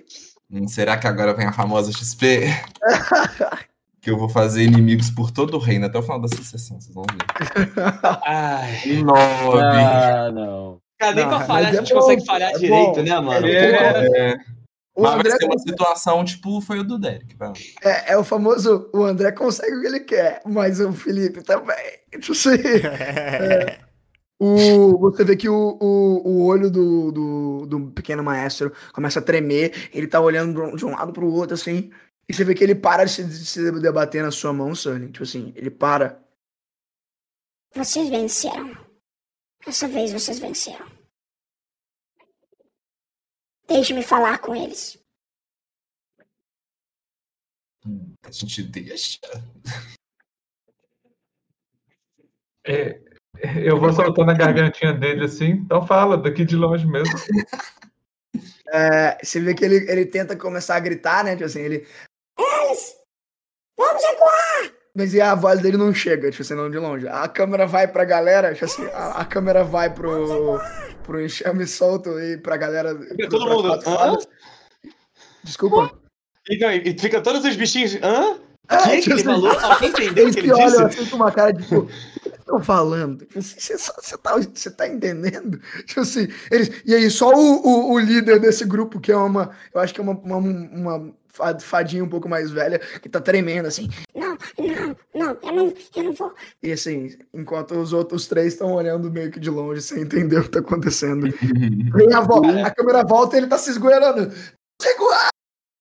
Hum, 0.52 0.68
será 0.68 0.98
que 0.98 1.08
agora 1.08 1.34
vem 1.34 1.48
a 1.48 1.52
famosa 1.54 1.92
XP? 1.92 2.48
que 4.02 4.10
eu 4.12 4.18
vou 4.18 4.30
fazer 4.30 4.64
inimigos 4.64 5.10
por 5.10 5.32
todo 5.32 5.56
o 5.56 5.60
reino 5.60 5.86
até 5.88 5.98
o 5.98 6.04
final 6.04 6.22
dessa 6.22 6.44
sessão, 6.44 6.80
vocês 6.80 6.94
vão 6.94 7.06
ver. 7.12 7.72
Ai. 8.26 9.02
9. 9.04 9.60
Ah, 9.62 10.32
não. 10.32 10.80
Cara, 11.00 11.16
nem 11.16 11.26
Não, 11.26 11.38
pra 11.38 11.46
falhar 11.48 11.72
a 11.72 11.74
é 11.76 11.78
gente 11.80 11.94
bom, 11.94 12.00
consegue 12.02 12.26
falhar 12.26 12.52
é 12.52 12.58
direito, 12.58 12.96
bom. 12.96 13.02
né, 13.04 13.20
mano? 13.20 13.48
É. 13.48 14.36
O 14.96 15.02
Mas 15.02 15.14
André 15.16 15.30
vai 15.32 15.39
ser 15.39 15.46
uma 15.46 15.54
consegue- 15.54 15.70
situação 15.72 16.24
tipo 16.26 16.62
foi 16.62 16.80
o 16.80 16.84
do 16.84 17.00
Derek. 17.00 17.36
é, 17.84 18.14
é 18.14 18.18
o 18.18 18.24
famoso. 18.24 18.89
O 18.94 19.04
André 19.04 19.32
consegue 19.32 19.76
o 19.76 19.82
que 19.82 19.88
ele 19.88 20.00
quer, 20.02 20.41
mas 20.46 20.80
o 20.80 20.91
Felipe 20.94 21.41
também. 21.41 21.76
Tipo 22.12 22.32
assim. 22.32 22.50
O, 24.39 24.98
você 25.00 25.24
vê 25.24 25.38
que 25.38 25.48
o, 25.48 25.78
o, 25.80 26.28
o 26.28 26.46
olho 26.46 26.70
do, 26.70 27.12
do, 27.14 27.66
do 27.66 27.91
pequeno 27.91 28.22
maestro 28.22 28.74
começa 28.91 29.20
a 29.20 29.22
tremer, 29.22 29.89
ele 29.94 30.06
tá 30.08 30.20
olhando 30.20 30.76
de 30.76 30.84
um- 30.86 30.91
lado 30.91 31.14
pro 31.14 31.32
outro, 31.32 31.54
assim, 31.54 31.91
e 32.28 32.34
você 32.34 32.44
vê 32.44 32.54
que 32.54 32.62
ele 32.62 32.76
para 32.76 33.06
de 33.06 33.12
se, 33.12 33.24
de 33.24 33.46
se 33.46 33.72
debater 33.80 34.22
na 34.22 34.32
sua 34.32 34.52
mão, 34.52 34.76
Sully. 34.76 35.12
Tipo 35.12 35.24
assim, 35.24 35.54
ele 35.56 35.70
para. 35.70 36.20
Vocês 37.74 38.10
venceram. 38.10 38.76
Dessa 39.66 39.88
vez 39.88 40.12
vocês 40.12 40.39
venceram. 40.39 40.88
Deixe-me 43.74 44.04
falar 44.04 44.38
com 44.38 44.56
eles. 44.56 45.00
A 48.24 48.32
gente 48.32 48.62
deixa. 48.62 49.20
É, 52.66 53.02
eu 53.66 53.80
vou 53.80 53.91
soltando 53.91 54.30
a 54.30 54.36
gargantinha 54.36 54.94
dele 54.94 55.26
assim. 55.26 55.50
Então 55.50 55.86
fala, 55.88 56.16
daqui 56.16 56.45
de 56.45 56.56
longe 56.56 56.86
mesmo. 56.86 57.14
É, 58.76 59.24
você 59.24 59.40
vê 59.40 59.54
que 59.54 59.64
ele, 59.64 59.88
ele 59.88 60.04
tenta 60.04 60.36
começar 60.36 60.76
a 60.76 60.80
gritar, 60.80 61.24
né? 61.24 61.34
Tipo 61.34 61.45
assim, 61.45 61.62
ele. 61.62 61.88
Eles! 62.40 62.95
Vamos 63.78 64.04
recuar! 64.04 64.74
Mas 64.95 65.14
e 65.14 65.22
a 65.22 65.36
voz 65.36 65.62
dele 65.62 65.78
não 65.78 65.94
chega, 65.94 66.32
tipo 66.32 66.41
assim, 66.41 66.56
não 66.56 66.72
de 66.72 66.80
longe. 66.80 67.08
A 67.08 67.28
câmera 67.28 67.68
vai 67.68 67.88
pra 67.88 68.04
galera, 68.04 68.52
tipo 68.54 68.66
assim, 68.66 68.84
a, 68.88 69.22
a 69.22 69.26
câmera 69.26 69.64
vai 69.64 69.94
pro, 69.94 70.60
pro 71.04 71.24
enxame 71.24 71.68
solto 71.68 72.20
e 72.20 72.38
pra 72.38 72.58
galera. 72.58 72.96
Fica 72.98 73.30
todo 73.30 73.48
mundo. 73.48 73.74
Hã? 73.74 74.18
Desculpa. 75.44 75.92
Fica, 76.46 76.76
e 76.76 76.98
fica 76.98 77.22
todos 77.22 77.44
os 77.46 77.56
bichinhos. 77.56 77.96
Hã? 78.02 78.38
É, 78.70 78.78
Quem 78.78 79.02
que 79.02 79.02
tipo 79.02 79.12
ele 79.12 79.14
assim, 79.14 79.24
falou? 79.24 79.60
Alguém 79.60 79.90
entendeu 79.90 80.24
o 80.26 80.28
Eles 80.28 80.36
que 80.36 80.42
ele 80.42 80.54
disse? 80.54 80.84
assim 80.84 81.06
com 81.08 81.16
uma 81.18 81.32
cara 81.32 81.52
de 81.52 81.64
tipo, 81.64 81.80
o 81.80 81.88
que 81.88 82.30
estão 82.40 82.64
falando? 82.64 83.28
Você 83.36 83.78
você 83.78 84.18
tá, 84.18 84.38
você 84.38 84.72
tá 84.72 84.88
entendendo? 84.88 85.60
Tipo 85.86 86.00
assim, 86.00 86.28
eles, 86.50 86.72
e 86.86 86.96
aí, 86.96 87.10
só 87.10 87.30
o, 87.30 87.62
o, 87.62 87.94
o 87.94 88.00
líder 88.00 88.40
desse 88.40 88.64
grupo, 88.66 89.02
que 89.02 89.12
é 89.12 89.18
uma, 89.18 89.52
eu 89.74 89.82
acho 89.82 89.94
que 89.94 90.00
é 90.00 90.04
uma, 90.04 90.14
uma, 90.14 90.38
uma 90.38 91.14
fadinha 91.61 92.03
um 92.03 92.10
pouco 92.10 92.30
mais 92.30 92.51
velha, 92.51 92.80
que 92.80 93.10
tá 93.10 93.19
tremendo 93.19 93.65
assim. 93.68 93.89
Não, 94.14 94.38
não, 94.57 94.95
não, 95.14 95.38
eu 95.41 95.53
não, 95.55 95.73
eu 95.95 96.03
não 96.03 96.14
vou. 96.14 96.34
E 96.61 96.72
assim, 96.72 97.18
enquanto 97.34 97.72
os 97.80 97.91
outros 97.93 98.27
três 98.27 98.53
estão 98.53 98.73
olhando 98.73 99.11
meio 99.11 99.31
que 99.31 99.39
de 99.39 99.49
longe, 99.49 99.81
sem 99.81 100.01
entender 100.03 100.38
o 100.39 100.43
que 100.43 100.49
tá 100.49 100.60
acontecendo. 100.60 101.27
Vem 101.95 102.14
a, 102.14 102.22
vo- 102.22 102.45
a 102.64 102.69
câmera 102.72 103.03
volta 103.03 103.35
e 103.35 103.39
ele 103.39 103.47
tá 103.47 103.57
se 103.57 103.69
esgoelando. 103.72 104.27
Vamos 104.30 104.84
recuar! 104.84 105.30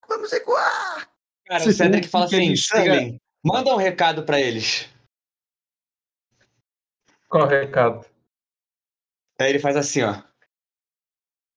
Vamos 0.09 0.31
recuar! 0.31 1.07
Cara, 1.45 1.67
o 1.69 1.73
Cedric 1.73 2.07
fala 2.07 2.25
assim: 2.25 2.53
Stanley, 2.53 3.21
manda 3.43 3.73
um 3.73 3.77
recado 3.77 4.23
pra 4.23 4.39
eles. 4.39 4.89
Qual 7.29 7.45
o 7.45 7.47
recado? 7.49 8.05
Aí 9.39 9.49
ele 9.49 9.59
faz 9.59 9.75
assim, 9.75 10.01
ó. 10.03 10.21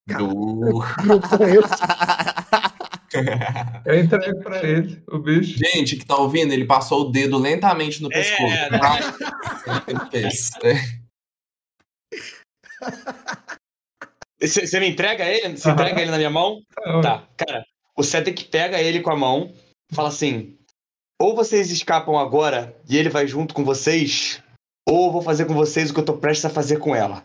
Do- 0.06 0.82
é 1.42 1.54
esse? 1.56 2.35
Eu 3.84 4.00
entrego 4.00 4.40
pra 4.42 4.62
ele, 4.62 5.02
o 5.08 5.18
bicho. 5.18 5.58
Gente 5.58 5.96
que 5.96 6.04
tá 6.06 6.16
ouvindo, 6.16 6.52
ele 6.52 6.64
passou 6.66 7.02
o 7.02 7.10
dedo 7.10 7.38
lentamente 7.38 8.02
no 8.02 8.08
pescoço. 8.08 8.52
É, 8.52 8.68
tá? 8.70 8.98
Ele 9.88 10.10
fez. 10.10 10.50
É. 10.62 10.74
Você 14.40 14.66
você 14.66 14.80
me 14.80 14.88
entrega 14.88 15.24
ele? 15.24 15.56
Você 15.56 15.70
entrega 15.70 16.00
ele 16.00 16.10
na 16.10 16.16
minha 16.18 16.30
mão? 16.30 16.60
Tá, 17.02 17.26
cara. 17.36 17.64
O 17.96 18.02
Cedric 18.02 18.44
pega 18.44 18.80
ele 18.80 19.00
com 19.00 19.10
a 19.10 19.16
mão, 19.16 19.52
fala 19.92 20.08
assim: 20.08 20.56
ou 21.20 21.34
vocês 21.34 21.70
escapam 21.70 22.18
agora 22.18 22.76
e 22.88 22.96
ele 22.96 23.08
vai 23.08 23.26
junto 23.26 23.54
com 23.54 23.64
vocês, 23.64 24.42
ou 24.88 25.06
eu 25.06 25.12
vou 25.12 25.22
fazer 25.22 25.46
com 25.46 25.54
vocês 25.54 25.90
o 25.90 25.94
que 25.94 26.00
eu 26.00 26.04
tô 26.04 26.16
prestes 26.18 26.44
a 26.44 26.50
fazer 26.50 26.78
com 26.78 26.94
ela. 26.94 27.24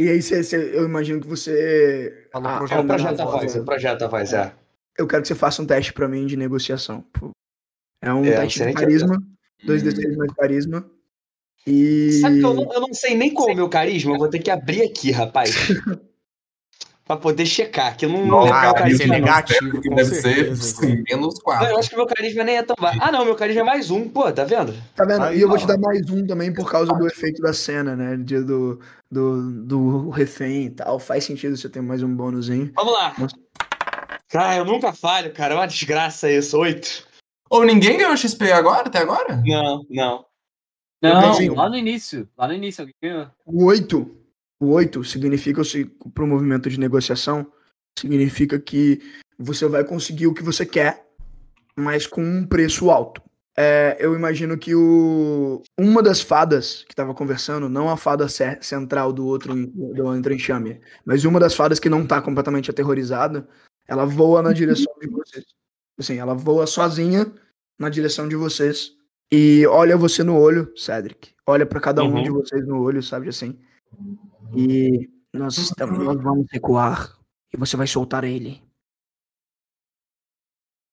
E 0.00 0.08
aí 0.08 0.20
cê- 0.22 0.42
cê- 0.42 0.76
eu 0.76 0.84
imagino 0.84 1.20
que 1.20 1.26
você. 1.26 2.28
Ah, 2.34 2.58
projeto 2.58 2.78
É 2.78 2.80
o 2.80 2.86
projeto 2.86 3.08
a 3.08 3.12
da 3.12 3.24
voz, 3.24 3.40
voz, 3.40 3.54
né? 3.54 3.60
o 3.60 3.64
projeto 3.64 3.98
da 3.98 4.06
voz, 4.08 4.32
é. 4.32 4.52
Eu 4.98 5.06
quero 5.06 5.22
que 5.22 5.28
você 5.28 5.34
faça 5.34 5.62
um 5.62 5.66
teste 5.66 5.92
pra 5.92 6.08
mim 6.08 6.26
de 6.26 6.36
negociação. 6.36 7.04
É 8.02 8.12
um 8.12 8.24
É, 8.24 8.32
teste 8.40 8.58
de 8.58 8.64
nem 8.66 8.74
que- 8.74 8.80
carisma. 8.80 9.22
2d6 9.64 10.16
mais 10.16 10.32
carisma. 10.32 10.84
E. 11.66 12.12
Sabe 12.20 12.38
que 12.40 12.44
eu 12.46 12.54
não, 12.54 12.72
eu 12.72 12.80
não 12.80 12.94
sei 12.94 13.14
nem 13.16 13.32
qual 13.32 13.48
é 13.48 13.52
o 13.52 13.56
meu 13.56 13.68
carisma, 13.68 14.12
eu 14.14 14.18
vou 14.18 14.28
ter 14.28 14.38
que 14.38 14.50
abrir 14.50 14.82
aqui, 14.82 15.10
rapaz. 15.10 15.50
pra 17.04 17.16
poder 17.16 17.46
checar, 17.46 17.96
que 17.96 18.04
eu 18.04 18.10
não, 18.10 18.44
Ah, 18.52 18.72
qual 18.72 18.84
deve 18.84 18.96
ser 18.96 19.08
carisma. 19.08 19.14
negativo, 19.14 19.80
que 19.80 19.88
com 19.88 19.94
deve 19.94 20.14
ser 20.14 20.56
sim, 20.56 21.02
menos 21.08 21.34
Não, 21.36 21.42
4. 21.42 21.66
eu 21.68 21.78
acho 21.78 21.88
que 21.90 21.96
meu 21.96 22.06
carisma 22.06 22.44
nem 22.44 22.56
é 22.58 22.62
tão 22.62 22.76
baixo. 22.78 22.98
Ah, 23.02 23.10
não, 23.10 23.24
meu 23.24 23.34
carisma 23.34 23.62
é 23.62 23.64
mais 23.64 23.90
um, 23.90 24.08
pô, 24.08 24.30
tá 24.30 24.44
vendo? 24.44 24.74
Tá 24.94 25.04
vendo? 25.04 25.22
Aí, 25.24 25.38
e 25.38 25.40
eu 25.40 25.48
vou 25.48 25.56
te 25.58 25.66
dar 25.66 25.78
mais 25.78 26.08
um 26.10 26.26
também 26.26 26.52
por 26.52 26.70
causa 26.70 26.92
do 26.92 27.06
efeito 27.06 27.40
da 27.42 27.52
cena, 27.54 27.96
né? 27.96 28.16
Do, 28.16 28.78
do, 29.10 29.50
do 29.64 30.10
refém 30.10 30.66
e 30.66 30.70
tal. 30.70 30.98
Faz 30.98 31.24
sentido 31.24 31.56
você 31.56 31.68
ter 31.68 31.80
mais 31.80 32.02
um 32.02 32.14
bônusinho. 32.14 32.70
Vamos 32.74 32.92
lá. 32.92 33.14
Ah, 34.34 34.56
eu 34.56 34.64
nunca 34.64 34.92
falho, 34.92 35.32
cara. 35.32 35.54
É 35.54 35.56
uma 35.56 35.66
desgraça 35.66 36.30
isso. 36.30 36.58
Oito. 36.58 37.06
Ou 37.50 37.64
ninguém 37.64 37.96
ganhou 37.96 38.16
XP 38.16 38.52
agora, 38.52 38.88
até 38.88 38.98
agora? 38.98 39.42
Não, 39.44 39.86
não. 39.88 40.26
Não, 41.00 41.54
lá 41.54 41.68
no 41.68 41.76
início. 41.76 42.28
Lá 42.36 42.48
no 42.48 42.54
início, 42.54 42.82
alguém 42.82 42.94
ganhou. 43.02 43.30
O 43.46 43.64
8, 43.66 44.16
o 44.60 44.70
8 44.72 45.04
significa, 45.04 45.62
para 46.12 46.24
o 46.24 46.26
movimento 46.26 46.68
de 46.68 46.78
negociação, 46.78 47.50
significa 47.98 48.58
que 48.58 49.00
você 49.38 49.66
vai 49.66 49.84
conseguir 49.84 50.26
o 50.26 50.34
que 50.34 50.42
você 50.42 50.66
quer, 50.66 51.06
mas 51.76 52.06
com 52.06 52.22
um 52.22 52.46
preço 52.46 52.90
alto. 52.90 53.22
É, 53.56 53.96
eu 53.98 54.14
imagino 54.14 54.56
que 54.58 54.74
o, 54.74 55.62
uma 55.78 56.00
das 56.02 56.20
fadas 56.20 56.84
que 56.84 56.92
estava 56.92 57.12
conversando, 57.14 57.68
não 57.68 57.88
a 57.88 57.96
fada 57.96 58.28
ce- 58.28 58.58
central 58.60 59.12
do 59.12 59.26
outro, 59.26 59.54
do 59.66 60.04
outro 60.04 60.32
enxame, 60.34 60.80
mas 61.04 61.24
uma 61.24 61.40
das 61.40 61.54
fadas 61.54 61.80
que 61.80 61.88
não 61.88 62.02
está 62.02 62.20
completamente 62.22 62.70
aterrorizada, 62.70 63.48
ela 63.88 64.04
voa 64.04 64.42
na 64.42 64.52
direção 64.52 64.92
de 65.00 65.08
vocês. 65.08 65.44
Assim, 65.98 66.18
ela 66.18 66.34
voa 66.34 66.66
sozinha 66.66 67.26
na 67.78 67.88
direção 67.88 68.28
de 68.28 68.36
vocês 68.36 68.94
e 69.32 69.66
olha 69.66 69.96
você 69.96 70.22
no 70.22 70.36
olho, 70.38 70.72
Cedric. 70.76 71.34
Olha 71.46 71.66
para 71.66 71.80
cada 71.80 72.02
um 72.04 72.14
Uhum. 72.14 72.22
de 72.22 72.30
vocês 72.30 72.66
no 72.66 72.80
olho, 72.82 73.02
sabe 73.02 73.28
assim? 73.28 73.58
E 74.54 75.10
nós, 75.32 75.56
estamos, 75.58 75.98
nós 75.98 76.16
vamos 76.22 76.46
recuar 76.52 77.18
e 77.52 77.56
você 77.56 77.76
vai 77.76 77.86
soltar 77.86 78.24
ele. 78.24 78.62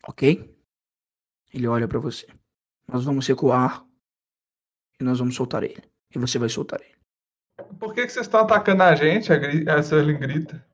Ok? 0.08 0.54
Ele 1.54 1.68
olha 1.68 1.88
pra 1.88 2.00
você. 2.00 2.28
Nós 2.88 3.04
vamos 3.04 3.28
recuar 3.28 3.86
e 5.00 5.04
nós 5.04 5.20
vamos 5.20 5.36
soltar 5.36 5.64
ele. 5.64 5.84
E 6.14 6.20
você 6.20 6.38
vai 6.38 6.50
soltar 6.50 6.80
ele. 6.82 6.96
Por 7.80 7.94
que, 7.94 8.06
que 8.06 8.12
vocês 8.12 8.26
estão 8.26 8.42
atacando 8.42 8.84
a 8.84 8.96
gente? 8.96 9.32
A, 9.32 9.38
gri- 9.38 9.68
a 9.70 9.82
Serling 9.82 10.18
grita. 10.20 10.66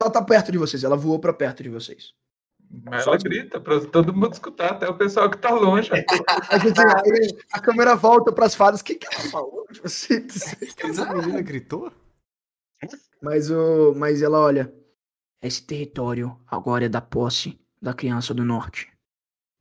Ela 0.00 0.10
tá 0.10 0.22
perto 0.22 0.52
de 0.52 0.58
vocês, 0.58 0.84
ela 0.84 0.96
voou 0.96 1.18
pra 1.18 1.32
perto 1.32 1.62
de 1.62 1.68
vocês. 1.68 2.14
Mas 2.84 3.04
Só 3.04 3.10
ela 3.10 3.18
grita 3.22 3.60
pra 3.60 3.80
todo 3.86 4.12
mundo 4.12 4.32
escutar, 4.32 4.72
até 4.72 4.88
o 4.88 4.96
pessoal 4.96 5.30
que 5.30 5.38
tá 5.38 5.50
longe. 5.50 5.90
Aí, 5.94 6.00
aí 6.00 7.38
a 7.52 7.60
câmera 7.60 7.94
volta 7.94 8.32
pras 8.32 8.54
fadas. 8.54 8.80
O 8.80 8.84
que, 8.84 8.96
que 8.96 9.06
ela 9.06 9.30
falou? 9.30 9.66
Tipo 9.72 9.86
assim, 9.86 10.26
Essa 10.26 11.14
menina 11.14 11.40
gritou? 11.42 11.92
Mas, 13.22 13.50
o, 13.50 13.94
mas 13.96 14.20
ela 14.20 14.40
olha. 14.40 14.72
Esse 15.40 15.62
território 15.62 16.38
agora 16.46 16.86
é 16.86 16.88
da 16.88 17.00
posse 17.00 17.58
da 17.80 17.94
criança 17.94 18.34
do 18.34 18.44
norte. 18.44 18.92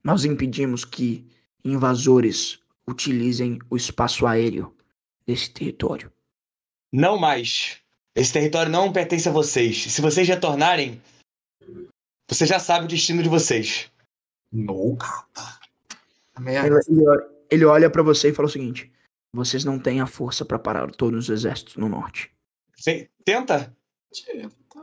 Nós 0.03 0.26
impedimos 0.26 0.84
que 0.84 1.28
invasores 1.64 2.60
utilizem 2.88 3.60
o 3.70 3.76
espaço 3.76 4.26
aéreo 4.26 4.76
desse 5.26 5.52
território. 5.52 6.12
Não 6.91 7.18
mais. 7.18 7.82
Esse 8.16 8.32
território 8.32 8.72
não 8.72 8.94
pertence 8.94 9.28
a 9.28 9.32
vocês. 9.32 9.92
Se 9.92 10.02
vocês 10.02 10.28
retornarem, 10.28 11.02
você 12.30 12.46
já 12.46 12.60
sabe 12.60 12.86
o 12.86 12.88
destino 12.88 13.22
de 13.22 13.30
vocês. 13.30 13.92
No. 14.52 14.98
Ele, 16.66 16.76
ele 17.52 17.66
olha- 17.66 17.90
pra 17.90 18.02
você 18.04 18.30
e 18.30 18.34
fala 18.34 18.48
o 18.48 18.52
seguinte: 18.52 18.92
vocês 19.34 19.66
não 19.66 19.78
têm 19.78 20.00
a 20.00 20.08
força 20.08 20.46
pra 20.46 20.58
parar 20.58 20.90
todos 20.92 21.26
os 21.26 21.30
exércitos 21.30 21.76
no 21.76 21.90
norte. 21.90 22.32
Você 22.76 23.10
tenta? 23.26 23.76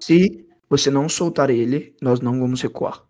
Se 0.00 0.46
você 0.68 0.90
não 0.90 1.08
soltar 1.08 1.48
ele, 1.50 1.96
nós 2.02 2.20
não 2.20 2.38
vamos 2.38 2.60
recuar. 2.60 3.06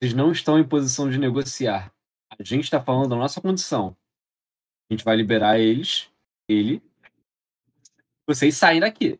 Eles 0.00 0.14
não 0.14 0.30
estão 0.32 0.58
em 0.58 0.68
posição 0.68 1.10
de 1.10 1.18
negociar. 1.18 1.92
A 2.38 2.42
gente 2.42 2.64
está 2.64 2.82
falando 2.82 3.10
da 3.10 3.16
nossa 3.16 3.40
condição. 3.40 3.96
A 4.90 4.94
gente 4.94 5.04
vai 5.04 5.16
liberar 5.16 5.58
eles, 5.58 6.08
ele. 6.48 6.82
Vocês 8.28 8.56
saem 8.56 8.80
daqui. 8.80 9.18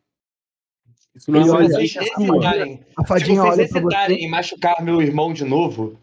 Isso 1.15 1.31
não 1.31 1.41
é 1.41 1.49
olha- 1.49 1.67
vocês 1.69 1.95
negociação. 1.95 2.23
hesitarem, 2.35 2.85
A 2.95 3.01
se 3.19 3.25
vocês 3.25 3.59
hesitarem 3.75 4.17
você. 4.19 4.23
em 4.25 4.29
machucar 4.29 4.83
meu 4.83 5.01
irmão 5.01 5.33
de 5.33 5.43
novo, 5.43 5.99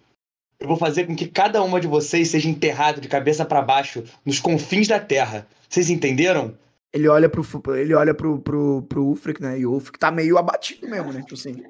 eu 0.58 0.66
vou 0.66 0.76
fazer 0.76 1.06
com 1.06 1.14
que 1.14 1.28
cada 1.28 1.62
uma 1.62 1.80
de 1.80 1.86
vocês 1.86 2.28
seja 2.28 2.48
enterrado 2.48 3.00
de 3.00 3.08
cabeça 3.08 3.44
pra 3.44 3.62
baixo 3.62 4.02
nos 4.24 4.40
confins 4.40 4.88
da 4.88 4.98
terra. 4.98 5.46
Vocês 5.68 5.88
entenderam? 5.88 6.58
Ele 6.92 7.06
olha 7.08 7.28
pro, 7.28 7.44
ele 7.76 7.94
olha 7.94 8.12
pro, 8.14 8.40
pro, 8.40 8.82
pro 8.82 9.04
Ulfric, 9.04 9.40
né? 9.40 9.58
E 9.58 9.66
o 9.66 9.72
Ulfric 9.72 9.98
tá 9.98 10.10
meio 10.10 10.36
abatido 10.36 10.88
mesmo, 10.88 11.12
né? 11.12 11.20
Tipo 11.22 11.34
assim. 11.34 11.62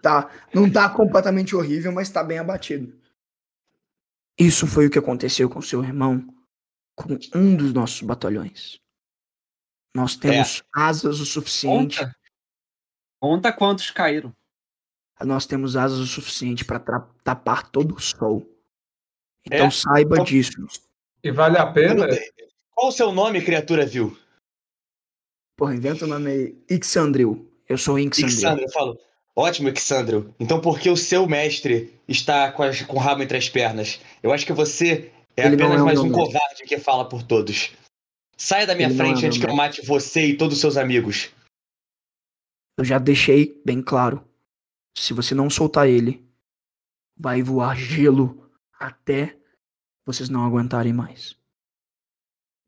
Tá, 0.00 0.30
não 0.54 0.70
tá 0.70 0.88
completamente 0.88 1.54
horrível, 1.54 1.90
mas 1.92 2.08
tá 2.08 2.22
bem 2.22 2.38
abatido. 2.38 2.96
Isso 4.38 4.66
foi 4.66 4.86
o 4.86 4.90
que 4.90 4.98
aconteceu 4.98 5.50
com 5.50 5.60
seu 5.60 5.82
irmão, 5.82 6.24
com 6.96 7.18
um 7.34 7.56
dos 7.56 7.72
nossos 7.74 8.00
batalhões. 8.02 8.78
Nós 9.94 10.16
temos 10.16 10.62
asas 10.74 11.20
o 11.20 11.26
suficiente. 11.26 11.98
Conta. 11.98 12.16
Conta 13.20 13.52
quantos 13.52 13.90
caíram. 13.90 14.34
Nós 15.22 15.44
temos 15.46 15.76
asas 15.76 15.98
o 15.98 16.06
suficiente 16.06 16.64
para 16.64 16.80
tapar 17.22 17.68
todo 17.70 17.94
o 17.94 18.00
sol. 18.00 18.46
Então 19.44 19.66
É? 19.66 19.70
saiba 19.70 20.14
Então- 20.16 20.24
disso. 20.24 20.52
E 21.22 21.30
vale 21.30 21.58
a 21.58 21.66
pena? 21.66 22.06
Qual 22.70 22.88
o 22.88 22.92
seu 22.92 23.12
nome, 23.12 23.42
criatura 23.44 23.84
vil? 23.84 24.16
Porra, 25.56 25.74
inventa 25.74 26.06
o 26.06 26.08
nome 26.08 26.30
aí. 26.30 26.64
Ixandril. 26.70 27.50
Eu 27.68 27.76
sou 27.76 27.98
Ixandril. 27.98 28.28
Ixandro, 28.28 28.64
eu 28.64 28.70
falo. 28.70 28.98
Ótimo, 29.36 29.68
Ixandro. 29.68 30.34
Então 30.40 30.60
por 30.60 30.78
que 30.80 30.88
o 30.88 30.96
seu 30.96 31.26
mestre 31.26 32.00
está 32.08 32.50
com, 32.52 32.62
as- 32.62 32.82
com 32.82 32.96
o 32.96 32.98
rabo 32.98 33.22
entre 33.22 33.36
as 33.36 33.48
pernas? 33.50 34.00
Eu 34.22 34.32
acho 34.32 34.46
que 34.46 34.52
você 34.52 35.12
é 35.36 35.44
Ele 35.46 35.56
apenas 35.56 35.80
é 35.80 35.84
mais 35.84 35.98
um 35.98 36.04
mestre. 36.08 36.24
covarde 36.24 36.62
que 36.64 36.78
fala 36.78 37.06
por 37.06 37.22
todos. 37.22 37.72
Saia 38.40 38.66
da 38.66 38.74
minha 38.74 38.88
Ele 38.88 38.94
é 38.94 38.96
frente 38.96 39.18
meu 39.20 39.26
antes 39.26 39.38
que 39.38 39.46
eu 39.50 39.54
mate 39.54 39.84
você 39.84 40.28
e 40.28 40.36
todos 40.36 40.54
os 40.54 40.60
seus 40.62 40.78
amigos. 40.78 41.30
Eu 42.78 42.84
já 42.86 42.98
deixei 42.98 43.60
bem 43.66 43.82
claro. 43.82 44.26
Se 44.96 45.12
você 45.12 45.34
não 45.34 45.50
soltar 45.50 45.86
ele, 45.86 46.26
vai 47.14 47.42
voar 47.42 47.76
gelo 47.76 48.50
até 48.78 49.36
vocês 50.06 50.30
não 50.30 50.46
aguentarem 50.46 50.94
mais. 50.94 51.36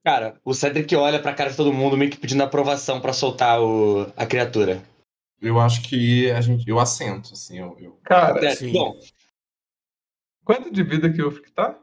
Cara, 0.05 0.39
o 0.45 0.53
Cedric 0.53 0.95
olha 0.95 1.23
pra 1.23 1.35
cara 1.35 1.49
de 1.51 1.57
todo 1.57 1.73
mundo 1.73 1.97
meio 1.97 2.11
que 2.11 2.19
pedindo 2.19 2.43
aprovação 2.43 3.01
pra 3.01 3.15
soltar 3.15 3.59
o, 3.63 4.03
a 4.15 4.27
criatura. 4.27 4.83
Eu 5.41 5.59
acho 5.59 5.89
que 5.89 6.31
a 6.33 6.41
gente. 6.43 6.69
Eu 6.69 6.79
assento, 6.79 7.33
assim. 7.33 7.59
Eu, 7.59 7.79
eu- 7.79 7.97
Cara, 8.05 8.45
É, 8.45 8.55
sim. 8.55 8.73
bom, 8.73 9.01
quanto 10.45 10.71
de 10.71 10.83
vida 10.83 11.11
que 11.11 11.23
o 11.23 11.27
Ulfric 11.27 11.51
tá? 11.53 11.79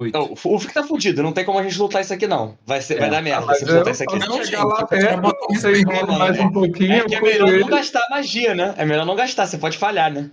Então, 0.00 0.32
o 0.44 0.58
Fick 0.60 0.72
tá 0.72 0.84
fudido, 0.84 1.24
não 1.24 1.32
tem 1.32 1.44
como 1.44 1.58
a 1.58 1.62
gente 1.64 1.76
lutar 1.76 2.00
isso 2.00 2.14
aqui 2.14 2.28
não. 2.28 2.56
Vai, 2.64 2.80
ser, 2.80 2.94
É. 2.94 3.00
vai 3.00 3.10
dar 3.10 3.20
merda 3.20 3.52
se 3.54 3.64
eu 3.64 3.68
soltar 3.68 3.92
isso 3.92 4.02
aqui. 4.04 4.18
Não, 4.20 4.44
chegar 4.44 4.62
lá 4.64 4.86
perto, 4.86 5.36
você 5.50 5.80
enrola 5.80 6.18
mais 6.18 6.38
um 6.38 6.52
pouquinho, 6.52 6.92
É 6.92 7.14
é 7.16 7.20
melhor 7.20 7.48
ele. 7.48 7.60
não 7.60 7.68
gastar 7.68 8.06
magia, 8.08 8.54
né? 8.54 8.74
É 8.78 8.84
melhor 8.84 9.04
não 9.04 9.16
gastar, 9.16 9.46
você 9.48 9.58
pode 9.58 9.76
falhar, 9.76 10.12
né? 10.12 10.30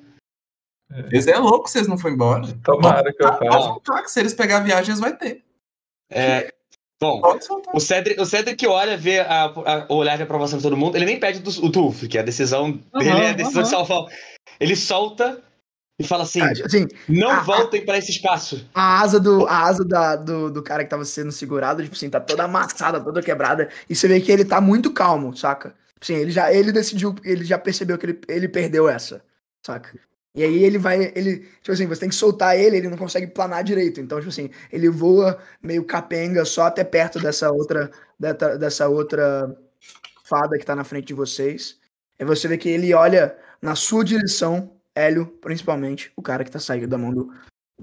Eles 1.12 1.26
é 1.26 1.36
louco 1.40 1.64
que 1.66 1.72
vocês 1.72 1.88
não 1.88 1.98
foram 1.98 2.14
embora. 2.14 2.48
Tomara 2.64 3.12
que 3.12 3.24
eu 3.24 3.28
Pode 3.34 3.48
faça. 3.48 3.68
voltar, 3.68 4.04
que 4.04 4.12
se 4.12 4.20
eles 4.20 4.36
pegar 4.36 4.58
a 4.58 4.60
viagem, 4.60 4.92
eles 4.92 5.00
vão 5.00 5.12
ter. 5.18 5.44
É, 6.12 6.54
bom, 7.02 7.20
o 7.74 7.80
Cedric, 7.80 8.22
o 8.22 8.26
Cedric 8.26 8.68
olha, 8.68 8.96
vê 8.96 9.22
a, 9.22 9.46
a- 9.46 9.86
o 9.90 9.96
olhar 9.96 10.16
de 10.16 10.22
aprovação 10.22 10.60
de 10.60 10.64
todo 10.64 10.78
mundo, 10.78 10.96
ele 10.96 11.06
nem 11.06 11.20
pede 11.20 11.40
do, 11.40 11.50
o 11.66 11.72
Tuf, 11.72 12.08
que 12.08 12.20
é 12.20 12.22
a 12.22 12.24
decisão 12.24 12.74
dele 12.94 13.10
é 13.10 13.30
a 13.32 13.34
decisão 13.34 13.64
de 13.64 13.74
aham. 13.74 13.84
salvar. 13.86 14.14
Ele 14.60 14.76
solta 14.76 15.42
e 15.97 16.03
fala 16.03 16.23
assim: 16.23 16.41
Ah, 16.41 16.51
Assim, 16.65 16.88
não 17.07 17.30
ah, 17.31 17.39
voltem 17.41 17.85
pra 17.85 17.97
esse 17.97 18.11
espaço. 18.11 18.67
a 18.73 18.99
asa 19.01 19.19
do, 19.19 19.45
a 19.47 19.59
asa 19.65 19.85
da- 19.85 20.15
do, 20.15 20.51
do 20.51 20.61
cara 20.63 20.84
que 20.84 20.89
tava 20.89 21.05
sendo 21.05 21.31
segurado, 21.31 21.84
tipo 21.84 21.95
assim, 21.95 22.09
tá 22.09 22.19
toda 22.19 22.43
amassada, 22.43 22.99
toda 22.99 23.22
quebrada. 23.22 23.69
E 23.89 23.95
você 23.95 24.07
vê 24.07 24.19
que 24.19 24.31
ele 24.31 24.45
tá 24.45 24.59
muito 24.59 24.91
calmo, 24.91 25.35
saca? 25.35 25.69
Tipo 25.69 26.03
Assim, 26.03 26.15
ele 26.15 26.31
já 26.31 26.53
ele 26.53 26.72
decidiu, 26.72 27.15
ele 27.23 27.45
já 27.45 27.57
percebeu 27.57 27.97
que 27.97 28.05
ele, 28.05 28.19
ele 28.27 28.47
perdeu 28.49 28.88
essa, 28.89 29.23
saca? 29.65 29.97
E 30.35 30.43
aí 30.43 30.63
ele 30.65 30.77
vai, 30.77 31.13
ele, 31.15 31.38
tipo 31.61 31.72
assim, 31.72 31.88
você 31.88 32.01
tem 32.01 32.09
que 32.09 32.15
soltar 32.15 32.59
ele, 32.59 32.76
ele 32.76 32.89
não 32.89 32.97
consegue 32.97 33.26
planar 33.27 33.63
direito. 33.63 34.01
Então, 34.01 34.17
tipo 34.19 34.30
assim, 34.30 34.49
ele 34.69 34.89
voa 34.89 35.39
meio 35.63 35.85
capenga 35.85 36.43
só 36.43 36.63
até 36.63 36.84
perto 36.84 37.19
dessa 37.22 37.49
outra, 37.49 37.89
dessa, 38.19 38.57
dessa 38.57 38.88
outra 38.89 39.57
fada 40.26 40.57
que 40.57 40.65
tá 40.65 40.76
na 40.76 40.84
frente 40.84 41.05
de 41.07 41.13
vocês. 41.13 41.77
Aí 42.19 42.26
você 42.26 42.49
vê 42.49 42.57
que 42.57 42.67
ele 42.67 42.93
olha 42.93 43.34
na 43.61 43.76
sua 43.76 44.03
direção, 44.03 44.74
Hélio, 44.95 45.27
principalmente, 45.41 46.11
o 46.15 46.22
cara 46.22 46.43
que 46.43 46.51
tá 46.51 46.59
saindo 46.59 46.88
da 46.88 46.97
mão 46.97 47.13
do. 47.13 47.31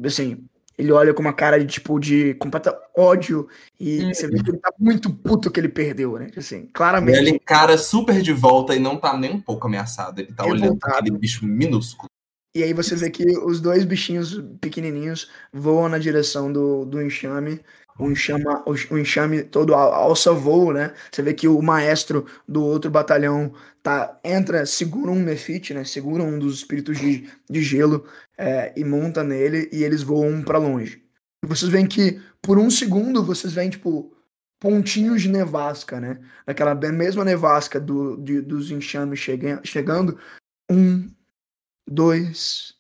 Assim, 0.05 0.44
ele 0.78 0.90
olha 0.90 1.12
com 1.12 1.20
uma 1.20 1.34
cara 1.34 1.59
de 1.60 1.66
tipo 1.66 2.01
de 2.01 2.32
completo 2.34 2.72
ódio 2.97 3.47
e 3.78 4.02
Hum. 4.05 4.14
você 4.14 4.26
vê 4.26 4.43
que 4.43 4.51
ele 4.51 4.59
tá 4.59 4.72
muito 4.78 5.12
puto 5.12 5.51
que 5.51 5.60
ele 5.60 5.68
perdeu, 5.68 6.18
né? 6.18 6.30
Assim, 6.36 6.56
Ele 6.60 6.70
claramente. 6.72 7.30
encara 7.30 7.76
super 7.76 8.22
de 8.22 8.32
volta 8.32 8.74
e 8.74 8.78
não 8.78 8.97
tá 8.97 9.16
nem 9.16 9.32
um 9.34 9.40
pouco 9.40 9.66
ameaçado. 9.66 10.20
Ele 10.20 10.32
tá 10.32 10.44
olhando 10.44 10.60
pra 10.78 10.89
Revoltado. 10.89 10.98
aquele 11.01 11.18
bicho 11.18 11.44
minúsculo. 11.47 12.09
E 12.55 12.62
aí 12.62 12.72
você 12.74 12.94
vê 12.94 13.09
que 13.10 13.24
os 13.39 13.60
dois 13.60 13.82
bichinhos 13.84 14.39
pequenininhos 14.60 15.30
voam 15.52 15.89
na 15.89 15.98
direção 15.98 16.52
do, 16.52 16.84
do 16.84 17.01
enxame. 17.02 17.60
O 17.98 18.10
enxame, 18.10 18.44
o, 18.66 18.98
enxame 18.98 19.43
todo 19.44 19.74
al- 19.74 19.93
alça 19.93 20.32
voo, 20.32 20.73
né? 20.73 20.94
Você 21.10 21.23
vê 21.23 21.35
que 21.35 21.47
o 21.47 21.60
maestro 21.62 22.27
do 22.48 22.62
outro 22.64 22.90
batalhão 22.90 23.52
tá, 23.82 24.19
entra, 24.24 24.64
segura 24.66 25.10
um 25.10 25.23
Nefit, 25.23 25.74
né? 25.74 25.85
Segura 25.85 26.23
um 26.23 26.39
dos 26.39 26.56
espíritos 26.59 26.98
de, 26.98 27.28
de 27.51 27.62
gelo 27.62 28.06
é, 28.36 28.73
e 28.77 28.85
monta 28.85 29.23
nele 29.23 29.69
e 29.73 29.85
eles 29.85 30.02
voam 30.02 30.43
pra 30.43 30.59
longe. 30.59 31.02
Vocês 31.44 31.70
veem 31.70 31.86
que 31.86 32.20
por 32.40 32.59
um 32.59 32.70
segundo 32.70 33.23
vocês 33.24 33.52
veem, 33.52 33.70
tipo, 33.70 34.14
pontinhos 34.60 35.23
de 35.23 35.28
nevasca, 35.28 36.01
né? 36.01 36.19
Daquela 36.47 36.74
mesma 36.74 37.24
nevasca 37.24 37.81
do, 37.81 38.16
de- 38.16 38.40
dos 38.40 38.70
enxames 38.70 39.19
chega, 39.19 39.60
chegando. 39.64 40.19
Um, 40.70 41.10
dois, 41.89 42.74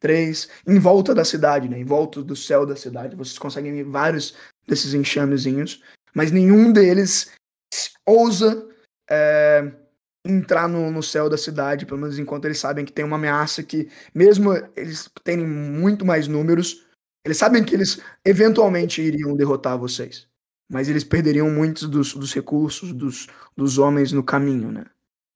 três, 0.00 0.48
em 0.66 0.78
volta 0.78 1.14
da 1.14 1.24
cidade, 1.24 1.68
né? 1.68 1.78
Em 1.78 1.84
volta 1.84 2.22
do 2.22 2.36
céu 2.36 2.64
da 2.64 2.76
cidade. 2.76 3.16
Vocês 3.16 3.38
conseguem 3.38 3.72
ver 3.72 3.84
vários 3.84 4.34
desses 4.66 4.94
enxamezinhos, 4.94 5.82
mas 6.14 6.30
nenhum 6.30 6.72
deles 6.72 7.30
ousa 8.06 8.66
é, 9.10 9.70
entrar 10.24 10.68
no, 10.68 10.90
no 10.90 11.02
céu 11.02 11.28
da 11.28 11.38
cidade, 11.38 11.86
pelo 11.86 12.00
menos 12.00 12.18
enquanto 12.18 12.44
eles 12.44 12.58
sabem 12.58 12.84
que 12.84 12.92
tem 12.92 13.04
uma 13.04 13.16
ameaça 13.16 13.62
que, 13.62 13.88
mesmo 14.14 14.52
eles 14.76 15.10
terem 15.24 15.46
muito 15.46 16.04
mais 16.04 16.28
números, 16.28 16.86
eles 17.24 17.36
sabem 17.36 17.64
que 17.64 17.74
eles 17.74 18.00
eventualmente 18.24 19.02
iriam 19.02 19.36
derrotar 19.36 19.78
vocês. 19.78 20.26
Mas 20.70 20.88
eles 20.88 21.04
perderiam 21.04 21.50
muitos 21.50 21.88
dos, 21.88 22.14
dos 22.14 22.34
recursos 22.34 22.92
dos, 22.92 23.26
dos 23.56 23.78
homens 23.78 24.12
no 24.12 24.22
caminho, 24.22 24.70
né? 24.70 24.84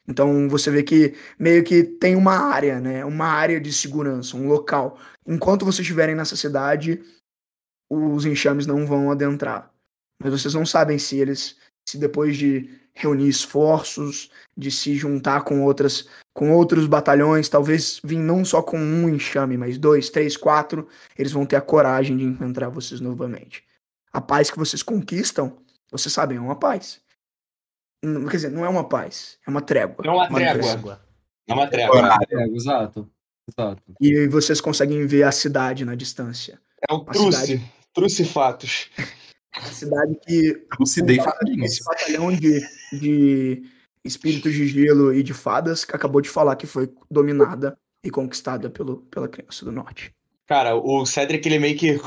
Então 0.06 0.48
você 0.48 0.70
vê 0.70 0.82
que 0.82 1.14
meio 1.38 1.62
que 1.62 1.84
tem 1.84 2.16
uma 2.16 2.34
área, 2.34 2.80
né? 2.80 3.04
Uma 3.04 3.26
área 3.26 3.60
de 3.60 3.72
segurança, 3.72 4.36
um 4.36 4.48
local. 4.48 4.98
Enquanto 5.26 5.64
vocês 5.64 5.80
estiverem 5.80 6.14
nessa 6.14 6.36
cidade, 6.36 7.02
os 7.90 8.24
enxames 8.24 8.66
não 8.66 8.86
vão 8.86 9.10
adentrar. 9.10 9.70
Mas 10.22 10.32
vocês 10.32 10.54
não 10.54 10.64
sabem 10.64 10.98
se 10.98 11.18
eles, 11.18 11.56
se 11.88 11.98
depois 11.98 12.36
de 12.36 12.70
reunir 12.94 13.28
esforços, 13.28 14.30
de 14.56 14.70
se 14.70 14.94
juntar 14.94 15.42
com 15.42 15.62
outras, 15.62 16.08
com 16.34 16.52
outros 16.52 16.86
batalhões, 16.86 17.48
talvez 17.48 18.00
vir 18.04 18.18
não 18.18 18.44
só 18.44 18.62
com 18.62 18.78
um 18.78 19.08
enxame, 19.08 19.56
mas 19.56 19.78
dois, 19.78 20.10
três, 20.10 20.36
quatro, 20.36 20.88
eles 21.18 21.32
vão 21.32 21.46
ter 21.46 21.56
a 21.56 21.60
coragem 21.60 22.16
de 22.16 22.24
encontrar 22.24 22.68
vocês 22.68 23.00
novamente. 23.00 23.64
A 24.12 24.20
paz 24.20 24.50
que 24.50 24.58
vocês 24.58 24.82
conquistam, 24.82 25.58
vocês 25.90 26.12
sabem, 26.12 26.38
é 26.38 26.40
uma 26.40 26.56
paz. 26.56 27.01
Não- 28.02 28.26
Quer 28.26 28.36
dizer, 28.36 28.50
não 28.50 28.64
é 28.64 28.68
uma 28.68 28.88
paz, 28.88 29.38
é 29.46 29.50
uma 29.50 29.60
trégua. 29.60 30.04
É 30.06 30.10
uma 30.10 30.28
trégua. 30.28 31.00
É 31.48 31.54
uma 31.54 31.66
trégua. 31.68 32.18
É, 32.30 32.48
exato. 32.48 33.08
Exato. 33.48 33.82
E 34.00 34.26
vocês 34.28 34.60
conseguem 34.60 35.06
ver 35.06 35.24
a 35.24 35.32
cidade 35.32 35.84
na 35.84 35.94
distância. 35.94 36.60
É 36.88 36.92
um 36.94 36.98
A 37.08 37.12
truce. 37.12 37.62
Truce 37.92 38.24
fatos. 38.24 38.88
A 39.54 39.60
cidade 39.66 40.14
que 40.26 40.64
Lucidei 40.80 41.18
o- 41.18 41.22
farinhas. 41.24 41.72
esse 41.72 41.84
batalhão 41.84 42.32
de, 42.34 42.60
de 42.92 43.62
espíritos 44.04 44.52
de 44.54 44.66
gelo 44.66 45.12
e 45.12 45.22
de 45.22 45.34
fadas 45.34 45.84
que 45.84 45.94
acabou 45.94 46.20
de 46.20 46.28
falar 46.28 46.56
que 46.56 46.66
foi 46.66 46.90
dominada 47.10 47.76
e 48.04 48.10
conquistada 48.10 48.70
pelo, 48.70 48.98
pela 49.02 49.28
criança 49.28 49.64
do 49.64 49.70
norte. 49.72 50.10
Cara, 50.48 50.74
o 50.74 51.04
Cedric 51.04 51.46
ele 51.46 51.58
meio 51.58 51.76
que 51.76 52.00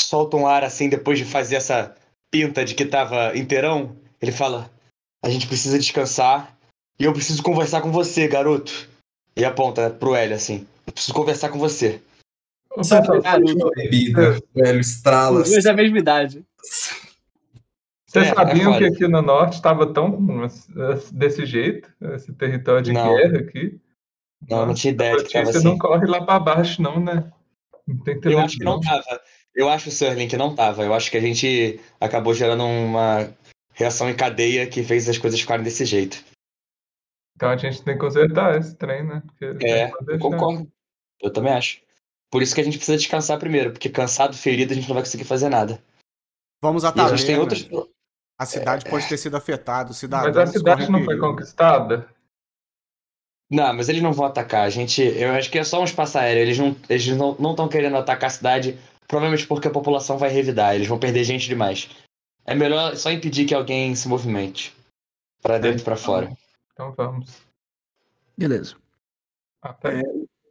solta 0.00 0.36
um 0.36 0.46
ar 0.46 0.62
assim 0.64 0.88
depois 0.88 1.18
de 1.18 1.24
fazer 1.24 1.56
essa 1.56 1.94
pinta 2.30 2.64
de 2.64 2.74
que 2.74 2.84
tava 2.84 3.36
inteirão. 3.36 3.96
Ele 4.20 4.32
fala: 4.32 4.70
A 5.22 5.28
gente 5.28 5.46
precisa 5.46 5.78
descansar 5.78 6.56
e 6.98 7.04
eu 7.04 7.12
preciso 7.12 7.42
conversar 7.42 7.80
com 7.80 7.90
você, 7.90 8.28
garoto. 8.28 8.88
E 9.36 9.44
aponta 9.44 9.90
pro 9.90 10.14
L 10.14 10.34
assim: 10.34 10.66
Eu 10.86 10.92
preciso 10.92 11.14
conversar 11.14 11.48
com 11.48 11.58
você. 11.58 12.00
Sabe, 12.82 13.20
Garoto. 13.20 13.70
Bebida, 13.74 14.38
velho, 14.54 14.80
estrala. 14.80 15.40
Os 15.40 15.50
dois 15.50 15.64
da 15.64 15.72
mesma 15.72 15.98
idade. 15.98 16.44
Vocês 18.06 18.28
É, 18.28 18.34
sabiam 18.34 18.78
que 18.78 18.84
aqui 18.84 19.08
no 19.08 19.20
norte 19.20 19.54
estava 19.54 19.86
tão 19.92 20.48
desse 21.12 21.44
jeito, 21.44 21.92
esse 22.14 22.32
território 22.32 22.82
de 22.82 22.92
Não. 22.92 23.14
guerra 23.14 23.38
aqui? 23.38 23.80
Não, 24.48 24.66
não 24.66 24.74
tinha 24.74 24.92
ideia 24.92 25.16
que 25.22 25.32
tava 25.32 25.46
Você 25.46 25.58
assim. 25.58 25.66
não 25.66 25.78
corre 25.78 26.06
lá 26.06 26.24
pra 26.24 26.38
baixo, 26.38 26.80
não, 26.80 27.00
né? 27.00 27.30
Não 27.86 27.98
tem 27.98 28.18
Eu 28.22 28.38
acho 28.38 28.58
que 28.58 28.64
não 28.64 28.80
tava. 28.80 29.20
Eu 29.54 29.68
acho, 29.68 29.90
Serling, 29.90 30.28
que 30.28 30.36
não 30.36 30.54
tava. 30.54 30.84
Eu 30.84 30.94
acho 30.94 31.10
que 31.10 31.16
a 31.16 31.20
gente 31.20 31.80
acabou 32.00 32.32
gerando 32.32 32.64
uma 32.64 33.28
reação 33.78 34.10
em 34.10 34.16
cadeia 34.16 34.66
que 34.66 34.82
fez 34.82 35.08
as 35.08 35.16
coisas 35.16 35.40
ficarem 35.40 35.64
desse 35.64 35.84
jeito. 35.84 36.22
Então 37.36 37.50
a 37.50 37.56
gente 37.56 37.80
tem 37.82 37.94
que 37.94 38.00
consertar 38.00 38.58
esse 38.58 38.74
trem, 38.74 39.06
né? 39.06 39.22
Porque 39.24 39.64
É, 39.64 39.92
eu 40.08 40.18
concordo. 40.18 40.68
Eu 41.22 41.32
também 41.32 41.52
acho. 41.52 41.80
Por 42.30 42.42
isso 42.42 42.52
que 42.54 42.60
a 42.60 42.64
gente 42.64 42.76
precisa 42.76 42.98
descansar 42.98 43.38
primeiro, 43.38 43.70
porque 43.70 43.88
cansado, 43.88 44.36
ferido, 44.36 44.72
a 44.72 44.74
gente 44.74 44.88
não 44.88 44.94
vai 44.94 45.04
conseguir 45.04 45.24
fazer 45.24 45.48
nada. 45.48 45.80
Vamos 46.60 46.84
à 46.84 46.92
E 46.94 47.00
a 47.00 47.16
gente 47.16 47.38
outros. 47.38 47.68
A 48.36 48.44
cidade 48.44 48.84
pode 48.90 49.08
ter 49.08 49.16
sido 49.16 49.36
afetada. 49.36 49.90
Mas 50.10 50.36
a 50.36 50.46
cidade 50.46 50.90
não 50.90 51.04
foi 51.04 51.16
conquistada? 51.16 52.08
Não, 53.50 53.72
mas 53.72 53.88
eles 53.88 54.02
não 54.02 54.12
vão 54.12 54.26
atacar. 54.26 54.64
A 54.64 54.70
gente. 54.70 55.00
Eu 55.02 55.32
acho 55.32 55.50
que 55.50 55.58
é 55.58 55.64
só 55.64 55.80
um 55.80 55.84
espaço 55.84 56.18
aéreo. 56.18 56.42
Eles 56.42 56.58
não 56.58 56.76
eles 56.88 57.06
não 57.16 57.34
não 57.38 57.52
estão 57.52 57.68
querendo 57.68 57.96
atacar 57.96 58.26
a 58.26 58.32
cidade, 58.32 58.78
provavelmente 59.06 59.46
porque 59.46 59.68
a 59.68 59.72
população 59.72 60.18
vai 60.18 60.30
revidar. 60.30 60.74
Eles 60.74 60.88
vão 60.88 60.98
perder 60.98 61.24
gente 61.24 61.48
demais. 61.48 61.88
É 62.48 62.54
melhor 62.54 62.96
só 62.96 63.10
impedir 63.10 63.44
que 63.44 63.54
alguém 63.54 63.94
se 63.94 64.08
movimente. 64.08 64.74
Pra 65.42 65.58
dentro 65.58 65.82
e 65.82 65.84
pra 65.84 65.96
fora. 65.96 66.32
Então 66.72 66.92
vamos. 66.96 67.42
Beleza. 68.36 68.74
Até. 69.60 70.00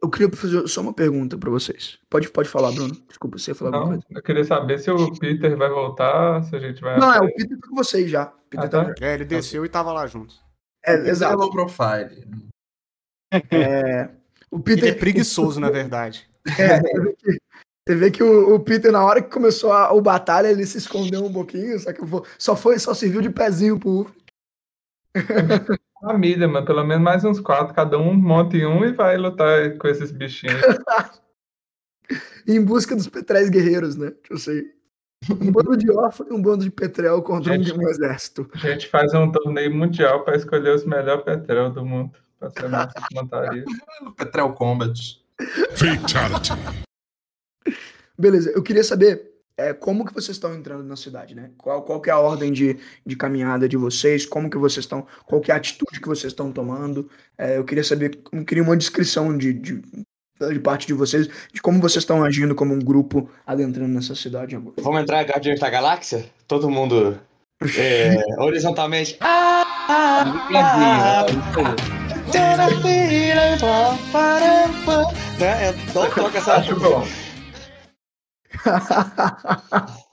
Eu 0.00 0.08
queria 0.08 0.30
fazer 0.30 0.68
só 0.68 0.80
uma 0.80 0.92
pergunta 0.92 1.36
pra 1.36 1.50
vocês. 1.50 1.98
Pode, 2.08 2.30
pode 2.30 2.48
falar, 2.48 2.70
Bruno. 2.70 2.94
Desculpa, 3.08 3.36
você 3.36 3.50
ia 3.50 3.54
falar 3.56 3.70
alguma 3.76 3.94
Não, 3.96 4.00
coisa. 4.02 4.06
eu 4.18 4.22
queria 4.22 4.44
saber 4.44 4.78
se 4.78 4.88
o 4.92 5.18
Peter 5.18 5.56
vai 5.56 5.68
voltar, 5.68 6.44
se 6.44 6.54
a 6.54 6.60
gente 6.60 6.80
vai. 6.80 7.00
Não, 7.00 7.12
é, 7.12 7.18
o 7.18 7.34
Peter 7.34 7.58
tá 7.58 7.68
com 7.68 7.74
vocês 7.74 8.08
já. 8.08 8.26
Peter 8.48 8.66
Ah, 8.66 8.68
tá... 8.68 8.94
tá. 8.94 9.04
É, 9.04 9.14
ele 9.14 9.24
desceu 9.24 9.64
e 9.64 9.68
tava 9.68 9.92
lá 9.92 10.06
junto. 10.06 10.36
É, 10.86 10.94
Exato. 11.08 11.36
Low 11.36 11.50
profile. 11.50 12.24
É, 13.32 14.08
o 14.50 14.56
Ele 14.56 14.62
Peter 14.62 14.88
é 14.90 14.94
preguiçoso, 14.94 15.58
na 15.58 15.68
verdade. 15.70 16.28
É, 16.58 16.80
você 17.88 17.94
vê 17.94 18.10
que, 18.10 18.22
o, 18.22 18.54
o 18.54 18.60
Peter, 18.60 18.92
na 18.92 19.02
hora 19.02 19.22
que 19.22 19.30
começou 19.30 19.72
a, 19.72 19.94
o 19.94 20.02
batalha, 20.02 20.48
ele 20.48 20.66
se 20.66 20.76
escondeu 20.76 21.24
um 21.24 21.32
pouquinho, 21.32 21.78
só 21.78 21.90
que 21.90 22.02
só 22.38 22.54
foi, 22.54 22.78
só 22.78 22.92
serviu 22.92 23.22
de 23.22 23.30
pezinho 23.30 23.80
pro. 23.80 24.12
Família, 25.98 26.46
mas 26.52 26.66
pelo 26.66 26.84
menos 26.84 27.02
mais 27.02 27.24
uns 27.24 27.40
quatro, 27.40 27.74
cada 27.74 27.96
um 27.96 28.12
monta 28.12 28.58
em 28.58 28.66
um 28.66 28.84
e 28.84 28.92
vai 28.92 29.16
lutar 29.16 29.78
com 29.78 29.88
esses 29.88 30.10
bichinhos. 30.10 30.60
em 32.46 32.62
busca 32.62 32.94
dos 32.94 33.08
Petréis 33.08 33.48
guerreiros, 33.48 33.96
né? 33.96 34.12
Eu 34.28 34.36
sei. 34.36 34.66
Um 35.30 35.50
bando 35.50 35.74
de 35.74 35.90
órfãos 35.90 36.28
e 36.28 36.34
um 36.34 36.42
bando 36.42 36.64
de 36.64 36.70
Petrel 36.70 37.22
contra 37.22 37.54
um, 37.54 37.56
Gente. 37.56 37.72
um 37.72 37.88
exército. 37.88 38.50
A 38.52 38.58
gente 38.58 38.86
faz 38.88 39.14
um 39.14 39.32
torneio 39.32 39.74
mundial 39.74 40.24
para 40.24 40.36
escolher 40.36 40.74
os 40.74 40.84
melhores 40.84 41.24
petrel 41.24 41.70
do 41.70 41.86
mundo. 41.86 42.12
Pra 42.38 42.50
ser 42.50 42.68
nossa 42.68 42.92
montaria. 43.14 43.64
Petrel 44.14 44.52
Combat. 44.52 44.94
Fatality. 45.74 46.52
Beleza, 48.18 48.50
eu 48.50 48.62
queria 48.62 48.82
saber 48.82 49.38
é, 49.56 49.72
como 49.72 50.04
que 50.04 50.14
vocês 50.14 50.36
estão 50.36 50.54
entrando 50.54 50.84
na 50.84 50.96
cidade, 50.96 51.34
né? 51.34 51.50
Qual, 51.58 51.82
qual 51.82 52.00
que 52.00 52.08
é 52.08 52.12
a 52.12 52.18
ordem 52.18 52.52
de, 52.52 52.78
de 53.04 53.16
caminhada 53.16 53.68
de 53.68 53.76
vocês? 53.76 54.24
Como 54.24 54.48
que 54.48 54.56
vocês 54.56 54.84
estão. 54.84 55.06
Qual 55.26 55.40
que 55.40 55.50
é 55.50 55.54
a 55.54 55.56
atitude 55.56 56.00
que 56.00 56.08
vocês 56.08 56.32
estão 56.32 56.52
tomando? 56.52 57.10
É, 57.36 57.58
eu 57.58 57.64
queria 57.64 57.82
saber, 57.82 58.18
eu 58.32 58.44
queria 58.44 58.62
uma 58.62 58.76
descrição 58.76 59.36
de, 59.36 59.52
de, 59.52 59.82
de 60.52 60.60
parte 60.60 60.86
de 60.86 60.94
vocês, 60.94 61.28
de 61.52 61.60
como 61.60 61.80
vocês 61.80 62.02
estão 62.02 62.22
agindo 62.24 62.54
como 62.54 62.72
um 62.72 62.78
grupo 62.78 63.28
adentrando 63.44 63.92
nessa 63.92 64.14
cidade 64.14 64.54
agora. 64.54 64.76
Vamos 64.80 65.02
entrar 65.02 65.22
Guardiões 65.22 65.58
da 65.58 65.68
Galáxia? 65.68 66.24
Todo 66.46 66.70
mundo 66.70 67.18
é, 67.76 68.16
horizontalmente. 68.38 69.16
Ah, 69.20 69.64
ah, 69.88 70.24
Né? 75.40 75.68
É, 75.68 75.74
toca 75.92 76.38
essa. 76.38 76.54
Acho 76.54 76.78
bom. 76.78 77.04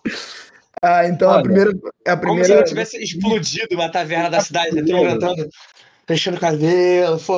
ah, 0.82 1.08
então 1.08 1.30
a 1.30 1.34
Olha, 1.36 1.44
primeira. 1.44 1.72
A 2.08 2.18
Como 2.18 2.36
se 2.36 2.40
primeira 2.44 2.64
tivesse 2.64 2.98
explodido 3.02 3.76
uma 3.76 3.90
taverna 3.90 4.30
da 4.30 4.42
cidade, 4.42 4.78
entrando, 4.80 5.50
fechando 6.08 6.38
o 6.38 6.40
cabelo, 6.40 7.20
pô. 7.20 7.38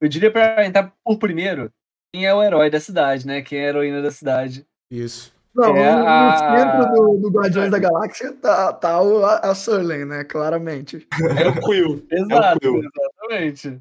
Eu 0.00 0.08
diria 0.08 0.30
pra 0.30 0.64
entrar 0.66 0.92
por 1.04 1.18
primeiro 1.18 1.70
quem 2.12 2.26
é 2.26 2.34
o 2.34 2.42
herói 2.42 2.70
da 2.70 2.80
cidade, 2.80 3.26
né? 3.26 3.42
Quem 3.42 3.58
é 3.58 3.66
a 3.66 3.68
heroína 3.68 4.02
da 4.02 4.10
cidade. 4.10 4.66
Isso. 4.90 5.32
Não, 5.54 5.76
É 5.76 5.92
no, 5.92 5.98
no 6.00 6.08
a- 6.08 6.56
centro 6.56 6.94
do, 6.94 7.18
do 7.20 7.30
Guardiões 7.30 7.70
da 7.70 7.78
Galáxia 7.78 8.32
tá, 8.32 8.72
tá 8.72 9.00
o, 9.00 9.24
a, 9.24 9.36
a 9.38 9.54
Sullen, 9.54 10.04
né? 10.04 10.24
Claramente. 10.24 11.06
É 11.40 11.48
o 11.48 11.60
Quill. 11.60 12.04
Exato, 12.10 12.60
Quill. 12.60 12.80
exatamente. 12.82 13.80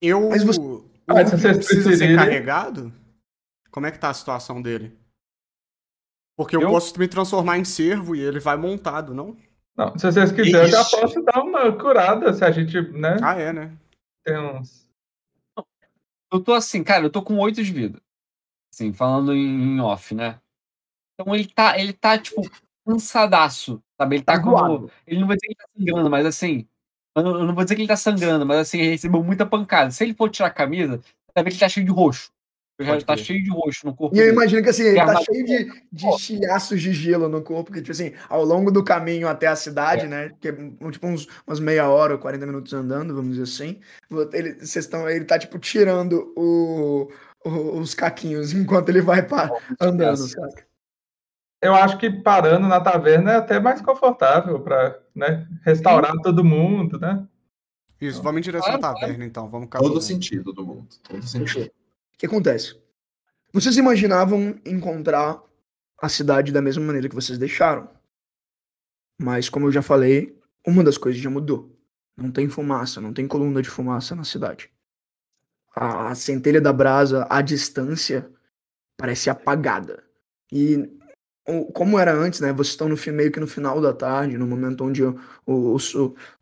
Eu. 0.00 0.28
Mas 0.30 0.44
você- 0.44 0.60
o 0.60 0.84
Ah, 1.08 1.14
Luke 1.22 1.30
vocês 1.30 1.56
precisa 1.56 1.96
ser 1.96 2.14
carregado? 2.16 2.92
Como 3.70 3.86
é 3.86 3.90
que 3.90 3.98
tá 3.98 4.10
a 4.10 4.14
situação 4.14 4.62
dele? 4.62 4.96
Porque 6.38 6.54
eu, 6.54 6.60
Eu- 6.60 6.70
posso 6.70 6.96
me 6.96 7.08
transformar 7.08 7.58
em 7.58 7.64
servo 7.64 8.14
e 8.14 8.20
ele 8.20 8.38
vai 8.38 8.56
montado, 8.56 9.12
não? 9.12 9.36
Não, 9.76 9.98
se 9.98 10.06
vocês 10.06 10.30
quiserem, 10.30 10.60
eu 10.60 10.68
já 10.68 10.84
posso 10.84 11.20
dar 11.22 11.42
uma 11.42 11.72
curada, 11.72 12.32
se 12.32 12.44
a 12.44 12.50
gente, 12.52 12.80
né, 12.92 13.16
Ah, 13.20 13.34
é, 13.36 13.52
né? 13.52 13.76
tem 14.24 14.38
uns... 14.38 14.86
Eu 16.32 16.40
tô 16.40 16.54
assim, 16.54 16.84
cara, 16.84 17.04
eu 17.04 17.10
tô 17.10 17.22
com 17.22 17.38
8 17.38 17.64
de 17.64 17.72
vida. 17.72 18.00
Assim, 18.72 18.92
falando 18.92 19.34
em, 19.34 19.80
off, 19.80 20.14
né? 20.14 20.38
Então 21.14 21.34
ele 21.34 21.46
tá, 21.48 21.76
ele 21.76 21.92
tá, 21.92 22.16
tipo, 22.16 22.42
cansadaço, 22.86 23.82
sabe? 24.00 24.16
Ele 24.16 24.22
tá 24.22 24.40
como. 24.40 24.56
Zoado. 24.56 24.92
Ele 25.06 25.20
não 25.20 25.26
vai 25.26 25.36
dizer 25.36 25.48
que 25.48 25.52
ele 25.54 25.56
tá 25.56 25.68
sangrando, 25.76 26.10
mas 26.10 26.26
assim. 26.26 26.68
Eu 27.16 27.22
não, 27.24 27.38
eu 27.40 27.44
não 27.46 27.54
vou 27.54 27.64
dizer 27.64 27.74
que 27.74 27.80
ele 27.80 27.88
tá 27.88 27.96
sangrando, 27.96 28.46
mas 28.46 28.58
assim, 28.58 28.78
ele 28.78 28.90
recebeu 28.90 29.24
muita 29.24 29.44
pancada. 29.44 29.90
Se 29.90 30.04
ele 30.04 30.14
for 30.14 30.30
tirar 30.30 30.48
a 30.48 30.52
camisa, 30.52 31.00
vai 31.34 31.42
ver 31.42 31.50
que 31.50 31.54
ele 31.56 31.60
tá 31.60 31.68
cheio 31.68 31.84
de 31.86 31.90
roxo. 31.90 32.30
Ele 32.78 32.86
já 32.86 32.92
Pode 32.94 33.04
tá 33.06 33.14
crer. 33.14 33.24
cheio 33.24 33.42
de 33.42 33.50
roxo 33.50 33.86
no 33.86 33.94
corpo. 33.94 34.14
E 34.16 34.20
eu 34.20 34.28
imagino 34.32 34.62
que 34.62 34.68
assim, 34.68 34.84
ele 34.84 34.96
tá 35.04 35.20
cheio 35.20 35.44
de, 35.44 35.82
de 35.90 36.18
chiaços 36.18 36.80
de 36.80 36.92
gelo 36.92 37.28
no 37.28 37.42
corpo, 37.42 37.72
que, 37.72 37.80
tipo 37.80 37.90
assim, 37.90 38.12
ao 38.28 38.44
longo 38.44 38.70
do 38.70 38.84
caminho 38.84 39.26
até 39.26 39.48
a 39.48 39.56
cidade, 39.56 40.06
né? 40.06 40.30
Que 40.40 40.48
é 40.48 40.52
tipo 40.92 41.06
uns, 41.08 41.26
umas 41.44 41.58
meia 41.58 41.88
hora 41.88 42.12
ou 42.12 42.20
40 42.20 42.46
minutos 42.46 42.72
andando, 42.72 43.12
vamos 43.14 43.36
dizer 43.36 43.42
assim. 43.42 43.80
Ele, 44.32 44.54
vocês 44.54 44.84
estão, 44.84 45.10
ele 45.10 45.24
tá, 45.24 45.38
tipo, 45.40 45.58
tirando 45.58 46.32
o, 46.36 47.10
o- 47.44 47.78
os 47.80 47.94
caquinhos 47.94 48.52
enquanto 48.54 48.90
ele 48.90 49.00
vai 49.00 49.26
pa- 49.26 49.50
andando, 49.80 50.16
saca? 50.18 50.64
Eu 51.60 51.74
acho 51.74 51.98
que 51.98 52.08
parando 52.08 52.68
na 52.68 52.80
taverna 52.80 53.32
é 53.32 53.36
até 53.38 53.58
mais 53.58 53.82
confortável 53.82 54.60
para 54.60 55.00
né, 55.12 55.48
restaurar 55.64 56.12
todo 56.22 56.44
mundo, 56.44 56.96
né? 57.00 57.26
Isso, 58.00 58.22
vamos 58.22 58.38
em 58.38 58.42
direção 58.42 58.72
à 58.74 58.78
taverna, 58.78 59.24
então. 59.24 59.50
Vamos 59.50 59.68
Todo 59.68 60.00
sentido 60.00 60.52
do 60.52 60.64
mundo. 60.64 60.86
Todo 61.02 61.26
sentido. 61.26 61.68
O 62.18 62.20
que 62.20 62.26
acontece? 62.26 62.76
Vocês 63.52 63.76
imaginavam 63.76 64.60
encontrar 64.66 65.40
a 66.02 66.08
cidade 66.08 66.50
da 66.50 66.60
mesma 66.60 66.84
maneira 66.84 67.08
que 67.08 67.14
vocês 67.14 67.38
deixaram. 67.38 67.88
Mas, 69.20 69.48
como 69.48 69.68
eu 69.68 69.72
já 69.72 69.82
falei, 69.82 70.36
uma 70.66 70.82
das 70.82 70.98
coisas 70.98 71.22
já 71.22 71.30
mudou. 71.30 71.72
Não 72.16 72.32
tem 72.32 72.48
fumaça, 72.48 73.00
não 73.00 73.12
tem 73.12 73.28
coluna 73.28 73.62
de 73.62 73.70
fumaça 73.70 74.16
na 74.16 74.24
cidade. 74.24 74.68
A, 75.76 76.08
a 76.08 76.14
centelha 76.16 76.60
da 76.60 76.72
brasa, 76.72 77.24
à 77.30 77.40
distância, 77.40 78.28
parece 78.96 79.30
apagada. 79.30 80.02
E 80.50 80.97
como 81.72 81.98
era 81.98 82.12
antes, 82.12 82.40
né? 82.40 82.52
Vocês 82.52 82.68
estão 82.68 82.88
no, 82.88 82.96
meio 83.12 83.32
que 83.32 83.40
no 83.40 83.46
final 83.46 83.80
da 83.80 83.92
tarde, 83.92 84.36
no 84.36 84.46
momento 84.46 84.84
onde 84.84 85.02
o, 85.02 85.18
o, 85.46 85.76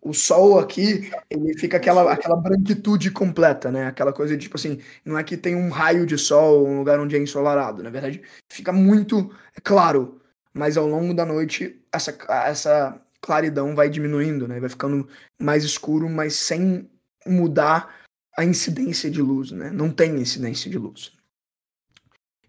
o 0.02 0.12
sol 0.12 0.58
aqui, 0.58 1.10
ele 1.30 1.56
fica 1.58 1.76
aquela, 1.76 2.12
aquela 2.12 2.36
branquitude 2.36 3.10
completa, 3.12 3.70
né? 3.70 3.86
Aquela 3.86 4.12
coisa 4.12 4.36
de, 4.36 4.42
tipo 4.42 4.56
assim, 4.56 4.80
não 5.04 5.16
é 5.16 5.22
que 5.22 5.36
tem 5.36 5.54
um 5.54 5.68
raio 5.68 6.04
de 6.06 6.18
sol, 6.18 6.66
um 6.66 6.78
lugar 6.78 6.98
onde 6.98 7.14
é 7.14 7.18
ensolarado. 7.20 7.82
Na 7.82 7.90
verdade, 7.90 8.20
fica 8.50 8.72
muito 8.72 9.30
claro. 9.62 10.20
Mas 10.52 10.76
ao 10.76 10.88
longo 10.88 11.14
da 11.14 11.24
noite, 11.24 11.80
essa, 11.92 12.16
essa 12.28 13.00
claridão 13.20 13.74
vai 13.74 13.88
diminuindo, 13.88 14.48
né? 14.48 14.58
Vai 14.58 14.68
ficando 14.68 15.08
mais 15.38 15.62
escuro, 15.64 16.08
mas 16.08 16.34
sem 16.34 16.90
mudar 17.26 17.94
a 18.36 18.44
incidência 18.44 19.10
de 19.10 19.22
luz, 19.22 19.52
né? 19.52 19.70
Não 19.70 19.90
tem 19.90 20.16
incidência 20.16 20.70
de 20.70 20.78
luz. 20.78 21.12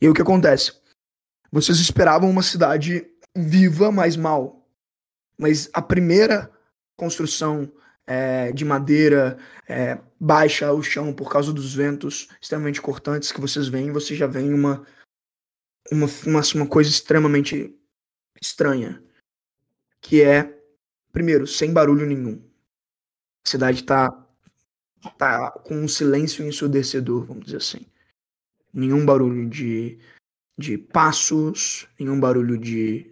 E 0.01 0.07
o 0.07 0.13
que 0.13 0.21
acontece? 0.21 0.73
Vocês 1.51 1.79
esperavam 1.79 2.29
uma 2.29 2.43
cidade 2.43 3.07
viva, 3.35 3.91
mas 3.91 4.15
mal. 4.15 4.67
Mas 5.37 5.69
a 5.73 5.81
primeira 5.81 6.51
construção 6.95 7.71
é, 8.05 8.51
de 8.51 8.65
madeira 8.65 9.37
é, 9.67 9.99
baixa 10.19 10.67
ao 10.67 10.81
chão 10.81 11.13
por 11.13 11.29
causa 11.31 11.53
dos 11.53 11.75
ventos 11.75 12.29
extremamente 12.41 12.81
cortantes 12.81 13.31
que 13.31 13.41
vocês 13.41 13.67
veem, 13.67 13.91
você 13.91 14.15
já 14.15 14.25
vem 14.25 14.53
uma, 14.53 14.85
uma, 15.91 16.07
uma, 16.25 16.41
uma 16.55 16.67
coisa 16.67 16.89
extremamente 16.89 17.77
estranha. 18.41 19.03
Que 20.01 20.21
é, 20.23 20.57
primeiro, 21.11 21.45
sem 21.45 21.71
barulho 21.71 22.05
nenhum. 22.05 22.41
A 23.45 23.49
cidade 23.49 23.83
tá, 23.83 24.09
tá 25.17 25.51
com 25.51 25.75
um 25.75 25.87
silêncio 25.87 26.45
ensurdecedor, 26.45 27.25
vamos 27.25 27.45
dizer 27.45 27.57
assim. 27.57 27.85
Nenhum 28.73 29.05
barulho 29.05 29.49
de, 29.49 29.99
de 30.57 30.77
passos, 30.77 31.87
nenhum 31.99 32.19
barulho 32.19 32.57
de. 32.57 33.11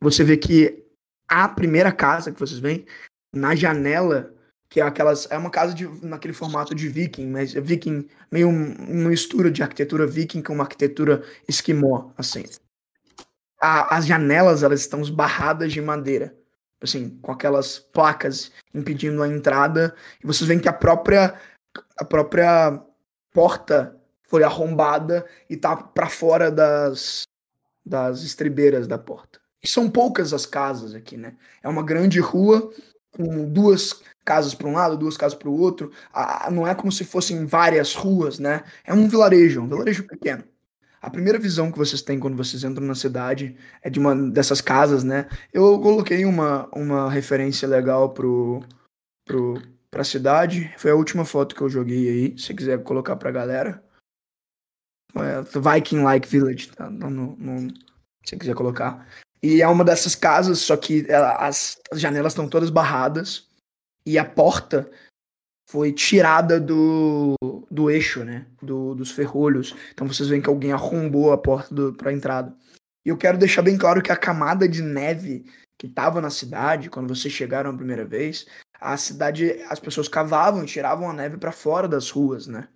Você 0.00 0.24
vê 0.24 0.36
que 0.36 0.84
a 1.28 1.48
primeira 1.48 1.92
casa 1.92 2.32
que 2.32 2.40
vocês 2.40 2.58
veem, 2.58 2.86
na 3.34 3.54
janela, 3.54 4.32
que 4.68 4.80
é 4.80 4.82
aquelas. 4.82 5.30
É 5.30 5.36
uma 5.36 5.50
casa 5.50 5.74
de, 5.74 5.86
naquele 6.04 6.34
formato 6.34 6.74
de 6.74 6.88
viking, 6.88 7.28
mas 7.28 7.54
é 7.54 7.60
viking, 7.60 8.08
meio 8.30 8.48
um- 8.48 8.74
uma 8.74 9.10
mistura 9.10 9.50
de 9.50 9.62
arquitetura 9.62 10.06
viking 10.06 10.42
com 10.42 10.54
uma 10.54 10.64
arquitetura 10.64 11.22
esquimó, 11.48 12.10
assim. 12.16 12.44
A- 13.60 13.96
as 13.96 14.06
janelas, 14.06 14.62
elas 14.62 14.80
estão 14.80 15.00
esbarradas 15.00 15.72
de 15.72 15.80
madeira. 15.80 16.34
Assim, 16.80 17.18
com 17.22 17.32
aquelas 17.32 17.78
placas 17.78 18.52
impedindo 18.74 19.22
a 19.22 19.28
entrada. 19.28 19.94
E 20.22 20.26
vocês 20.26 20.46
veem 20.46 20.60
que 20.60 20.68
a 20.68 20.72
própria. 20.72 21.34
A 21.98 22.04
própria 22.04 22.80
porta 23.32 23.96
foi 24.34 24.42
arrombada 24.42 25.24
e 25.48 25.56
tá 25.56 25.76
pra 25.76 26.08
fora 26.08 26.50
das, 26.50 27.22
das 27.86 28.24
estribeiras 28.24 28.88
da 28.88 28.98
porta. 28.98 29.38
E 29.62 29.68
são 29.68 29.88
poucas 29.88 30.32
as 30.32 30.44
casas 30.44 30.92
aqui, 30.92 31.16
né? 31.16 31.36
É 31.62 31.68
uma 31.68 31.84
grande 31.84 32.18
rua 32.18 32.68
com 33.12 33.48
duas 33.48 34.02
casas 34.24 34.52
para 34.52 34.66
um 34.66 34.72
lado, 34.72 34.98
duas 34.98 35.16
casas 35.16 35.38
para 35.38 35.48
o 35.48 35.56
outro. 35.56 35.92
Ah, 36.12 36.50
não 36.50 36.66
é 36.66 36.74
como 36.74 36.90
se 36.90 37.04
fossem 37.04 37.46
várias 37.46 37.94
ruas, 37.94 38.40
né? 38.40 38.64
É 38.84 38.92
um 38.92 39.06
vilarejo, 39.06 39.60
um 39.60 39.68
vilarejo 39.68 40.02
pequeno. 40.02 40.42
A 41.00 41.08
primeira 41.08 41.38
visão 41.38 41.70
que 41.70 41.78
vocês 41.78 42.02
têm 42.02 42.18
quando 42.18 42.36
vocês 42.36 42.64
entram 42.64 42.84
na 42.84 42.96
cidade 42.96 43.56
é 43.82 43.88
de 43.88 44.00
uma 44.00 44.16
dessas 44.16 44.60
casas, 44.60 45.04
né? 45.04 45.28
Eu 45.52 45.78
coloquei 45.78 46.24
uma, 46.24 46.68
uma 46.74 47.08
referência 47.08 47.68
legal 47.68 48.12
pro, 48.12 48.64
pro, 49.24 49.62
pra 49.92 50.02
cidade. 50.02 50.74
Foi 50.76 50.90
a 50.90 50.96
última 50.96 51.24
foto 51.24 51.54
que 51.54 51.62
eu 51.62 51.68
joguei 51.68 52.08
aí. 52.08 52.36
Se 52.36 52.52
quiser 52.52 52.82
colocar 52.82 53.14
pra 53.14 53.30
galera. 53.30 53.83
É, 55.16 55.42
Viking 55.74 56.02
Like 56.02 56.28
Village, 56.28 56.68
tá? 56.72 56.90
No, 56.90 57.08
no- 57.10 57.36
no- 57.36 57.74
se 58.24 58.36
quiser 58.36 58.54
colocar. 58.54 59.06
E 59.42 59.60
é 59.60 59.68
uma 59.68 59.84
dessas 59.84 60.14
casas, 60.14 60.58
só 60.60 60.76
que 60.76 61.04
ela- 61.08 61.36
as, 61.36 61.78
as 61.92 62.00
janelas 62.00 62.32
estão 62.32 62.48
todas 62.48 62.70
barradas. 62.70 63.46
E 64.06 64.18
a 64.18 64.24
porta 64.24 64.90
foi 65.70 65.92
tirada 65.92 66.60
do, 66.60 67.34
do 67.70 67.90
eixo, 67.90 68.24
né? 68.24 68.46
Do, 68.62 68.94
dos 68.94 69.10
ferrolhos. 69.10 69.74
Então 69.92 70.06
vocês 70.06 70.28
veem 70.28 70.40
que 70.42 70.48
alguém 70.48 70.72
arrombou 70.72 71.32
a 71.32 71.38
porta 71.38 71.74
pra 71.92 72.12
entrada. 72.12 72.54
E 73.04 73.08
eu 73.10 73.16
quero 73.16 73.38
deixar 73.38 73.62
bem 73.62 73.76
claro 73.76 74.02
que 74.02 74.12
a 74.12 74.16
camada 74.16 74.68
de 74.68 74.82
neve 74.82 75.44
que 75.78 75.86
estava 75.86 76.20
na 76.20 76.30
cidade, 76.30 76.88
quando 76.90 77.14
vocês 77.14 77.32
chegaram 77.32 77.70
a 77.70 77.76
primeira 77.76 78.04
vez, 78.04 78.46
a 78.80 78.96
cidade, 78.96 79.60
as 79.68 79.80
pessoas 79.80 80.08
cavavam 80.08 80.62
e 80.62 80.66
tiravam 80.66 81.10
a 81.10 81.12
neve 81.12 81.36
para 81.36 81.50
fora 81.52 81.88
das 81.88 82.10
ruas, 82.10 82.46
né? 82.46 82.68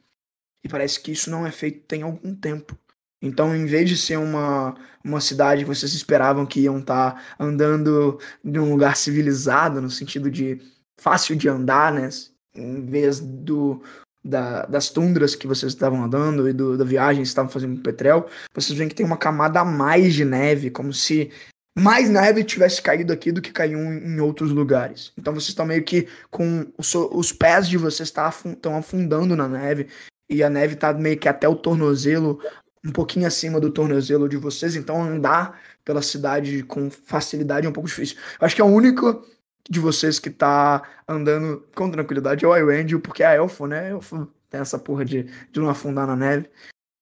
E 0.64 0.68
parece 0.68 1.01
que 1.01 1.12
isso 1.12 1.30
não 1.30 1.47
é 1.47 1.51
feito 1.51 1.80
tem 1.86 2.02
algum 2.02 2.35
tempo. 2.35 2.76
Então, 3.20 3.55
em 3.55 3.66
vez 3.66 3.89
de 3.89 3.97
ser 3.97 4.16
uma, 4.16 4.76
uma 5.05 5.20
cidade 5.20 5.62
que 5.62 5.68
vocês 5.68 5.93
esperavam 5.93 6.47
que 6.47 6.60
iam 6.60 6.78
estar 6.78 7.20
andando 7.39 8.20
de 8.44 8.60
um 8.60 8.70
lugar 8.70 8.97
civilizado, 8.97 9.80
no 9.80 9.90
sentido 9.90 10.30
de 10.30 10.60
fácil 11.01 11.35
de 11.35 11.48
andar, 11.48 11.93
né? 11.93 12.09
Em 12.55 12.85
vez 12.86 13.18
do, 13.18 13.82
da- 14.24 14.66
das 14.66 14.89
tundras 14.89 15.35
que 15.35 15.48
vocês 15.48 15.72
estavam 15.72 16.02
andando 16.05 16.48
e 16.48 16.52
do, 16.52 16.76
da 16.78 16.85
viagem 16.85 17.22
que 17.22 17.28
estavam 17.28 17.51
fazendo 17.51 17.76
no 17.76 17.82
Petrel, 17.82 18.28
vocês 18.55 18.76
veem 18.76 18.89
que 18.89 18.94
tem 18.94 19.06
uma 19.06 19.16
camada 19.16 19.60
a 19.60 19.64
mais 19.64 20.14
de 20.14 20.24
neve, 20.24 20.70
como 20.70 20.93
se 20.93 21.30
mais 21.76 22.09
neve 22.10 22.43
tivesse 22.44 22.82
caído 22.82 23.12
aqui 23.12 23.30
do 23.32 23.43
que 23.43 23.52
caiu 23.52 23.78
em 23.78 24.20
outros 24.20 24.51
lugares. 24.51 25.12
Então 25.16 25.32
vocês 25.32 25.48
estão 25.51 25.66
meio 25.66 25.82
que 25.85 26.09
com 26.30 26.66
os, 26.76 26.93
os 26.94 27.32
pés 27.32 27.68
de 27.68 27.76
vocês 27.78 28.09
estão 28.09 28.76
afundando 28.76 29.35
na 29.36 29.48
neve 29.48 29.89
e 30.28 30.42
a 30.42 30.50
neve 30.50 30.76
tá 30.76 30.92
meio 30.92 31.18
que 31.18 31.28
até 31.28 31.48
o 31.48 31.56
tornozelo, 31.56 32.40
um 32.84 32.92
pouquinho 32.92 33.26
acima 33.26 33.60
do 33.60 33.70
tornozelo 33.72 34.28
de 34.28 34.36
vocês, 34.36 34.76
então 34.76 35.02
andar 35.02 35.60
pela 35.84 36.02
cidade 36.02 36.62
com 36.62 36.90
facilidade 36.90 37.66
é 37.66 37.70
um 37.70 37.72
pouco 37.72 37.88
difícil. 37.88 38.16
Acho 38.40 38.55
que 38.55 38.60
é 38.60 38.64
o 38.64 38.68
único 38.68 39.26
de 39.68 39.80
vocês 39.80 40.18
que 40.18 40.30
tá 40.30 40.82
andando 41.06 41.66
com 41.74 41.90
tranquilidade 41.90 42.44
é 42.44 42.48
o 42.48 42.56
Iwendel, 42.56 43.00
porque 43.00 43.22
é 43.22 43.36
elfo, 43.36 43.66
né? 43.66 43.90
Elfo 43.90 44.26
tem 44.48 44.60
essa 44.60 44.78
porra 44.78 45.05
de, 45.05 45.24
de 45.24 45.60
não 45.60 45.68
afundar 45.68 46.06
na 46.06 46.16
neve. 46.16 46.48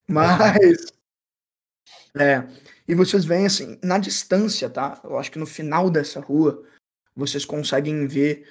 Mas. 0.09 0.93
É. 2.19 2.47
E 2.89 2.95
vocês 2.95 3.27
veem 3.27 3.45
assim, 3.47 3.79
na 3.83 3.99
distância, 3.99 4.71
tá? 4.71 4.99
Eu 5.05 5.19
acho 5.19 5.31
que 5.31 5.39
no 5.39 5.45
final 5.47 5.91
dessa 5.91 6.19
rua, 6.19 6.65
vocês 7.15 7.45
conseguem 7.45 8.07
ver 8.07 8.49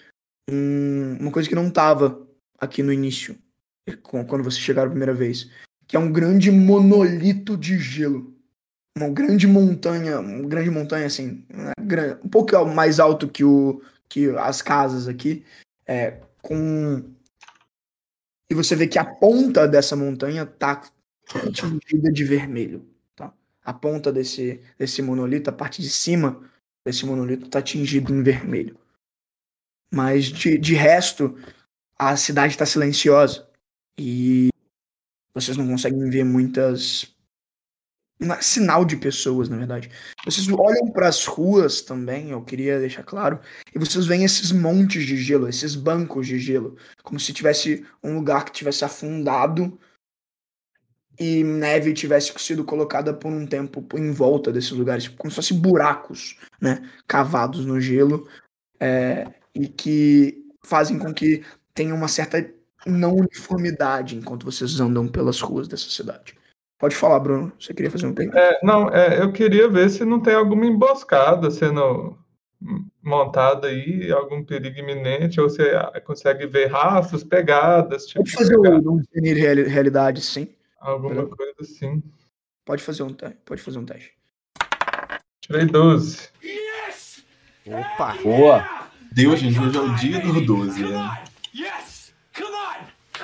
um- 0.49 1.17
uma 1.19 1.31
coisa 1.31 1.49
que 1.49 1.55
não 1.55 1.71
tava 1.71 2.27
aqui 2.59 2.83
no 2.83 2.93
início, 2.93 3.35
quando 4.03 4.43
vocês 4.43 4.59
chegaram 4.59 4.87
a 4.87 4.91
primeira 4.91 5.13
vez. 5.13 5.49
Que 5.87 5.95
é 5.95 5.99
um 5.99 6.11
grande 6.11 6.51
monolito 6.51 7.55
de 7.55 7.77
gelo. 7.77 8.33
uma 8.97 9.09
grande 9.09 9.45
montanha, 9.45 10.19
uma 10.19 10.47
grande 10.47 10.69
montanha 10.69 11.05
assim, 11.05 11.45
né, 11.49 11.73
um 12.23 12.29
pouco 12.29 12.65
mais 12.65 12.99
alto 12.99 13.27
que 13.27 13.43
o 13.43 13.81
que 14.07 14.29
as 14.37 14.61
casas 14.61 15.07
aqui, 15.07 15.43
é, 15.85 16.21
com 16.41 17.03
e 18.49 18.53
você 18.53 18.75
vê 18.75 18.87
que 18.87 18.99
a 18.99 19.03
ponta 19.03 19.67
dessa 19.67 19.95
montanha 19.95 20.45
tá 20.45 20.81
tingida 21.51 22.11
de 22.11 22.23
vermelho, 22.23 22.87
tá? 23.15 23.33
A 23.63 23.73
ponta 23.73 24.13
desse 24.13 24.61
desse 24.77 25.01
monolito, 25.01 25.49
a 25.49 25.53
parte 25.53 25.81
de 25.81 25.89
cima 25.89 26.39
desse 26.85 27.05
monolito 27.05 27.49
tá 27.49 27.61
tingido 27.61 28.13
em 28.13 28.23
vermelho. 28.23 28.77
Mas 29.91 30.25
de, 30.25 30.57
de 30.57 30.75
resto, 30.75 31.37
a 31.97 32.15
cidade 32.15 32.53
está 32.53 32.65
silenciosa 32.65 33.44
e 33.97 34.49
vocês 35.33 35.57
não 35.57 35.67
conseguem 35.67 36.09
ver 36.09 36.23
muitas 36.23 37.13
na- 38.19 38.41
sinal 38.41 38.85
de 38.85 38.95
pessoas, 38.95 39.49
na 39.49 39.57
verdade. 39.57 39.91
Vocês 40.23 40.47
olham 40.47 40.91
para 40.91 41.07
as 41.09 41.25
ruas 41.25 41.81
também, 41.81 42.29
eu 42.31 42.41
queria 42.43 42.79
deixar 42.79 43.03
claro, 43.03 43.39
e 43.73 43.79
vocês 43.79 44.05
veem 44.05 44.23
esses 44.23 44.51
montes 44.51 45.05
de 45.05 45.17
gelo, 45.17 45.47
esses 45.49 45.75
bancos 45.75 46.27
de 46.27 46.39
gelo, 46.39 46.77
como 47.03 47.19
se 47.19 47.33
tivesse 47.33 47.85
um 48.03 48.15
lugar 48.15 48.45
que 48.45 48.51
tivesse 48.53 48.85
afundado 48.85 49.77
e 51.19 51.43
neve 51.43 51.93
tivesse 51.93 52.33
sido 52.39 52.63
colocada 52.65 53.13
por 53.13 53.31
um 53.31 53.45
tempo 53.47 53.85
em 53.97 54.11
volta 54.11 54.51
desses 54.51 54.71
lugares, 54.71 55.07
como 55.07 55.29
se 55.29 55.35
fossem 55.35 55.57
buracos, 55.59 56.37
né, 56.59 56.89
cavados 57.07 57.65
no 57.65 57.79
gelo, 57.79 58.27
é, 58.79 59.25
e 59.53 59.67
que 59.67 60.43
fazem 60.65 60.99
com 60.99 61.13
que 61.13 61.43
tenha 61.73 61.95
uma 61.95 62.07
certa 62.07 62.41
não 62.85 63.15
uniformidade 63.15 64.15
enquanto 64.15 64.45
vocês 64.45 64.79
andam 64.79 65.07
pelas 65.07 65.39
ruas 65.41 65.67
dessa 65.67 65.89
cidade. 65.89 66.35
Pode 66.77 66.95
falar, 66.95 67.19
Bruno. 67.19 67.51
Você 67.59 67.73
queria 67.73 67.89
fazer 67.89 68.05
um 68.05 68.13
pergunta? 68.13 68.37
É, 68.37 68.59
não, 68.61 68.89
é, 68.89 69.21
eu 69.21 69.31
queria 69.31 69.67
ver 69.69 69.89
se 69.89 70.03
não 70.03 70.19
tem 70.19 70.35
alguma 70.35 70.65
emboscada 70.65 71.49
sendo 71.49 72.17
montada 73.01 73.67
aí, 73.67 74.11
algum 74.11 74.43
perigo 74.43 74.79
iminente, 74.79 75.39
ou 75.39 75.49
você 75.49 75.71
ah, 75.75 76.01
consegue 76.01 76.47
ver 76.47 76.67
rastros, 76.67 77.23
pegadas, 77.23 78.07
tipo, 78.07 78.19
Pode 78.19 78.31
fazer 78.31 78.59
pegada, 78.59 78.89
um 78.89 78.97
definir 78.97 79.33
reali- 79.35 79.63
realidade, 79.63 80.21
sim. 80.21 80.47
alguma 80.79 81.27
coisa 81.27 81.53
assim. 81.61 82.01
Pode 82.65 82.81
fazer 82.81 83.03
um 83.03 83.13
teste. 83.13 83.37
Pode 83.45 83.61
fazer 83.61 83.77
um 83.77 83.85
teste. 83.85 84.13
Tirei 85.41 85.65
12. 85.65 86.29
Opa! 87.67 88.15
Boa. 88.23 88.89
Deus, 89.11 89.39
gente, 89.39 89.59
hoje 89.59 89.77
é 89.77 89.81
o 89.81 89.95
dia 89.95 90.19
do 90.19 90.41
12, 90.41 90.83
né? 90.83 91.23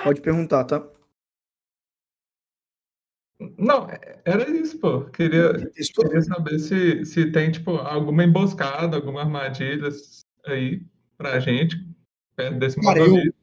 Pode 0.04 0.22
perguntar, 0.22 0.64
tá? 0.66 0.88
Não, 3.58 3.88
era 4.24 4.50
isso, 4.52 4.80
pô. 4.80 5.06
Queria, 5.06 5.54
queria 5.54 6.22
saber 6.22 6.60
se, 6.60 7.06
se 7.06 7.32
tem, 7.32 7.52
tipo, 7.52 7.72
alguma 7.72 8.24
emboscada, 8.24 8.96
alguma 8.96 9.22
armadilha 9.22 9.90
aí 10.46 10.82
pra 11.18 11.40
gente, 11.40 11.76
perto 12.36 12.60
desse 12.60 12.80
Cara, 12.80 13.00
eu-. 13.00 13.34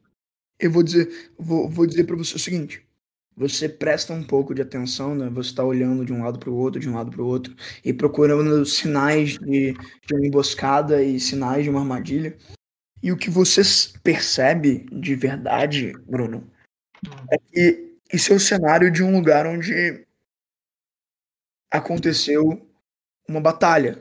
Eu 0.59 0.71
vou 0.71 0.83
dizer, 0.83 1.31
vou, 1.37 1.69
vou 1.69 1.87
dizer 1.87 2.03
para 2.03 2.17
você 2.17 2.35
o 2.35 2.39
seguinte. 2.39 2.85
Você 3.37 3.69
presta 3.69 4.11
um 4.11 4.21
pouco 4.21 4.53
de 4.53 4.61
atenção, 4.61 5.15
né? 5.15 5.29
Você 5.29 5.51
está 5.51 5.63
olhando 5.63 6.03
de 6.03 6.11
um 6.11 6.21
lado 6.21 6.37
para 6.37 6.49
o 6.49 6.55
outro, 6.55 6.81
de 6.81 6.89
um 6.89 6.95
lado 6.95 7.09
para 7.09 7.21
o 7.21 7.25
outro, 7.25 7.55
e 7.85 7.93
procurando 7.93 8.65
sinais 8.65 9.37
de, 9.39 9.71
de 9.71 10.13
uma 10.13 10.27
emboscada 10.27 11.01
e 11.01 11.17
sinais 11.17 11.63
de 11.63 11.69
uma 11.69 11.79
armadilha. 11.79 12.37
E 13.01 13.11
o 13.11 13.17
que 13.17 13.29
você 13.29 13.61
percebe 14.03 14.85
de 14.91 15.15
verdade, 15.15 15.93
Bruno, 15.99 16.49
é 17.31 17.37
que 17.37 17.97
esse 18.11 18.31
é 18.31 18.35
o 18.35 18.39
cenário 18.39 18.91
de 18.91 19.03
um 19.03 19.11
lugar 19.11 19.45
onde 19.45 20.05
aconteceu 21.71 22.67
uma 23.27 23.39
batalha. 23.39 23.99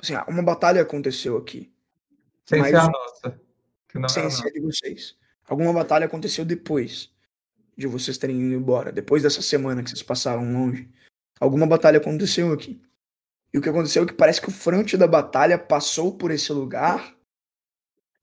Assim, 0.00 0.14
ah, 0.14 0.24
uma 0.28 0.42
batalha 0.42 0.80
aconteceu 0.80 1.36
aqui. 1.36 1.72
Sem 2.46 2.60
mas- 2.60 2.70
ser 2.70 2.76
a 2.76 2.86
nossa. 2.88 3.40
É 3.94 4.04
a 4.04 4.08
sem 4.08 4.22
nossa. 4.22 4.42
ser 4.42 4.52
de 4.52 4.60
vocês. 4.60 5.16
Alguma 5.46 5.72
batalha 5.72 6.06
aconteceu 6.06 6.44
depois 6.44 7.10
de 7.76 7.86
vocês 7.86 8.18
terem 8.18 8.40
ido 8.40 8.54
embora, 8.54 8.92
depois 8.92 9.22
dessa 9.22 9.42
semana 9.42 9.82
que 9.82 9.90
vocês 9.90 10.02
passaram 10.02 10.52
longe. 10.52 10.88
Alguma 11.40 11.66
batalha 11.66 11.98
aconteceu 11.98 12.52
aqui. 12.52 12.80
E 13.52 13.58
o 13.58 13.62
que 13.62 13.68
aconteceu 13.68 14.02
é 14.02 14.06
que 14.06 14.12
parece 14.12 14.40
que 14.40 14.48
o 14.48 14.52
fronte 14.52 14.96
da 14.96 15.06
batalha 15.06 15.58
passou 15.58 16.16
por 16.16 16.30
esse 16.30 16.52
lugar 16.52 17.16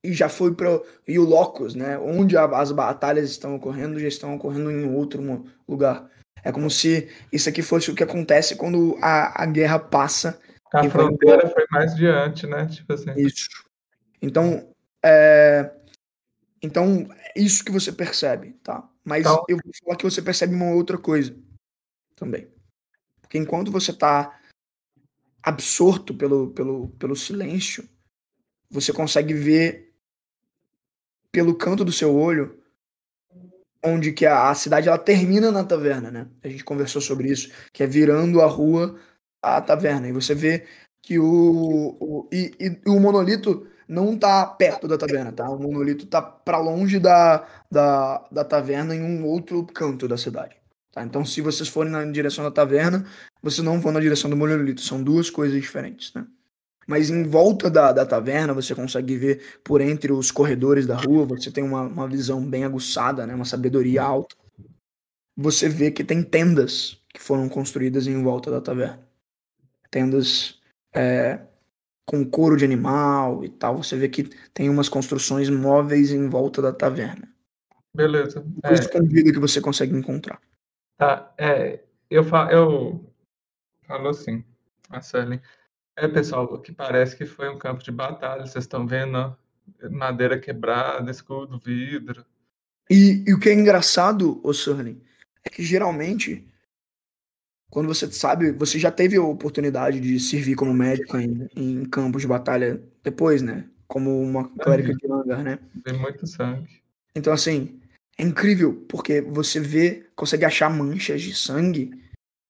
e 0.06 0.14
já 0.14 0.30
foi 0.30 0.54
para 0.54 0.82
e 1.08 1.18
o 1.18 1.24
locus, 1.24 1.76
né, 1.76 1.98
onde 1.98 2.38
as 2.38 2.72
batalhas 2.72 3.30
estão 3.30 3.56
ocorrendo, 3.56 4.00
já 4.00 4.08
estão 4.08 4.36
ocorrendo 4.36 4.72
em 4.72 4.94
outro 4.94 5.46
lugar. 5.68 6.10
É 6.44 6.52
como 6.52 6.70
se 6.70 7.10
isso 7.32 7.50
aqui 7.50 7.62
fosse 7.64 7.90
o 7.90 7.96
que 7.96 8.04
acontece 8.04 8.56
quando 8.56 8.98
a, 9.02 9.44
a 9.44 9.46
guerra 9.48 9.80
passa 9.80 10.40
A 10.72 10.82
vai 10.82 10.90
fronteira 10.90 11.50
foi 11.50 11.66
mais 11.72 11.96
diante, 11.96 12.46
né? 12.46 12.68
Tipo 12.68 12.94
assim. 12.94 13.12
isso. 13.18 13.50
Então, 14.22 14.70
é... 15.04 15.72
então, 16.62 17.08
é 17.36 17.40
isso 17.40 17.66
que 17.66 17.72
você 17.72 17.92
percebe, 17.92 18.54
tá? 18.64 18.88
Mas 19.04 19.22
Então- 19.22 19.44
eu 19.50 19.58
vou 19.58 19.74
falar 19.84 19.96
que 19.98 20.04
você 20.04 20.22
percebe 20.22 20.54
uma 20.54 20.72
outra 20.72 20.98
coisa 20.98 21.36
também. 22.16 22.48
Porque 23.22 23.40
enquanto 23.40 23.72
você 23.72 23.92
tá 23.92 24.40
absorto 25.42 26.14
pelo, 26.14 26.52
pelo, 26.52 26.90
pelo 26.90 27.16
silêncio, 27.16 27.88
você 28.70 28.94
consegue 28.94 29.34
ver 29.34 29.95
pelo 31.36 31.54
canto 31.54 31.84
do 31.84 31.92
seu 31.92 32.16
olho 32.16 32.58
onde 33.84 34.14
que 34.14 34.26
a, 34.26 34.50
a 34.50 34.56
cidade 34.56 34.88
ela 34.88 34.98
termina 34.98 35.52
na 35.52 35.66
taverna, 35.66 36.10
né? 36.10 36.28
A 36.42 36.48
gente 36.48 36.64
conversou 36.64 37.02
sobre 37.02 37.30
isso, 37.30 37.52
que 37.74 37.84
é 37.84 37.88
virando 37.88 38.42
a 38.42 38.46
rua 38.46 38.96
à 39.42 39.60
taverna. 39.60 40.08
E 40.08 40.14
você 40.14 40.34
vê 40.34 40.66
que 41.02 41.20
o, 41.20 41.98
o 42.00 42.30
e, 42.32 42.54
e 42.58 42.90
o 42.90 43.02
monolito 43.02 43.68
não 43.86 44.18
tá 44.18 44.46
perto 44.46 44.88
da 44.88 44.98
taverna, 44.98 45.34
tá? 45.34 45.50
O 45.50 45.60
monolito 45.60 46.06
tá 46.06 46.22
para 46.22 46.58
longe 46.58 47.00
da, 47.00 47.46
da, 47.70 48.26
da 48.32 48.46
taverna 48.46 48.96
em 48.96 49.02
um 49.02 49.26
outro 49.26 49.66
canto 49.66 50.08
da 50.08 50.18
cidade. 50.18 50.56
Tá? 50.94 51.04
Então, 51.04 51.26
se 51.26 51.42
vocês 51.42 51.68
forem 51.68 51.92
na 51.92 52.06
direção 52.06 52.46
da 52.46 52.52
taverna, 52.52 53.06
vocês 53.44 53.64
não 53.64 53.82
vão 53.82 53.92
na 53.92 54.00
direção 54.00 54.30
do 54.30 54.38
monolito. 54.38 54.80
São 54.80 55.04
duas 55.04 55.30
coisas 55.30 55.62
diferentes, 55.62 56.14
né? 56.14 56.26
Mas 56.88 57.10
em 57.10 57.24
volta 57.24 57.70
da, 57.70 57.92
da 57.92 58.06
taverna, 58.06 58.54
você 58.54 58.76
consegue 58.76 59.18
ver 59.18 59.60
por 59.64 59.82
entre 59.82 60.12
os 60.12 60.32
corredores 60.32 60.86
da 60.86 60.96
rua, 60.96 61.26
você 61.26 61.52
tem 61.52 61.64
uma, 61.64 61.82
uma 61.82 62.08
visão 62.08 62.46
bem 62.46 62.64
aguçada, 62.64 63.26
né? 63.26 63.34
Uma 63.34 63.46
sabedoria 63.46 64.04
alta. 64.04 64.36
Você 65.36 65.68
vê 65.68 65.92
que 65.92 66.04
tem 66.04 66.24
tendas 66.24 67.02
que 67.10 67.22
foram 67.22 67.50
construídas 67.50 68.08
em 68.08 68.22
volta 68.22 68.52
da 68.52 68.62
taverna. 68.62 69.00
Tendas 69.90 70.60
é, 70.94 71.40
com 72.06 72.24
couro 72.24 72.56
de 72.56 72.66
animal 72.66 73.44
e 73.44 73.50
tal. 73.50 73.78
Você 73.78 73.98
vê 73.98 74.08
que 74.08 74.24
tem 74.54 74.70
umas 74.70 74.88
construções 74.88 75.50
móveis 75.50 76.12
em 76.12 76.30
volta 76.30 76.62
da 76.62 76.72
taverna. 76.72 77.28
Beleza. 77.96 78.46
É, 78.64 78.68
Coisa 78.68 78.84
escondida 78.84 79.32
que 79.32 79.40
você 79.40 79.60
consegue 79.60 79.96
encontrar. 79.96 80.40
tá. 80.98 81.34
É, 81.38 81.80
eu, 82.10 82.24
fa 82.24 82.50
eu 82.52 83.04
falo 83.88 84.10
assim, 84.10 84.44
a 84.90 85.02
Suelen. 85.02 85.42
É, 85.98 86.08
pessoal, 86.08 86.60
que 86.60 86.74
parece 86.74 87.16
que 87.16 87.26
foi 87.26 87.50
um 87.50 87.58
campo 87.58 87.84
de 87.84 87.92
batalha. 87.92 88.46
Vocês 88.46 88.66
estão 88.66 88.86
vendo, 88.86 89.18
ó, 89.18 89.36
madeira 89.90 90.38
quebrada, 90.38 91.10
escudo, 91.10 91.60
vidro. 91.60 92.26
E, 92.90 93.24
e 93.26 93.34
o 93.34 93.40
que 93.40 93.50
é 93.50 93.54
engraçado, 93.54 94.40
ô 94.44 94.54
Surlin, 94.54 95.02
é 95.44 95.50
que 95.50 95.64
geralmente, 95.64 96.46
quando 97.70 97.88
você 97.88 98.12
sabe, 98.12 98.52
você 98.52 98.78
já 98.78 98.92
teve 98.92 99.16
a 99.16 99.24
oportunidade 99.24 100.00
de 100.00 100.20
servir 100.20 100.56
como 100.56 100.74
médico 100.74 101.18
em, 101.18 101.48
em 101.56 101.86
campos 101.86 102.22
de 102.22 102.28
batalha 102.28 102.82
depois, 103.02 103.42
né? 103.42 103.68
Como 103.88 104.22
uma 104.22 104.50
clérica 104.50 104.94
de 104.94 105.08
Langar, 105.08 105.44
né? 105.44 105.60
Tem 105.84 105.98
muito 105.98 106.28
sangue. 106.28 106.82
Então, 107.16 107.32
assim, 107.32 107.80
é 108.18 108.24
incrível, 108.24 108.86
porque 108.90 109.22
você 109.22 109.60
vê, 109.60 110.08
consegue 110.16 110.46
achar 110.46 110.70
manchas 110.70 111.22
de 111.22 111.34
sangue, 111.34 111.92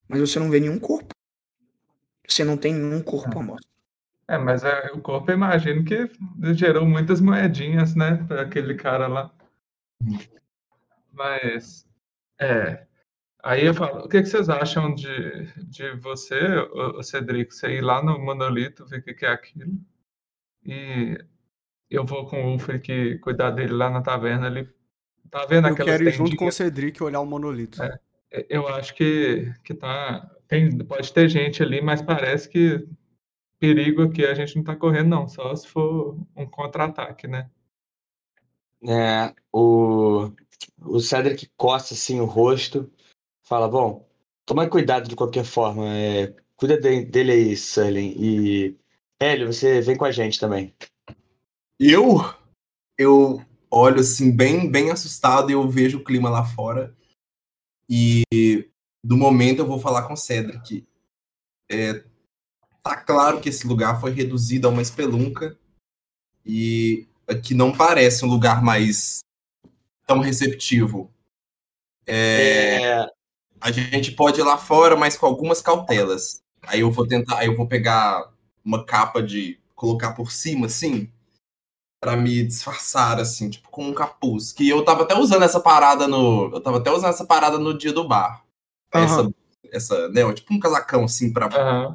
mas 0.08 0.20
você 0.20 0.40
não 0.40 0.50
vê 0.50 0.60
nenhum 0.60 0.80
corpo. 0.80 1.15
Você 2.28 2.44
não 2.44 2.58
tem 2.58 2.74
nenhum 2.74 3.02
corpo 3.02 3.40
à 3.40 3.44
mostra. 3.44 3.70
É, 4.28 4.38
mas 4.38 4.64
é, 4.64 4.92
o 4.92 5.02
corpo, 5.02 5.30
eu 5.30 5.36
imagino 5.36 5.84
que 5.86 6.10
gerou 6.56 6.86
muitas 6.86 7.22
moedinhas, 7.22 7.96
né, 7.96 8.24
para 8.28 8.42
aquele 8.42 8.76
cara 8.76 9.08
lá. 9.08 9.32
Mas, 11.12 11.88
é. 12.40 12.86
Aí 13.44 13.66
eu 13.66 13.74
falo, 13.74 14.06
o 14.06 14.10
que, 14.10 14.22
que 14.22 14.28
vocês 14.28 14.50
acham 14.50 14.96
de, 14.96 15.46
de 15.66 15.92
você, 15.98 16.36
ô- 16.74 17.00
ô 17.00 17.04
Cedrico, 17.04 17.54
você 17.54 17.78
ir 17.78 17.82
lá 17.82 18.04
no 18.04 18.20
Monolito, 18.20 18.86
ver 18.88 19.00
o 19.00 19.04
que, 19.04 19.14
que 19.14 19.26
é 19.26 19.30
aquilo? 19.30 19.80
E 20.66 21.18
eu 21.90 22.06
vou 22.06 22.28
com 22.28 22.44
o 22.44 22.52
Ulfric 22.54 23.20
cuidar 23.20 23.52
dele 23.52 23.74
lá 23.74 23.90
na 23.90 24.02
taverna 24.02 24.48
ali. 24.48 24.68
Tá 25.30 25.46
vendo 25.46 25.68
Eu 25.68 25.74
aquelas 25.74 25.98
quero 25.98 26.10
ir 26.10 26.14
junto 26.14 26.36
com 26.36 26.48
o? 26.48 26.52
Cedric 26.52 27.00
e 27.00 27.04
olhar 27.04 27.20
o 27.20 27.26
monolito. 27.26 27.82
É. 27.84 28.00
Eu 28.50 28.68
acho 28.68 28.94
que, 28.96 29.54
que 29.64 29.74
tá. 29.74 30.30
Tem, 30.48 30.78
pode 30.80 31.12
ter 31.12 31.28
gente 31.30 31.64
ali, 31.64 31.82
mas 31.82 32.02
parece 32.02 32.48
que 32.48 32.88
perigo 33.60 34.04
aqui 34.04 34.26
a 34.26 34.34
gente 34.34 34.56
não 34.56 34.64
tá 34.64 34.76
correndo, 34.76 35.10
não. 35.10 35.28
Só 35.28 35.56
se 35.56 35.68
for 35.68 36.18
um 36.36 36.46
contra-ataque, 36.46 37.28
né? 37.28 37.50
É, 38.88 39.34
o, 39.52 40.32
o 40.82 41.00
Cedric 41.00 41.50
coça 41.58 41.94
assim 41.94 42.20
o 42.20 42.26
rosto, 42.26 42.92
fala: 43.44 43.68
Bom, 43.68 44.08
toma 44.46 44.70
cuidado 44.70 45.10
de 45.10 45.16
qualquer 45.16 45.44
forma. 45.44 45.88
é, 45.88 46.36
cuida 46.56 46.80
de- 46.80 47.06
dele 47.06 47.32
aí, 47.32 47.58
Sully. 47.58 48.16
E. 48.18 48.78
Hélio, 49.18 49.52
você 49.52 49.80
vem 49.82 49.96
com 49.96 50.04
a 50.04 50.12
gente 50.12 50.38
também. 50.38 50.76
Eu, 51.80 52.18
eu 52.98 53.42
olho 53.72 54.02
assim, 54.02 54.36
bem, 54.36 54.70
bem 54.70 54.92
assustado 54.92 55.50
e 55.50 55.54
eu 55.54 55.68
vejo 55.70 56.00
o 56.00 56.04
clima 56.04 56.30
lá 56.30 56.44
fora. 56.44 56.96
E 57.90 58.24
do 59.06 59.16
momento 59.16 59.60
eu 59.60 59.68
vou 59.68 59.80
falar 59.80 60.04
com 60.04 60.14
o 60.14 60.18
Cedric. 60.18 60.84
É, 61.70 62.04
tá 62.82 62.96
claro 62.96 63.40
que 63.40 63.50
esse 63.50 63.68
lugar 63.68 64.02
foi 64.02 64.12
reduzido 64.12 64.68
a 64.68 64.72
uma 64.72 64.82
espelunca 64.82 65.56
e 66.44 67.08
que 67.44 67.54
não 67.54 67.72
parece 67.72 68.26
um 68.26 68.28
lugar 68.28 68.64
mais 68.64 69.20
tão 70.08 70.20
receptivo. 70.20 71.12
É, 72.08 72.82
É, 72.82 73.08
a 73.62 73.72
gente 73.72 74.12
pode 74.12 74.40
ir 74.40 74.44
lá 74.44 74.58
fora, 74.58 74.96
mas 74.96 75.16
com 75.16 75.28
algumas 75.28 75.62
cautelas. 75.62 76.42
Aí 76.64 76.80
eu 76.80 76.90
vou 76.90 77.08
tentar, 77.08 77.40
aí 77.40 77.48
eu 77.48 77.56
vou 77.56 77.68
pegar 77.68 78.32
uma 78.64 78.84
capa 78.84 79.22
de 79.22 79.60
colocar 79.76 80.14
por 80.14 80.32
cima, 80.32 80.66
assim, 80.66 81.12
Pra 82.02 82.16
me 82.16 82.44
disfarçar, 82.44 83.20
assim, 83.20 83.50
tipo, 83.50 83.70
com 83.70 83.86
um 83.86 83.94
capuz. 83.94 84.52
Que 84.52 84.70
eu 84.70 84.86
tava 84.86 85.04
até 85.04 85.16
usando 85.16 85.44
essa 85.44 85.60
parada 85.60 86.08
no. 86.08 86.52
Eu 86.54 86.62
tava 86.62 86.78
até 86.78 86.92
usando 86.92 87.10
essa 87.10 87.26
parada 87.26 87.58
no 87.58 87.76
dia 87.76 87.92
do 87.92 88.08
bar. 88.08 88.45
Aham. 88.94 89.34
Essa, 89.72 89.96
essa, 89.96 90.10
né? 90.10 90.34
Tipo 90.34 90.54
um 90.54 90.60
casacão, 90.60 91.04
assim, 91.06 91.32
pra 91.32 91.48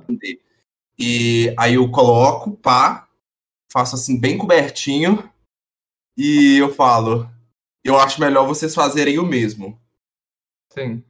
entender. 0.09 0.41
E 0.99 1.55
aí 1.59 1.75
eu 1.75 1.91
coloco, 1.91 2.53
pá, 2.57 3.09
faço 3.73 3.95
assim, 3.95 4.21
bem 4.21 4.37
cobertinho. 4.37 5.31
E 6.17 6.59
eu 6.59 6.73
falo. 6.75 7.29
Eu 7.83 7.99
acho 7.99 8.21
melhor 8.21 8.47
vocês 8.47 8.75
fazerem 8.75 9.19
o 9.19 9.25
mesmo. 9.25 9.81
Sim. 10.73 11.03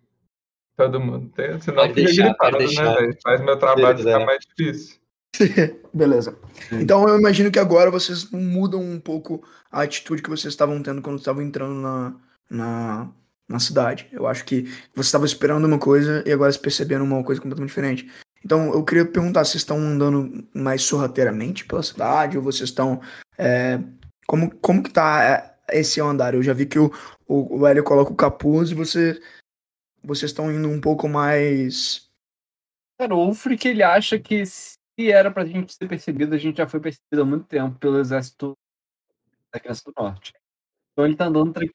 Todo 0.76 1.00
mundo 1.00 1.28
tem. 1.30 1.60
Senão 1.60 1.82
Pode 1.82 1.94
fica 1.94 2.06
deixar, 2.06 2.28
gripado, 2.28 2.52
pode 2.52 2.64
né, 2.64 2.66
deixar. 2.68 2.94
velho? 2.94 3.18
Faz 3.22 3.40
meu 3.40 3.58
trabalho 3.58 3.96
Beleza. 3.98 4.02
ficar 4.04 4.24
mais 4.24 4.46
difícil. 4.46 5.00
Beleza. 5.92 6.38
Então 6.72 7.08
eu 7.08 7.18
imagino 7.18 7.50
que 7.50 7.58
agora 7.58 7.90
vocês 7.90 8.30
mudam 8.30 8.80
um 8.80 9.00
pouco 9.00 9.42
a 9.70 9.82
atitude 9.82 10.22
que 10.22 10.30
vocês 10.30 10.52
estavam 10.52 10.82
tendo 10.82 11.02
quando 11.02 11.18
estavam 11.18 11.42
entrando 11.42 11.74
na, 11.74 12.14
na, 12.48 13.12
na 13.50 13.58
cidade. 13.58 14.08
Eu 14.12 14.26
acho 14.26 14.44
que 14.44 14.62
vocês 14.94 15.06
estavam 15.06 15.26
esperando 15.26 15.64
uma 15.66 15.78
coisa 15.78 16.22
e 16.26 16.32
agora 16.32 16.52
se 16.52 16.58
perceberam 16.58 17.04
uma 17.04 17.24
coisa 17.24 17.40
completamente 17.40 17.68
diferente. 17.68 18.10
Então 18.44 18.72
eu 18.72 18.84
queria 18.84 19.04
perguntar, 19.04 19.44
vocês 19.44 19.56
estão 19.56 19.76
andando 19.76 20.48
mais 20.54 20.82
sorrateiramente 20.82 21.66
pela 21.66 21.82
cidade 21.82 22.38
ou 22.38 22.42
vocês 22.44 22.70
estão. 22.70 23.00
é, 23.36 23.78
como, 24.26 24.54
como 24.58 24.82
que 24.82 24.90
tá 24.90 25.56
é, 25.68 25.78
esse 25.80 26.00
andar? 26.00 26.34
Eu 26.34 26.42
já 26.42 26.52
vi 26.52 26.64
que 26.64 26.78
o, 26.78 26.90
o, 27.26 27.58
o 27.58 27.66
Hélio 27.66 27.82
coloca 27.82 28.12
o 28.12 28.16
capuz 28.16 28.70
e 28.70 28.74
você, 28.74 29.20
vocês 30.02 30.30
estão 30.30 30.50
indo 30.50 30.68
um 30.68 30.80
pouco 30.80 31.08
mais. 31.08 32.08
Cara, 32.98 33.14
o 33.14 33.26
Ulfric, 33.26 33.66
ele 33.66 33.82
acha 33.82 34.18
que 34.18 34.46
se 34.46 35.10
era 35.10 35.30
pra 35.30 35.44
gente 35.44 35.74
ser 35.74 35.88
percebido, 35.88 36.34
a 36.34 36.38
gente 36.38 36.58
já 36.58 36.68
foi 36.68 36.78
percebido 36.78 37.22
há 37.22 37.24
muito 37.24 37.46
tempo 37.46 37.78
pelo 37.78 37.98
exército 37.98 38.56
da 39.52 39.58
Criança 39.58 39.82
do 39.86 39.92
Norte. 39.98 40.32
Então 40.92 41.04
ele 41.04 41.16
tá 41.16 41.26
andando, 41.26 41.52
tran- 41.52 41.66
tá 41.66 41.72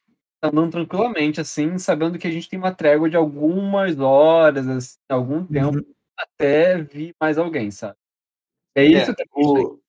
andando 0.48 0.72
tranquilamente, 0.72 1.42
assim, 1.42 1.78
sabendo 1.78 2.18
que 2.18 2.28
a 2.28 2.32
gente 2.32 2.50
tem 2.50 2.58
uma 2.60 2.74
trégua 2.74 3.10
de 3.10 3.16
algumas 3.18 4.00
horas, 4.00 4.68
assim, 4.68 4.98
algum 5.10 5.46
tempo, 5.46 5.86
até 6.18 6.82
vir 6.82 7.14
mais 7.20 7.38
alguém, 7.38 7.72
sabe? 7.72 7.96
É 8.76 8.84
isso 8.84 9.12
É, 9.12 9.16
que 9.16 9.24
o- 9.34 9.80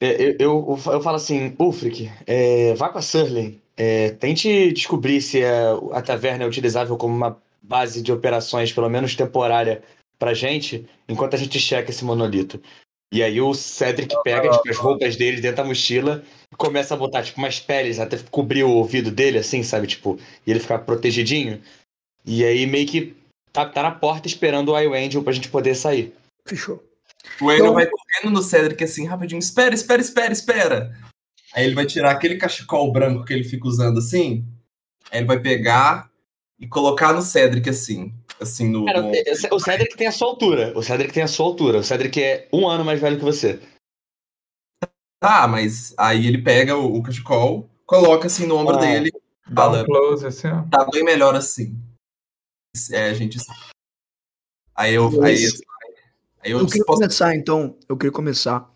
é, 0.00 0.22
eu, 0.22 0.36
eu, 0.38 0.78
eu 0.92 1.00
falo 1.00 1.16
assim, 1.16 1.54
Ulfric, 1.58 2.10
é, 2.26 2.74
vá 2.74 2.88
com 2.88 2.98
a 2.98 3.02
Surling. 3.02 3.60
é, 3.76 4.10
tente 4.10 4.72
descobrir 4.72 5.20
se 5.20 5.40
é- 5.42 5.64
a 5.92 6.00
taverna 6.00 6.44
é 6.44 6.46
utilizável 6.46 6.96
como 6.96 7.14
uma 7.14 7.42
base 7.60 8.02
de 8.02 8.12
operações, 8.12 8.72
pelo 8.72 8.88
menos 8.88 9.16
temporária, 9.16 9.82
pra 10.18 10.32
gente, 10.32 10.88
enquanto 11.08 11.34
a 11.34 11.36
gente 11.36 11.58
checa 11.58 11.90
esse 11.90 12.04
monolito. 12.04 12.60
E 13.14 13.22
aí 13.22 13.40
o 13.40 13.54
Cedric 13.54 14.12
pega 14.24 14.50
tipo, 14.50 14.68
as 14.68 14.76
roupas 14.76 15.14
dele 15.14 15.40
dentro 15.40 15.58
da 15.58 15.64
mochila 15.64 16.24
e 16.52 16.56
começa 16.56 16.94
a 16.94 16.96
botar 16.96 17.22
tipo, 17.22 17.38
umas 17.38 17.60
peles 17.60 18.00
até 18.00 18.18
cobrir 18.28 18.64
o 18.64 18.70
ouvido 18.70 19.08
dele, 19.12 19.38
assim, 19.38 19.62
sabe? 19.62 19.86
Tipo, 19.86 20.18
e 20.44 20.50
ele 20.50 20.58
ficar 20.58 20.80
protegidinho. 20.80 21.62
E 22.26 22.44
aí 22.44 22.66
meio 22.66 22.88
que 22.88 23.16
tá, 23.52 23.66
tá 23.66 23.84
na 23.84 23.92
porta 23.92 24.26
esperando 24.26 24.72
o 24.72 24.76
Eye 24.76 25.06
Angel 25.06 25.22
pra 25.22 25.32
gente 25.32 25.48
poder 25.48 25.76
sair. 25.76 26.12
Fechou. 26.44 26.82
O 27.40 27.48
Aaron 27.50 27.62
Então- 27.66 27.74
vai 27.74 27.86
correndo 27.86 28.34
no 28.34 28.42
Cedric 28.42 28.82
assim, 28.82 29.06
rapidinho, 29.06 29.38
espera, 29.38 29.72
espera, 29.76 30.00
espera, 30.02 30.32
espera. 30.32 30.98
Aí 31.54 31.64
ele 31.66 31.74
vai 31.76 31.86
tirar 31.86 32.10
aquele 32.10 32.34
cachecol 32.36 32.90
branco 32.90 33.24
que 33.24 33.32
ele 33.32 33.44
fica 33.44 33.68
usando 33.68 33.98
assim. 33.98 34.44
Aí 35.12 35.20
ele 35.20 35.26
vai 35.26 35.38
pegar 35.38 36.10
e 36.58 36.66
colocar 36.66 37.12
no 37.12 37.22
Cedric 37.22 37.70
assim. 37.70 38.12
Assim, 38.40 38.68
no. 38.68 38.84
Cara, 38.84 39.02
no- 39.02 39.10
o 39.52 39.60
Cedric 39.60 39.96
tem 39.96 40.06
a 40.06 40.12
sua 40.12 40.28
altura. 40.28 40.76
O 40.76 40.82
Cedric 40.82 41.12
tem 41.12 41.22
a 41.22 41.28
sua 41.28 41.46
altura. 41.46 41.78
O 41.78 41.84
Cedric 41.84 42.22
é 42.22 42.48
um 42.52 42.68
ano 42.68 42.84
mais 42.84 43.00
velho 43.00 43.18
que 43.18 43.24
você. 43.24 43.60
Tá, 45.20 45.46
mas 45.48 45.94
aí 45.98 46.26
ele 46.26 46.42
pega 46.42 46.76
o, 46.76 46.96
o 46.98 47.02
cachecol, 47.02 47.68
coloca 47.86 48.26
assim 48.26 48.46
no 48.46 48.56
ombro 48.56 48.76
Ah. 48.76 48.80
dele. 48.80 49.10
Dá 49.46 49.70
um 49.70 49.84
close, 49.84 50.26
assim, 50.26 50.48
ó. 50.48 50.62
tá 50.70 50.86
bem 50.90 51.04
melhor 51.04 51.34
assim. 51.34 51.78
É, 52.90 53.10
a 53.10 53.14
gente. 53.14 53.38
Aí 54.74 54.94
eu. 54.94 55.06
Aí, 55.22 55.36
aí 56.40 56.50
eu, 56.50 56.58
Eu 56.60 56.66
queria 56.66 56.84
posso- 56.84 56.98
começar, 57.00 57.34
então. 57.36 57.78
Eu 57.88 57.96
queria 57.96 58.12
começar. 58.12 58.68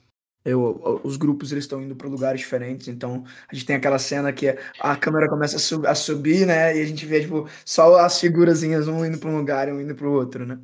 Eu, 0.44 1.00
os 1.04 1.16
grupos 1.16 1.52
eles 1.52 1.64
estão 1.64 1.82
indo 1.82 1.94
para 1.94 2.08
lugares 2.08 2.40
diferentes, 2.40 2.88
então 2.88 3.24
a 3.50 3.54
gente 3.54 3.66
tem 3.66 3.76
aquela 3.76 3.98
cena 3.98 4.32
que 4.32 4.56
a 4.80 4.96
câmera 4.96 5.28
começa 5.28 5.56
a, 5.56 5.58
sub- 5.58 5.86
a 5.86 5.94
subir, 5.94 6.46
né? 6.46 6.76
E 6.76 6.80
a 6.80 6.86
gente 6.86 7.04
vê 7.04 7.20
tipo 7.20 7.46
só 7.64 7.98
as 7.98 8.18
figurazinhas 8.18 8.88
um 8.88 9.04
indo 9.04 9.18
para 9.18 9.28
um 9.28 9.36
lugar 9.36 9.68
e 9.68 9.72
um 9.72 9.80
indo 9.80 9.94
para 9.94 10.08
o 10.08 10.12
outro, 10.12 10.46
né? 10.46 10.58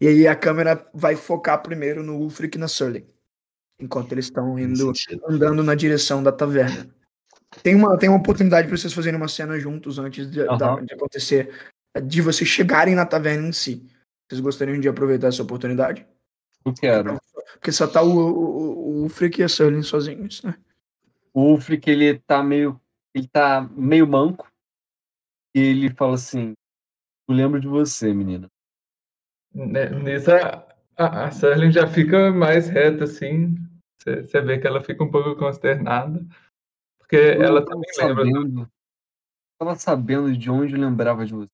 E 0.00 0.06
aí 0.08 0.26
a 0.26 0.34
câmera 0.34 0.86
vai 0.94 1.16
focar 1.16 1.60
primeiro 1.62 2.02
no 2.02 2.16
Ulfric 2.16 2.56
e 2.56 2.60
na 2.60 2.68
Surly, 2.68 3.04
enquanto 3.78 4.12
eles 4.12 4.26
estão 4.26 4.58
indo 4.58 4.92
andando 5.28 5.62
na 5.62 5.74
direção 5.74 6.22
da 6.22 6.32
taverna. 6.32 6.88
Tem 7.62 7.74
uma, 7.74 7.98
tem 7.98 8.08
uma 8.08 8.18
oportunidade 8.18 8.68
para 8.68 8.76
vocês 8.76 8.92
fazerem 8.92 9.18
uma 9.18 9.28
cena 9.28 9.58
juntos 9.58 9.98
antes 9.98 10.30
de, 10.30 10.44
da- 10.44 10.54
Aham. 10.74 10.84
de 10.84 10.94
acontecer, 10.94 11.52
de 12.04 12.22
vocês 12.22 12.48
chegarem 12.48 12.94
na 12.94 13.04
taverna 13.04 13.48
em 13.48 13.52
si. 13.52 13.84
Vocês 14.28 14.40
gostariam 14.40 14.80
de 14.80 14.88
aproveitar 14.88 15.26
essa 15.26 15.42
oportunidade? 15.42 16.06
eu 16.64 16.72
quero. 16.72 17.20
Porque 17.54 17.72
só 17.72 17.86
tá 17.86 18.02
o, 18.02 18.08
o, 18.08 19.00
o 19.00 19.02
Ulfric 19.02 19.40
e 19.40 19.44
a 19.44 19.48
Sully 19.48 19.82
sozinhos, 19.82 20.42
né? 20.42 20.54
O 21.32 21.52
Ulfric, 21.52 21.88
ele 21.88 22.18
tá 22.18 22.42
meio. 22.42 22.80
Ele 23.14 23.28
tá 23.28 23.60
meio 23.72 24.06
manco. 24.06 24.50
E 25.54 25.60
ele 25.60 25.90
fala 25.90 26.14
assim: 26.14 26.54
Eu 27.28 27.34
lembro 27.34 27.60
de 27.60 27.68
você, 27.68 28.12
menina. 28.12 28.48
Né, 29.52 29.90
Nisso, 29.90 30.30
a, 30.30 30.66
a, 30.96 31.24
a 31.26 31.30
Serling 31.32 31.72
já 31.72 31.86
fica 31.86 32.30
mais 32.30 32.68
reta, 32.68 33.04
assim. 33.04 33.56
Você 34.02 34.40
vê 34.40 34.58
que 34.58 34.66
ela 34.66 34.82
fica 34.82 35.02
um 35.04 35.10
pouco 35.10 35.36
consternada. 35.36 36.24
Porque 36.98 37.16
ela 37.16 37.64
tava 37.64 37.80
também 37.82 37.90
lembra. 37.98 38.24
do- 38.24 38.30
sabendo. 38.30 38.72
Tava 39.58 39.74
sabendo 39.74 40.36
de 40.36 40.50
onde 40.50 40.74
eu 40.74 40.80
lembrava 40.80 41.26
de 41.26 41.34
você. 41.34 41.50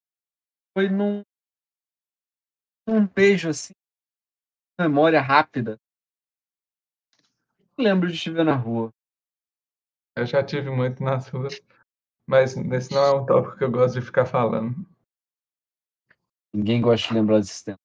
Foi 0.77 0.89
num. 0.89 1.23
Num 2.87 3.07
beijo 3.07 3.49
assim. 3.49 3.73
Memória 4.79 5.21
rápida. 5.21 5.79
Lembro 7.79 8.11
de 8.11 8.19
te 8.19 8.31
ver 8.31 8.45
na 8.45 8.55
rua. 8.55 8.91
Eu 10.17 10.25
já 10.25 10.43
tive 10.43 10.71
muito 10.71 11.03
nas 11.03 11.29
ruas. 11.29 11.61
Mas 12.27 12.57
esse 12.57 12.93
não 12.93 13.05
é 13.05 13.13
um 13.13 13.27
tópico 13.27 13.57
que 13.57 13.65
eu 13.65 13.71
gosto 13.71 14.01
de 14.01 14.07
ficar 14.07 14.27
falando. 14.27 14.75
Ninguém 16.53 16.81
gosta 16.81 17.09
de 17.09 17.15
lembrar 17.15 17.39
desse 17.39 17.65
tempo. 17.65 17.81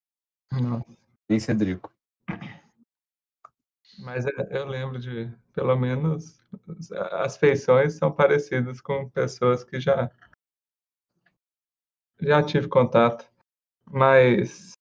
Não. 0.51 0.83
Nem 1.29 1.39
Cedrico. 1.39 1.93
Mas 3.99 4.25
é- 4.25 4.31
eu 4.49 4.65
lembro 4.65 4.97
de, 4.97 5.31
pelo 5.53 5.75
menos, 5.75 6.41
as 7.11 7.37
feições 7.37 7.93
são 7.93 8.11
parecidas 8.11 8.81
com 8.81 9.09
pessoas 9.09 9.63
que 9.63 9.79
já 9.79 10.09
já 12.19 12.41
tive 12.41 12.67
contato. 12.67 13.29
Mas 13.85 14.73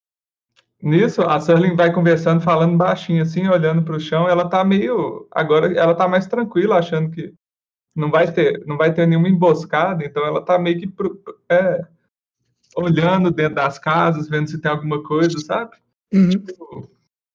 nisso 0.82 1.23
a 1.23 1.40
Serling 1.40 1.77
vai 1.77 1.93
conversando, 1.93 2.40
falando 2.40 2.77
baixinho 2.77 3.23
assim, 3.23 3.47
olhando 3.48 3.82
para 3.82 3.97
o 3.97 4.01
chão, 4.01 4.28
ela 4.28 4.48
tá 4.48 4.65
meio 4.65 5.27
agora 5.31 5.73
ela 5.77 5.94
tá 5.94 6.09
mais 6.09 6.27
tranquila, 6.27 6.78
achando 6.78 7.11
que 7.11 7.35
não 7.94 8.11
vai 8.11 8.31
ter 8.32 8.65
não 8.66 8.77
vai 8.77 8.93
ter 8.94 9.07
nenhuma 9.07 9.28
emboscada, 9.28 10.05
então 10.05 10.24
ela 10.24 10.44
tá 10.44 10.59
meio 10.59 10.78
que 10.78 10.86
pro- 10.86 11.23
é, 11.48 11.81
olhando 12.77 13.31
dentro 13.31 13.57
das 13.57 13.78
casas, 13.78 14.28
vendo 14.28 14.48
se 14.48 14.61
tem 14.61 14.70
alguma 14.70 15.02
coisa, 15.02 15.39
sabe? 15.39 15.77
Uhum. 16.12 16.89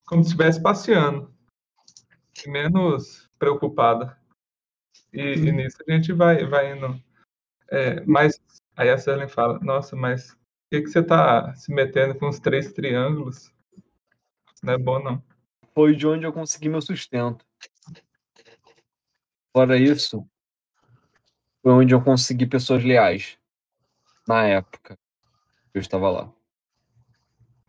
como 0.06 0.22
se 0.24 0.30
estivesse 0.30 0.62
passeando. 0.62 1.34
E 2.46 2.50
menos 2.50 3.30
preocupada. 3.40 4.18
E, 5.14 5.22
e 5.22 5.50
Uhum. 5.50 5.56
nisso 5.56 5.78
a 5.88 5.92
gente 5.92 6.12
vai, 6.14 6.46
vai 6.46 6.76
indo. 6.78 7.02
É, 7.70 8.02
mas 8.06 8.40
aí 8.76 8.90
a 8.90 8.98
Serling 8.98 9.28
fala, 9.30 9.60
nossa, 9.60 9.96
mas 9.96 10.38
que, 10.70 10.82
que 10.82 10.88
você 10.88 11.04
tá 11.04 11.54
se 11.56 11.74
metendo 11.74 12.16
com 12.16 12.28
os 12.28 12.40
três 12.40 12.74
triângulos? 12.74 13.52
Não 14.64 14.74
é 14.74 14.78
bom, 14.78 15.02
não. 15.02 15.24
Foi 15.74 15.96
de 15.96 16.08
onde 16.08 16.26
eu 16.26 16.34
consegui 16.34 16.70
meu 16.70 16.82
sustento. 16.82 17.46
Fora 19.54 19.78
isso, 19.78 20.28
foi 21.62 21.72
onde 21.72 21.94
eu 21.94 22.02
consegui 22.02 22.46
pessoas 22.46 22.84
leais. 22.84 23.38
Na 24.28 24.44
época 24.46 24.98
que 25.72 25.78
eu 25.78 25.82
estava 25.82 26.10
lá. 26.10 26.34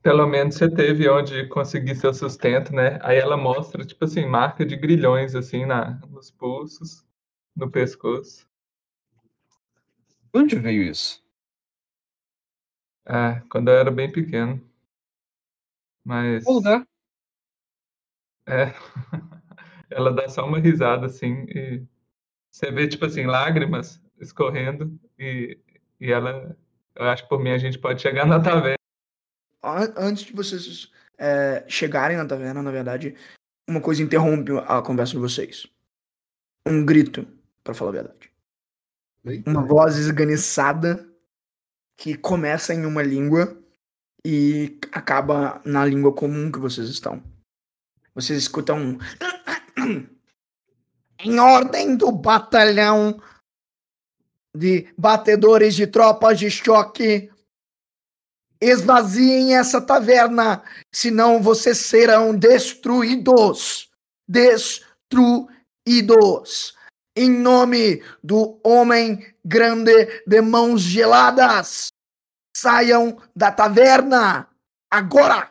pelo 0.03 0.27
menos 0.27 0.55
você 0.55 0.71
teve 0.71 1.09
onde 1.09 1.49
conseguir 1.49 1.97
seu 1.97 2.15
sustento, 2.15 2.73
né? 2.73 2.99
Aí 3.03 3.19
ela 3.19 3.37
mostra, 3.37 3.85
tipo 3.85 4.05
assim, 4.05 4.25
marca 4.25 4.65
de 4.65 4.77
grilhões, 4.77 5.35
assim, 5.35 5.67
na, 5.67 6.01
nos 6.09 6.31
pulsos, 6.31 7.05
no 7.55 7.71
pescoço. 7.71 8.49
Onde 10.33 10.57
veio 10.57 10.83
isso? 10.83 11.26
É, 13.07 13.41
quando 13.49 13.69
eu 13.69 13.75
era 13.77 13.91
bem 13.91 14.11
pequeno. 14.11 14.61
Mas. 16.05 16.45
Qual 16.45 16.57
lugar? 16.57 16.87
É. 18.47 18.67
Ela 19.91 20.13
dá 20.13 20.29
só 20.29 20.45
uma 20.45 20.59
risada, 20.59 21.07
assim, 21.07 21.45
e 21.49 21.83
você 22.51 22.73
vê, 22.73 22.89
tipo 22.89 23.05
assim, 23.05 23.25
lágrimas 23.25 24.03
escorrendo, 24.21 24.99
e, 25.17 25.57
e 26.01 26.11
ela. 26.11 26.57
Eu 26.95 27.07
acho 27.07 27.23
que 27.23 27.29
por 27.29 27.39
mim 27.41 27.51
a 27.51 27.59
gente 27.59 27.79
pode 27.79 28.03
chegar 28.03 28.27
na 28.27 28.41
taverna. 28.41 28.77
An- 29.63 29.95
Antes 29.97 30.25
de 30.25 30.33
vocês 30.33 30.91
é, 31.19 31.65
chegarem 31.69 32.17
na 32.17 32.27
taverna, 32.27 32.63
na 32.63 32.71
verdade, 32.73 33.15
uma 33.69 33.81
coisa 33.81 34.03
interrompe 34.03 34.53
a 34.67 34.83
conversa 34.83 35.13
de 35.13 35.19
vocês. 35.19 35.67
Um 36.67 36.85
grito, 36.85 37.27
pra 37.63 37.75
falar 37.75 37.91
a 37.91 37.95
verdade. 37.95 38.33
Eita. 39.25 39.49
Uma 39.51 39.65
voz 39.65 39.97
esganiçada 39.97 41.09
que 41.97 42.17
começa 42.17 42.75
em 42.75 42.85
uma 42.85 43.03
língua 43.03 43.57
e 44.25 44.79
acaba 44.93 45.61
na 45.65 45.85
língua 45.85 46.13
comum 46.13 46.51
que 46.51 46.59
vocês 46.59 46.89
estão. 46.89 47.23
Vocês 48.15 48.39
escutam. 48.39 48.99
Em 51.19 51.39
ordem 51.39 51.97
do 51.97 52.13
batalhão 52.13 53.19
de 54.55 54.87
batedores 54.99 55.75
de 55.75 55.87
tropas 55.87 56.39
de 56.39 56.51
choque, 56.51 57.31
esvaziem 58.61 59.57
essa 59.57 59.81
taverna, 59.81 60.63
senão 60.93 61.43
vocês 61.43 61.79
serão 61.79 62.37
destruídos. 62.37 63.91
Destruídos. 64.29 66.76
Em 67.17 67.31
nome 67.31 68.03
do 68.23 68.61
homem 68.63 69.27
grande 69.43 70.23
de 70.27 70.43
mãos 70.43 70.83
geladas, 70.83 71.89
saiam 72.55 73.19
da 73.35 73.51
taverna 73.51 74.47
agora. 74.91 75.51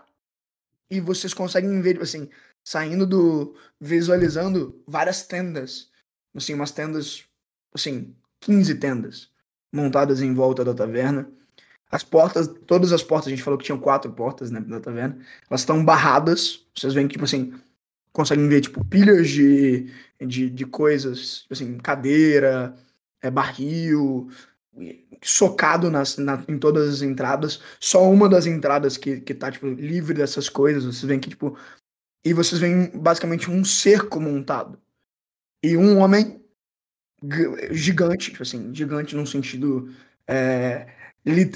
E 0.92 1.00
vocês 1.00 1.34
conseguem 1.34 1.82
ver, 1.82 2.00
assim, 2.00 2.30
saindo 2.64 3.08
do. 3.08 3.56
visualizando 3.82 4.80
várias 4.88 5.24
tendas. 5.24 5.90
Assim, 6.36 6.54
umas 6.54 6.70
tendas, 6.70 7.24
assim, 7.74 8.16
15 8.42 8.76
tendas 8.76 9.32
montadas 9.74 10.22
em 10.22 10.36
volta 10.36 10.64
da 10.64 10.74
taverna. 10.74 11.28
As 11.90 12.04
portas, 12.04 12.48
todas 12.68 12.92
as 12.92 13.02
portas, 13.02 13.28
a 13.28 13.30
gente 13.32 13.42
falou 13.44 13.58
que 13.58 13.66
tinham 13.66 13.80
quatro 13.80 14.12
portas 14.12 14.52
né, 14.52 14.60
da 14.60 14.80
taverna, 14.80 15.18
elas 15.50 15.62
estão 15.62 15.84
barradas. 15.84 16.66
Vocês 16.76 16.94
veem 16.94 17.08
que, 17.08 17.14
tipo 17.14 17.26
assim, 17.26 17.54
conseguem 18.16 18.48
ver, 18.50 18.62
tipo, 18.62 18.84
pilhas 18.86 19.30
de, 19.30 19.92
de, 20.26 20.50
de 20.50 20.66
coisas, 20.66 21.46
assim, 21.52 21.78
cadeira, 21.78 22.76
é, 23.22 23.30
barril, 23.30 24.30
socado 25.22 25.90
nas, 25.92 26.18
na- 26.18 26.44
em 26.48 26.58
todas 26.58 26.88
as 26.96 27.02
entradas. 27.02 27.62
Só 27.80 28.10
uma 28.12 28.30
das 28.30 28.46
entradas 28.48 28.98
que, 28.98 29.20
que 29.22 29.34
tá, 29.34 29.52
tipo, 29.52 29.68
livre 29.68 30.14
dessas 30.14 30.50
coisas. 30.50 30.84
Vocês 30.86 31.04
veem 31.04 31.20
que, 31.20 31.30
tipo. 31.30 31.58
E 32.26 32.34
vocês 32.34 32.60
veem 32.62 32.90
basicamente 32.92 33.52
um 33.52 33.64
cerco 33.66 34.20
montado. 34.20 34.80
E 35.64 35.78
um 35.78 36.00
homem 36.00 36.42
gigante, 37.72 38.32
tipo 38.32 38.44
assim, 38.44 38.74
gigante 38.74 39.16
num 39.16 39.26
sentido. 39.26 39.92
É, 40.28 40.88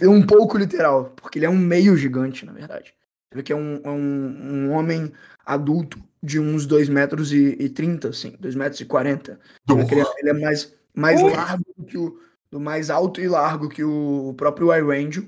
um 0.04 0.26
pouco 0.26 0.58
literal, 0.58 1.12
porque 1.16 1.38
ele 1.40 1.46
é 1.46 1.50
um 1.50 1.58
meio 1.58 1.96
gigante, 1.96 2.46
na 2.46 2.52
verdade. 2.54 2.94
Você 3.30 3.38
vê 3.38 3.44
que 3.44 3.54
é 3.54 3.56
um, 3.56 3.82
é 3.84 3.90
um, 3.90 4.38
um 4.42 4.72
homem 4.72 5.12
adulto 5.46 6.02
de 6.22 6.40
uns 6.40 6.66
2 6.66 6.90
metros 6.90 7.32
e, 7.32 7.56
e 7.60 7.70
30, 7.70 8.10
assim, 8.10 8.36
2 8.40 8.56
metros 8.56 8.82
e 8.82 8.86
40. 8.86 9.40
Você 9.68 9.76
vê 9.76 9.86
que 9.86 9.94
ele, 9.94 10.02
é, 10.02 10.06
ele 10.18 10.30
é 10.30 10.34
mais, 10.34 10.76
mais 10.94 11.22
largo 11.22 11.64
que 11.88 11.98
o. 11.98 12.20
do 12.52 12.60
mais 12.60 12.90
alto 12.90 13.22
e 13.22 13.28
largo 13.28 13.70
que 13.70 13.84
o 13.84 14.34
próprio 14.36 14.74
Irangel. 14.74 15.26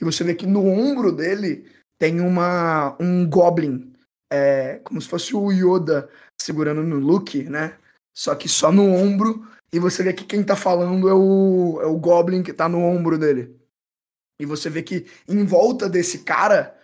E 0.00 0.04
você 0.04 0.22
vê 0.22 0.34
que 0.34 0.46
no 0.46 0.66
ombro 0.66 1.12
dele 1.12 1.66
tem 1.98 2.20
uma 2.20 2.96
um 3.00 3.28
Goblin, 3.28 3.92
é, 4.30 4.80
como 4.84 5.00
se 5.00 5.08
fosse 5.08 5.34
o 5.34 5.50
Yoda 5.50 6.08
segurando 6.40 6.82
no 6.82 6.96
Luke, 6.98 7.44
né? 7.44 7.76
Só 8.14 8.34
que 8.34 8.48
só 8.48 8.70
no 8.70 8.84
ombro. 8.84 9.46
E 9.72 9.78
você 9.78 10.02
vê 10.02 10.12
que 10.12 10.24
quem 10.24 10.42
tá 10.42 10.56
falando 10.56 11.08
é 11.08 11.14
o, 11.14 11.80
é 11.80 11.86
o 11.86 11.96
Goblin 11.96 12.42
que 12.42 12.52
tá 12.52 12.68
no 12.68 12.80
ombro 12.80 13.16
dele. 13.16 13.56
E 14.40 14.46
você 14.46 14.68
vê 14.70 14.82
que 14.82 15.06
em 15.28 15.44
volta 15.44 15.88
desse 15.88 16.20
cara, 16.20 16.74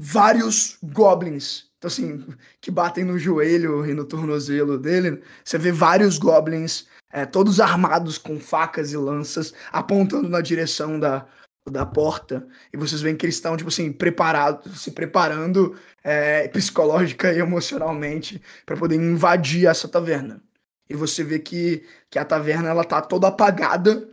vários 0.00 0.78
Goblins. 0.82 1.66
Então, 1.76 1.88
assim, 1.88 2.24
que 2.58 2.70
batem 2.70 3.04
no 3.04 3.18
joelho 3.18 3.86
e 3.86 3.92
no 3.92 4.06
tornozelo 4.06 4.78
dele. 4.78 5.22
Você 5.44 5.58
vê 5.58 5.70
vários 5.70 6.16
Goblins, 6.16 6.86
é, 7.12 7.26
todos 7.26 7.60
armados 7.60 8.16
com 8.16 8.40
facas 8.40 8.92
e 8.92 8.96
lanças, 8.96 9.52
apontando 9.70 10.28
na 10.28 10.40
direção 10.40 10.98
da, 10.98 11.26
da 11.70 11.84
porta. 11.84 12.46
E 12.72 12.78
vocês 12.78 13.02
veem 13.02 13.14
que 13.14 13.26
eles 13.26 13.34
estão, 13.34 13.56
tipo 13.56 13.68
assim, 13.68 13.92
preparados, 13.92 14.80
se 14.80 14.90
preparando 14.90 15.76
é, 16.02 16.48
psicológica 16.48 17.32
e 17.32 17.38
emocionalmente 17.38 18.40
para 18.64 18.76
poder 18.76 18.96
invadir 18.96 19.66
essa 19.66 19.86
taverna. 19.86 20.42
E 20.88 20.96
você 20.96 21.22
vê 21.22 21.38
que, 21.38 21.86
que 22.10 22.18
a 22.18 22.24
taverna 22.24 22.70
ela 22.70 22.84
tá 22.84 23.02
toda 23.02 23.28
apagada 23.28 24.08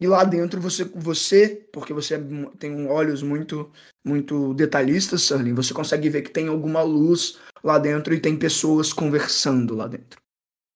e 0.00 0.06
lá 0.06 0.24
dentro 0.24 0.60
você 0.60 0.84
você, 0.84 1.68
porque 1.72 1.92
você 1.92 2.14
é 2.14 2.20
tem 2.58 2.70
um 2.70 2.88
olhos 2.88 3.22
muito 3.22 3.70
muito 4.04 4.54
detalhistas, 4.54 5.22
Sterling, 5.22 5.54
você 5.54 5.74
consegue 5.74 6.08
ver 6.08 6.22
que 6.22 6.30
tem 6.30 6.48
alguma 6.48 6.82
luz 6.82 7.38
lá 7.62 7.78
dentro 7.78 8.14
e 8.14 8.20
tem 8.20 8.38
pessoas 8.38 8.92
conversando 8.92 9.74
lá 9.74 9.86
dentro. 9.86 10.20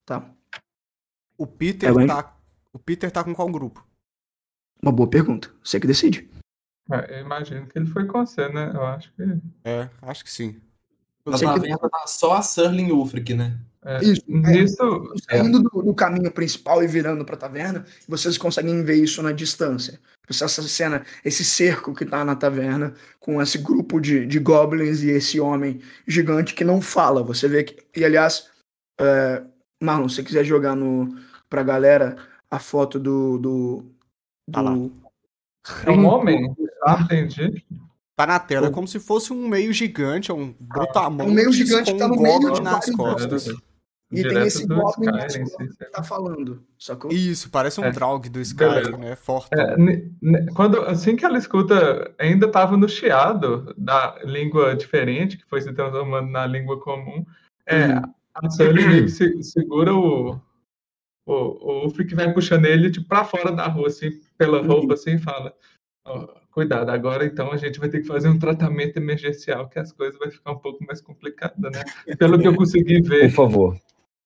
Tá? 0.04 0.28
O 1.38 1.46
Peter 1.46 1.90
É, 1.90 2.06
tá. 2.06 2.36
O 2.72 2.78
Peter 2.78 3.10
tá 3.10 3.22
com 3.22 3.34
qual 3.34 3.48
grupo? 3.48 3.86
Uma 4.82 4.92
boa 4.92 5.08
pergunta. 5.08 5.50
Você 5.62 5.78
que 5.78 5.86
decide. 5.86 6.28
É, 6.90 7.18
Eu 7.18 7.24
imagino 7.24 7.66
que 7.66 7.78
ele 7.78 7.86
foi 7.86 8.06
com 8.06 8.24
você, 8.24 8.48
né? 8.48 8.72
Eu 8.74 8.84
acho 8.84 9.12
que. 9.12 9.22
É, 9.64 9.88
acho 10.02 10.24
que 10.24 10.30
sim. 10.30 10.60
Na 11.24 11.38
taverna 11.38 11.78
tá 11.78 12.06
só 12.06 12.34
a 12.34 12.42
Surling 12.42 12.90
Ulfric, 12.90 13.32
né? 13.34 13.58
É, 13.84 14.04
Isso, 14.04 14.22
é. 14.28 14.32
Nisso, 14.32 15.12
Saindo 15.28 15.60
do, 15.60 15.82
do 15.82 15.94
caminho 15.94 16.30
principal 16.30 16.82
e 16.82 16.86
virando 16.86 17.24
pra 17.24 17.36
taverna, 17.36 17.84
vocês 18.08 18.38
conseguem 18.38 18.84
ver 18.84 18.94
isso 18.94 19.22
na 19.22 19.32
distância. 19.32 19.98
Essa 20.28 20.44
essa 20.44 20.62
cena, 20.62 21.04
esse 21.24 21.44
cerco 21.44 21.92
que 21.92 22.06
tá 22.06 22.24
na 22.24 22.36
taverna, 22.36 22.94
com 23.18 23.42
esse 23.42 23.58
grupo 23.58 24.00
de, 24.00 24.24
de 24.24 24.38
goblins 24.38 25.02
e 25.02 25.10
esse 25.10 25.40
homem 25.40 25.80
gigante 26.06 26.54
que 26.54 26.64
não 26.64 26.80
fala. 26.80 27.22
Você 27.24 27.48
vê 27.48 27.64
que. 27.64 27.84
E 27.96 28.04
aliás, 28.04 28.48
é, 29.00 29.42
Marlon, 29.82 30.08
se 30.08 30.16
você 30.16 30.22
quiser 30.22 30.44
jogar 30.44 30.76
no, 30.76 31.16
pra 31.50 31.64
galera 31.64 32.16
a 32.50 32.58
foto 32.58 33.00
do. 33.00 33.38
do, 33.38 33.84
Tá 34.50 34.60
lá. 34.60 34.74
do 34.74 34.92
é 35.86 35.90
um 35.90 36.06
homem? 36.06 36.54
Não 36.84 37.00
entendi. 37.00 37.64
Tá 38.16 38.26
na 38.26 38.38
tela, 38.38 38.68
é 38.68 38.70
como 38.70 38.86
se 38.86 39.00
fosse 39.00 39.32
um 39.32 39.48
meio 39.48 39.72
gigante, 39.72 40.30
é 40.30 40.34
um 40.34 40.54
brutamontes 40.60 41.26
É 41.26 41.30
um 41.30 41.34
meio 41.34 41.52
gigante 41.52 41.96
tá 41.96 42.06
no 42.06 42.14
um 42.14 42.20
meio 42.20 42.34
goblin 42.34 42.54
de 42.54 42.60
nas 42.60 42.90
costas. 42.90 43.48
E 44.12 44.16
tem 44.16 44.22
Direto 44.28 44.46
esse 44.46 44.66
do 44.66 44.74
goblin 44.74 45.10
Skyrim, 45.26 45.68
que 45.68 45.84
tá 45.86 46.02
falando. 46.02 46.62
Sacou? 46.78 47.10
Isso, 47.10 47.50
parece 47.50 47.80
um 47.80 47.84
É. 47.84 47.90
Draug 47.90 48.28
do 48.28 48.40
Sky, 48.40 48.58
Beleza. 48.58 48.96
né? 48.98 49.16
Forte. 49.16 49.48
É, 49.54 49.74
quando, 50.54 50.82
assim 50.82 51.16
que 51.16 51.24
ela 51.24 51.38
escuta, 51.38 52.14
ainda 52.18 52.46
estava 52.46 52.76
no 52.76 52.86
chiado 52.88 53.74
da 53.78 54.18
língua 54.22 54.76
diferente, 54.76 55.38
que 55.38 55.46
foi 55.46 55.62
se 55.62 55.72
transformando 55.72 56.30
na 56.30 56.44
língua 56.46 56.78
comum. 56.78 57.24
É, 57.66 57.86
Uhum. 57.94 58.02
a 58.34 58.50
Sully 58.50 58.86
meio 58.86 59.04
que 59.04 59.10
se- 59.10 59.42
segura 59.42 59.94
o, 59.94 60.32
o, 61.26 61.32
o 61.32 61.84
Ulfric 61.84 62.14
vai 62.14 62.30
puxando 62.34 62.66
ele 62.66 62.90
tipo, 62.90 63.08
pra 63.08 63.24
fora 63.24 63.50
da 63.50 63.66
rua, 63.66 63.86
assim, 63.88 64.10
pela 64.36 64.60
Uhum. 64.60 64.66
roupa, 64.66 64.94
assim, 64.94 65.12
e 65.14 65.18
fala: 65.18 65.54
"Ó, 66.06 66.42
Cuidado, 66.52 66.90
agora 66.90 67.24
então 67.24 67.50
a 67.50 67.56
gente 67.56 67.80
vai 67.80 67.88
ter 67.88 68.02
que 68.02 68.06
fazer 68.06 68.28
um 68.28 68.38
tratamento 68.38 68.98
emergencial, 68.98 69.70
que 69.70 69.78
as 69.78 69.90
coisas 69.90 70.18
vai 70.18 70.30
ficar 70.30 70.52
um 70.52 70.58
pouco 70.58 70.84
mais 70.84 71.00
complicadas, 71.00 71.72
né? 71.72 71.82
Pelo 72.18 72.38
que 72.38 72.46
eu 72.46 72.54
consegui 72.56 73.00
Por 73.00 73.08
ver, 73.08 73.30
favor. 73.30 73.74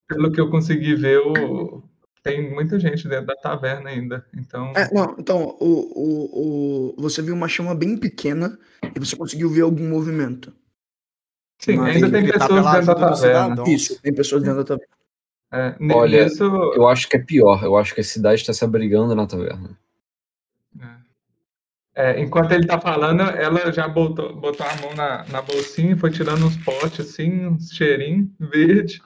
Pelo 0.09 0.31
que 0.33 0.41
eu 0.41 0.51
consegui 0.51 0.95
ver, 0.95 1.19
o, 1.19 1.83
tem 2.23 2.51
muita 2.51 2.79
gente 2.79 3.07
dentro 3.09 3.27
da 3.27 3.37
taverna 3.37 3.91
ainda. 3.91 4.27
Então, 4.37 4.73
É, 4.77 4.93
não, 4.93 5.15
então, 5.19 5.57
o, 5.61 5.71
o, 5.95 6.95
o, 6.99 7.03
você 7.03 7.23
viu 7.23 7.35
uma 7.35 7.49
chama 7.49 7.75
bem 7.75 7.97
pequena 7.97 8.59
e 8.95 8.99
você 8.99 9.17
conseguiu 9.17 9.49
ver 9.49 9.63
algum 9.63 9.89
movimento. 9.89 10.53
sim, 11.61 11.77
mas 11.77 11.95
ainda 11.97 12.11
tem 12.11 12.21
tem 12.21 12.31
gritar 12.31 12.49
pessoas 12.49 12.65
dentro 12.73 12.87
da 12.87 12.95
taverna. 12.95 13.17
cidadão. 13.17 13.65
Isso, 13.67 14.03
tem 14.03 14.15
pessoas 14.15 14.43
dentro 14.43 14.59
da 14.59 14.65
taverna. 14.65 14.97
É, 15.53 15.77
Olha, 15.95 16.25
nisso, 16.25 16.43
Eu 16.45 16.89
acho 16.89 17.09
que 17.09 17.17
é 17.17 17.21
pior. 17.21 17.63
Eu 17.63 17.77
acho 17.77 17.95
que 17.95 18.01
a 18.01 18.05
cidade 18.05 18.41
está 18.41 18.53
se 18.53 18.65
abrigando 18.65 19.15
na 19.15 19.27
taverna. 19.27 19.79
é, 21.95 22.21
enquanto 22.21 22.51
ele 22.53 22.67
tá 22.67 22.81
falando, 22.81 23.23
ela 23.23 23.73
já 23.73 23.87
botou, 23.87 24.35
botou 24.35 24.67
a 24.67 24.77
mão 24.81 24.95
na, 24.95 25.25
na 25.29 25.41
bolsinha 25.41 25.93
e 25.93 25.99
foi 25.99 26.11
tirando 26.11 26.45
uns 26.45 26.57
potes 26.59 27.01
assim, 27.09 27.47
uns 27.47 27.71
cheirinhos 27.71 28.29
verde, 28.41 29.01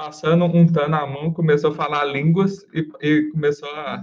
passando, 0.00 0.46
untando 0.46 0.96
a 0.96 1.06
mão, 1.06 1.30
começou 1.30 1.72
a 1.72 1.74
falar 1.74 2.06
línguas 2.06 2.66
e, 2.72 2.88
e 3.02 3.30
começou 3.32 3.68
a. 3.68 4.02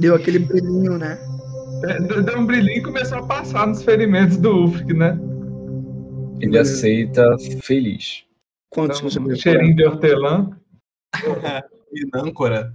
Deu 0.00 0.16
aquele 0.16 0.40
brilhinho, 0.40 0.98
né? 0.98 1.16
É, 1.84 2.00
Deu 2.00 2.22
deu 2.22 2.38
um 2.38 2.46
brilhinho 2.46 2.78
e 2.78 2.82
começou 2.82 3.18
a 3.18 3.22
passar 3.22 3.68
nos 3.68 3.82
ferimentos 3.84 4.36
do 4.36 4.50
Ulfric, 4.50 4.92
né? 4.92 5.16
Ele 6.40 6.58
aceita 6.58 7.24
feliz. 7.62 8.24
Quantos 8.68 8.98
Então, 8.98 9.10
você 9.10 9.20
um 9.20 9.36
cheirinho 9.36 9.76
de 9.76 9.84
hortelã. 9.84 10.50
Minâncora. 11.92 12.74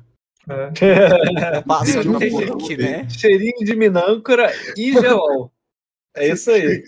É. 0.50 1.62
Passando 1.68 2.16
Entendi. 2.16 2.32
por 2.32 2.64
aqui, 2.64 2.78
né? 2.78 3.10
Cheirinho 3.10 3.66
de 3.66 3.76
minâncora 3.76 4.52
e 4.78 4.94
gelol. 4.94 5.52
É 6.16 6.30
isso 6.30 6.50
aí. 6.50 6.84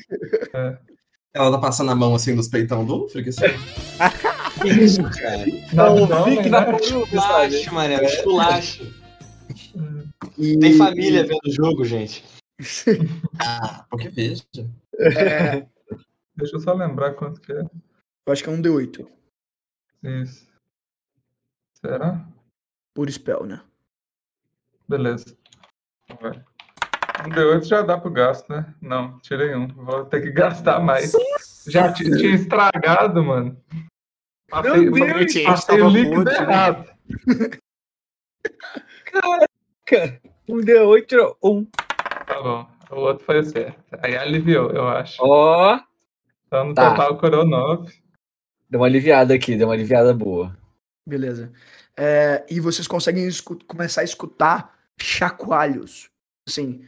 Ela 1.34 1.52
tá 1.52 1.58
passando 1.58 1.92
a 1.92 1.96
mão 1.96 2.16
assim 2.16 2.34
nos 2.34 2.48
peitão 2.48 2.86
do 2.86 3.02
Ulfric, 3.02 3.30
assim. 3.30 3.42
Que 4.64 4.70
isso, 4.84 5.04
cara? 5.20 5.46
Não, 5.74 6.08
Não, 6.08 6.66
pro 6.66 6.78
grupo, 6.90 7.22
sabe? 7.22 7.56
Esculacho, 7.56 7.74
mané. 7.74 8.04
Esculacho. 8.04 9.04
E- 10.38 10.58
Tem 10.60 10.78
família 10.78 11.24
vendo 11.24 11.40
o 11.46 11.52
jogo, 11.52 11.84
gente. 11.86 12.24
Ah, 13.40 13.86
porque 13.90 14.10
veja. 14.10 14.44
É, 15.00 15.66
Deixa 16.36 16.56
eu 16.56 16.60
só 16.60 16.74
lembrar 16.74 17.14
quanto 17.14 17.42
que 17.42 17.52
é. 17.52 17.60
eu 17.62 18.32
acho 18.34 18.44
que 18.44 18.50
é 18.50 18.54
um 18.54 18.62
D8 18.62 19.06
Isso. 20.04 20.48
Será? 21.80 22.26
por 22.94 23.10
spell, 23.12 23.46
né? 23.46 23.62
Beleza. 24.88 25.36
Vai. 26.22 26.42
Um 27.26 27.30
D8 27.30 27.64
já 27.66 27.82
dá 27.82 27.98
pro 27.98 28.12
gasto, 28.12 28.48
né? 28.50 28.74
Não, 28.82 29.20
tirei 29.20 29.56
um. 29.56 29.68
Vou 29.68 30.06
ter 30.06 30.22
que 30.22 30.32
gastar 30.32 30.80
mais. 30.80 31.12
Já 31.68 31.92
tinha 31.92 32.36
estragado, 32.36 33.24
mano. 33.24 33.58
Passei, 34.54 34.90
Meu 34.90 34.92
Deus, 34.94 35.34
passei 35.34 35.44
estava 35.54 35.86
o 35.86 35.90
líquido 35.90 36.16
podre, 36.24 36.34
né? 36.34 36.42
errado. 36.44 36.90
Caraca. 39.06 40.22
Um 40.48 40.58
D8 40.58 41.06
tirou 41.08 41.38
um. 41.44 41.66
Tá 41.66 42.42
bom. 42.42 42.68
O 42.92 42.96
outro 43.02 43.26
foi 43.26 43.44
certo. 43.44 43.80
Aí 44.02 44.16
aliviou, 44.16 44.70
eu 44.72 44.88
acho. 44.88 45.18
Ó. 45.22 45.80
Então 46.48 46.66
no 46.66 46.74
Tá. 46.74 46.92
total 46.92 47.18
curou 47.18 47.46
9. 47.46 47.92
Deu 48.70 48.80
uma 48.80 48.88
aliviada 48.88 49.34
aqui, 49.34 49.56
deu 49.56 49.68
uma 49.68 49.74
aliviada 49.74 50.14
boa. 50.14 50.56
Beleza. 51.08 51.52
É, 51.98 52.46
e 52.50 52.60
vocês 52.60 52.88
conseguem 52.88 53.28
começar 53.68 54.02
a 54.02 54.06
escutar 54.06 54.74
chacoalhos. 55.00 56.10
Assim, 56.48 56.86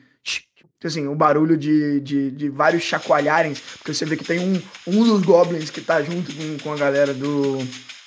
assim 0.84 1.08
o 1.08 1.16
barulho 1.16 1.58
de, 1.58 2.00
de, 2.02 2.32
de 2.32 2.50
vários 2.50 2.84
chacoalharem. 2.84 3.54
Porque 3.78 3.94
você 3.94 4.06
vê 4.06 4.16
que 4.18 4.24
tem 4.24 4.40
um, 4.40 4.62
um 4.88 5.04
dos 5.04 5.22
goblins 5.24 5.70
que 5.70 5.82
tá 5.82 6.02
junto 6.02 6.34
com, 6.34 6.58
com 6.60 6.74
a 6.74 6.78
galera 6.78 7.14
do, 7.14 7.58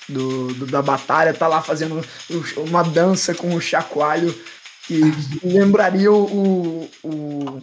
do, 0.08 0.54
do- 0.54 0.66
da 0.66 0.82
batalha, 0.82 1.34
tá 1.34 1.46
lá 1.48 1.62
fazendo 1.62 2.00
uma 2.58 2.82
dança 2.82 3.34
com 3.34 3.54
o 3.54 3.60
chacoalho 3.60 4.34
que 4.86 5.00
lembraria 5.42 6.12
o, 6.12 6.88
o, 7.02 7.62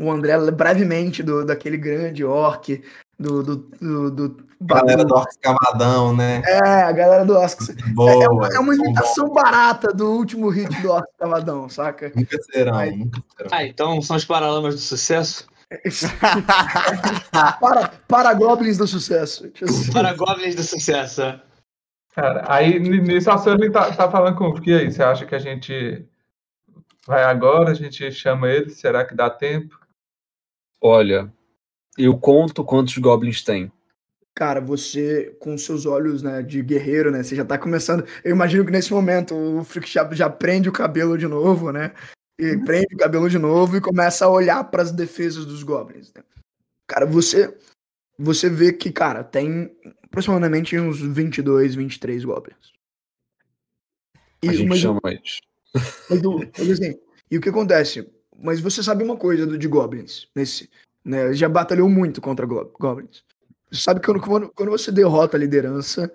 o 0.00 0.10
André 0.10 0.38
brevemente 0.50 1.22
do, 1.22 1.44
daquele 1.44 1.76
grande 1.76 2.24
orc, 2.24 2.82
do, 3.18 3.42
do, 3.42 3.56
do, 3.56 4.10
do 4.10 4.48
Galera 4.60 5.04
do 5.04 5.14
Orcs 5.14 5.36
Cavadão, 5.36 6.14
né? 6.16 6.42
É, 6.44 6.82
a 6.82 6.92
galera 6.92 7.24
do 7.24 7.34
Oscar. 7.36 7.68
Boa. 7.94 8.24
É 8.24 8.28
uma, 8.28 8.46
é 8.48 8.58
uma 8.58 8.74
são 8.74 8.84
imitação 8.84 9.32
barata 9.32 9.92
do 9.92 10.10
último 10.10 10.48
hit 10.48 10.68
do 10.82 10.90
Oscar 10.90 11.14
Cavadão, 11.18 11.68
saca? 11.68 12.12
Nunca 12.14 12.36
serão, 12.42 12.74
Ai. 12.74 12.90
nunca 12.90 13.20
serão. 13.36 13.50
Ah, 13.52 13.64
então 13.64 14.02
são 14.02 14.16
os 14.16 14.24
paralamas 14.24 14.74
do 14.74 14.80
sucesso? 14.80 15.46
para, 17.60 17.88
para 18.08 18.34
Goblins 18.34 18.78
do 18.78 18.86
sucesso. 18.86 19.50
Para 19.92 20.14
Goblins 20.14 20.54
do 20.54 20.62
sucesso. 20.62 21.22
é. 21.22 21.40
Cara, 22.14 22.44
aí 22.48 22.80
ni- 22.80 23.00
nisso 23.00 23.30
a 23.30 23.38
Sully 23.38 23.70
tá, 23.70 23.94
tá 23.94 24.10
falando 24.10 24.36
com 24.36 24.44
o 24.44 24.46
Ulfric. 24.48 24.70
E 24.70 24.74
aí, 24.74 24.90
você 24.92 25.02
acha 25.04 25.24
que 25.24 25.34
a 25.36 25.38
gente 25.38 26.04
vai 27.06 27.22
agora? 27.22 27.70
A 27.70 27.74
gente 27.74 28.10
chama 28.10 28.48
ele? 28.48 28.70
Será 28.70 29.04
que 29.04 29.14
dá 29.14 29.30
tempo? 29.30 29.78
Olha, 30.80 31.32
eu 31.98 32.16
conto 32.16 32.64
quantos 32.64 32.96
goblins 32.98 33.42
tem. 33.42 33.70
Cara, 34.34 34.60
você, 34.60 35.36
com 35.40 35.58
seus 35.58 35.84
olhos 35.84 36.22
né, 36.22 36.42
de 36.42 36.62
guerreiro, 36.62 37.10
né? 37.10 37.22
Você 37.24 37.34
já 37.34 37.44
tá 37.44 37.58
começando. 37.58 38.06
Eu 38.22 38.30
imagino 38.30 38.64
que 38.64 38.70
nesse 38.70 38.92
momento 38.92 39.34
o 39.34 39.64
Frick 39.64 39.90
já, 39.90 40.08
já 40.14 40.30
prende 40.30 40.68
o 40.68 40.72
cabelo 40.72 41.18
de 41.18 41.26
novo, 41.26 41.72
né? 41.72 41.92
E 42.38 42.56
prende 42.58 42.94
o 42.94 42.98
cabelo 42.98 43.28
de 43.28 43.36
novo 43.36 43.76
e 43.76 43.80
começa 43.80 44.24
a 44.24 44.30
olhar 44.30 44.62
para 44.70 44.82
as 44.82 44.92
defesas 44.92 45.44
dos 45.44 45.64
Goblins. 45.64 46.12
né? 46.14 46.22
Cara, 46.86 47.04
você. 47.04 47.52
Você 48.16 48.48
vê 48.48 48.72
que, 48.72 48.90
cara, 48.92 49.22
tem 49.24 49.76
aproximadamente 50.04 50.78
uns 50.78 51.00
22, 51.00 51.74
23 51.74 52.24
Goblins. 52.24 52.72
A 54.46 54.52
gente 54.52 54.68
mas- 54.68 54.78
chama 54.78 55.00
eles. 55.06 55.40
Mas, 56.08 56.22
mas 56.58 56.70
assim, 56.70 56.98
e 57.30 57.38
o 57.38 57.40
que 57.40 57.48
acontece? 57.48 58.08
Mas 58.40 58.60
você 58.60 58.82
sabe 58.82 59.04
uma 59.04 59.16
coisa 59.16 59.46
do, 59.46 59.58
de 59.58 59.68
Goblins, 59.68 60.28
nesse, 60.34 60.70
né? 61.04 61.32
Já 61.32 61.48
batalhou 61.48 61.88
muito 61.88 62.20
contra 62.20 62.46
go- 62.46 62.72
Goblins. 62.78 63.24
Você 63.70 63.80
sabe 63.82 64.00
que 64.00 64.06
quando, 64.06 64.50
quando, 64.52 64.70
você 64.70 64.90
derrota 64.90 65.36
a 65.36 65.40
liderança, 65.40 66.10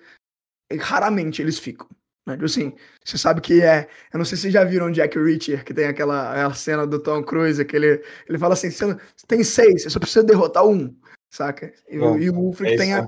raramente 0.79 1.41
eles 1.41 1.59
ficam. 1.59 1.87
Né? 2.25 2.33
Tipo 2.33 2.45
assim, 2.45 2.73
você 3.03 3.17
sabe 3.17 3.41
que 3.41 3.61
é. 3.61 3.87
Eu 4.13 4.17
não 4.17 4.25
sei 4.25 4.37
se 4.37 4.43
vocês 4.43 4.53
já 4.53 4.63
viram 4.63 4.91
Jack 4.91 5.17
Reacher, 5.19 5.63
que 5.63 5.73
tem 5.73 5.85
aquela 5.85 6.31
aquela 6.31 6.53
cena 6.53 6.87
do 6.87 6.99
Tom 6.99 7.21
Cruise, 7.23 7.63
que 7.65 7.75
ele, 7.75 8.03
ele 8.27 8.37
fala 8.39 8.53
assim: 8.53 8.71
você 8.71 8.97
tem 9.27 9.43
seis, 9.43 9.83
você 9.83 9.89
só 9.89 9.99
precisa 9.99 10.23
derrotar 10.23 10.65
um, 10.65 10.95
saca? 11.31 11.73
E, 11.89 11.97
o- 11.97 12.01
Bom, 12.01 12.17
e 12.19 12.29
o 12.29 12.35
Ulfric 12.35 12.73
é 12.73 12.77
tem, 12.77 12.93
a- 12.93 13.07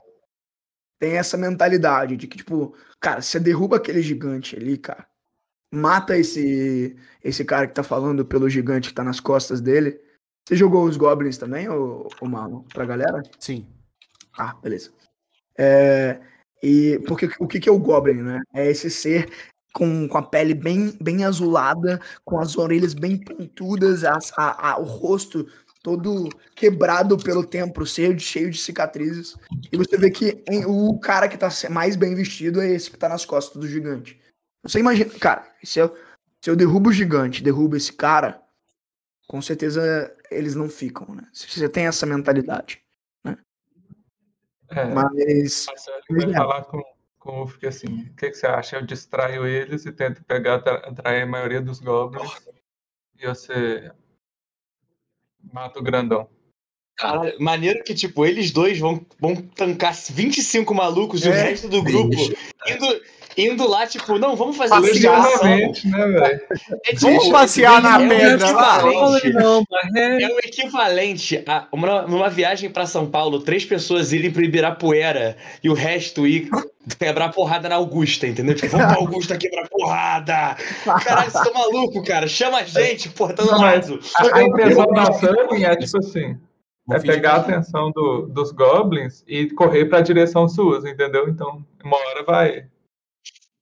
tem 0.99 1.17
essa 1.17 1.37
mentalidade 1.37 2.17
de 2.17 2.27
que, 2.27 2.37
tipo, 2.37 2.75
cara, 2.99 3.21
você 3.21 3.39
derruba 3.39 3.77
aquele 3.77 4.01
gigante 4.01 4.55
ali, 4.57 4.77
cara. 4.77 5.07
Mata 5.73 6.17
esse 6.17 6.95
esse 7.23 7.43
cara 7.43 7.67
que 7.67 7.73
tá 7.73 7.83
falando 7.83 8.25
pelo 8.25 8.49
gigante 8.49 8.89
que 8.89 8.95
tá 8.95 9.03
nas 9.03 9.19
costas 9.19 9.59
dele. 9.61 9.99
Você 10.47 10.55
jogou 10.55 10.85
os 10.85 10.95
Goblins 10.95 11.37
também, 11.37 11.67
ô, 11.67 12.07
ô 12.21 12.25
Marlon, 12.27 12.61
pra 12.73 12.85
galera? 12.85 13.23
Sim. 13.39 13.65
Ah, 14.37 14.53
beleza. 14.61 14.91
É, 15.57 16.19
e 16.61 16.99
porque 17.07 17.29
o 17.39 17.47
que, 17.47 17.59
que 17.59 17.69
é 17.69 17.71
o 17.71 17.79
Goblin, 17.79 18.21
né? 18.21 18.41
É 18.53 18.69
esse 18.69 18.89
ser 18.91 19.31
com, 19.73 20.07
com 20.07 20.17
a 20.17 20.21
pele 20.23 20.53
bem, 20.53 20.95
bem 21.01 21.25
azulada, 21.25 21.99
com 22.23 22.39
as 22.39 22.57
orelhas 22.57 22.93
bem 22.93 23.17
pontudas, 23.17 24.03
as- 24.03 24.31
a- 24.37 24.71
a- 24.71 24.79
o 24.79 24.83
rosto 24.83 25.47
todo 25.81 26.29
quebrado 26.55 27.17
pelo 27.17 27.45
tempo, 27.45 27.85
cheio 27.85 28.13
de, 28.15 28.23
cheio 28.23 28.49
de 28.49 28.57
cicatrizes. 28.57 29.35
E 29.71 29.77
você 29.77 29.97
vê 29.97 30.09
que 30.09 30.43
em- 30.49 30.65
o 30.65 30.97
cara 30.99 31.27
que 31.27 31.37
tá 31.37 31.49
mais 31.69 31.95
bem 31.95 32.15
vestido 32.15 32.61
é 32.61 32.69
esse 32.69 32.89
que 32.91 32.97
tá 32.97 33.09
nas 33.09 33.25
costas 33.25 33.59
do 33.59 33.67
gigante. 33.67 34.19
Você 34.63 34.79
imagina, 34.79 35.09
cara, 35.19 35.47
se 35.63 35.79
eu, 35.79 35.95
se 36.41 36.49
eu 36.49 36.55
derrubo 36.55 36.89
o 36.89 36.93
gigante, 36.93 37.43
derrubo 37.43 37.75
esse 37.75 37.93
cara, 37.93 38.41
com 39.27 39.41
certeza 39.41 40.14
eles 40.31 40.55
não 40.55 40.69
ficam, 40.69 41.13
né? 41.15 41.27
Se 41.33 41.47
você 41.47 41.69
tem 41.69 41.87
essa 41.87 42.05
mentalidade. 42.05 42.81
É, 44.69 44.83
Mas. 44.85 45.67
vai 46.09 46.31
é. 46.31 46.33
falar 46.33 46.63
com, 46.63 46.81
com 47.19 47.31
o 47.37 47.39
Ulfric 47.41 47.67
assim: 47.67 47.85
o 47.85 48.15
que, 48.15 48.31
que 48.31 48.35
você 48.35 48.47
acha? 48.47 48.77
Eu 48.77 48.85
distraio 48.85 49.45
eles 49.45 49.85
e 49.85 49.91
tento 49.91 50.23
pegar, 50.23 50.55
atra- 50.55 50.89
atrair 50.89 51.21
a 51.21 51.27
maioria 51.27 51.61
dos 51.61 51.79
goblins. 51.79 52.47
E 53.17 53.27
você 53.27 53.91
mata 55.53 55.79
o 55.79 55.83
grandão. 55.83 56.27
Caralho, 56.97 57.39
maneiro 57.39 57.83
que, 57.83 57.93
tipo, 57.93 58.25
eles 58.25 58.51
dois 58.51 58.79
vão, 58.79 59.05
vão 59.19 59.35
tancar 59.35 59.93
25 59.93 60.73
malucos 60.73 61.25
e 61.25 61.29
o 61.29 61.33
É. 61.33 61.43
resto 61.43 61.67
do 61.67 61.83
grupo 61.83 62.15
indo, 62.15 63.01
indo 63.37 63.67
lá, 63.67 63.85
tipo, 63.87 64.17
não, 64.17 64.35
vamos 64.35 64.55
fazer 64.57 64.75
ligação. 64.79 65.43
Legitimamente, 65.43 65.87
né, 65.87 66.07
velho? 66.07 66.41
É, 66.85 66.89
tipo, 66.93 67.01
Vamos 67.01 67.29
passear 67.29 67.81
na 67.81 68.01
é 68.01 68.05
o 68.05 68.09
pedra 68.09 68.51
lá. 68.51 68.77
equivalente- 68.79 69.33
Não, 69.33 69.63
mas 69.69 69.95
é. 69.95 70.21
É 70.23 70.27
o 70.27 70.37
equivalente 70.39 71.43
a 71.47 71.67
uma, 71.71 72.01
numa 72.03 72.29
viagem 72.29 72.69
pra 72.69 72.85
São 72.85 73.05
Paulo, 73.05 73.39
três 73.39 73.65
pessoas 73.65 74.13
irem 74.13 74.31
pro 74.31 74.43
Ibirapuera 74.43 75.37
e 75.63 75.69
o 75.69 75.73
resto 75.73 76.25
ir 76.27 76.49
quebrar 76.99 77.29
porrada 77.31 77.67
na 77.67 77.75
Augusta, 77.75 78.27
entendeu? 78.27 78.55
Tipo, 78.55 78.69
vamos 78.77 78.87
pra 78.87 78.97
Augusta 78.97 79.37
quebrar 79.37 79.67
porrada! 79.69 80.55
Caralho, 81.03 81.31
você 81.31 81.43
tá 81.43 81.51
maluco, 81.59 82.03
cara? 82.03 82.27
Chama 82.27 82.59
a 82.59 82.63
gente, 82.63 83.09
porra, 83.09 83.33
tá 83.33 83.43
lado. 83.43 83.99
A, 84.15 84.37
a 84.37 84.43
intenção 84.43 84.85
da 84.87 85.11
Sully 85.13 85.65
é 85.65 85.75
tipo 85.75 85.97
assim: 85.97 86.37
é 86.91 86.99
pegar 86.99 87.33
a 87.33 87.37
atenção 87.37 87.91
do- 87.91 88.27
dos 88.27 88.51
goblins 88.51 89.23
e 89.27 89.49
correr 89.49 89.85
pra 89.85 90.01
direção 90.01 90.47
suas, 90.47 90.85
entendeu? 90.85 91.27
Então, 91.27 91.65
uma 91.83 91.97
hora 91.97 92.23
vai. 92.23 92.65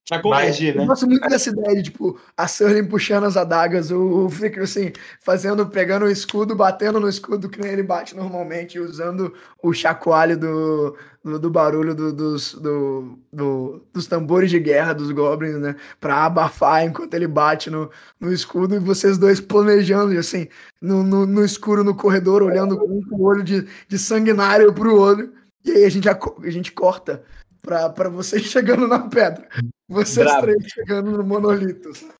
Pra 0.10 0.22
convergir, 0.22 0.76
Eu 0.76 0.82
né? 0.82 0.88
gosto 0.88 1.08
muito 1.08 1.28
dessa 1.30 1.50
ideia 1.50 1.76
de, 1.78 1.84
tipo, 1.84 2.20
a 2.36 2.44
Sterling 2.46 2.88
puxando 2.90 3.24
as 3.24 3.38
adagas, 3.38 3.90
o, 3.90 4.26
o 4.26 4.30
Frick, 4.30 4.60
assim, 4.60 4.92
fazendo, 5.22 5.66
pegando 5.68 6.04
o 6.06 6.10
escudo, 6.12 6.54
batendo 6.56 7.00
no 7.00 7.08
escudo 7.08 7.48
que 7.50 7.62
nem 7.62 7.72
ele 7.72 7.84
bate 7.84 8.14
normalmente, 8.14 8.78
usando 8.78 9.34
o 9.64 9.72
chacoalho 9.72 10.38
do, 10.38 10.98
do, 11.24 11.40
do 11.40 11.50
barulho 11.50 11.96
do- 11.96 12.12
dos, 12.12 12.54
do, 12.56 13.18
do- 13.32 13.82
dos 13.94 14.06
tambores 14.06 14.52
de 14.52 14.60
guerra 14.60 14.92
dos 14.92 15.10
goblins, 15.12 15.56
né? 15.58 15.74
Pra 16.02 16.26
abafar 16.26 16.84
enquanto 16.84 17.14
ele 17.14 17.28
bate 17.28 17.70
no, 17.70 17.90
no 18.20 18.30
escudo 18.34 18.76
e 18.76 18.80
vocês 18.80 19.18
dois 19.18 19.40
planejando, 19.40 20.20
assim, 20.20 20.50
no, 20.82 21.02
no, 21.02 21.26
no 21.26 21.46
escuro, 21.46 21.82
no 21.82 21.96
corredor, 21.96 22.44
olhando 22.44 22.76
um 22.76 23.02
com 23.08 23.16
o 23.16 23.24
olho 23.24 23.42
de, 23.42 23.66
de 23.88 23.98
sanguinário 23.98 24.74
pro 24.74 25.00
olho. 25.00 25.32
E 25.64 25.72
aí 25.72 25.86
a 25.86 25.90
gente, 25.90 26.10
aco- 26.10 26.42
a 26.46 26.50
gente 26.50 26.74
corta 26.74 27.24
pra, 27.64 27.90
pra 27.90 28.10
vocês 28.10 28.44
chegando 28.44 28.88
na 28.88 29.07
pedra. 29.10 29.49
Vocês 29.88 30.27
Bravo. 30.27 30.41
três 30.41 30.72
chegando 30.72 31.11
no 31.11 31.23
monolito. 31.23 31.91
Deixa 31.91 32.15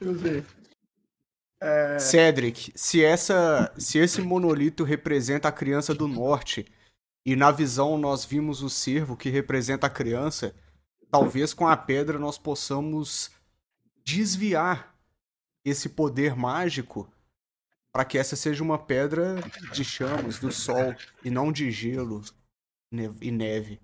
eu 0.00 0.14
ver. 0.14 0.44
É, 1.62 1.98
Cedric, 1.98 2.72
se, 2.74 3.04
essa, 3.04 3.70
se 3.76 3.98
esse 3.98 4.22
monolito 4.22 4.82
representa 4.82 5.48
a 5.48 5.52
criança 5.52 5.94
do 5.94 6.08
norte 6.08 6.66
e 7.24 7.36
na 7.36 7.50
visão 7.50 7.98
nós 7.98 8.24
vimos 8.24 8.62
o 8.62 8.70
cervo 8.70 9.14
que 9.14 9.28
representa 9.28 9.86
a 9.86 9.90
criança, 9.90 10.54
talvez 11.10 11.52
com 11.52 11.68
a 11.68 11.76
pedra 11.76 12.18
nós 12.18 12.38
possamos 12.38 13.30
desviar 14.02 14.96
esse 15.62 15.90
poder 15.90 16.34
mágico 16.34 17.12
para 17.92 18.06
que 18.06 18.16
essa 18.16 18.36
seja 18.36 18.62
uma 18.62 18.78
pedra 18.78 19.36
de 19.72 19.84
chamas 19.84 20.38
do 20.38 20.50
sol 20.50 20.94
e 21.22 21.30
não 21.30 21.52
de 21.52 21.70
gelo 21.70 22.22
e 23.20 23.30
neve. 23.30 23.78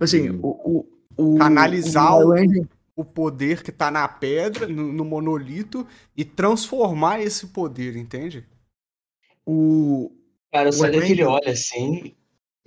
Assim, 0.00 0.30
o, 0.30 0.48
o, 1.16 1.34
o, 1.34 1.38
Canalizar 1.38 2.18
o 2.18 2.30
o- 2.30 2.66
O 2.96 3.04
poder 3.04 3.62
que 3.62 3.70
tá 3.70 3.90
na 3.90 4.08
pedra, 4.08 4.66
no, 4.66 4.92
no 4.92 5.04
monolito, 5.04 5.86
e 6.16 6.24
transformar 6.24 7.20
esse 7.20 7.46
poder, 7.48 7.96
entende? 7.96 8.44
o, 9.46 10.10
Cara, 10.52 10.66
o 10.66 10.70
O 10.70 10.72
Cedric 10.72 11.12
ele 11.12 11.24
olha 11.24 11.50
assim 11.52 12.14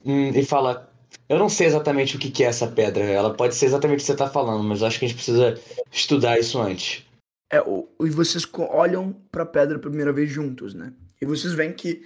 hum, 0.05 0.29
e 0.29 0.45
fala: 0.45 0.91
Eu 1.27 1.37
não 1.37 1.49
sei 1.49 1.67
exatamente 1.67 2.15
o 2.15 2.19
que 2.19 2.31
que 2.31 2.43
é 2.43 2.47
essa 2.47 2.67
pedra. 2.67 3.03
Ela 3.03 3.33
pode 3.33 3.55
ser 3.55 3.65
exatamente 3.65 3.99
o 3.99 4.01
que 4.01 4.05
você 4.07 4.15
tá 4.15 4.29
falando, 4.29 4.63
mas 4.63 4.81
eu 4.81 4.87
acho 4.87 4.99
que 4.99 5.05
a 5.05 5.07
gente 5.07 5.17
precisa 5.17 5.59
estudar 5.91 6.39
isso 6.39 6.59
antes. 6.59 7.05
É, 7.51 7.61
o, 7.61 7.87
e 8.01 8.09
vocês 8.09 8.47
olham 8.69 9.13
pra 9.31 9.45
pedra 9.45 9.77
pela 9.77 9.89
primeira 9.91 10.13
vez 10.13 10.29
juntos, 10.29 10.73
né? 10.73 10.93
E 11.21 11.25
vocês 11.25 11.53
veem 11.53 11.73
que 11.73 12.01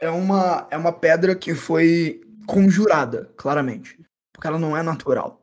é 0.00 0.08
uma, 0.08 0.68
é 0.70 0.76
uma 0.76 0.92
pedra 0.92 1.34
que 1.34 1.54
foi 1.54 2.20
conjurada, 2.46 3.28
claramente. 3.36 3.98
Porque 4.36 4.46
ela 4.46 4.58
não 4.58 4.76
é 4.76 4.82
natural. 4.82 5.42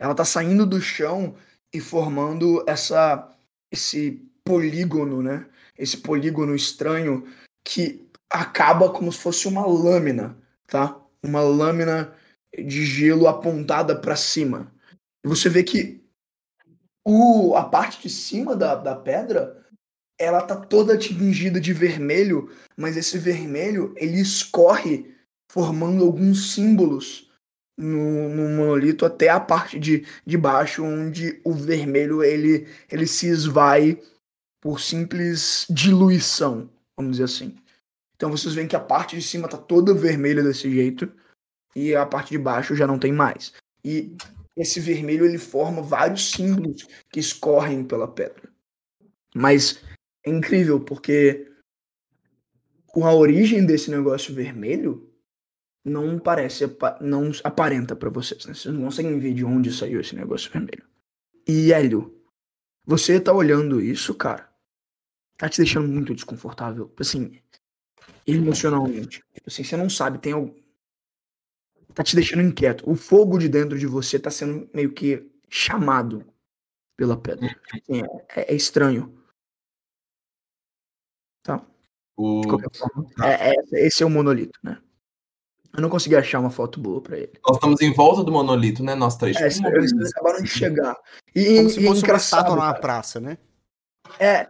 Ela 0.00 0.14
tá 0.14 0.24
saindo 0.24 0.66
do 0.66 0.80
chão 0.80 1.36
e 1.72 1.80
formando 1.80 2.64
essa 2.66 3.32
esse 3.70 4.28
polígono, 4.44 5.22
né? 5.22 5.46
Esse 5.78 5.98
polígono 5.98 6.54
estranho 6.54 7.24
que 7.64 8.08
acaba 8.28 8.92
como 8.92 9.12
se 9.12 9.18
fosse 9.18 9.46
uma 9.46 9.64
lâmina, 9.64 10.36
tá? 10.66 11.00
Uma 11.22 11.40
lâmina 11.40 12.12
de 12.52 12.84
gelo 12.84 13.28
apontada 13.28 13.94
pra 13.94 14.16
cima. 14.16 14.72
E 15.24 15.28
você 15.28 15.48
vê 15.48 15.62
que 15.62 16.04
o, 17.04 17.54
a 17.54 17.64
parte 17.64 18.02
de 18.02 18.10
cima 18.10 18.56
da, 18.56 18.74
da 18.74 18.96
pedra, 18.96 19.64
ela 20.18 20.42
tá 20.42 20.56
toda 20.56 20.98
tingida 20.98 21.60
de 21.60 21.72
vermelho, 21.72 22.50
mas 22.76 22.96
esse 22.96 23.18
vermelho, 23.18 23.94
ele 23.96 24.20
escorre 24.20 25.14
formando 25.48 26.04
alguns 26.04 26.54
símbolos 26.54 27.25
no, 27.76 28.28
no 28.28 28.48
monolito 28.48 29.04
até 29.04 29.28
a 29.28 29.38
parte 29.38 29.78
de, 29.78 30.06
de 30.24 30.36
baixo, 30.36 30.82
onde 30.82 31.40
o 31.44 31.52
vermelho, 31.52 32.22
ele, 32.22 32.66
ele 32.90 33.06
se 33.06 33.26
esvai 33.26 34.00
por 34.60 34.80
simples 34.80 35.66
diluição, 35.68 36.70
vamos 36.96 37.12
dizer 37.12 37.24
assim. 37.24 37.54
Então 38.16 38.30
vocês 38.30 38.54
veem 38.54 38.66
que 38.66 38.76
a 38.76 38.80
parte 38.80 39.14
de 39.14 39.22
cima 39.22 39.46
tá 39.46 39.58
toda 39.58 39.92
vermelha 39.92 40.42
desse 40.42 40.70
jeito, 40.70 41.12
e 41.74 41.94
a 41.94 42.06
parte 42.06 42.30
de 42.30 42.38
baixo 42.38 42.74
já 42.74 42.86
não 42.86 42.98
tem 42.98 43.12
mais. 43.12 43.52
E 43.84 44.16
esse 44.56 44.80
vermelho 44.80 45.26
ele 45.26 45.36
forma 45.36 45.82
vários 45.82 46.30
símbolos 46.30 46.88
que 47.10 47.20
escorrem 47.20 47.84
pela 47.84 48.08
pedra. 48.08 48.48
Mas 49.34 49.82
é 50.24 50.30
incrível 50.30 50.80
porque 50.80 51.52
a 52.96 53.12
origem 53.12 53.66
desse 53.66 53.90
negócio 53.90 54.34
vermelho 54.34 55.05
não 55.86 56.18
parece, 56.18 56.64
não 57.00 57.30
aparenta 57.44 57.94
pra 57.94 58.10
vocês, 58.10 58.44
né? 58.44 58.52
Vocês 58.52 58.74
não 58.74 58.82
conseguem 58.82 59.20
ver 59.20 59.32
de 59.32 59.44
onde 59.44 59.72
saiu 59.72 60.00
esse 60.00 60.16
negócio 60.16 60.50
vermelho. 60.50 60.84
E 61.46 61.72
Hélio, 61.72 62.20
você 62.84 63.20
tá 63.20 63.32
olhando 63.32 63.80
isso, 63.80 64.12
cara, 64.12 64.52
tá 65.38 65.48
te 65.48 65.58
deixando 65.58 65.86
muito 65.86 66.12
desconfortável, 66.12 66.92
assim, 66.98 67.40
emocionalmente. 68.26 69.22
Tipo 69.32 69.46
Assim, 69.46 69.62
você 69.62 69.76
não 69.76 69.88
sabe, 69.88 70.18
tem 70.18 70.32
algo 70.32 70.56
tá 71.94 72.02
te 72.02 72.16
deixando 72.16 72.42
inquieto. 72.42 72.88
O 72.90 72.94
fogo 72.94 73.38
de 73.38 73.48
dentro 73.48 73.78
de 73.78 73.86
você 73.86 74.18
tá 74.18 74.30
sendo 74.30 74.68
meio 74.74 74.92
que 74.92 75.32
chamado 75.48 76.26
pela 76.96 77.16
pedra. 77.16 77.46
Assim, 77.72 78.02
é, 78.34 78.52
é 78.52 78.54
estranho. 78.54 79.16
Tá? 81.42 81.64
O... 82.16 82.40
De 82.40 82.48
qualquer 82.48 82.76
forma. 82.76 83.06
É, 83.24 83.50
é- 83.54 83.86
esse 83.86 84.02
é 84.02 84.06
o 84.06 84.10
monolito, 84.10 84.58
né? 84.62 84.82
Eu 85.76 85.82
não 85.82 85.90
consegui 85.90 86.16
achar 86.16 86.40
uma 86.40 86.50
foto 86.50 86.80
boa 86.80 87.00
pra 87.00 87.18
ele. 87.18 87.32
Nós 87.46 87.56
estamos 87.56 87.80
em 87.82 87.92
volta 87.92 88.24
do 88.24 88.32
monolito, 88.32 88.82
né? 88.82 88.94
Nós 88.94 89.16
três. 89.16 89.36
É, 89.36 89.48
Tipo, 89.48 89.68
eles 89.68 89.92
acabaram 90.12 90.42
de 90.42 90.48
chegar. 90.48 90.96
E, 91.34 91.56
Como 91.56 91.70
se 91.70 91.80
e 91.80 91.84
fosse 91.84 91.88
uma 91.88 91.96
engraçado, 91.98 92.40
estátua 92.40 92.56
numa 92.56 92.74
praça, 92.74 93.20
né? 93.20 93.36
É, 94.18 94.28
é, 94.34 94.48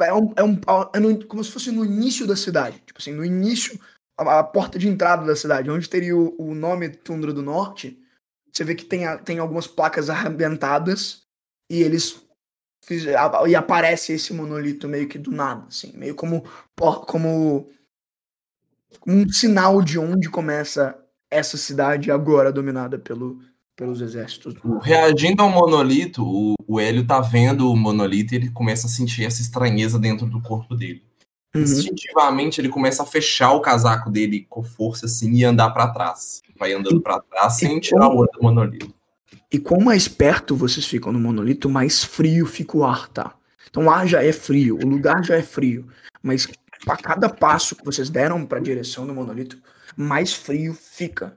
é, 0.00 0.12
um, 0.12 0.32
é, 0.36 0.42
um, 0.44 0.60
é 0.94 1.00
no- 1.00 1.24
como 1.26 1.42
se 1.42 1.50
fosse 1.50 1.70
no 1.70 1.84
início 1.84 2.26
da 2.26 2.36
cidade. 2.36 2.82
Tipo 2.84 2.98
assim, 3.00 3.12
no 3.12 3.24
início, 3.24 3.78
a, 4.18 4.40
a 4.40 4.44
porta 4.44 4.78
de 4.78 4.88
entrada 4.88 5.24
da 5.24 5.34
cidade, 5.36 5.70
onde 5.70 5.88
teria 5.88 6.16
o, 6.16 6.34
o 6.38 6.54
nome 6.54 6.88
Tundra 6.90 7.32
do 7.32 7.42
Norte. 7.42 7.98
Você 8.52 8.64
vê 8.64 8.74
que 8.74 8.84
tem, 8.84 9.06
a- 9.06 9.18
tem 9.18 9.38
algumas 9.38 9.66
placas 9.66 10.10
arrebentadas 10.10 11.22
e 11.70 11.82
eles. 11.82 12.20
fiz- 12.84 13.06
a- 13.08 13.42
E 13.48 13.54
aparece 13.54 14.12
esse 14.12 14.34
monolito 14.34 14.88
meio 14.88 15.08
que 15.08 15.18
do 15.18 15.30
nada, 15.30 15.64
assim, 15.68 15.92
meio 15.96 16.14
como, 16.14 16.44
como 17.06 17.68
um 19.06 19.28
sinal 19.28 19.82
de 19.82 19.98
onde 19.98 20.28
começa 20.28 20.96
essa 21.30 21.56
cidade 21.56 22.10
agora 22.10 22.52
dominada 22.52 22.98
pelo, 22.98 23.38
pelos 23.74 24.00
exércitos. 24.00 24.54
Reagindo 24.82 25.42
ao 25.42 25.50
monolito, 25.50 26.22
o, 26.24 26.54
o 26.66 26.80
Hélio 26.80 27.06
tá 27.06 27.20
vendo 27.20 27.70
o 27.70 27.76
monolito 27.76 28.34
e 28.34 28.36
ele 28.36 28.50
começa 28.50 28.86
a 28.86 28.90
sentir 28.90 29.24
essa 29.24 29.42
estranheza 29.42 29.98
dentro 29.98 30.26
do 30.26 30.40
corpo 30.40 30.74
dele. 30.74 31.02
Uhum. 31.54 31.62
Instintivamente, 31.62 32.60
ele 32.60 32.68
começa 32.68 33.02
a 33.02 33.06
fechar 33.06 33.52
o 33.52 33.60
casaco 33.60 34.10
dele 34.10 34.46
com 34.48 34.62
força 34.62 35.06
assim 35.06 35.32
e 35.32 35.44
andar 35.44 35.70
pra 35.70 35.88
trás. 35.88 36.42
Vai 36.58 36.72
andando 36.72 37.00
pra 37.00 37.20
trás 37.20 37.54
sem 37.54 37.80
tirar 37.80 38.08
o 38.08 38.16
olho 38.16 38.30
do 38.32 38.42
monolito. 38.42 38.94
E 39.52 39.58
quanto 39.58 39.84
mais 39.84 40.08
perto 40.08 40.56
vocês 40.56 40.86
ficam 40.86 41.12
no 41.12 41.20
monolito, 41.20 41.68
mais 41.68 42.02
frio 42.02 42.46
fica 42.46 42.76
o 42.76 42.84
ar, 42.84 43.08
tá? 43.08 43.34
Então 43.68 43.84
o 43.84 43.90
ar 43.90 44.06
já 44.06 44.22
é 44.22 44.32
frio, 44.32 44.78
o 44.82 44.86
lugar 44.86 45.22
já 45.24 45.36
é 45.36 45.42
frio, 45.42 45.86
mas 46.22 46.48
a 46.94 46.96
cada 46.96 47.28
passo 47.28 47.74
que 47.76 47.84
vocês 47.84 48.08
deram 48.08 48.44
para 48.46 48.58
a 48.58 48.62
direção 48.62 49.06
do 49.06 49.14
monolito, 49.14 49.58
mais 49.96 50.32
frio 50.32 50.74
fica. 50.74 51.36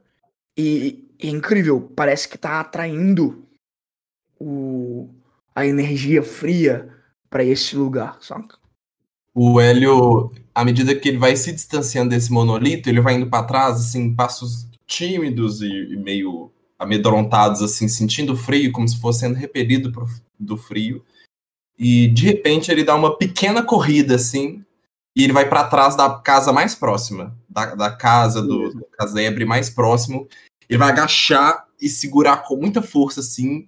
E, 0.57 1.07
e 1.19 1.27
é 1.27 1.31
incrível, 1.31 1.81
parece 1.95 2.27
que 2.27 2.37
tá 2.37 2.59
atraindo 2.59 3.45
o, 4.39 5.09
a 5.55 5.65
energia 5.65 6.21
fria 6.23 6.89
para 7.29 7.43
esse 7.43 7.75
lugar, 7.75 8.17
saca? 8.21 8.57
O 9.33 9.59
Hélio, 9.59 10.31
à 10.53 10.65
medida 10.65 10.95
que 10.95 11.07
ele 11.07 11.17
vai 11.17 11.35
se 11.35 11.51
distanciando 11.51 12.09
desse 12.09 12.31
monolito, 12.31 12.89
ele 12.89 13.01
vai 13.01 13.15
indo 13.15 13.29
pra 13.29 13.43
trás, 13.43 13.79
assim, 13.79 14.13
passos 14.13 14.67
tímidos 14.85 15.61
e, 15.61 15.67
e 15.67 15.95
meio 15.95 16.51
amedrontados, 16.77 17.61
assim, 17.61 17.87
sentindo 17.87 18.35
frio, 18.35 18.71
como 18.71 18.87
se 18.87 18.99
fosse 18.99 19.19
sendo 19.19 19.35
repelido 19.35 19.91
pro- 19.91 20.07
do 20.39 20.57
frio. 20.57 21.05
E 21.77 22.07
de 22.07 22.25
repente 22.25 22.71
ele 22.71 22.83
dá 22.83 22.95
uma 22.95 23.17
pequena 23.17 23.63
corrida, 23.63 24.15
assim, 24.15 24.65
e 25.19 25.23
ele 25.23 25.33
vai 25.33 25.47
pra 25.49 25.65
trás 25.65 25.95
da 25.95 26.09
casa 26.19 26.53
mais 26.53 26.73
próxima, 26.75 27.35
da, 27.49 27.75
da 27.75 27.91
casa 27.91 28.41
do, 28.41 28.69
do 28.73 28.85
casebre 28.97 29.43
mais 29.45 29.69
próximo. 29.69 30.27
Ele 30.69 30.77
vai 30.79 30.89
agachar 30.89 31.65
e 31.81 31.89
segurar 31.89 32.37
com 32.43 32.55
muita 32.55 32.81
força, 32.81 33.19
assim. 33.19 33.67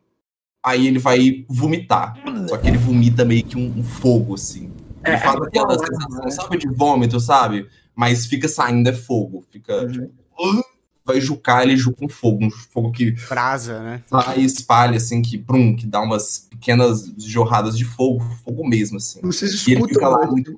Aí 0.64 0.88
ele 0.88 1.00
vai 1.00 1.46
vomitar. 1.50 2.14
Só 2.48 2.58
que 2.58 2.68
ele 2.68 2.78
vomita 2.78 3.26
meio 3.26 3.44
que 3.44 3.58
um, 3.58 3.80
um 3.80 3.84
fogo, 3.84 4.36
assim. 4.36 4.72
Ele 5.04 5.18
faz 5.18 5.42
aquela 5.42 5.78
sensação, 5.78 6.30
sabe, 6.32 6.58
de 6.58 6.68
vômito, 6.70 7.20
sabe? 7.20 7.68
Mas 7.96 8.26
fica 8.28 8.48
saindo, 8.48 8.88
é 8.88 8.94
fogo. 8.94 9.44
Fica, 9.52 9.82
Uhum. 9.82 9.92
tipo, 9.92 10.12
"Uh", 10.40 10.64
vai 11.04 11.20
jucar, 11.20 11.64
ele 11.64 11.76
juca 11.76 12.06
um 12.06 12.10
fogo. 12.10 12.46
Um 12.46 12.52
fogo 12.52 12.92
que 12.92 13.12
Brasa, 13.28 13.80
né? 13.82 14.04
sai 14.08 14.40
e 14.40 14.46
espalha, 14.46 14.98
assim, 14.98 15.22
que, 15.22 15.38
brum, 15.38 15.76
que 15.76 15.88
dá 15.88 16.00
umas 16.00 16.48
pequenas 16.50 17.12
jorradas 17.18 17.76
de 17.78 17.84
fogo, 17.84 18.20
fogo 18.46 18.66
mesmo, 18.68 18.98
assim. 18.98 19.20
Vocês 19.22 19.66
E 19.68 19.72
ele 19.72 19.82
fica 19.82 19.92
escutam 19.94 20.12
lá 20.12 20.28
muito... 20.28 20.58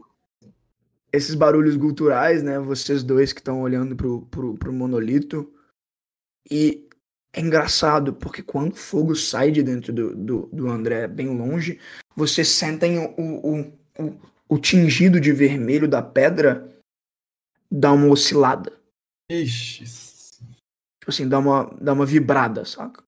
esses 1.14 1.35
barulhos 1.35 1.77
guturais, 1.77 2.41
né? 2.41 2.57
Vocês 2.57 3.03
dois 3.03 3.31
que 3.31 3.40
estão 3.40 3.61
olhando 3.61 3.95
pro, 3.95 4.23
pro, 4.23 4.56
pro 4.56 4.73
monolito. 4.73 5.53
E 6.49 6.90
é 7.31 7.40
engraçado, 7.40 8.14
porque 8.14 8.41
quando 8.41 8.73
o 8.73 8.77
fogo 8.77 9.15
sai 9.15 9.52
de 9.52 9.61
dentro 9.61 9.94
do, 9.94 10.15
do, 10.15 10.49
do 10.52 10.69
André 10.69 11.07
bem 11.07 11.38
longe, 11.38 11.80
vocês 12.15 12.48
sentem 12.48 12.98
o, 12.98 13.14
o, 13.18 13.60
o, 13.99 14.19
o 14.49 14.60
tingido 14.60 15.22
de 15.22 15.31
vermelho 15.31 15.88
da 15.88 16.02
pedra 16.02 16.68
dar 17.72 17.94
uma 17.94 18.07
oscilada. 18.07 18.73
Ixi. 19.30 19.85
Tipo 20.99 21.10
assim, 21.10 21.27
dá 21.27 21.38
uma, 21.40 21.65
dá 21.80 21.94
uma 21.94 22.06
vibrada, 22.06 22.65
saca? 22.65 23.03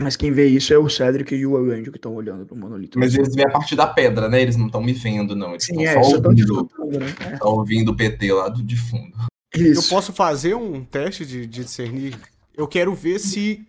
Mas 0.00 0.16
quem 0.16 0.32
vê 0.32 0.46
isso 0.46 0.72
é 0.72 0.78
o 0.78 0.88
Cedric 0.88 1.34
e 1.34 1.46
o 1.46 1.58
Angel 1.58 1.92
que 1.92 1.98
estão 1.98 2.14
olhando 2.14 2.46
pro 2.46 2.56
monolito. 2.56 2.98
Mas 2.98 3.14
eles 3.14 3.34
veem 3.34 3.46
a 3.46 3.50
partir 3.50 3.76
da 3.76 3.86
pedra, 3.86 4.30
né? 4.30 4.40
Eles 4.40 4.56
não 4.56 4.66
estão 4.66 4.82
me 4.82 4.94
vendo, 4.94 5.36
não. 5.36 5.50
Eles 5.50 5.64
Sim, 5.64 5.82
estão 5.82 6.00
é, 6.00 6.04
só 6.04 6.16
ouvindo, 6.16 6.70
né? 6.98 7.38
É. 7.38 7.44
ouvindo 7.44 7.90
o 7.90 7.96
PT 7.96 8.32
lá 8.32 8.48
do, 8.48 8.62
de 8.62 8.76
fundo. 8.76 9.14
Eu 9.52 9.72
Isso. 9.72 9.90
posso 9.90 10.10
fazer 10.10 10.54
um 10.54 10.82
teste 10.82 11.26
de, 11.26 11.46
de 11.46 11.64
discernir? 11.64 12.18
Eu 12.56 12.66
quero 12.66 12.94
ver 12.94 13.18
se. 13.18 13.66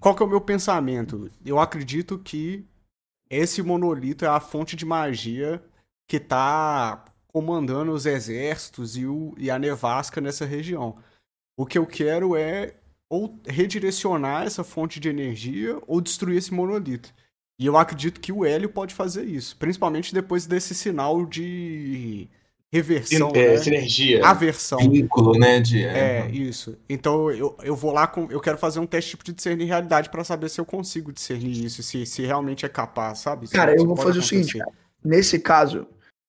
Qual 0.00 0.14
que 0.14 0.22
é 0.22 0.26
o 0.26 0.28
meu 0.28 0.40
pensamento? 0.40 1.30
Eu 1.44 1.58
acredito 1.58 2.18
que 2.18 2.64
esse 3.28 3.62
monolito 3.62 4.24
é 4.24 4.28
a 4.28 4.40
fonte 4.40 4.74
de 4.74 4.86
magia 4.86 5.62
que 6.08 6.18
tá 6.18 7.04
comandando 7.26 7.92
os 7.92 8.06
exércitos 8.06 8.96
e, 8.96 9.04
o, 9.04 9.34
e 9.36 9.50
a 9.50 9.58
nevasca 9.58 10.18
nessa 10.18 10.46
região. 10.46 10.96
O 11.58 11.66
que 11.66 11.76
eu 11.76 11.84
quero 11.84 12.34
é 12.34 12.74
ou 13.08 13.38
redirecionar 13.46 14.46
essa 14.46 14.62
fonte 14.62 15.00
de 15.00 15.08
energia 15.08 15.78
ou 15.86 16.00
destruir 16.00 16.36
esse 16.38 16.52
monolito. 16.52 17.12
E 17.58 17.66
eu 17.66 17.76
acredito 17.76 18.20
que 18.20 18.30
o 18.30 18.44
Hélio 18.44 18.68
pode 18.68 18.94
fazer 18.94 19.24
isso, 19.24 19.56
principalmente 19.56 20.14
depois 20.14 20.46
desse 20.46 20.74
sinal 20.74 21.26
de 21.26 22.28
reversão, 22.70 23.32
É, 23.34 23.48
né? 23.54 23.56
sinergia. 23.56 24.24
aversão. 24.24 24.78
Vínculo, 24.78 25.32
né? 25.38 25.58
De, 25.58 25.84
É, 25.84 26.28
isso. 26.30 26.78
Então 26.88 27.30
eu, 27.30 27.56
eu 27.62 27.74
vou 27.74 27.92
lá 27.92 28.06
com. 28.06 28.30
Eu 28.30 28.40
quero 28.40 28.58
fazer 28.58 28.78
um 28.78 28.86
teste 28.86 29.10
tipo 29.10 29.24
de 29.24 29.32
discernir 29.32 29.64
realidade 29.64 30.10
pra 30.10 30.22
saber 30.22 30.48
se 30.50 30.60
eu 30.60 30.64
consigo 30.64 31.12
discernir 31.12 31.64
isso, 31.64 31.82
se, 31.82 32.06
se 32.06 32.22
realmente 32.22 32.64
é 32.64 32.68
capaz, 32.68 33.18
sabe? 33.20 33.46
Se 33.46 33.54
Cara, 33.54 33.74
eu 33.74 33.86
vou 33.86 33.96
fazer 33.96 34.18
o 34.18 34.22
seguinte, 34.22 34.60
acontecer. 34.60 34.78
Nesse 35.02 35.38
caso, 35.40 35.86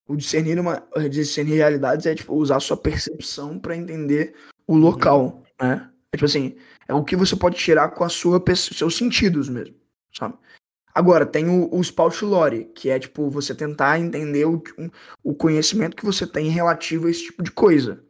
o 0.07 0.15
discernir, 0.15 0.59
uma, 0.59 0.83
discernir 1.11 1.55
realidades 1.55 2.05
é 2.05 2.15
tipo 2.15 2.33
usar 2.33 2.55
a 2.57 2.61
sua 2.61 2.77
percepção 2.77 3.59
pra 3.59 3.75
entender 3.75 4.33
o 4.65 4.75
local, 4.75 5.43
né? 5.61 5.87
É 6.13 6.17
tipo 6.17 6.25
assim, 6.25 6.57
é 6.87 6.93
o 6.93 7.03
que 7.03 7.15
você 7.15 7.35
pode 7.35 7.57
tirar 7.57 7.89
com 7.89 8.03
a 8.03 8.09
sua 8.09 8.43
seus 8.55 8.97
sentidos 8.97 9.47
mesmo, 9.47 9.75
sabe? 10.13 10.37
Agora, 10.93 11.25
tem 11.25 11.47
o, 11.47 11.73
o 11.73 11.81
spout 11.81 12.25
lore, 12.25 12.65
que 12.75 12.89
é 12.89 12.99
tipo 12.99 13.29
você 13.29 13.53
tentar 13.53 13.99
entender 13.99 14.45
o, 14.45 14.61
o 15.23 15.35
conhecimento 15.35 15.95
que 15.95 16.05
você 16.05 16.25
tem 16.25 16.49
relativo 16.49 17.07
a 17.07 17.11
esse 17.11 17.25
tipo 17.25 17.43
de 17.43 17.51
coisa. 17.51 18.03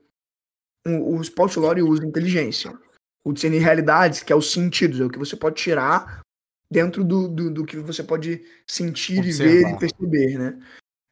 O, 0.87 1.17
o 1.17 1.21
spout 1.21 1.59
lore 1.59 1.83
usa 1.83 2.05
inteligência. 2.05 2.73
O 3.23 3.33
discernir 3.33 3.59
realidades, 3.59 4.23
que 4.23 4.31
é 4.31 4.35
os 4.35 4.51
sentidos, 4.51 4.99
é 4.99 5.05
o 5.05 5.09
que 5.09 5.19
você 5.19 5.35
pode 5.35 5.57
tirar 5.57 6.21
dentro 6.71 7.03
do, 7.03 7.27
do, 7.27 7.51
do 7.51 7.65
que 7.65 7.77
você 7.77 8.01
pode 8.01 8.43
sentir 8.65 9.25
e 9.25 9.31
ver 9.31 9.65
Observar. 9.65 9.71
e 9.71 9.79
perceber, 9.79 10.37
né? 10.37 10.59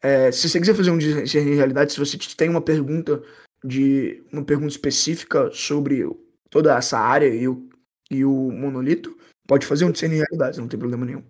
É, 0.02 0.32
se 0.32 0.48
você 0.48 0.60
quiser 0.60 0.76
fazer 0.76 0.92
um 0.92 0.98
discernir 0.98 1.56
realidade, 1.56 1.92
se 1.92 2.00
você 2.00 2.18
tem 2.36 2.50
uma 2.50 2.62
pergunta 2.62 3.22
de 3.64 4.24
uma 4.32 4.44
pergunta 4.44 4.72
específica 4.72 5.52
sobre 5.52 6.06
toda 6.50 6.76
essa 6.78 6.98
área 7.00 7.28
e 7.28 7.48
o, 7.48 7.70
e 8.10 8.24
o 8.26 8.52
monolito, 8.52 9.18
pode 9.48 9.66
fazer 9.66 9.86
um 9.86 9.92
discernir 9.92 10.18
realidade, 10.18 10.60
não 10.60 10.68
tem 10.68 10.80
problema 10.80 11.06
nenhum. 11.06 11.24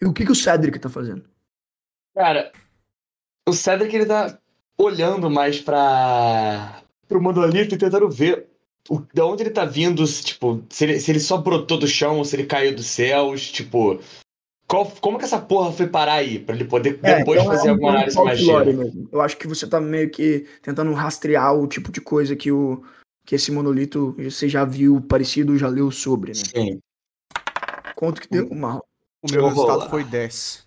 E 0.00 0.06
o 0.06 0.12
que, 0.12 0.24
que 0.24 0.32
o 0.32 0.36
Cedric 0.36 0.78
tá 0.78 0.88
fazendo? 0.88 1.24
Cara, 2.14 2.50
o 3.48 3.52
Cedric 3.52 3.94
ele 3.94 4.06
tá 4.06 4.38
olhando 4.78 5.30
mais 5.30 5.60
pra 5.60 6.82
pro 7.06 7.20
monolito 7.20 7.74
e 7.74 7.78
tentando 7.78 8.08
ver 8.08 8.46
o, 8.88 9.00
de 9.00 9.20
onde 9.20 9.42
ele 9.42 9.50
tá 9.50 9.64
vindo, 9.64 10.06
se, 10.06 10.24
tipo, 10.24 10.62
se 10.70 10.84
ele, 10.84 11.00
se 11.00 11.10
ele 11.10 11.20
só 11.20 11.36
brotou 11.36 11.78
do 11.78 11.86
chão 11.86 12.18
ou 12.18 12.24
se 12.24 12.36
ele 12.36 12.46
caiu 12.46 12.74
dos 12.74 12.86
céus, 12.86 13.50
tipo. 13.50 14.00
Qual, 14.66 14.86
como 15.00 15.18
que 15.18 15.24
essa 15.24 15.40
porra 15.40 15.72
foi 15.72 15.88
parar 15.88 16.14
aí? 16.14 16.38
Pra 16.38 16.54
ele 16.54 16.64
poder 16.64 16.96
depois 16.98 17.40
então 17.40 17.52
fazer 17.52 17.68
é 17.68 17.72
um- 17.72 17.74
alguma 17.74 17.90
é 17.90 17.92
um 17.92 17.98
análise 17.98 18.46
mais. 18.46 18.94
Eu 19.12 19.20
acho 19.20 19.36
que 19.36 19.48
você 19.48 19.66
tá 19.66 19.80
meio 19.80 20.08
que 20.08 20.46
tentando 20.62 20.92
rastrear 20.92 21.54
o 21.54 21.66
tipo 21.66 21.90
de 21.90 22.00
coisa 22.00 22.36
que 22.36 22.52
o 22.52 22.82
que 23.24 23.34
esse 23.34 23.52
monolito 23.52 24.14
você 24.18 24.48
já 24.48 24.64
viu 24.64 25.00
parecido, 25.00 25.58
já 25.58 25.68
leu 25.68 25.90
sobre, 25.90 26.32
né? 26.32 26.42
Sim. 26.54 26.80
Quanto 27.94 28.20
que 28.20 28.28
deu, 28.28 28.48
Marlon? 28.54 28.80
O 29.22 29.30
meu 29.30 29.48
resultado 29.48 29.90
foi 29.90 30.02
10. 30.02 30.66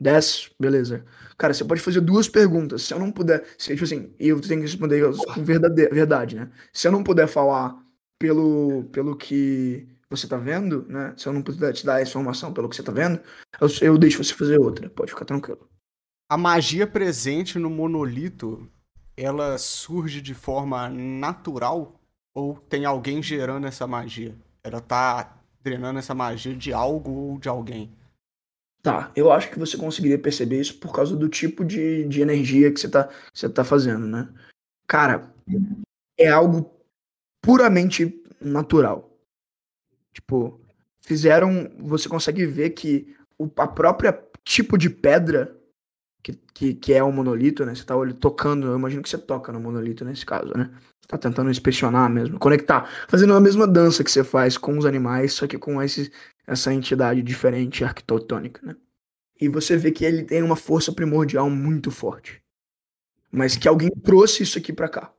10, 0.00 0.50
beleza. 0.60 1.04
Cara, 1.38 1.54
você 1.54 1.64
pode 1.64 1.80
fazer 1.80 2.00
duas 2.00 2.28
perguntas. 2.28 2.82
Se 2.82 2.92
eu 2.92 2.98
não 2.98 3.10
puder, 3.10 3.44
se, 3.56 3.72
tipo 3.72 3.84
assim, 3.84 4.12
e 4.18 4.28
eu 4.28 4.40
tenho 4.40 4.60
que 4.60 4.66
responder 4.66 5.02
com 5.02 5.42
verdade, 5.42 5.88
verdade, 5.88 6.36
né? 6.36 6.50
Se 6.72 6.86
eu 6.86 6.92
não 6.92 7.02
puder 7.02 7.26
falar 7.26 7.82
pelo, 8.18 8.84
pelo 8.92 9.16
que 9.16 9.88
você 10.10 10.28
tá 10.28 10.36
vendo, 10.36 10.84
né? 10.88 11.14
Se 11.16 11.26
eu 11.26 11.32
não 11.32 11.42
puder 11.42 11.72
te 11.72 11.84
dar 11.84 11.96
a 11.96 12.02
informação 12.02 12.52
pelo 12.52 12.68
que 12.68 12.76
você 12.76 12.82
tá 12.82 12.92
vendo, 12.92 13.20
eu, 13.60 13.68
eu 13.80 13.98
deixo 13.98 14.22
você 14.22 14.34
fazer 14.34 14.58
outra. 14.58 14.90
Pode 14.90 15.12
ficar 15.12 15.24
tranquilo. 15.24 15.68
A 16.28 16.36
magia 16.36 16.86
presente 16.86 17.58
no 17.58 17.70
monolito, 17.70 18.68
ela 19.16 19.58
surge 19.58 20.20
de 20.20 20.34
forma 20.34 20.88
natural 20.88 22.00
ou 22.34 22.56
tem 22.56 22.84
alguém 22.84 23.22
gerando 23.22 23.66
essa 23.66 23.86
magia? 23.86 24.34
Ela 24.62 24.80
tá 24.80 25.38
drenando 25.62 25.98
essa 25.98 26.14
magia 26.14 26.54
de 26.54 26.72
algo 26.72 27.10
ou 27.10 27.38
de 27.38 27.48
alguém? 27.48 27.92
Tá, 28.82 29.10
eu 29.16 29.32
acho 29.32 29.50
que 29.50 29.58
você 29.58 29.78
conseguiria 29.78 30.18
perceber 30.18 30.60
isso 30.60 30.78
por 30.78 30.92
causa 30.92 31.16
do 31.16 31.28
tipo 31.28 31.64
de, 31.64 32.04
de 32.04 32.20
energia 32.20 32.70
que 32.70 32.78
você 32.78 32.88
tá, 32.88 33.08
você 33.32 33.48
tá 33.48 33.64
fazendo, 33.64 34.06
né? 34.06 34.28
Cara, 34.86 35.32
é 36.18 36.28
algo 36.28 36.70
puramente 37.40 38.22
natural. 38.40 39.10
Tipo, 40.12 40.60
fizeram. 41.00 41.70
Você 41.78 42.08
consegue 42.08 42.44
ver 42.46 42.70
que 42.70 43.16
o, 43.38 43.50
a 43.56 43.66
própria 43.66 44.22
tipo 44.44 44.76
de 44.76 44.90
pedra 44.90 45.56
que, 46.24 46.32
que, 46.54 46.74
que 46.74 46.92
é 46.94 47.02
o 47.02 47.12
monolito, 47.12 47.66
né? 47.66 47.74
Você 47.74 47.84
tá 47.84 47.94
tocando, 48.18 48.66
eu 48.66 48.78
imagino 48.78 49.02
que 49.02 49.10
você 49.10 49.18
toca 49.18 49.52
no 49.52 49.60
monolito 49.60 50.04
nesse 50.06 50.24
caso, 50.24 50.52
né? 50.56 50.70
Você 51.00 51.06
tá 51.06 51.18
tentando 51.18 51.50
inspecionar 51.50 52.08
mesmo, 52.10 52.38
conectar, 52.38 52.88
fazendo 53.06 53.34
a 53.34 53.40
mesma 53.40 53.66
dança 53.66 54.02
que 54.02 54.10
você 54.10 54.24
faz 54.24 54.56
com 54.56 54.78
os 54.78 54.86
animais, 54.86 55.34
só 55.34 55.46
que 55.46 55.58
com 55.58 55.82
esse, 55.82 56.10
essa 56.46 56.72
entidade 56.72 57.22
diferente 57.22 57.84
arquitetônica, 57.84 58.66
né? 58.66 58.74
E 59.38 59.48
você 59.48 59.76
vê 59.76 59.92
que 59.92 60.04
ele 60.04 60.24
tem 60.24 60.42
uma 60.42 60.56
força 60.56 60.92
primordial 60.92 61.50
muito 61.50 61.90
forte. 61.90 62.42
Mas 63.30 63.56
que 63.56 63.68
alguém 63.68 63.90
trouxe 63.90 64.44
isso 64.44 64.56
aqui 64.56 64.72
pra 64.72 64.88
cá. 64.88 65.12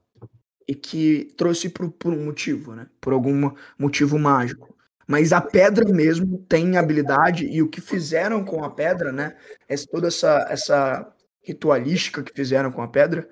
E 0.67 0.73
que 0.73 1.33
trouxe 1.37 1.69
por, 1.69 1.91
por 1.91 2.13
um 2.13 2.25
motivo, 2.25 2.73
né? 2.73 2.87
Por 2.99 3.13
algum 3.13 3.51
motivo 3.77 4.17
mágico. 4.17 4.74
Mas 5.07 5.31
a 5.31 5.39
pedra 5.41 5.85
mesmo 5.87 6.39
tem 6.49 6.77
habilidade 6.77 7.45
e 7.45 7.61
o 7.61 7.69
que 7.69 7.79
fizeram 7.79 8.43
com 8.43 8.63
a 8.63 8.71
pedra, 8.71 9.11
né? 9.11 9.37
Essa, 9.67 9.85
toda 9.87 10.07
essa, 10.07 10.47
essa 10.49 11.13
ritualística 11.43 12.23
que 12.23 12.33
fizeram 12.33 12.71
com 12.71 12.81
a 12.81 12.87
pedra 12.87 13.29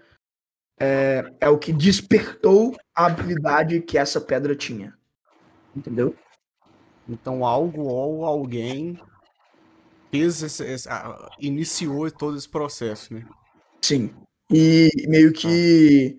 é, 0.79 1.23
é 1.41 1.49
o 1.49 1.57
que 1.57 1.73
despertou 1.73 2.75
a 2.95 3.07
habilidade 3.07 3.81
que 3.81 3.97
essa 3.97 4.21
pedra 4.21 4.55
tinha. 4.55 4.93
Entendeu? 5.75 6.15
Então 7.09 7.45
algo 7.45 7.83
ou 7.83 8.25
alguém 8.25 8.99
fez 10.11 10.43
esse, 10.43 10.63
esse- 10.63 10.89
ah, 10.89 11.29
iniciou 11.39 12.09
todo 12.11 12.37
esse 12.37 12.47
processo, 12.47 13.13
né? 13.13 13.25
Sim. 13.81 14.13
E 14.51 14.89
meio 15.07 15.33
que 15.33 16.17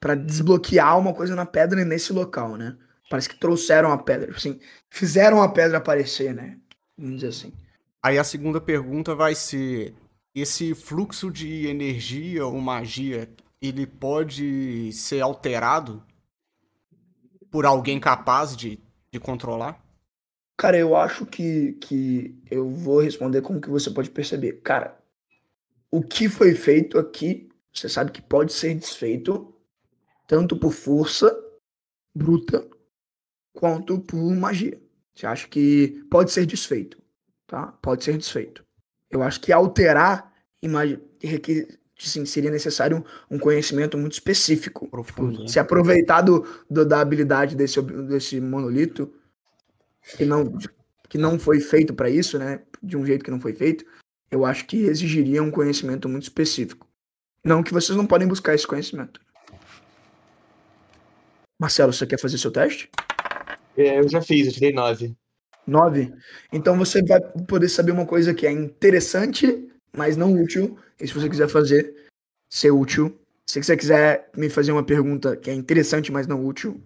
pra 0.00 0.14
desbloquear 0.14 0.98
uma 0.98 1.14
coisa 1.14 1.34
na 1.34 1.44
pedra 1.46 1.84
nesse 1.84 2.12
local, 2.12 2.56
né? 2.56 2.76
Parece 3.08 3.28
que 3.28 3.38
trouxeram 3.38 3.92
a 3.92 3.98
pedra, 3.98 4.32
assim, 4.34 4.58
fizeram 4.90 5.40
a 5.42 5.48
pedra 5.48 5.78
aparecer, 5.78 6.34
né? 6.34 6.58
Vamos 6.98 7.16
dizer 7.16 7.28
assim. 7.28 7.52
Aí 8.02 8.18
a 8.18 8.24
segunda 8.24 8.60
pergunta 8.60 9.14
vai 9.14 9.34
ser: 9.34 9.94
esse 10.34 10.74
fluxo 10.74 11.30
de 11.30 11.66
energia 11.66 12.44
ou 12.46 12.60
magia, 12.60 13.28
ele 13.60 13.86
pode 13.86 14.92
ser 14.92 15.20
alterado 15.20 16.04
por 17.50 17.64
alguém 17.64 18.00
capaz 18.00 18.56
de, 18.56 18.78
de 19.10 19.20
controlar? 19.20 19.84
Cara, 20.58 20.76
eu 20.76 20.96
acho 20.96 21.26
que, 21.26 21.74
que 21.74 22.38
eu 22.50 22.70
vou 22.70 23.00
responder 23.00 23.42
com 23.42 23.56
o 23.56 23.60
que 23.60 23.68
você 23.68 23.90
pode 23.90 24.10
perceber. 24.10 24.60
Cara, 24.62 24.98
o 25.90 26.02
que 26.02 26.28
foi 26.28 26.54
feito 26.54 26.98
aqui, 26.98 27.48
você 27.72 27.88
sabe 27.88 28.10
que 28.10 28.22
pode 28.22 28.52
ser 28.52 28.74
desfeito 28.74 29.54
tanto 30.26 30.56
por 30.56 30.72
força 30.72 31.34
bruta 32.14 32.68
quanto 33.56 33.98
por 33.98 34.34
magia. 34.36 34.78
Você 35.14 35.26
acha 35.26 35.48
que 35.48 36.04
pode 36.10 36.30
ser 36.30 36.44
desfeito, 36.46 36.98
tá? 37.46 37.68
Pode 37.82 38.04
ser 38.04 38.16
desfeito. 38.18 38.62
Eu 39.10 39.22
acho 39.22 39.40
que 39.40 39.50
alterar 39.50 40.30
requer- 41.22 41.78
assim, 41.98 42.26
seria 42.26 42.50
necessário 42.50 43.02
um 43.30 43.38
conhecimento 43.38 43.96
muito 43.96 44.12
específico. 44.12 44.86
Profundo, 44.88 45.40
né? 45.42 45.48
Se 45.48 45.58
aproveitar 45.58 46.20
do, 46.20 46.46
do- 46.70 46.84
da 46.84 47.00
habilidade 47.00 47.56
desse, 47.56 47.80
desse 47.80 48.40
monolito 48.40 49.12
que 50.16 50.24
não, 50.26 50.58
que 51.08 51.16
não 51.16 51.38
foi 51.38 51.60
feito 51.60 51.94
para 51.94 52.10
isso, 52.10 52.38
né? 52.38 52.60
De 52.82 52.96
um 52.96 53.06
jeito 53.06 53.24
que 53.24 53.30
não 53.30 53.40
foi 53.40 53.54
feito, 53.54 53.86
eu 54.30 54.44
acho 54.44 54.66
que 54.66 54.76
exigiria 54.84 55.42
um 55.42 55.50
conhecimento 55.50 56.08
muito 56.08 56.24
específico. 56.24 56.86
Não 57.42 57.62
que 57.62 57.72
vocês 57.72 57.96
não 57.96 58.06
podem 58.06 58.28
buscar 58.28 58.54
esse 58.54 58.66
conhecimento. 58.66 59.18
Marcelo, 61.58 61.92
você 61.92 62.06
quer 62.06 62.18
fazer 62.20 62.36
seu 62.36 62.50
teste? 62.50 62.90
É, 63.76 63.98
eu 63.98 64.08
já 64.08 64.20
fiz, 64.22 64.46
eu 64.46 64.52
tirei 64.52 64.72
nove. 64.72 65.14
Nove. 65.66 66.12
Então 66.52 66.76
você 66.78 67.02
vai 67.02 67.20
poder 67.46 67.68
saber 67.68 67.92
uma 67.92 68.06
coisa 68.06 68.32
que 68.32 68.46
é 68.46 68.52
interessante, 68.52 69.68
mas 69.96 70.16
não 70.16 70.32
útil. 70.34 70.78
E 71.00 71.06
se 71.06 71.14
você 71.14 71.28
quiser 71.28 71.48
fazer 71.48 71.94
ser 72.48 72.70
útil, 72.70 73.18
se 73.46 73.62
você 73.62 73.76
quiser 73.76 74.30
me 74.36 74.48
fazer 74.48 74.72
uma 74.72 74.84
pergunta 74.84 75.36
que 75.36 75.50
é 75.50 75.54
interessante, 75.54 76.12
mas 76.12 76.26
não 76.26 76.44
útil, 76.44 76.80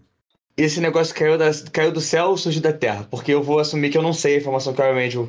Esse 0.56 0.80
negócio 0.80 1.14
caiu, 1.14 1.38
da, 1.38 1.50
caiu 1.72 1.92
do 1.92 2.00
céu 2.00 2.30
ou 2.30 2.36
surgiu 2.36 2.60
da 2.60 2.72
terra? 2.72 3.06
Porque 3.10 3.32
eu 3.32 3.42
vou 3.42 3.58
assumir 3.58 3.90
que 3.90 3.96
eu 3.96 4.02
não 4.02 4.12
sei 4.12 4.34
a 4.34 4.38
informação 4.38 4.74
que 4.74 4.82
o 4.82 4.84
Angel 4.84 5.28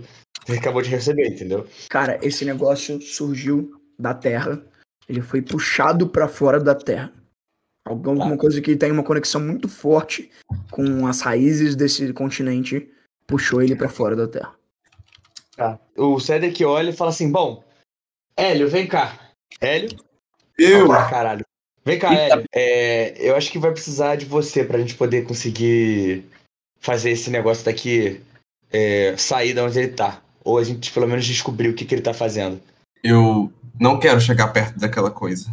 acabou 0.49 0.81
de 0.81 0.89
receber, 0.89 1.27
entendeu? 1.27 1.67
Cara, 1.89 2.19
esse 2.21 2.43
negócio 2.45 3.01
surgiu 3.01 3.71
da 3.97 4.13
Terra. 4.13 4.61
Ele 5.07 5.21
foi 5.21 5.41
puxado 5.41 6.07
pra 6.07 6.27
fora 6.27 6.59
da 6.59 6.73
Terra. 6.73 7.11
Alguma 7.85 8.37
coisa 8.37 8.61
que 8.61 8.75
tem 8.75 8.91
uma 8.91 9.03
conexão 9.03 9.41
muito 9.41 9.67
forte 9.67 10.29
com 10.69 11.07
as 11.07 11.21
raízes 11.21 11.75
desse 11.75 12.13
continente 12.13 12.89
puxou 13.25 13.61
ele 13.61 13.75
pra 13.75 13.89
fora 13.89 14.15
da 14.15 14.27
Terra. 14.27 14.53
Tá. 15.55 15.79
O 15.97 16.19
Cedric 16.19 16.63
olha 16.63 16.91
e 16.91 16.95
fala 16.95 17.09
assim: 17.09 17.31
Bom, 17.31 17.63
Hélio, 18.37 18.69
vem 18.69 18.87
cá. 18.87 19.19
Hélio? 19.59 19.89
Eu. 20.57 20.91
Ah, 20.91 21.09
caralho. 21.09 21.45
Vem 21.83 21.99
cá, 21.99 22.13
Hélio. 22.13 22.45
É, 22.53 23.15
eu 23.17 23.35
acho 23.35 23.51
que 23.51 23.59
vai 23.59 23.71
precisar 23.71 24.15
de 24.15 24.25
você 24.25 24.63
pra 24.63 24.79
gente 24.79 24.95
poder 24.95 25.25
conseguir 25.25 26.23
fazer 26.79 27.11
esse 27.11 27.29
negócio 27.29 27.65
daqui 27.65 28.21
é, 28.71 29.15
sair 29.17 29.53
da 29.53 29.63
onde 29.63 29.79
ele 29.79 29.89
tá. 29.89 30.21
Ou 30.43 30.57
a 30.57 30.63
gente 30.63 30.91
pelo 30.91 31.07
menos 31.07 31.25
descobrir 31.25 31.69
o 31.69 31.75
que, 31.75 31.85
que 31.85 31.93
ele 31.93 32.01
tá 32.01 32.13
fazendo. 32.13 32.59
Eu 33.03 33.51
não 33.79 33.99
quero 33.99 34.21
chegar 34.21 34.47
perto 34.49 34.79
daquela 34.79 35.11
coisa. 35.11 35.51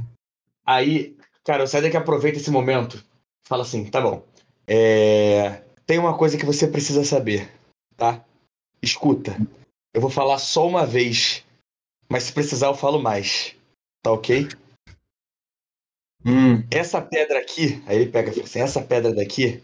Aí, 0.65 1.17
cara, 1.49 1.65
o 1.65 1.67
Cedric 1.67 1.97
aproveita 1.97 2.37
esse 2.37 2.51
momento. 2.51 3.03
Fala 3.47 3.63
assim, 3.63 3.91
tá 3.91 4.03
bom. 4.03 4.23
É, 4.67 5.63
tem 5.87 5.99
uma 5.99 6.15
coisa 6.15 6.37
que 6.37 6.45
você 6.45 6.69
precisa 6.69 7.03
saber, 7.07 7.51
tá? 7.97 8.23
Escuta. 8.83 9.35
Eu 9.95 10.03
vou 10.03 10.11
falar 10.11 10.39
só 10.39 10.69
uma 10.69 10.85
vez. 10.85 11.43
Mas 12.07 12.25
se 12.25 12.35
precisar, 12.35 12.67
eu 12.67 12.75
falo 12.75 13.01
mais. 13.01 13.57
Tá 14.03 14.13
ok? 14.13 14.47
Hum, 16.23 16.63
Essa 16.71 17.01
pedra 17.01 17.39
aqui, 17.39 17.83
aí 17.87 17.97
ele 17.97 18.13
pega 18.13 18.29
e 18.31 18.35
fala 18.35 18.45
assim: 18.45 18.61
essa 18.61 18.83
pedra 18.83 19.15
daqui 19.15 19.63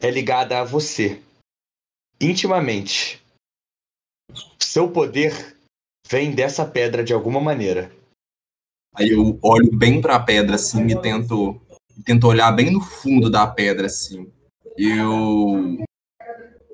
é 0.00 0.10
ligada 0.10 0.58
a 0.58 0.64
você. 0.64 1.22
Intimamente. 2.20 3.22
Seu 4.58 4.90
poder 4.90 5.56
vem 6.08 6.34
dessa 6.34 6.66
pedra 6.66 7.04
de 7.04 7.14
alguma 7.14 7.40
maneira. 7.40 7.96
Aí 8.98 9.10
eu 9.10 9.38
olho 9.42 9.70
bem 9.72 10.00
pra 10.00 10.18
pedra, 10.18 10.56
assim, 10.56 10.86
e 10.86 11.00
tento, 11.00 11.60
tento 12.04 12.26
olhar 12.26 12.50
bem 12.52 12.70
no 12.70 12.80
fundo 12.80 13.30
da 13.30 13.46
pedra, 13.46 13.86
assim. 13.86 14.30
Eu 14.76 15.78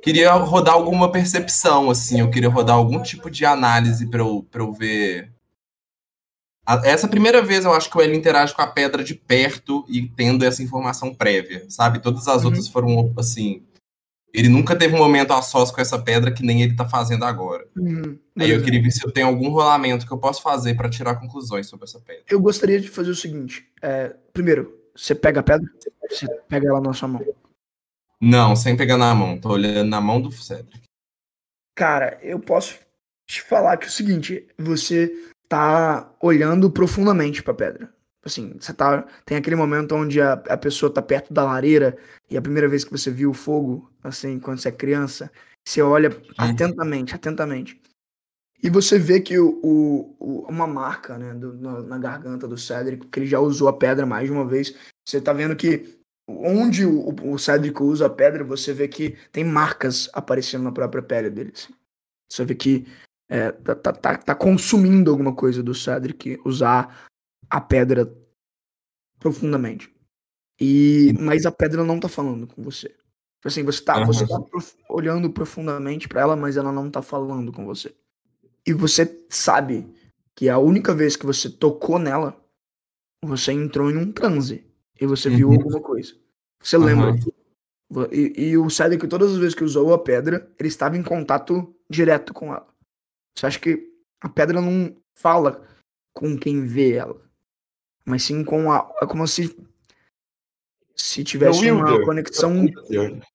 queria 0.02 0.32
rodar 0.32 0.74
alguma 0.74 1.10
percepção, 1.10 1.90
assim. 1.90 2.20
Eu 2.20 2.30
queria 2.30 2.48
rodar 2.48 2.76
algum 2.76 3.00
tipo 3.02 3.30
de 3.30 3.44
análise 3.44 4.06
pra 4.06 4.20
eu, 4.20 4.46
pra 4.50 4.62
eu 4.62 4.72
ver. 4.72 5.32
A- 6.66 6.80
Essa 6.84 7.06
primeira 7.08 7.42
vez 7.42 7.64
eu 7.64 7.72
acho 7.72 7.90
que 7.90 7.96
o 7.98 8.00
Hélio 8.00 8.16
interage 8.16 8.54
com 8.54 8.62
a 8.62 8.66
pedra 8.66 9.04
de 9.04 9.14
perto 9.14 9.84
e 9.88 10.08
tendo 10.08 10.44
essa 10.44 10.62
informação 10.62 11.14
prévia, 11.14 11.64
sabe? 11.68 11.98
Todas 12.00 12.26
as 12.28 12.40
Uhum. 12.42 12.46
outras 12.48 12.68
foram, 12.68 13.12
assim. 13.18 13.62
Ele 14.34 14.48
nunca 14.48 14.74
teve 14.74 14.96
um 14.96 14.98
momento 14.98 15.32
a 15.32 15.40
sós 15.40 15.70
com 15.70 15.80
essa 15.80 15.96
pedra 15.96 16.32
que 16.32 16.42
nem 16.42 16.60
ele 16.60 16.74
tá 16.74 16.88
fazendo 16.88 17.24
agora. 17.24 17.64
Hum, 17.76 18.18
Aí 18.36 18.50
eu 18.50 18.60
queria 18.62 18.82
ver 18.82 18.90
se 18.90 19.06
eu 19.06 19.12
tenho 19.12 19.28
algum 19.28 19.48
rolamento 19.48 20.04
que 20.04 20.12
eu 20.12 20.18
posso 20.18 20.42
fazer 20.42 20.74
pra 20.76 20.90
tirar 20.90 21.14
conclusões 21.20 21.68
sobre 21.68 21.84
essa 21.84 22.00
pedra. 22.00 22.24
Eu 22.28 22.40
gostaria 22.40 22.80
de 22.80 22.88
fazer 22.88 23.10
o 23.10 23.14
seguinte. 23.14 23.64
é, 23.80 24.08
primeiro, 24.32 24.76
você 24.94 25.14
pega 25.14 25.38
a 25.38 25.42
pedra, 25.42 25.70
você 26.10 26.26
pega 26.48 26.68
ela 26.68 26.80
na 26.80 26.92
sua 26.92 27.06
mão. 27.06 27.24
Não, 28.20 28.56
sem 28.56 28.76
pegar 28.76 28.96
na 28.98 29.14
mão. 29.14 29.38
Tô 29.38 29.50
olhando 29.50 29.88
na 29.88 30.00
mão 30.00 30.20
do 30.20 30.32
Cedric. 30.32 30.82
Cara, 31.76 32.18
eu 32.22 32.40
posso 32.40 32.78
te 33.28 33.40
falar 33.40 33.76
que 33.76 33.84
é 33.84 33.88
o 33.88 33.92
seguinte, 33.92 34.48
você 34.58 35.12
tá 35.48 36.12
olhando 36.20 36.70
profundamente 36.70 37.42
pra 37.42 37.54
pedra. 37.54 37.92
Assim, 38.24 38.56
você 38.58 38.72
tá. 38.72 39.02
Tem 39.26 39.36
aquele 39.36 39.56
momento 39.56 39.94
onde 39.94 40.20
a, 40.20 40.32
a 40.32 40.56
pessoa 40.56 40.92
tá 40.92 41.02
perto 41.02 41.32
da 41.32 41.44
lareira 41.44 41.96
e 42.30 42.36
a 42.36 42.42
primeira 42.42 42.68
vez 42.68 42.82
que 42.84 42.90
você 42.90 43.10
viu 43.10 43.30
o 43.30 43.34
fogo, 43.34 43.90
assim, 44.02 44.38
quando 44.40 44.58
você 44.60 44.68
é 44.68 44.72
criança, 44.72 45.30
você 45.66 45.82
olha 45.82 46.08
atentamente, 46.38 47.14
atentamente. 47.14 47.80
E 48.62 48.70
você 48.70 48.98
vê 48.98 49.20
que 49.20 49.38
o, 49.38 49.60
o- 49.62 50.16
o- 50.18 50.46
uma 50.48 50.66
marca, 50.66 51.18
né, 51.18 51.34
do- 51.34 51.52
na, 51.54 51.82
na 51.82 51.98
garganta 51.98 52.48
do 52.48 52.56
Cedric, 52.56 53.06
que 53.08 53.18
ele 53.20 53.26
já 53.26 53.38
usou 53.38 53.68
a 53.68 53.76
pedra 53.76 54.06
mais 54.06 54.26
de 54.26 54.32
uma 54.32 54.46
vez. 54.46 54.74
Você 55.06 55.20
tá 55.20 55.32
vendo 55.34 55.54
que 55.54 55.98
onde 56.26 56.86
o, 56.86 57.14
o 57.30 57.38
Cedric 57.38 57.82
usa 57.82 58.06
a 58.06 58.10
pedra, 58.10 58.42
você 58.42 58.72
vê 58.72 58.88
que 58.88 59.16
tem 59.30 59.44
marcas 59.44 60.08
aparecendo 60.14 60.64
na 60.64 60.72
própria 60.72 61.02
pele 61.02 61.28
dele. 61.28 61.52
assim. 61.54 61.74
Você 62.32 62.42
vê 62.46 62.54
que 62.54 62.86
é, 63.28 63.52
tá, 63.52 63.74
tá, 63.74 63.92
tá- 63.92 64.16
tá 64.16 64.34
consumindo 64.34 65.10
alguma 65.10 65.34
coisa 65.34 65.62
do 65.62 65.74
Cedric 65.74 66.40
usar 66.44 67.06
a 67.50 67.60
pedra 67.60 68.12
profundamente. 69.18 69.92
E, 70.60 71.12
mas 71.18 71.46
a 71.46 71.52
pedra 71.52 71.84
não 71.84 71.98
tá 71.98 72.08
falando 72.08 72.46
com 72.46 72.62
você. 72.62 72.88
Tipo 72.88 73.48
Assim, 73.48 73.62
você 73.62 73.82
tá, 73.84 73.96
Aham. 73.96 74.06
você 74.06 74.26
tá 74.26 74.40
prof- 74.40 74.76
olhando 74.88 75.30
profundamente 75.30 76.08
pra 76.08 76.20
ela, 76.20 76.36
mas 76.36 76.56
ela 76.56 76.72
não 76.72 76.90
tá 76.90 77.02
falando 77.02 77.52
com 77.52 77.64
você. 77.64 77.94
E 78.66 78.72
você 78.72 79.26
sabe 79.28 79.86
que 80.34 80.48
a 80.48 80.58
única 80.58 80.94
vez 80.94 81.16
que 81.16 81.26
você 81.26 81.50
tocou 81.50 81.98
nela, 81.98 82.40
você 83.22 83.52
entrou 83.52 83.90
em 83.90 83.96
um 83.96 84.10
transe. 84.12 84.64
E 85.00 85.06
você 85.06 85.28
viu 85.28 85.48
Uhum. 85.48 85.54
alguma 85.56 85.80
coisa. 85.80 86.14
Você 86.62 86.78
lembra. 86.78 87.10
Aham. 87.10 87.18
Vo- 87.90 88.08
E, 88.12 88.50
e 88.50 88.56
o 88.58 88.70
Cedric, 88.70 89.06
todas 89.08 89.32
as 89.32 89.38
vezes 89.38 89.54
que 89.54 89.62
usou 89.64 89.92
a 89.92 89.98
pedra, 90.02 90.50
ele 90.58 90.68
estava 90.68 90.96
em 90.96 91.02
contato 91.02 91.74
direto 91.90 92.32
com 92.32 92.46
ela. 92.54 92.66
Você 93.36 93.46
acha 93.46 93.58
que 93.60 93.92
a 94.20 94.28
pedra 94.28 94.60
não 94.60 94.96
fala 95.14 95.66
com 96.14 96.36
quem 96.38 96.64
vê 96.64 96.92
ela, 96.92 97.20
mas 98.04 98.22
sim 98.22 98.44
com 98.44 98.70
a. 98.70 98.90
É 99.02 99.06
como 99.06 99.26
se. 99.26 99.56
Se 100.96 101.24
tivesse 101.24 101.70
uma 101.70 101.84
Wilder. 101.90 102.04
conexão 102.06 102.66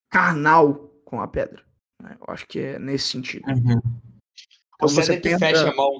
carnal 0.09 0.73
com 1.05 1.21
a 1.21 1.27
pedra. 1.27 1.63
né? 2.01 2.15
Eu 2.19 2.33
acho 2.33 2.47
que 2.47 2.59
é 2.59 2.79
nesse 2.79 3.09
sentido. 3.09 3.47
Uhum. 3.49 3.79
Então 4.75 4.87
O 4.87 4.89
você 4.89 5.19
tenta- 5.19 5.39
fecha 5.39 5.69
a 5.69 5.75
mão. 5.75 5.91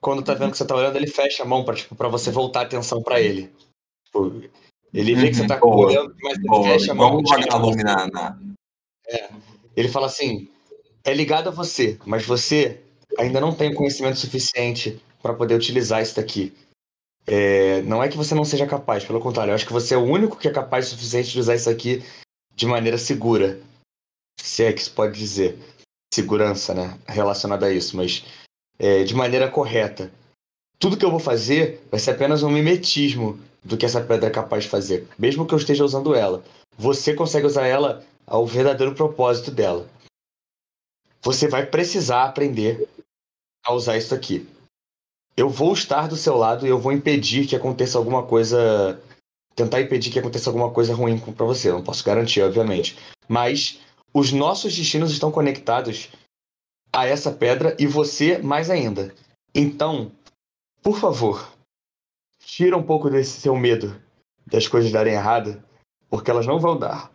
Quando 0.00 0.22
tá 0.22 0.32
vendo 0.32 0.52
que 0.52 0.56
você 0.58 0.64
tá 0.66 0.76
olhando, 0.76 0.96
ele 0.96 1.08
fecha 1.08 1.42
a 1.42 1.46
mão 1.46 1.64
pra, 1.64 1.74
tipo, 1.74 1.94
pra 1.96 2.08
você 2.08 2.30
voltar 2.30 2.60
a 2.60 2.62
atenção 2.62 3.02
pra 3.02 3.20
ele. 3.20 3.52
Tipo, 4.06 4.32
ele 4.94 5.14
vê 5.14 5.28
que 5.28 5.34
você 5.34 5.46
tá 5.46 5.56
Uhum, 5.56 5.60
boa, 5.60 5.86
olhando, 5.88 6.14
mas 6.22 6.38
ele 6.38 6.46
Boa, 6.46 6.62
fecha 6.64 6.92
a 6.92 6.94
mão. 6.94 7.18
um 7.18 7.22
tipo, 7.22 7.76
na, 7.82 8.06
na... 8.06 8.38
Ele 9.76 9.88
fala 9.88 10.06
assim: 10.06 10.48
é 11.04 11.12
ligado 11.12 11.48
a 11.48 11.52
você, 11.52 11.98
mas 12.06 12.24
você 12.24 12.80
ainda 13.18 13.40
não 13.40 13.54
tem 13.54 13.74
conhecimento 13.74 14.18
suficiente 14.18 15.02
para 15.20 15.34
poder 15.34 15.54
utilizar 15.54 16.00
isso 16.02 16.16
daqui. 16.16 16.56
É, 17.30 17.82
não 17.82 18.02
é 18.02 18.08
que 18.08 18.16
você 18.16 18.34
não 18.34 18.44
seja 18.44 18.66
capaz, 18.66 19.04
pelo 19.04 19.20
contrário, 19.20 19.50
eu 19.50 19.54
acho 19.54 19.66
que 19.66 19.72
você 19.72 19.94
é 19.94 19.98
o 19.98 20.04
único 20.04 20.38
que 20.38 20.48
é 20.48 20.52
capaz 20.52 20.86
o 20.86 20.90
suficiente 20.90 21.30
de 21.30 21.38
usar 21.38 21.56
isso 21.56 21.68
aqui 21.68 22.02
de 22.54 22.64
maneira 22.66 22.96
segura. 22.96 23.60
Se 24.40 24.64
é 24.64 24.72
que 24.72 24.82
se 24.82 24.90
pode 24.90 25.18
dizer. 25.18 25.58
Segurança, 26.12 26.72
né? 26.72 26.98
Relacionada 27.06 27.66
a 27.66 27.72
isso, 27.72 27.94
mas 27.96 28.24
é, 28.78 29.04
de 29.04 29.14
maneira 29.14 29.50
correta. 29.50 30.10
Tudo 30.78 30.96
que 30.96 31.04
eu 31.04 31.10
vou 31.10 31.20
fazer 31.20 31.86
vai 31.90 32.00
ser 32.00 32.12
apenas 32.12 32.42
um 32.42 32.50
mimetismo 32.50 33.38
do 33.62 33.76
que 33.76 33.84
essa 33.84 34.00
pedra 34.00 34.28
é 34.28 34.32
capaz 34.32 34.64
de 34.64 34.70
fazer, 34.70 35.06
mesmo 35.18 35.46
que 35.46 35.52
eu 35.52 35.58
esteja 35.58 35.84
usando 35.84 36.14
ela. 36.14 36.42
Você 36.78 37.12
consegue 37.12 37.46
usar 37.46 37.66
ela 37.66 38.02
ao 38.26 38.46
verdadeiro 38.46 38.94
propósito 38.94 39.50
dela. 39.50 39.86
Você 41.20 41.46
vai 41.46 41.66
precisar 41.66 42.24
aprender 42.24 42.88
a 43.66 43.74
usar 43.74 43.98
isso 43.98 44.14
aqui. 44.14 44.48
Eu 45.38 45.48
vou 45.48 45.72
estar 45.72 46.08
do 46.08 46.16
seu 46.16 46.36
lado 46.36 46.66
e 46.66 46.68
eu 46.68 46.80
vou 46.80 46.90
impedir 46.90 47.46
que 47.46 47.54
aconteça 47.54 47.96
alguma 47.96 48.24
coisa. 48.24 49.00
Tentar 49.54 49.80
impedir 49.80 50.10
que 50.10 50.18
aconteça 50.18 50.50
alguma 50.50 50.68
coisa 50.68 50.92
ruim 50.92 51.16
para 51.16 51.46
você. 51.46 51.68
Eu 51.68 51.74
não 51.74 51.84
posso 51.84 52.04
garantir, 52.04 52.42
obviamente. 52.42 52.98
Mas 53.28 53.80
os 54.12 54.32
nossos 54.32 54.76
destinos 54.76 55.12
estão 55.12 55.30
conectados 55.30 56.08
a 56.92 57.06
essa 57.06 57.30
pedra 57.30 57.76
e 57.78 57.86
você 57.86 58.38
mais 58.38 58.68
ainda. 58.68 59.14
Então, 59.54 60.10
por 60.82 60.98
favor, 60.98 61.52
tira 62.44 62.76
um 62.76 62.82
pouco 62.82 63.08
desse 63.08 63.40
seu 63.40 63.54
medo 63.54 63.96
das 64.44 64.66
coisas 64.66 64.90
darem 64.90 65.14
errado, 65.14 65.62
porque 66.10 66.32
elas 66.32 66.48
não 66.48 66.58
vão 66.58 66.76
dar. 66.76 67.12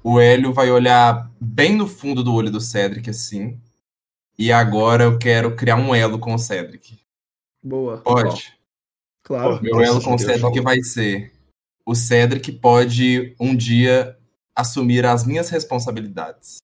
O 0.00 0.20
Hélio 0.20 0.52
vai 0.52 0.70
olhar 0.70 1.28
bem 1.40 1.74
no 1.74 1.88
fundo 1.88 2.22
do 2.22 2.32
olho 2.32 2.52
do 2.52 2.60
Cedric, 2.60 3.10
assim. 3.10 3.60
E 4.38 4.52
agora 4.52 5.02
eu 5.02 5.18
quero 5.18 5.56
criar 5.56 5.74
um 5.74 5.92
elo 5.92 6.20
com 6.20 6.32
o 6.32 6.38
Cedric. 6.38 7.04
Boa. 7.66 7.98
Pode? 7.98 8.56
Claro. 9.24 9.60
Meu 9.60 9.80
elo 9.80 10.00
com 10.02 10.14
o 10.14 10.16
Deus, 10.16 10.20
Cedric 10.22 10.40
falou. 10.40 10.62
vai 10.62 10.80
ser: 10.82 11.32
o 11.84 11.94
Cedric 11.94 12.52
pode 12.52 13.34
um 13.40 13.56
dia 13.56 14.16
assumir 14.54 15.04
as 15.04 15.26
minhas 15.26 15.50
responsabilidades. 15.50 16.58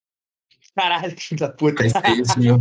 Caralho, 0.76 1.14
que 1.14 1.22
filho 1.22 1.40
da 1.40 1.48
puta. 1.48 1.82
Vai 1.82 1.90
ser 1.90 2.20
esse 2.20 2.38
meu, 2.38 2.60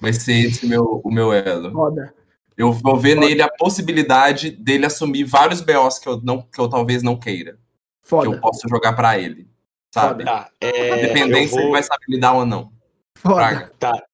vai 0.00 0.12
ser 0.12 0.34
esse 0.46 0.66
meu, 0.66 1.00
o 1.02 1.10
meu 1.10 1.32
elo. 1.32 1.72
Foda. 1.72 2.14
Eu 2.56 2.72
vou 2.72 2.96
ver 2.98 3.14
nele 3.16 3.40
a 3.40 3.48
possibilidade 3.48 4.50
dele 4.50 4.84
assumir 4.86 5.24
vários 5.24 5.60
BOs 5.60 5.98
que 5.98 6.08
eu, 6.08 6.20
não, 6.20 6.42
que 6.42 6.60
eu 6.60 6.68
talvez 6.68 7.02
não 7.02 7.16
queira. 7.16 7.52
Que 7.52 8.14
eu 8.14 8.22
Foda. 8.24 8.40
posso 8.40 8.68
jogar 8.68 8.92
pra 8.94 9.18
ele. 9.18 9.48
Sabe? 9.94 10.24
Tá, 10.24 10.50
é, 10.60 10.98
Independente 11.04 11.44
eu 11.44 11.48
se 11.48 11.54
ele 11.54 11.62
vou- 11.62 11.72
vai 11.72 11.82
saber 11.82 12.04
lidar 12.08 12.32
ou 12.34 12.44
não. 12.44 12.72
Foda. 13.16 13.34
Praga. 13.36 13.72
Tá. 13.78 14.04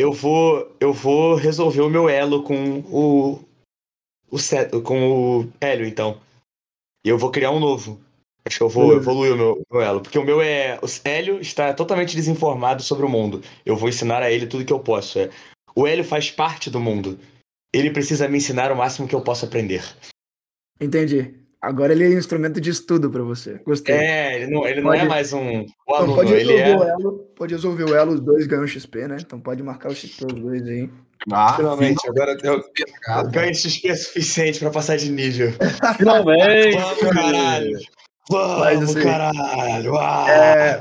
Eu 0.00 0.14
vou, 0.14 0.74
eu 0.80 0.94
vou 0.94 1.34
resolver 1.34 1.82
o 1.82 1.90
meu 1.90 2.08
elo 2.08 2.42
com 2.42 2.78
o, 2.90 3.44
o 4.30 4.38
Cet- 4.38 4.80
com 4.80 5.42
o 5.42 5.52
Hélio, 5.60 5.86
então. 5.86 6.18
E 7.04 7.10
eu 7.10 7.18
vou 7.18 7.30
criar 7.30 7.50
um 7.50 7.60
novo. 7.60 8.00
Acho 8.46 8.56
que 8.56 8.62
eu 8.62 8.68
vou 8.70 8.88
Beleza. 8.88 9.02
evoluir 9.02 9.34
o 9.34 9.36
meu, 9.36 9.62
meu 9.70 9.82
elo. 9.82 10.00
Porque 10.00 10.18
o 10.18 10.24
meu 10.24 10.40
é. 10.40 10.78
O 10.78 10.86
Hélio 11.06 11.38
está 11.38 11.74
totalmente 11.74 12.16
desinformado 12.16 12.82
sobre 12.82 13.04
o 13.04 13.10
mundo. 13.10 13.42
Eu 13.66 13.76
vou 13.76 13.90
ensinar 13.90 14.22
a 14.22 14.30
ele 14.30 14.46
tudo 14.46 14.64
que 14.64 14.72
eu 14.72 14.80
posso. 14.80 15.18
É. 15.18 15.28
O 15.76 15.86
Hélio 15.86 16.02
faz 16.02 16.30
parte 16.30 16.70
do 16.70 16.80
mundo. 16.80 17.18
Ele 17.70 17.90
precisa 17.90 18.26
me 18.26 18.38
ensinar 18.38 18.72
o 18.72 18.76
máximo 18.76 19.06
que 19.06 19.14
eu 19.14 19.20
posso 19.20 19.44
aprender. 19.44 19.84
Entendi. 20.80 21.34
Agora 21.62 21.92
ele 21.92 22.04
é 22.04 22.08
instrumento 22.14 22.60
de 22.60 22.70
estudo 22.70 23.10
pra 23.10 23.22
você. 23.22 23.60
Gostei. 23.66 23.94
É, 23.94 24.36
ele 24.42 24.50
não, 24.50 24.66
ele 24.66 24.80
não 24.80 24.90
Pode- 24.90 25.02
é 25.02 25.04
mais 25.08 25.32
um, 25.32 25.40
um 25.40 25.60
Então 25.60 25.94
aluno, 25.94 26.14
pode 26.14 26.32
ele 26.32 26.52
resolver 26.56 26.76
o 26.78 26.82
é. 26.84 26.90
elo. 26.90 27.12
Pode 27.36 27.54
resolver 27.54 27.84
o 27.84 27.94
elo, 27.94 28.12
os 28.14 28.20
dois 28.20 28.46
ganham 28.46 28.66
XP, 28.66 29.06
né? 29.08 29.16
Então 29.20 29.38
pode 29.38 29.62
marcar 29.62 29.90
o 29.90 29.94
XP 29.94 30.24
os 30.26 30.32
dois 30.40 30.62
aí. 30.66 30.88
Ah, 31.30 31.52
Finalmente, 31.54 32.08
agora 32.08 32.34
eu 32.42 32.64
ganho 33.30 33.54
XP 33.54 33.94
suficiente 33.94 34.58
pra 34.58 34.70
passar 34.70 34.96
de 34.96 35.10
nível. 35.10 35.52
Finalmente! 35.98 36.76
Vamos, 36.78 36.98
caralho! 37.12 37.78
Vamos, 38.30 38.94
caralho! 38.94 39.96
Ah! 39.98 40.26
É, 40.30 40.80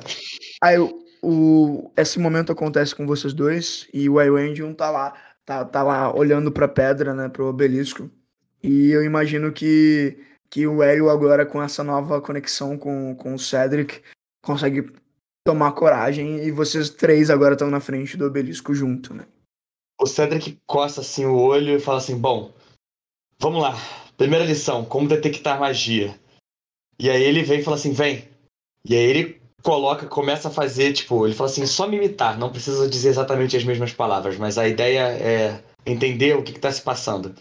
aí 0.62 0.78
o, 0.80 0.98
o- 1.22 1.92
esse 1.98 2.20
momento 2.20 2.54
acontece 2.54 2.96
com 2.96 3.06
vocês 3.06 3.34
dois 3.34 3.86
e 3.94 4.08
o 4.10 4.22
Iwendium 4.22 4.74
tá 4.74 4.90
lá, 4.90 5.14
tá, 5.46 5.66
tá 5.66 5.84
lá 5.84 6.16
olhando 6.16 6.54
pra 6.54 6.70
pedra, 6.70 7.14
né, 7.14 7.28
pro 7.28 7.48
obelisco. 7.48 8.10
E 8.64 8.92
eu 8.92 9.04
imagino 9.04 9.52
que, 9.52 10.18
que 10.50 10.66
o 10.66 10.82
Hélio 10.82 11.10
agora 11.10 11.46
com 11.46 11.62
essa 11.62 11.84
nova 11.84 12.22
conexão 12.22 12.78
com, 12.78 13.16
com 13.16 13.34
o 13.34 13.40
Cedric 13.40 14.02
consegue 14.44 14.92
tomar 15.46 15.72
coragem 15.74 16.44
e 16.44 16.52
vocês 16.52 16.90
três 16.90 17.30
agora 17.30 17.54
estão 17.54 17.70
na 17.70 17.80
frente 17.80 18.18
do 18.18 18.26
obelisco 18.26 18.74
junto, 18.74 19.14
né? 19.14 19.26
O 20.00 20.06
Cedric 20.06 20.58
coça 20.66 21.02
assim 21.02 21.26
o 21.26 21.36
olho 21.38 21.76
e 21.76 21.80
fala 21.80 21.98
assim: 21.98 22.18
Bom, 22.18 22.54
vamos 23.38 23.62
lá. 23.62 23.76
Primeira 24.18 24.46
lição: 24.46 24.86
como 24.86 25.08
detectar 25.08 25.60
magia. 25.60 26.18
E 26.98 27.10
aí 27.10 27.22
ele 27.22 27.44
vem 27.44 27.60
e 27.60 27.64
fala 27.64 27.78
assim: 27.78 27.92
Vem. 27.92 28.28
E 28.86 28.96
aí 28.96 29.04
ele 29.04 29.42
coloca, 29.62 30.08
começa 30.08 30.48
a 30.48 30.52
fazer, 30.52 30.94
tipo, 30.94 31.26
ele 31.26 31.36
fala 31.36 31.50
assim: 31.50 31.66
só 31.66 31.88
me 31.88 31.98
imitar, 31.98 32.38
não 32.38 32.52
precisa 32.52 32.90
dizer 32.90 33.10
exatamente 33.10 33.58
as 33.58 33.64
mesmas 33.64 33.94
palavras, 33.94 34.38
mas 34.38 34.58
a 34.58 34.68
ideia 34.68 35.02
é 35.02 35.64
entender 35.86 36.36
o 36.36 36.44
que 36.44 36.52
está 36.52 36.72
se 36.72 36.82
passando. 36.82 37.36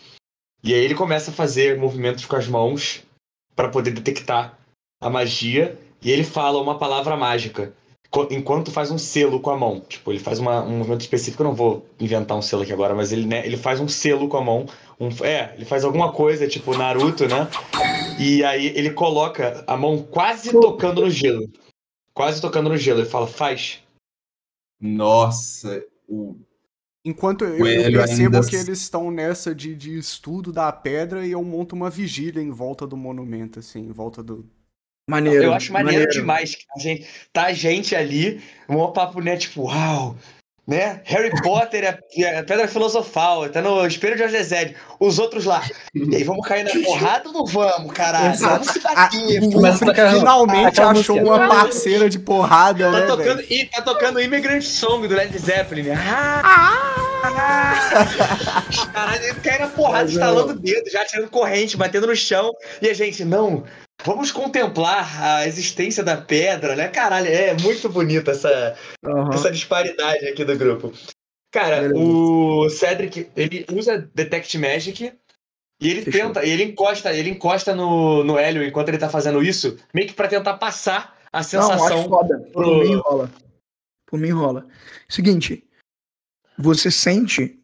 E 0.63 0.75
aí 0.75 0.81
ele 0.81 0.95
começa 0.95 1.31
a 1.31 1.35
fazer 1.35 1.79
movimentos 1.79 2.25
com 2.27 2.37
as 2.37 2.49
mãos 2.49 3.03
para 3.55 3.69
poder 3.69 3.91
detectar 3.91 4.59
a 5.01 5.11
magia. 5.11 5.79
E 6.03 6.11
ele 6.11 6.25
fala 6.25 6.61
uma 6.61 6.79
palavra 6.79 7.17
mágica 7.17 7.73
enquanto 8.31 8.71
faz 8.71 8.91
um 8.91 8.99
selo 8.99 9.41
com 9.41 9.51
a 9.51 9.57
mão. 9.57 9.81
Tipo, 9.81 10.13
ele 10.13 10.19
faz 10.19 10.39
uma- 10.39 10.63
um 10.63 10.79
movimento 10.79 11.03
específico, 11.03 11.43
eu 11.43 11.49
não 11.49 11.55
vou 11.55 11.87
inventar 12.01 12.37
um 12.37 12.43
selo 12.43 12.63
aqui 12.63 12.73
agora, 12.73 12.95
mas 12.95 13.13
ele, 13.13 13.27
né, 13.27 13.45
ele 13.45 13.57
faz 13.57 13.81
um 13.81 13.89
selo 13.89 14.29
com 14.29 14.39
a 14.39 14.45
mão. 14.45 14.67
Um, 14.99 15.09
é, 15.25 15.55
ele 15.55 15.65
faz 15.65 15.85
alguma 15.85 16.13
coisa, 16.13 16.49
tipo 16.49 16.77
Naruto, 16.77 17.29
né? 17.29 17.49
E 18.19 18.43
aí 18.45 18.67
ele 18.69 18.91
coloca 18.91 19.63
a 19.67 19.77
mão 19.77 20.03
quase 20.03 20.53
tocando 20.53 21.03
no 21.03 21.11
gelo. 21.11 21.49
Quase 22.15 22.41
tocando 22.41 22.69
no 22.71 22.77
gelo. 22.77 23.01
Ele 23.01 23.09
fala, 23.09 23.27
faz. 23.27 23.83
Nossa, 24.81 25.85
o... 26.09 26.37
Enquanto 27.05 27.45
eu, 27.45 27.67
eu 27.67 27.93
percebo 27.93 28.37
ainda- 28.37 28.49
que 28.49 28.57
eles 28.57 28.81
estão 28.81 29.11
nessa 29.11 29.55
de, 29.55 29.75
de 29.75 29.97
estudo 29.99 30.53
da 30.53 30.71
pedra 30.73 31.27
e 31.27 31.33
eu 31.33 31.43
monto 31.43 31.75
uma 31.75 31.89
vigília 31.89 32.43
em 32.43 32.51
volta 32.51 32.87
do 32.87 32.97
monumento, 32.97 33.59
assim, 33.59 33.81
em 33.81 33.93
volta 33.93 34.23
do. 34.23 34.49
Maneiro. 35.09 35.45
eu 35.45 35.55
acho 35.55 35.73
maneiro, 35.73 36.11
demais. 36.11 36.55
que 36.55 36.65
A 36.77 36.79
gente, 36.79 37.07
tá 37.33 37.47
a 37.47 37.53
gente 37.55 37.97
ali, 37.97 38.43
um 38.69 38.93
papo, 38.93 39.23
né? 39.23 39.39
Tipo, 39.39 39.63
uau! 39.63 40.17
Né? 40.69 41.01
Harry 41.05 41.31
Potter 41.43 41.83
é 41.83 41.99
é 42.23 42.39
a 42.41 42.45
pedra 42.45 42.69
filosofal, 42.69 43.49
tá 43.49 43.63
no 43.63 43.87
espelho 43.87 44.17
de 44.17 44.23
Argesed. 44.25 44.77
Os 45.01 45.19
outros 45.19 45.47
lá. 45.47 45.63
E 45.95 46.15
aí, 46.15 46.23
vamos 46.25 46.47
cair 46.47 46.63
na 46.63 46.71
porrada 46.85 47.27
ou 47.29 47.33
não 47.33 47.47
vamos, 47.47 47.91
caralho? 47.95 48.35
Exato. 48.35 48.67
Vamos 48.67 48.71
se 48.73 48.81
bater, 48.81 49.77
Frick 49.79 49.91
aquela- 49.93 50.13
finalmente 50.13 50.67
aquela 50.67 50.91
achou 50.93 51.17
uma 51.23 51.49
parceira 51.49 52.11
de 52.11 52.19
porrada, 52.19 52.85
Tá 52.93 53.01
né? 53.01 53.07
tocando, 53.07 53.41
e 53.49 53.65
tá 53.65 53.81
tocando 53.81 54.21
Immigrant 54.21 54.63
Song 54.63 55.09
do 55.09 55.15
Led 55.15 55.39
Zeppelin. 55.39 55.85
né? 55.85 55.97
Ah, 56.07 56.95
Caralho, 58.93 59.25
ele 59.25 59.35
cai 59.41 59.59
na 59.59 59.69
porrada, 59.69 60.05
Mas, 60.05 60.13
estalando 60.13 60.53
o 60.53 60.59
dedo, 60.59 60.91
já 60.91 61.05
tirando 61.05 61.31
corrente, 61.31 61.77
batendo 61.77 62.07
no 62.07 62.15
chão. 62.17 62.53
E 62.83 62.89
a 62.89 62.95
gente, 62.95 63.25
não, 63.25 63.65
vamos 64.05 64.31
contemplar 64.31 65.23
a 65.23 65.47
existência 65.47 66.03
da 66.05 66.17
pedra, 66.17 66.75
né? 66.77 66.89
Caralho, 66.89 67.27
é 67.29 67.55
muito 67.61 67.89
bonita 67.89 68.31
essa, 68.33 68.77
Aham. 69.05 69.31
essa 69.33 69.51
disparidade 69.51 70.27
aqui 70.29 70.45
do 70.45 70.57
grupo. 70.57 70.93
Cara, 71.53 71.83
Beleza. 71.89 71.99
o 71.99 72.69
Cedric, 72.69 73.31
ele 73.35 73.65
usa 73.73 73.99
Detect 74.15 74.59
Magic 74.59 75.13
e 75.81 75.91
ele 75.91 76.03
Fechou. 76.03 76.21
tenta, 76.29 76.45
ele 76.47 76.63
encosta, 76.65 77.13
ele 77.13 77.31
encosta 77.31 77.75
no, 77.75 78.23
no 78.23 78.37
Hélio 78.39 78.63
enquanto 78.63 78.89
ele 78.89 78.99
tá 78.99 79.09
fazendo 79.09 79.43
isso, 79.43 79.79
meio 79.95 80.07
que 80.09 80.15
pra 80.15 80.29
tentar 80.29 80.59
passar 80.59 81.17
a 81.33 81.39
Não, 81.39 81.45
sensação. 81.45 81.87
acho 82.01 82.09
foda. 82.09 82.39
Por 82.53 82.65
pro- 82.65 82.79
mim 82.81 82.95
rola. 82.97 83.31
Por 84.07 84.19
mim 84.19 84.31
rola. 84.31 84.67
Seguinte, 85.09 85.67
você 86.59 86.91
sente 86.91 87.59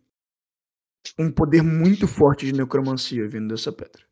um 1.19 1.31
poder 1.31 1.63
muito 1.63 2.07
forte 2.09 2.47
de 2.47 2.53
necromancia 2.55 3.29
vindo 3.29 3.49
dessa 3.55 3.71
pedra. 3.73 4.04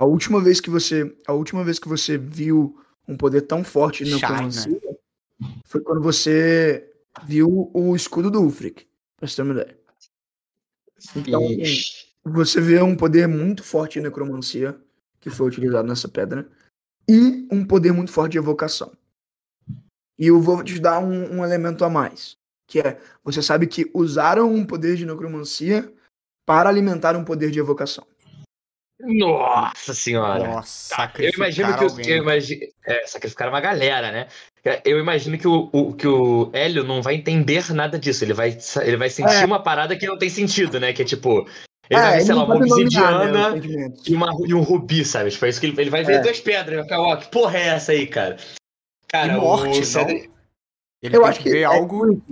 A 0.00 0.06
última 0.06 0.40
vez 0.40 0.62
que 0.62 0.70
você, 0.70 1.14
a 1.26 1.34
última 1.34 1.62
vez 1.62 1.78
que 1.78 1.86
você 1.86 2.16
viu 2.16 2.74
um 3.06 3.18
poder 3.18 3.42
tão 3.42 3.62
forte 3.62 4.02
de 4.02 4.14
necromancia 4.14 4.80
foi 5.66 5.82
quando 5.82 6.00
você 6.00 6.90
viu 7.26 7.70
o 7.74 7.94
escudo 7.94 8.30
do 8.30 8.40
Ulfric, 8.40 8.88
pra 9.18 9.28
você 9.28 9.36
ter 9.36 9.42
uma 9.42 9.52
ideia. 9.52 9.78
Então, 11.14 11.44
Ixi. 11.52 12.06
você 12.24 12.62
vê 12.62 12.80
um 12.80 12.96
poder 12.96 13.28
muito 13.28 13.62
forte 13.62 13.98
de 13.98 14.06
necromancia 14.06 14.74
que 15.20 15.28
foi 15.28 15.48
utilizado 15.48 15.86
nessa 15.86 16.08
pedra 16.08 16.50
e 17.06 17.46
um 17.52 17.62
poder 17.62 17.92
muito 17.92 18.10
forte 18.10 18.32
de 18.32 18.38
evocação. 18.38 18.96
E 20.18 20.28
eu 20.28 20.40
vou 20.40 20.64
te 20.64 20.80
dar 20.80 20.98
um, 21.00 21.40
um 21.40 21.44
elemento 21.44 21.84
a 21.84 21.90
mais, 21.90 22.38
que 22.66 22.80
é 22.80 22.98
você 23.22 23.42
sabe 23.42 23.66
que 23.66 23.90
usaram 23.92 24.50
um 24.50 24.64
poder 24.64 24.96
de 24.96 25.04
necromancia 25.04 25.92
para 26.46 26.70
alimentar 26.70 27.14
um 27.16 27.24
poder 27.24 27.50
de 27.50 27.58
evocação. 27.58 28.06
Nossa 29.02 29.94
senhora. 29.94 30.46
Nossa, 30.46 30.94
Tá, 30.96 31.12
eu 31.18 31.30
imagino 31.30 31.76
que, 31.76 31.84
os, 31.84 31.98
eu 31.98 32.16
imagino, 32.18 32.60
é, 32.86 33.06
sacrificaram 33.06 33.52
uma 33.52 33.60
galera, 33.60 34.10
né? 34.12 34.26
Eu 34.84 34.98
imagino 34.98 35.38
que 35.38 35.48
o, 35.48 35.70
o- 35.72 35.94
que 35.94 36.06
o 36.06 36.50
Hélio 36.52 36.84
não 36.84 37.00
vai 37.00 37.14
entender 37.14 37.72
nada 37.72 37.98
disso. 37.98 38.22
Ele 38.24 38.34
vai, 38.34 38.56
ele 38.82 38.96
vai 38.96 39.08
sentir 39.08 39.42
É. 39.42 39.44
uma 39.46 39.62
parada 39.62 39.96
que 39.96 40.06
não 40.06 40.18
tem 40.18 40.28
sentido, 40.28 40.78
né? 40.78 40.92
Que 40.92 41.02
é 41.02 41.04
tipo. 41.04 41.48
Ele 41.88 41.98
É, 41.98 42.02
vai 42.02 42.10
ver, 42.12 42.16
ele 42.18 42.24
sei 42.26 42.34
lá, 42.34 42.44
uma 42.44 42.54
né, 42.54 42.60
obsidiana 42.60 43.52
sentimentos. 43.52 44.06
e, 44.06 44.14
uma, 44.14 44.28
e 44.46 44.54
um 44.54 44.60
rubi, 44.60 45.04
sabe? 45.04 45.30
Tipo, 45.30 45.46
é 45.46 45.48
isso 45.48 45.60
que 45.60 45.66
ele, 45.66 45.80
ele 45.80 45.90
vai 45.90 46.04
ver 46.04 46.16
É. 46.16 46.18
duas 46.20 46.38
pedras. 46.40 46.68
Ele 46.68 46.76
vai 46.76 46.84
ficar, 46.84 47.00
ó, 47.00 47.16
que 47.16 47.28
porra 47.30 47.58
é 47.58 47.66
essa 47.68 47.92
aí, 47.92 48.06
cara? 48.06 48.36
Cara, 49.08 49.32
E 49.32 49.36
morte, 49.36 49.64
o 49.72 49.76
não? 49.78 49.84
Cedric, 49.84 50.30
Ele 51.02 51.16
Eu 51.16 51.20
tem 51.22 51.30
acho 51.30 51.38
que 51.38 51.44
que 51.44 51.50
ver 51.50 51.60
é 51.62 51.64
algo 51.64 52.22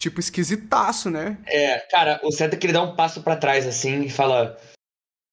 tipo 0.00 0.18
esquisitaço, 0.18 1.10
né? 1.10 1.38
É, 1.46 1.78
cara, 1.90 2.18
o 2.24 2.32
Cedric 2.32 2.64
ele 2.66 2.72
dá 2.72 2.82
um 2.82 2.96
passo 2.96 3.22
pra 3.22 3.36
trás 3.36 3.66
assim 3.66 4.02
e 4.02 4.10
fala: 4.10 4.58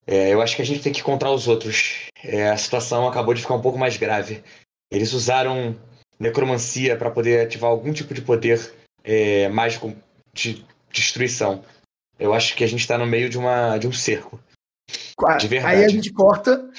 é, 0.06 0.34
Eu 0.34 0.42
acho 0.42 0.56
que 0.56 0.62
a 0.62 0.66
gente 0.66 0.82
tem 0.82 0.92
que 0.94 1.02
encontrar 1.02 1.32
os 1.32 1.48
outros. 1.48 2.08
É, 2.24 2.50
a 2.50 2.58
situação 2.58 3.08
acabou 3.08 3.34
de 3.34 3.42
ficar 3.42 3.56
um 3.56 3.62
pouco 3.62 3.78
mais 3.78 3.98
grave. 3.98 4.44
Eles 4.92 5.14
usaram 5.14 5.76
necromancia 6.20 6.96
pra 6.96 7.10
poder 7.10 7.46
ativar 7.46 7.70
algum 7.70 7.92
tipo 7.92 8.14
de 8.14 8.22
poder 8.22 8.74
é, 9.04 9.48
mágico 9.50 9.96
de 10.34 10.66
destruição. 10.92 11.64
Eu 12.20 12.34
acho 12.34 12.56
que 12.56 12.64
a 12.64 12.68
gente 12.68 12.88
tá 12.88 12.98
no 12.98 13.08
meio 13.08 13.30
de, 13.30 13.38
uma, 13.38 13.78
de 13.78 13.88
um 13.88 13.92
cerco. 13.92 14.40
de 15.40 15.48
verdade. 15.48 15.76
Aí 15.76 15.86
a 15.86 15.90
gente 15.90 16.12
corta, 16.12 16.70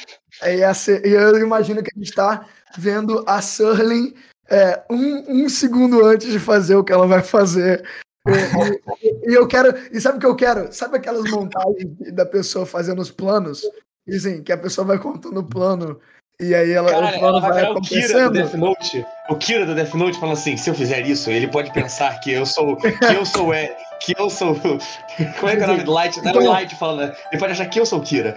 aí 0.40 0.61
e 0.61 1.09
eu 1.09 1.39
imagino 1.39 1.82
que 1.82 1.90
a 1.94 1.99
gente 1.99 2.15
tá 2.15 2.47
vendo 2.78 3.24
a 3.27 3.43
Surling 3.43 4.15
é, 4.49 4.82
um, 4.90 5.44
um 5.44 5.49
segundo 5.49 6.05
antes 6.05 6.31
de 6.31 6.39
fazer 6.39 6.77
o 6.77 6.85
que 6.85 6.93
ela 6.93 7.07
vai 7.07 7.23
fazer. 7.23 7.85
E, 8.27 9.35
eu 9.35 9.47
quero. 9.49 9.74
E 9.93 10.01
sabe 10.01 10.19
o 10.19 10.20
que 10.20 10.27
eu 10.27 10.36
quero? 10.36 10.73
Sabe 10.73 10.97
aquelas 10.97 11.28
montagens 11.31 11.90
da 12.12 12.24
pessoa 12.24 12.65
fazendo 12.65 13.01
os 13.01 13.11
planos? 13.11 13.62
Dizem 14.07 14.43
que 14.43 14.53
a 14.53 14.59
pessoa 14.59 14.86
vai 14.86 14.99
contando 14.99 15.39
o 15.39 15.44
plano 15.44 16.01
e 16.43 16.55
aí 16.55 16.73
ela, 16.73 16.90
Caralho, 16.90 17.16
o 17.16 17.20
plano 17.20 17.39
ela 17.39 17.40
vai 17.40 17.51
vai 17.51 17.61
virar 17.61 17.73
o 17.73 17.81
Kira 17.81 18.09
do 18.09 18.19
acontecendo. 18.19 18.32
Death 18.32 18.55
Note. 18.55 19.07
O 19.28 19.36
Kira 19.36 19.66
do 19.66 19.74
Death 19.74 19.94
Note 19.94 20.19
falando 20.19 20.36
assim: 20.36 20.57
se 20.57 20.69
eu 20.69 20.74
fizer 20.74 21.07
isso, 21.07 21.31
ele 21.31 21.47
pode 21.47 21.73
pensar 21.73 22.19
que 22.20 22.32
eu 22.32 22.44
sou. 22.44 22.77
Que 22.77 23.15
eu 23.15 23.24
sou. 23.24 23.55
É, 23.55 23.77
que 24.01 24.15
eu 24.19 24.28
sou. 24.28 24.57
Como 25.39 25.49
é 25.49 25.57
que 25.57 25.62
é 25.62 25.65
o 25.65 25.69
nome 25.69 25.85
do 25.85 25.93
Light? 25.93 26.16
Não 26.20 26.31
era 26.31 26.40
o 26.40 26.49
Light 26.49 26.74
falando, 26.74 27.09
né? 27.09 27.16
Ele 27.31 27.39
pode 27.39 27.53
achar 27.53 27.66
que 27.66 27.78
eu 27.78 27.86
sou 27.86 28.01
o 28.01 28.03
Kira. 28.03 28.35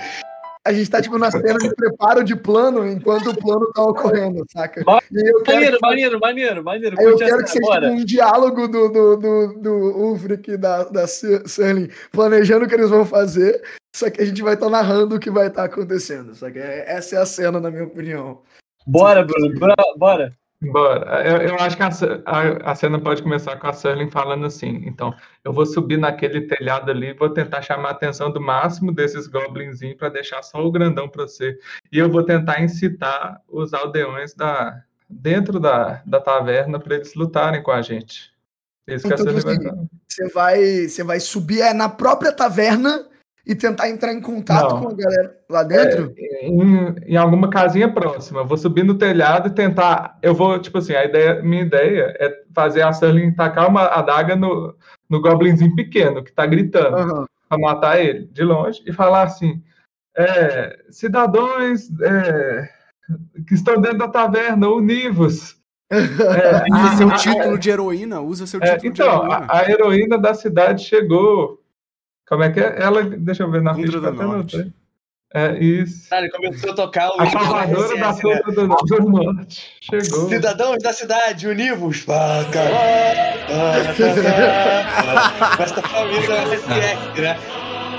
A 0.65 0.73
gente 0.73 0.89
tá 0.89 0.99
tipo 0.99 1.17
na 1.19 1.29
cena 1.29 1.59
de 1.59 1.75
preparo 1.75 2.23
de 2.23 2.35
plano 2.35 2.87
enquanto 2.87 3.29
o 3.29 3.37
plano 3.37 3.71
tá 3.71 3.83
ocorrendo, 3.83 4.43
saca? 4.51 4.83
Maneiro, 4.83 5.43
que- 5.43 5.51
maneiro, 5.79 6.19
maneiro, 6.19 6.63
maneiro. 6.63 6.99
Aí 6.99 7.05
eu 7.05 7.17
quero 7.17 7.43
que 7.43 7.49
seja 7.51 7.65
tipo, 7.81 7.85
um 7.85 8.03
diálogo 8.03 8.67
do, 8.67 8.89
do, 8.89 9.15
do, 9.17 9.53
do 9.59 9.71
Ulfric 9.97 10.49
e 10.51 10.57
da, 10.57 10.83
da 10.85 11.05
Surling 11.07 11.89
planejando 12.11 12.65
o 12.65 12.67
que 12.67 12.73
eles 12.73 12.89
vão 12.89 13.05
fazer, 13.05 13.61
só 13.95 14.09
que 14.09 14.21
a 14.21 14.25
gente 14.25 14.41
vai 14.41 14.55
estar 14.55 14.69
narrando 14.69 15.15
o 15.15 15.19
que 15.19 15.29
vai 15.29 15.47
estar 15.47 15.65
acontecendo. 15.65 16.33
Só 16.33 16.49
que 16.49 16.57
é- 16.57 16.85
essa 16.87 17.15
é 17.15 17.19
a 17.19 17.25
cena, 17.27 17.59
na 17.59 17.69
minha 17.69 17.83
opinião. 17.83 18.41
Bora, 18.87 19.23
Bruno, 19.23 19.53
bora, 19.97 20.33
bora. 20.71 20.99
Bora. 20.99 21.27
Eu, 21.27 21.49
eu 21.49 21.55
acho 21.59 21.77
que 21.77 21.83
a, 21.83 21.89
a, 22.25 22.71
a 22.71 22.75
cena 22.75 22.99
pode 22.99 23.21
começar 23.21 23.55
com 23.57 23.67
a 23.67 23.73
Serling 23.73 24.09
falando 24.09 24.45
assim. 24.45 24.83
Então, 24.85 25.13
eu 25.43 25.53
vou 25.53 25.65
subir 25.65 25.97
naquele 25.97 26.41
telhado 26.41 26.91
ali, 26.91 27.13
vou 27.13 27.29
tentar 27.29 27.61
chamar 27.61 27.89
a 27.89 27.91
atenção 27.91 28.31
do 28.31 28.41
máximo 28.41 28.91
desses 28.91 29.27
goblinzinhos 29.27 29.97
para 29.97 30.09
deixar 30.09 30.41
só 30.43 30.63
o 30.63 30.71
grandão 30.71 31.09
para 31.09 31.23
você. 31.23 31.57
E 31.91 31.97
eu 31.97 32.09
vou 32.09 32.23
tentar 32.23 32.61
incitar 32.61 33.41
os 33.47 33.73
aldeões 33.73 34.33
da, 34.33 34.81
dentro 35.09 35.59
da, 35.59 36.01
da 36.05 36.19
taverna 36.19 36.79
para 36.79 36.95
eles 36.95 37.13
lutarem 37.15 37.63
com 37.63 37.71
a 37.71 37.81
gente. 37.81 38.33
Isso 38.87 39.07
que 39.07 39.13
Então, 39.13 39.25
a 39.25 39.33
Serling 39.33 39.39
tipo 39.39 39.47
vai 39.47 39.55
assim. 39.55 39.89
Você 40.07 40.29
vai, 40.29 40.87
você 40.87 41.03
vai 41.03 41.19
subir 41.19 41.61
é, 41.61 41.73
na 41.73 41.89
própria 41.89 42.31
taverna 42.31 43.07
e 43.45 43.53
tentar 43.53 43.89
entrar 43.89 44.11
em 44.11 44.19
contato 44.21 44.73
Não. 44.75 44.81
com 44.81 44.89
a 44.89 44.93
galera 44.93 45.37
lá 45.49 45.63
dentro? 45.63 46.13
em, 46.17 46.95
em 47.13 47.15
alguma 47.15 47.49
casinha 47.49 47.91
próxima. 47.91 48.41
Eu 48.41 48.45
vou 48.47 48.57
subir 48.57 48.83
no 48.83 48.97
telhado 48.97 49.49
e 49.49 49.51
tentar. 49.53 50.17
Eu 50.21 50.33
vou, 50.33 50.57
tipo 50.59 50.77
assim, 50.79 50.93
a 50.95 51.05
ideia, 51.05 51.41
minha 51.43 51.61
ideia 51.61 52.15
é 52.19 52.41
fazer 52.53 52.81
a 52.81 52.89
Sterling 52.89 53.33
tacar 53.35 53.69
uma 53.69 53.83
adaga 53.85 54.35
no, 54.35 54.75
no 55.09 55.21
goblinzinho 55.21 55.75
pequeno 55.75 56.23
que 56.23 56.31
tá 56.31 56.45
gritando 56.45 56.95
Aham. 56.97 57.25
pra 57.47 57.57
matar 57.59 57.99
ele 58.03 58.25
de 58.31 58.43
longe 58.43 58.81
e 58.85 58.91
falar 58.91 59.23
assim: 59.23 59.61
é, 60.17 60.79
cidadãos 60.89 61.89
é, 62.01 62.69
que 63.47 63.53
estão 63.53 63.79
dentro 63.79 63.99
da 63.99 64.07
taverna, 64.07 64.67
univos. 64.69 65.55
É, 65.91 66.63
Usa 66.73 66.87
a- 66.93 66.97
seu 66.97 67.09
a- 67.09 67.15
título 67.15 67.59
de 67.59 67.69
heroína, 67.69 68.19
usa 68.19 68.47
seu 68.47 68.59
é, 68.59 68.71
título 68.75 68.81
de 68.81 69.01
então, 69.03 69.17
heroína. 69.23 69.45
a, 69.47 69.59
a 69.59 69.69
heroína 69.71 70.17
da 70.17 70.33
cidade 70.33 70.83
chegou. 70.83 71.61
Como 72.27 72.43
é 72.43 72.51
que 72.51 72.59
é? 72.59 72.75
Ela, 72.81 73.03
deixa 73.03 73.43
eu 73.43 73.51
ver 73.51 73.61
na 73.61 73.73
Tundra 73.73 73.87
ficha 73.87 73.99
do 74.01 74.07
até 74.07 74.23
Norte. 74.23 74.73
É 75.33 75.57
isso. 75.59 76.09
Cara, 76.09 76.21
ele 76.23 76.31
começou 76.31 76.71
a 76.71 76.75
tocar 76.75 77.09
o 77.09 77.21
A 77.21 77.29
salvadora 77.29 77.97
da 77.97 78.09
RSS, 78.11 78.25
né? 78.25 78.41
Tundra 78.45 78.67
do, 78.67 78.85
do 78.85 79.09
Norte. 79.09 79.71
Chegou. 79.81 80.29
Cidadãos 80.29 80.81
da 80.81 80.93
cidade, 80.93 81.47
univos! 81.47 81.99
Faca! 81.99 82.59
Essa 85.61 85.81
família 85.81 86.27
da 86.27 86.43
RSS, 86.43 87.21
né? 87.21 87.37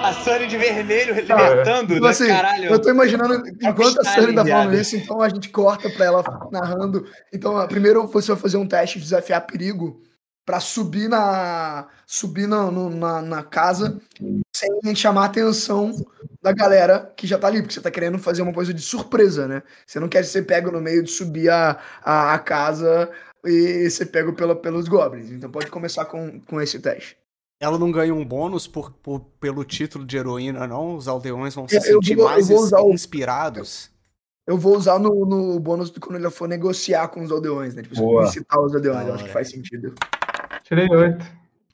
A 0.02 0.12
Sunny 0.12 0.46
de 0.46 0.56
vermelho 0.56 1.14
libertando, 1.14 1.94
Tipo 1.94 2.04
né? 2.04 2.10
assim, 2.10 2.28
Caralho. 2.28 2.70
eu 2.70 2.78
tô 2.80 2.90
imaginando, 2.90 3.42
enquanto 3.62 4.00
a 4.00 4.04
Sunny 4.04 4.34
tá 4.34 4.44
falando 4.46 4.74
isso, 4.74 4.96
então 4.96 5.20
a 5.20 5.28
gente 5.28 5.48
corta 5.48 5.90
pra 5.90 6.04
ela 6.04 6.22
narrando. 6.52 7.06
Então, 7.32 7.66
primeiro 7.66 8.06
você 8.06 8.32
vai 8.32 8.40
fazer 8.40 8.56
um 8.56 8.66
teste 8.68 8.98
de 8.98 9.04
desafiar 9.04 9.40
perigo 9.46 10.00
pra 10.46 10.60
subir 10.60 11.08
na 11.08 11.88
subir 12.06 12.46
na, 12.46 12.70
no- 12.70 12.88
na, 12.88 13.20
na 13.20 13.42
casa 13.42 14.00
sem 14.54 14.94
chamar 14.94 15.22
a 15.22 15.26
atenção 15.26 15.92
da 16.40 16.52
galera 16.52 17.12
que 17.16 17.26
já 17.26 17.36
tá 17.36 17.48
ali, 17.48 17.60
porque 17.60 17.74
você 17.74 17.80
tá 17.80 17.90
querendo 17.90 18.16
fazer 18.18 18.40
uma 18.42 18.52
coisa 18.52 18.72
de 18.72 18.80
surpresa, 18.80 19.48
né? 19.48 19.62
Você 19.84 19.98
não 19.98 20.08
quer 20.08 20.24
ser 20.24 20.42
pego 20.42 20.70
no 20.70 20.80
meio 20.80 21.02
de 21.02 21.10
subir 21.10 21.50
a, 21.50 21.78
a, 22.02 22.32
a 22.34 22.38
casa 22.38 23.10
e 23.44 23.90
ser 23.90 24.06
pego 24.06 24.32
pela, 24.34 24.54
pelos 24.54 24.86
goblins. 24.88 25.30
Então 25.30 25.50
pode 25.50 25.66
começar 25.66 26.04
com, 26.04 26.40
com 26.40 26.60
esse 26.60 26.78
teste. 26.78 27.16
Ela 27.60 27.78
não 27.78 27.90
ganha 27.90 28.14
um 28.14 28.24
bônus 28.24 28.66
por, 28.68 28.92
por- 28.92 29.20
pelo 29.40 29.64
título 29.64 30.04
de 30.06 30.16
heroína, 30.16 30.66
não? 30.66 30.94
Os 30.94 31.08
aldeões 31.08 31.54
vão 31.54 31.66
se 31.66 31.74
Eu- 31.76 31.80
eu 31.80 31.84
sentir 32.02 32.14
vou- 32.14 32.24
eu 32.26 32.30
mais 32.30 32.48
vou 32.48 32.60
usar 32.60 32.80
o- 32.82 32.92
inspirados. 32.92 33.90
Eu 34.46 34.56
vou 34.56 34.76
usar 34.76 34.98
no, 35.00 35.26
no 35.26 35.58
bônus 35.58 35.90
quando 35.90 36.20
ele 36.20 36.30
for 36.30 36.46
negociar 36.46 37.08
com 37.08 37.20
os 37.24 37.32
aldeões, 37.32 37.74
né? 37.74 37.82
Tipo, 37.82 37.96
Boa. 37.96 38.24
incitar 38.26 38.60
os 38.60 38.72
aldeões, 38.74 39.08
eu 39.08 39.14
acho 39.14 39.24
que 39.24 39.32
faz 39.32 39.50
sentido. 39.50 39.92
Tirei 40.66 40.88
oito. 40.90 41.24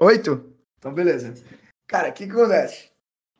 Oito? 0.00 0.52
Então, 0.78 0.92
beleza. 0.92 1.32
Cara, 1.88 2.10
o 2.10 2.12
que, 2.12 2.26
que 2.26 2.32
acontece? 2.32 2.90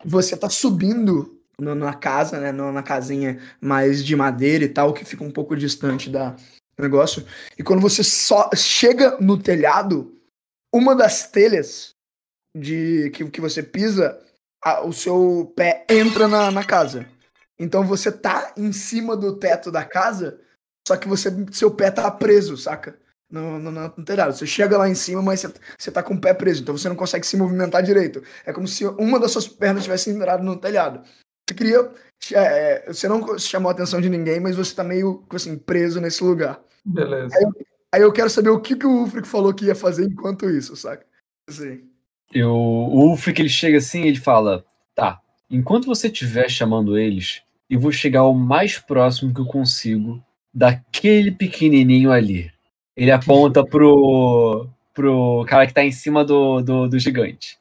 Você 0.03 0.35
tá 0.35 0.49
subindo 0.49 1.39
na 1.61 1.93
casa, 1.95 2.41
né? 2.41 2.51
na 2.51 2.83
casinha 2.83 3.39
mais 3.61 4.03
de 4.03 4.17
madeira 4.17 4.65
e 4.65 4.69
tal, 4.69 4.95
que 4.95 5.05
fica 5.05 5.23
um 5.23 5.31
pouco 5.31 5.55
distante 5.55 6.09
da 6.09 6.35
negócio. 6.79 7.25
E 7.59 7.63
quando 7.63 7.83
você 7.83 8.03
só 8.03 8.49
chega 8.57 9.19
no 9.21 9.39
telhado, 9.41 10.17
uma 10.75 10.97
das 10.97 11.31
telhas 11.31 11.95
de 12.57 13.11
que, 13.11 13.29
que 13.31 13.41
você 13.41 13.63
pisa, 13.63 14.19
a- 14.65 14.81
o 14.81 14.93
seu 14.93 15.53
pé 15.55 15.85
entra 15.89 16.27
na, 16.27 16.51
na 16.51 16.65
casa. 16.65 17.07
Então 17.59 17.87
você 17.87 18.11
tá 18.11 18.55
em 18.57 18.73
cima 18.73 19.15
do 19.17 19.37
teto 19.37 19.71
da 19.71 19.85
casa, 19.85 20.41
só 20.89 20.97
que 20.97 21.07
você, 21.07 21.29
seu 21.53 21.71
pé 21.71 21.91
tá 21.91 22.11
preso, 22.11 22.57
saca? 22.57 22.99
No, 23.33 23.59
no, 23.59 23.71
no- 23.73 23.93
no 23.97 24.05
telhado. 24.05 24.35
Você 24.35 24.47
chega 24.47 24.77
lá 24.77 24.87
em 24.87 24.95
cima, 24.95 25.23
mas 25.23 25.41
você, 25.41 25.53
você 25.79 25.91
tá 25.91 26.03
com 26.03 26.13
o 26.13 26.21
pé 26.21 26.35
preso, 26.35 26.61
então 26.63 26.77
você 26.77 26.87
não 26.87 26.95
consegue 26.95 27.27
se 27.27 27.35
movimentar 27.37 27.83
direito. 27.83 28.23
É 28.45 28.53
como 28.53 28.69
se 28.69 28.85
uma 28.87 29.19
das 29.19 29.31
suas 29.31 29.49
pernas 29.49 29.85
tivesse 29.85 30.11
entrado 30.11 30.45
no 30.45 30.55
telhado. 30.55 31.03
Você 31.49 31.55
queria. 31.57 31.91
é, 32.35 32.85
você 32.93 33.09
não 33.09 33.39
chamou 33.39 33.71
a 33.71 33.73
atenção 33.73 34.03
de 34.03 34.11
ninguém, 34.11 34.39
mas 34.39 34.55
você 34.55 34.75
tá 34.75 34.85
meio 34.85 35.25
assim, 35.31 35.57
preso 35.57 35.99
nesse 35.99 36.23
lugar. 36.23 36.61
Beleza. 36.85 37.35
Aí 37.95 38.03
eu 38.03 38.13
quero 38.13 38.29
saber 38.29 38.51
o 38.51 38.61
que, 38.61 38.77
que 38.77 38.87
o 38.87 39.01
Ulfric 39.01 39.27
falou 39.27 39.53
que 39.55 39.65
ia 39.65 39.75
fazer 39.75 40.05
enquanto 40.05 40.49
isso, 40.51 40.77
saca? 40.77 41.07
Assim. 41.49 41.85
Eu, 42.35 42.51
o 42.55 43.09
Ulfric 43.11 43.41
ele 43.41 43.49
chega 43.49 43.79
assim 43.79 44.03
e 44.03 44.09
ele 44.09 44.21
fala: 44.21 44.63
Tá, 44.95 45.21
enquanto 45.51 45.87
você 45.87 46.09
estiver 46.09 46.51
chamando 46.51 46.99
eles, 46.99 47.43
eu 47.71 47.81
vou 47.81 47.91
chegar 47.93 48.25
o 48.25 48.35
mais 48.35 48.79
próximo 48.79 49.33
que 49.33 49.41
eu 49.41 49.47
consigo 49.47 50.23
daquele 50.53 51.31
pequenininho 51.33 52.13
ali. 52.13 52.52
Ele 52.97 53.11
aponta 53.11 53.65
pro, 53.65 54.67
pro 54.95 55.45
cara 55.49 55.67
que 55.67 55.75
tá 55.75 55.83
em 55.83 55.93
cima 55.93 56.25
do, 56.25 56.61
do, 56.61 56.89
do 56.89 56.99
gigante. 56.99 57.59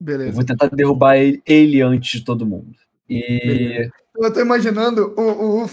Eu 0.00 0.06
Beleza. 0.06 0.32
vou 0.32 0.44
tentar 0.44 0.66
derrubar 0.68 1.16
ele, 1.16 1.42
ele 1.46 1.80
antes 1.80 2.18
de 2.20 2.24
todo 2.24 2.46
mundo. 2.46 2.74
E 3.08 3.88
Eu 4.16 4.32
tô 4.32 4.40
imaginando 4.40 5.14
o, 5.16 5.62
o 5.62 5.66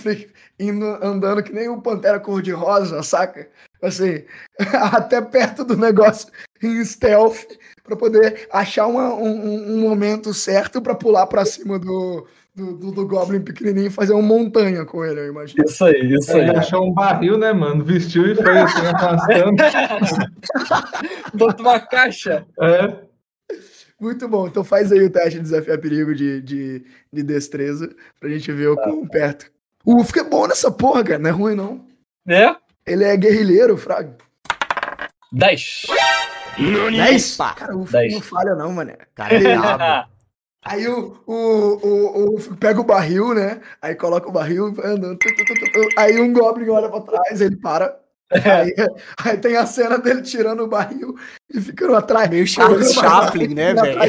indo, 0.59 0.85
andando 1.03 1.41
que 1.43 1.51
nem 1.53 1.67
o 1.67 1.81
Pantera 1.81 2.19
cor-de-rosa, 2.19 3.01
saca? 3.03 3.49
Assim, 3.81 4.23
até 4.93 5.19
perto 5.21 5.63
do 5.65 5.75
negócio 5.75 6.29
em 6.61 6.83
stealth, 6.85 7.45
pra 7.83 7.95
poder 7.95 8.47
achar 8.51 8.85
uma- 8.85 9.13
um, 9.15 9.27
um- 9.27 9.73
um 9.73 9.81
momento 9.81 10.33
certo 10.33 10.81
pra 10.81 10.93
pular 10.93 11.25
pra 11.25 11.45
cima 11.45 11.79
do, 11.79 12.27
do, 12.61 12.75
do, 12.75 12.91
do 12.91 13.07
Goblin 13.07 13.41
pequenininho 13.41 13.87
e 13.87 13.91
fazer 13.91 14.13
uma 14.13 14.21
montanha 14.21 14.85
com 14.85 15.03
ele, 15.03 15.21
eu 15.21 15.27
imagino. 15.27 15.65
isso 15.65 15.83
aí, 15.83 16.13
isso 16.13 16.31
aí. 16.31 16.41
Ele 16.49 16.57
achou 16.57 16.87
um 16.87 16.93
barril, 16.93 17.37
né, 17.37 17.51
mano? 17.51 17.83
Vestiu 17.83 18.31
e 18.31 18.35
foi 18.35 18.59
assim, 18.59 18.85
arrastando. 18.85 19.55
Bota 21.33 21.61
uma 21.61 21.79
caixa. 21.79 22.45
É. 22.61 22.95
Muito 23.99 24.27
bom. 24.27 24.47
Então 24.47 24.63
faz 24.63 24.91
aí 24.91 25.03
o 25.03 25.09
teste 25.09 25.35
de 25.35 25.41
desafiar 25.41 25.77
perigo 25.79 26.13
de, 26.13 26.41
de, 26.41 26.85
de 27.11 27.23
destreza 27.23 27.93
pra 28.19 28.29
gente 28.29 28.51
ver 28.51 28.67
o 28.67 28.75
quão 28.75 29.07
perto. 29.07 29.51
O 29.83 29.95
Ulfric 29.95 30.19
é 30.19 30.23
bom 30.23 30.47
nessa 30.47 30.71
porra, 30.71 31.03
cara. 31.03 31.19
Não 31.19 31.29
é 31.29 31.33
ruim, 31.33 31.55
não. 31.55 31.85
Né? 32.25 32.55
Ele 32.85 33.03
é 33.03 33.17
guerrilheiro, 33.17 33.77
Fraga. 33.77 34.15
10. 35.31 35.83
10? 36.57 37.39
Opa! 37.39 37.53
Cara, 37.53 37.77
o 37.77 37.85
Dez. 37.85 38.13
não 38.13 38.21
falha, 38.21 38.55
não, 38.55 38.73
mané. 38.73 38.97
Cara, 39.15 39.33
é. 39.35 40.05
Aí 40.63 40.87
o, 40.87 41.17
o, 41.25 41.33
o, 41.33 42.35
o 42.35 42.57
pega 42.57 42.79
o 42.79 42.83
barril, 42.83 43.33
né? 43.33 43.61
Aí 43.81 43.95
coloca 43.95 44.29
o 44.29 44.31
barril 44.31 44.69
e 44.69 44.73
vai 44.73 44.91
andando. 44.91 45.17
Aí 45.97 46.19
um 46.21 46.31
Goblin 46.31 46.69
olha 46.69 46.89
pra 46.89 47.01
trás, 47.01 47.41
ele 47.41 47.55
para. 47.57 47.99
Aí, 48.31 48.73
aí 49.25 49.37
tem 49.37 49.57
a 49.57 49.65
cena 49.65 49.97
dele 49.97 50.21
tirando 50.21 50.61
o 50.63 50.67
barril 50.67 51.15
e 51.53 51.59
ficando 51.59 51.95
atrás. 51.95 52.29
Meio 52.29 52.45
Charles 52.47 52.93
Chaplin, 52.93 53.53
né, 53.53 53.73
velho? 53.73 53.99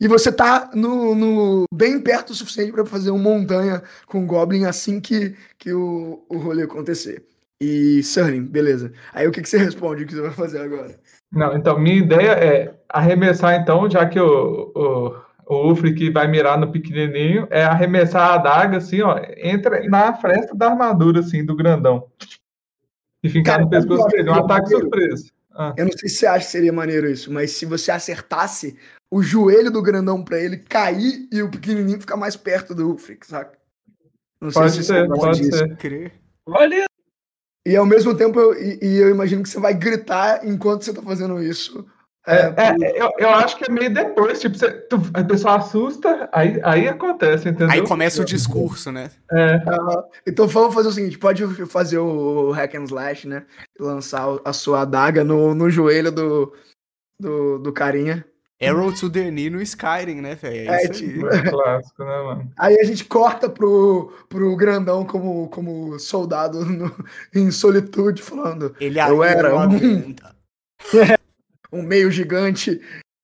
E 0.00 0.08
você 0.08 0.32
tá 0.32 0.70
no, 0.74 1.14
no- 1.14 1.64
bem 1.72 2.00
perto 2.00 2.30
o 2.30 2.34
suficiente 2.34 2.72
pra 2.72 2.84
fazer 2.84 3.10
uma 3.10 3.22
montanha 3.22 3.82
com 4.06 4.22
o 4.22 4.26
Goblin 4.26 4.64
assim 4.64 5.00
que, 5.00 5.34
que 5.58 5.72
o, 5.72 6.24
o 6.28 6.38
rolê 6.38 6.64
acontecer. 6.64 7.24
E 7.60 8.02
Surling, 8.02 8.42
beleza. 8.44 8.92
Aí 9.12 9.28
o 9.28 9.30
que, 9.30 9.40
que 9.40 9.48
você 9.48 9.58
responde? 9.58 10.02
O 10.02 10.06
que 10.06 10.14
você 10.14 10.20
vai 10.20 10.32
fazer 10.32 10.60
agora? 10.60 10.98
Não, 11.32 11.56
então, 11.56 11.78
minha 11.78 11.96
ideia 11.96 12.32
é 12.32 12.74
arremessar, 12.92 13.54
então, 13.54 13.90
já 13.90 14.06
que 14.06 14.20
o, 14.20 14.72
o, 14.74 15.16
o 15.46 15.68
Ulfric 15.68 16.10
vai 16.10 16.28
mirar 16.28 16.58
no 16.58 16.70
pequenininho, 16.70 17.46
é 17.50 17.64
arremessar 17.64 18.30
a 18.30 18.34
adaga, 18.34 18.76
assim, 18.78 19.00
ó, 19.02 19.18
entra 19.36 19.82
na 19.88 20.14
fresta 20.14 20.54
da 20.54 20.68
armadura, 20.70 21.20
assim, 21.20 21.44
do 21.44 21.56
grandão. 21.56 22.06
E 23.22 23.28
ficar 23.28 23.52
Cara, 23.52 23.62
no 23.64 23.70
pescoço 23.70 24.06
dele, 24.08 24.30
um 24.30 24.34
é 24.34 24.38
ataque 24.38 24.62
maneiro? 24.72 24.80
surpresa. 24.82 25.30
Ah, 25.54 25.74
Eu 25.76 25.84
não 25.84 25.92
sei 25.92 26.08
se 26.08 26.16
você 26.16 26.26
acha 26.26 26.46
que 26.46 26.50
seria 26.52 26.72
maneiro 26.72 27.08
isso, 27.08 27.32
mas 27.32 27.52
se 27.52 27.66
você 27.66 27.90
acertasse 27.90 28.76
o 29.10 29.22
joelho 29.22 29.70
do 29.70 29.82
grandão 29.82 30.24
pra 30.24 30.38
ele 30.38 30.56
cair 30.56 31.28
e 31.30 31.42
o 31.42 31.50
pequenininho 31.50 32.00
ficar 32.00 32.16
mais 32.16 32.36
perto 32.36 32.74
do 32.74 32.88
Ulfric, 32.88 33.26
saca? 33.26 33.58
Não 34.40 34.50
sei 34.50 34.62
pode 34.62 34.74
se 34.74 34.84
ser, 34.84 35.06
você 35.06 35.20
pode 35.20 35.44
ser. 35.44 35.76
Crer. 35.76 36.12
Valeu. 36.46 36.84
E 37.64 37.76
ao 37.76 37.86
mesmo 37.86 38.16
tempo, 38.16 38.40
eu, 38.40 38.54
e, 38.54 38.78
e 38.82 38.96
eu 38.96 39.10
imagino 39.10 39.42
que 39.42 39.48
você 39.48 39.60
vai 39.60 39.72
gritar 39.74 40.44
enquanto 40.44 40.82
você 40.84 40.92
tá 40.92 41.02
fazendo 41.02 41.40
isso. 41.40 41.86
É, 42.26 42.54
É, 42.56 42.76
é, 42.80 43.02
eu, 43.02 43.10
eu 43.18 43.28
acho 43.30 43.56
que 43.56 43.64
é 43.68 43.72
meio 43.72 43.92
depois, 43.92 44.40
tipo, 44.40 44.56
você, 44.56 44.70
tu, 44.70 44.96
a 45.12 45.24
pessoa 45.24 45.56
assusta, 45.56 46.28
aí, 46.32 46.60
aí 46.62 46.86
acontece, 46.88 47.48
entendeu? 47.48 47.70
Aí 47.70 47.82
começa 47.86 48.22
o 48.22 48.24
discurso, 48.24 48.92
né? 48.92 49.10
É, 49.30 49.54
Aham. 49.66 50.04
Então 50.26 50.46
vamos 50.46 50.72
fazer 50.74 50.88
o 50.88 50.92
seguinte: 50.92 51.18
pode 51.18 51.44
fazer 51.66 51.98
o 51.98 52.50
hack 52.52 52.74
and 52.76 52.84
slash, 52.84 53.26
né? 53.26 53.44
Lançar 53.78 54.26
a 54.44 54.52
sua 54.52 54.82
adaga 54.82 55.24
no, 55.24 55.52
no 55.54 55.68
joelho 55.68 56.12
do, 56.12 56.52
do, 57.18 57.58
do 57.58 57.72
carinha. 57.72 58.24
Arrow 58.62 58.92
to 58.94 59.10
the 59.10 59.28
knee 59.28 59.50
no 59.50 59.60
Skyrim, 59.60 60.20
né, 60.20 60.36
velho? 60.36 60.70
É, 60.70 60.84
É 60.84 60.88
tipo, 60.88 61.26
é 61.26 61.42
clássico, 61.42 62.04
né, 62.04 62.22
mano? 62.22 62.52
Aí 62.56 62.78
a 62.78 62.84
gente 62.84 63.04
corta 63.04 63.50
pro, 63.50 64.12
pro 64.28 64.54
grandão 64.54 65.04
como, 65.04 65.48
como 65.48 65.98
soldado 65.98 66.64
no- 66.64 66.94
em 67.34 67.50
solitude, 67.50 68.22
falando. 68.22 68.72
Ele 68.78 69.00
Eu 69.00 69.24
era 69.24 69.52
um-. 69.66 70.14
um 71.72 71.82
meio 71.82 72.10
gigante 72.10 72.80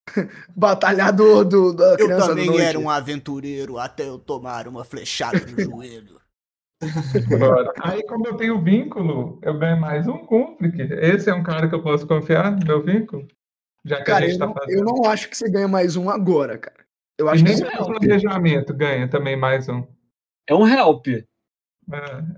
batalhador 0.57 1.45
do, 1.45 1.73
da 1.75 1.93
Eu 1.93 1.97
criança 2.07 2.29
do 2.29 2.31
também 2.31 2.47
noite. 2.47 2.63
era 2.63 2.79
um 2.79 2.89
aventureiro 2.91 3.79
até 3.79 4.09
eu 4.09 4.19
tomar 4.19 4.67
uma 4.69 4.85
flechada 4.85 5.39
no 5.47 5.61
joelho. 5.63 6.19
Bora. 7.39 7.73
Aí, 7.83 8.05
como 8.05 8.27
eu 8.27 8.37
tenho 8.37 8.63
vínculo, 8.63 9.39
eu 9.43 9.59
ganho 9.59 9.81
mais 9.81 10.07
um 10.07 10.19
cúmplice. 10.19 10.81
Esse 10.93 11.29
é 11.29 11.35
um 11.35 11.43
cara 11.43 11.69
que 11.69 11.75
eu 11.75 11.83
posso 11.83 12.07
confiar 12.07 12.53
no 12.53 12.65
meu 12.65 12.83
vínculo? 12.83 13.27
Já 13.85 13.97
que 13.97 14.03
a 14.03 14.05
Cara, 14.05 14.27
gente 14.29 14.35
eu 14.35 14.39
tá 14.39 14.47
não, 14.47 14.55
fazendo. 14.55 14.79
eu 14.79 14.85
não 14.85 15.05
acho 15.11 15.29
que 15.29 15.37
você 15.37 15.51
ganha 15.51 15.67
mais 15.69 15.97
um 15.97 16.09
agora, 16.09 16.57
cara. 16.59 16.85
Eu 17.19 17.27
E 17.27 17.31
acho 17.31 17.45
que 17.45 17.51
nem 17.53 17.61
pelo 17.69 17.87
planejamento 17.87 18.73
ganha 18.75 19.09
também 19.09 19.37
mais 19.37 19.69
um. 19.69 19.85
É 20.49 20.55
um 20.55 20.67
help. 20.69 21.07
É, 21.09 21.25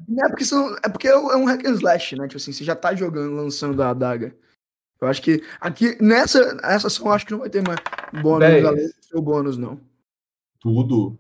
Não, 0.08 0.24
é 0.24 0.28
porque, 0.28 0.44
são, 0.44 0.74
é 0.84 0.88
porque 0.88 1.08
é 1.08 1.16
um 1.16 1.44
hack 1.44 1.64
and 1.66 1.74
slash, 1.74 2.16
né? 2.16 2.26
Tipo 2.26 2.36
assim, 2.38 2.52
você 2.52 2.64
já 2.64 2.74
tá 2.74 2.94
jogando, 2.94 3.34
lançando 3.34 3.82
a 3.82 3.90
adaga. 3.90 4.34
Eu 5.00 5.08
acho 5.08 5.22
que 5.22 5.42
aqui, 5.60 5.96
nessa, 6.02 6.58
ação, 6.62 7.06
eu 7.06 7.12
acho 7.12 7.24
que 7.26 7.32
não 7.32 7.38
vai 7.40 7.48
ter 7.50 7.62
mais 7.66 7.78
bônus 8.22 8.40
Dez. 8.48 8.64
além 8.64 8.86
do 8.86 8.94
seu 9.04 9.22
bônus, 9.22 9.56
não. 9.56 9.80
Tudo. 10.60 11.18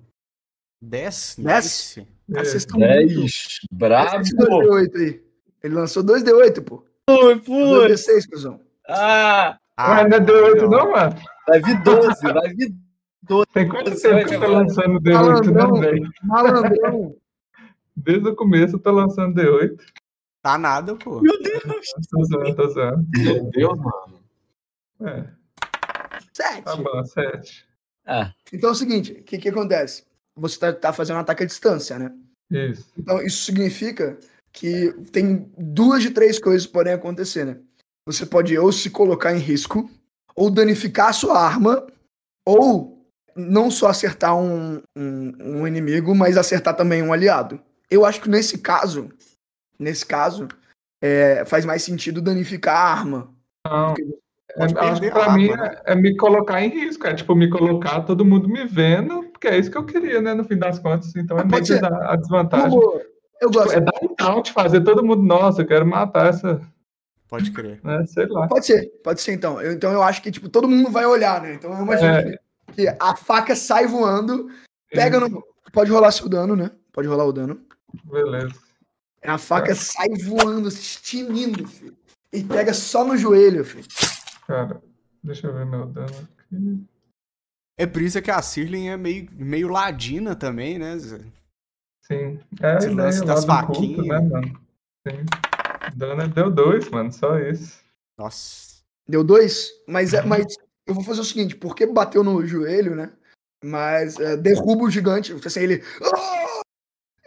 10? 0.82 1.36
Dez? 1.38 1.64
Nice. 1.64 2.00
Ah, 2.00 2.44
Vocês 2.44 2.54
é. 2.54 2.56
estão 2.58 2.78
muito... 2.78 3.20
10. 3.20 3.58
Brabo. 3.72 4.20
Esse 4.20 4.36
2D8 4.36 4.96
aí. 4.96 5.22
Ele 5.62 5.74
lançou 5.74 6.04
2D8, 6.04 6.62
pô. 6.62 6.84
Foi, 7.08 7.38
foi. 7.40 7.88
2D6, 7.88 8.28
cuzão. 8.30 8.60
Ah, 8.86 9.58
Mas 9.78 10.08
não 10.10 10.16
é 10.16 10.20
D8 10.20 10.68
não, 10.68 10.90
mano? 10.92 11.16
vai 11.48 11.60
vir 11.62 11.82
12, 11.82 12.22
vai 12.22 12.48
vir 12.54 12.74
Tem 13.52 13.68
quanto 13.68 13.90
tempo 14.00 14.28
que 14.28 14.34
eu 14.34 14.40
tô 14.40 14.46
jogar. 14.46 14.48
lançando 14.48 15.00
D8, 15.00 15.12
Malandrão. 15.14 15.72
né, 15.72 15.80
velho? 15.90 16.10
Malandrão. 16.22 17.16
Desde 17.96 18.28
o 18.28 18.36
começo 18.36 18.76
eu 18.76 18.80
tô 18.80 18.90
lançando 18.90 19.34
D8. 19.40 19.78
Tá 20.42 20.56
nada, 20.56 20.96
pô. 20.96 21.20
Tô 22.10 22.24
zoando, 22.24 22.56
tô 22.56 22.68
zoando. 22.68 23.06
Meu 23.18 23.44
Deus, 23.50 23.78
mano. 23.78 24.20
É, 25.02 25.26
7. 26.32 26.62
tá 26.62 26.76
bom, 26.76 27.04
7. 27.04 27.66
Ah, 28.06 28.32
Então 28.52 28.70
é 28.70 28.72
o 28.72 28.76
seguinte, 28.76 29.12
o 29.12 29.22
que 29.22 29.38
que 29.38 29.48
acontece? 29.48 30.04
Você 30.36 30.58
tá, 30.58 30.72
tá 30.72 30.92
fazendo 30.92 31.16
um 31.16 31.20
ataque 31.20 31.42
à 31.42 31.46
distância, 31.46 31.98
né? 31.98 32.12
Isso. 32.50 32.90
Então, 32.98 33.22
isso 33.22 33.44
significa 33.44 34.18
que 34.52 34.92
tem 35.12 35.50
duas 35.56 36.02
de 36.02 36.10
três 36.10 36.38
coisas 36.38 36.66
que 36.66 36.72
podem 36.72 36.92
acontecer, 36.92 37.44
né? 37.44 37.58
Você 38.06 38.26
pode 38.26 38.58
ou 38.58 38.72
se 38.72 38.90
colocar 38.90 39.34
em 39.34 39.38
risco, 39.38 39.88
ou 40.34 40.50
danificar 40.50 41.08
a 41.10 41.12
sua 41.12 41.38
arma, 41.38 41.86
ou 42.44 43.06
não 43.36 43.70
só 43.70 43.88
acertar 43.88 44.36
um, 44.36 44.82
um, 44.96 45.32
um 45.38 45.66
inimigo, 45.66 46.14
mas 46.14 46.36
acertar 46.36 46.74
também 46.74 47.02
um 47.02 47.12
aliado. 47.12 47.60
Eu 47.90 48.04
acho 48.04 48.20
que 48.20 48.28
nesse 48.28 48.58
caso, 48.58 49.10
nesse 49.80 50.04
caso, 50.06 50.46
é, 51.02 51.44
faz 51.46 51.64
mais 51.64 51.82
sentido 51.82 52.20
danificar 52.20 52.76
a 52.76 52.90
arma. 52.92 53.30
Não, 53.66 53.94
é, 54.56 54.64
acho 54.64 54.74
perder 54.74 55.00
que 55.00 55.10
pra 55.10 55.24
a 55.32 55.36
mim 55.36 55.50
arma, 55.50 55.62
né? 55.64 55.80
é, 55.86 55.92
é 55.92 55.94
me 55.96 56.16
colocar 56.16 56.62
em 56.62 56.68
risco. 56.68 57.06
É 57.06 57.14
tipo 57.14 57.34
me 57.34 57.48
colocar, 57.50 58.02
todo 58.02 58.24
mundo 58.24 58.48
me 58.48 58.64
vendo, 58.66 59.24
porque 59.32 59.48
é 59.48 59.58
isso 59.58 59.70
que 59.70 59.78
eu 59.78 59.84
queria, 59.86 60.20
né? 60.20 60.34
No 60.34 60.44
fim 60.44 60.56
das 60.58 60.78
contas. 60.78 61.14
Então 61.16 61.38
é 61.38 61.44
meio 61.44 61.64
ser. 61.64 61.84
a 61.84 62.14
desvantagem. 62.16 62.70
boa. 62.78 63.02
Eu 63.40 63.50
gosto. 63.50 63.72
É 63.72 63.80
dar 63.80 63.92
um 64.02 64.14
count, 64.14 64.52
fazer 64.52 64.82
todo 64.82 65.02
mundo, 65.02 65.22
nossa, 65.22 65.62
eu 65.62 65.66
quero 65.66 65.86
matar 65.86 66.26
essa, 66.26 66.60
Pode 67.26 67.50
crer. 67.52 67.80
né? 67.82 68.04
Sei 68.06 68.26
lá. 68.26 68.46
Pode 68.48 68.66
ser, 68.66 68.86
pode 69.02 69.20
ser 69.22 69.32
então. 69.32 69.58
Eu- 69.62 69.72
então 69.72 69.90
eu 69.92 70.02
acho 70.02 70.20
que 70.20 70.30
tipo, 70.30 70.48
todo 70.48 70.68
mundo 70.68 70.90
vai 70.90 71.06
olhar, 71.06 71.40
né? 71.40 71.54
Então 71.54 71.72
eu 71.72 71.82
imagino 71.82 72.10
É. 72.12 72.22
que, 72.22 72.38
que 72.74 72.88
a 73.00 73.16
faca 73.16 73.56
sai 73.56 73.86
voando, 73.86 74.50
pega 74.90 75.18
no. 75.18 75.42
Pode 75.72 75.90
rolar 75.90 76.10
seu 76.10 76.28
dano, 76.28 76.54
né? 76.54 76.70
Pode 76.92 77.06
rolar 77.08 77.24
o 77.24 77.32
dano. 77.32 77.60
Beleza. 78.04 78.52
A 79.22 79.36
faca 79.38 79.74
sai 79.74 80.08
voando, 80.24 80.68
tinindo, 81.02 81.66
filho. 81.68 81.96
E 82.32 82.42
pega 82.44 82.72
só 82.72 83.04
no 83.04 83.16
joelho, 83.16 83.64
filho. 83.64 83.86
Cara, 84.46 84.80
deixa 85.22 85.46
eu 85.46 85.52
ver 85.54 85.66
meu 85.66 85.86
dano 85.86 86.28
aqui. 86.38 86.84
É 87.78 87.86
por 87.86 88.02
isso 88.02 88.20
que 88.22 88.30
a 88.30 88.40
Sirlin 88.42 88.88
é 88.88 88.96
meio, 88.96 89.28
meio 89.32 89.68
ladina 89.68 90.34
também, 90.36 90.78
né? 90.78 90.96
Zé? 90.98 91.18
Sim. 92.04 92.38
É 92.62 92.76
Esse 92.76 92.88
lance 92.90 93.24
das 93.24 93.44
faquinhas. 93.44 94.06
né, 94.06 94.20
mano? 94.20 94.60
Sim. 95.06 95.24
Dano 95.96 96.22
é- 96.22 96.28
deu 96.28 96.50
dois, 96.50 96.88
mano, 96.90 97.12
só 97.12 97.38
isso. 97.38 97.78
Nossa. 98.18 98.80
Deu 99.08 99.24
dois, 99.24 99.70
mas, 99.88 100.12
é, 100.14 100.22
mas 100.22 100.46
eu 100.86 100.94
vou 100.94 101.02
fazer 101.02 101.20
o 101.20 101.24
seguinte, 101.24 101.56
porque 101.56 101.86
bateu 101.86 102.22
no 102.22 102.46
joelho, 102.46 102.94
né? 102.94 103.12
Mas 103.64 104.18
é, 104.20 104.36
derruba 104.36 104.84
o 104.84 104.90
gigante. 104.90 105.32
Assim, 105.44 105.60
ele. 105.60 105.82
Ah! 106.14 106.60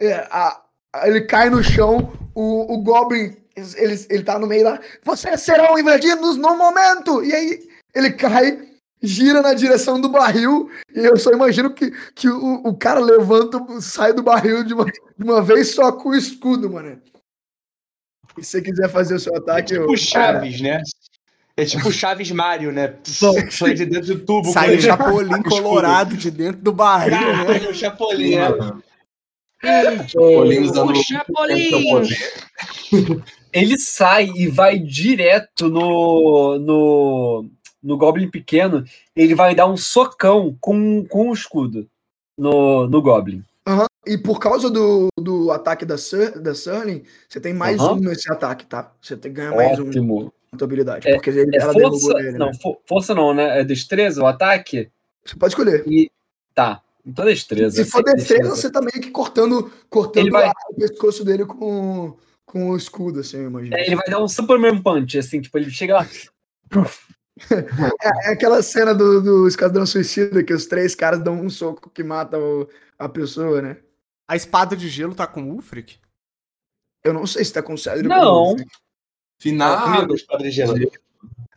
É, 0.00 0.14
a- 0.30 0.63
ele 1.04 1.22
cai 1.22 1.50
no 1.50 1.62
chão, 1.62 2.12
o, 2.34 2.74
o 2.74 2.78
Goblin. 2.78 3.36
Ele, 3.56 4.06
ele 4.10 4.22
tá 4.24 4.38
no 4.38 4.46
meio 4.46 4.64
lá. 4.64 4.80
Vocês 5.04 5.40
serão 5.40 5.78
invadidos 5.78 6.36
no 6.36 6.56
momento! 6.56 7.22
E 7.24 7.32
aí 7.32 7.68
ele 7.94 8.10
cai, 8.12 8.68
gira 9.00 9.40
na 9.42 9.54
direção 9.54 10.00
do 10.00 10.08
barril. 10.08 10.68
E 10.94 11.00
eu 11.04 11.16
só 11.16 11.30
imagino 11.32 11.72
que, 11.72 11.92
que 12.14 12.28
o, 12.28 12.62
o 12.64 12.76
cara 12.76 12.98
levanta, 12.98 13.60
sai 13.80 14.12
do 14.12 14.22
barril 14.22 14.64
de 14.64 14.74
uma, 14.74 14.84
de 14.84 15.24
uma 15.24 15.40
vez 15.42 15.70
só 15.74 15.92
com 15.92 16.10
o 16.10 16.16
escudo, 16.16 16.70
mano. 16.70 17.00
E 18.36 18.42
se 18.42 18.50
você 18.50 18.62
quiser 18.62 18.88
fazer 18.88 19.14
o 19.14 19.20
seu 19.20 19.34
É 19.34 19.38
ataque, 19.38 19.74
eu. 19.74 19.82
tipo 19.82 19.96
Chaves, 19.96 20.60
né? 20.60 20.82
É 21.56 21.64
tipo 21.64 21.90
Chaves 21.92 22.32
Mario, 22.32 22.72
né? 22.72 22.94
Sai 23.50 23.74
de 23.74 23.86
dentro 23.86 24.14
do 24.14 24.20
tubo. 24.24 24.52
Sai 24.52 24.76
o 24.76 24.80
Chapolin 24.80 25.42
colorado 25.48 26.16
de 26.16 26.30
dentro 26.30 26.60
do 26.60 26.72
barril, 26.72 27.12
né? 27.12 27.44
Caralho, 27.44 27.70
o 27.70 27.74
Chapolin, 27.74 28.36
né? 28.36 28.48
Chapolin 30.08 30.58
usando 30.60 30.90
O 30.92 30.94
Chapolin! 30.96 31.70
ele 33.52 33.78
sai 33.78 34.30
e 34.34 34.48
vai 34.48 34.78
direto 34.78 35.68
no, 35.68 36.58
no, 36.58 37.46
no 37.82 37.96
Goblin 37.96 38.30
pequeno. 38.30 38.84
Ele 39.14 39.34
vai 39.34 39.54
dar 39.54 39.66
um 39.66 39.76
socão 39.76 40.56
com, 40.60 41.04
com 41.06 41.30
o 41.30 41.32
escudo 41.34 41.88
no, 42.36 42.86
no 42.88 43.00
Goblin. 43.02 43.42
Aham. 43.66 43.86
E 44.06 44.18
por 44.18 44.38
causa 44.38 44.68
do, 44.68 45.08
do 45.18 45.50
ataque 45.50 45.86
da, 45.86 45.96
Sur, 45.96 46.38
da 46.38 46.54
Surling, 46.54 47.02
você 47.26 47.40
tem 47.40 47.54
mais 47.54 47.80
Aham. 47.80 47.94
um 47.94 48.00
nesse 48.00 48.30
ataque, 48.30 48.66
tá? 48.66 48.92
Você 49.00 49.16
tem 49.16 49.32
que 49.32 49.38
ganhar 49.40 49.54
mais 49.56 49.78
um 49.78 49.88
Ótimo. 49.88 50.32
na 50.52 50.58
tua 50.58 50.66
habilidade. 50.66 51.08
É- 51.08 51.14
porque 51.14 51.30
ele, 51.30 51.56
É 51.56 51.60
ela 51.62 51.72
força, 51.72 51.78
derrubou 51.78 52.18
ele. 52.20 52.38
não, 52.38 52.46
né? 52.48 52.52
fo- 52.62 52.78
força 52.86 53.14
não, 53.14 53.32
né? 53.32 53.60
É 53.60 53.64
destreza 53.64 54.22
o 54.22 54.26
ataque? 54.26 54.90
Você 55.24 55.36
pode 55.36 55.52
escolher. 55.52 55.84
Tá. 56.54 56.82
Então 57.06 57.24
destreza. 57.26 57.84
Se 57.84 57.90
for 57.90 57.98
sempre 57.98 58.14
defesa, 58.14 58.50
você 58.50 58.70
tá 58.70 58.80
meio 58.80 58.92
que 59.00 59.10
cortando, 59.10 59.70
cortando 59.90 60.30
vai- 60.30 60.46
a- 60.48 60.52
o 60.70 60.74
pescoço 60.74 61.24
dele 61.24 61.44
com, 61.44 62.16
com 62.46 62.70
o 62.70 62.76
escudo, 62.76 63.20
assim, 63.20 63.38
eu 63.38 63.48
imagino. 63.48 63.76
É, 63.76 63.86
ele 63.86 63.96
vai 63.96 64.06
dar 64.06 64.22
um 64.22 64.28
Superman 64.28 64.80
Punch, 64.82 65.18
assim, 65.18 65.40
tipo, 65.40 65.56
ele 65.58 65.70
chega 65.70 65.94
lá. 65.96 66.06
É, 67.50 68.28
é 68.28 68.32
aquela 68.32 68.62
cena 68.62 68.94
do, 68.94 69.20
do 69.20 69.48
Esquadrão 69.48 69.84
Suicida 69.84 70.44
que 70.44 70.54
os 70.54 70.66
três 70.66 70.94
caras 70.94 71.20
dão 71.20 71.34
um 71.40 71.50
soco 71.50 71.90
que 71.90 72.04
mata 72.04 72.38
o- 72.38 72.68
a 72.96 73.08
pessoa, 73.08 73.60
né? 73.60 73.78
A 74.28 74.36
espada 74.36 74.76
de 74.76 74.88
gelo 74.88 75.16
tá 75.16 75.26
com 75.26 75.42
o 75.42 75.54
Ulfric? 75.54 75.98
Eu 77.04 77.12
não 77.12 77.26
sei 77.26 77.44
se 77.44 77.52
tá 77.52 77.60
com 77.60 77.74
o 77.74 77.78
Cedric. 77.78 78.08
Não. 78.08 78.32
ou 78.32 78.56
não. 78.56 78.64
Finado. 79.40 80.06
Comigo, 80.06 80.26
Padre 80.28 80.50
Gelo. 80.52 80.74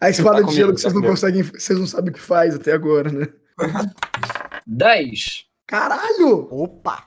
A 0.02 0.10
espada 0.10 0.42
Tá 0.42 0.48
de 0.48 0.56
gelo 0.56 0.74
comigo, 0.74 0.76
que 0.76 0.82
vocês 0.82 0.82
tá 0.82 0.90
não 0.90 0.96
comigo. 0.96 1.14
conseguem, 1.14 1.44
vocês 1.44 1.80
não 1.80 1.86
sabem 1.88 2.10
o 2.10 2.14
que 2.14 2.20
faz 2.22 2.56
até 2.56 2.72
agora, 2.74 3.12
né? 3.12 3.28
10. 4.68 5.46
Caralho! 5.66 6.48
Opa! 6.52 7.06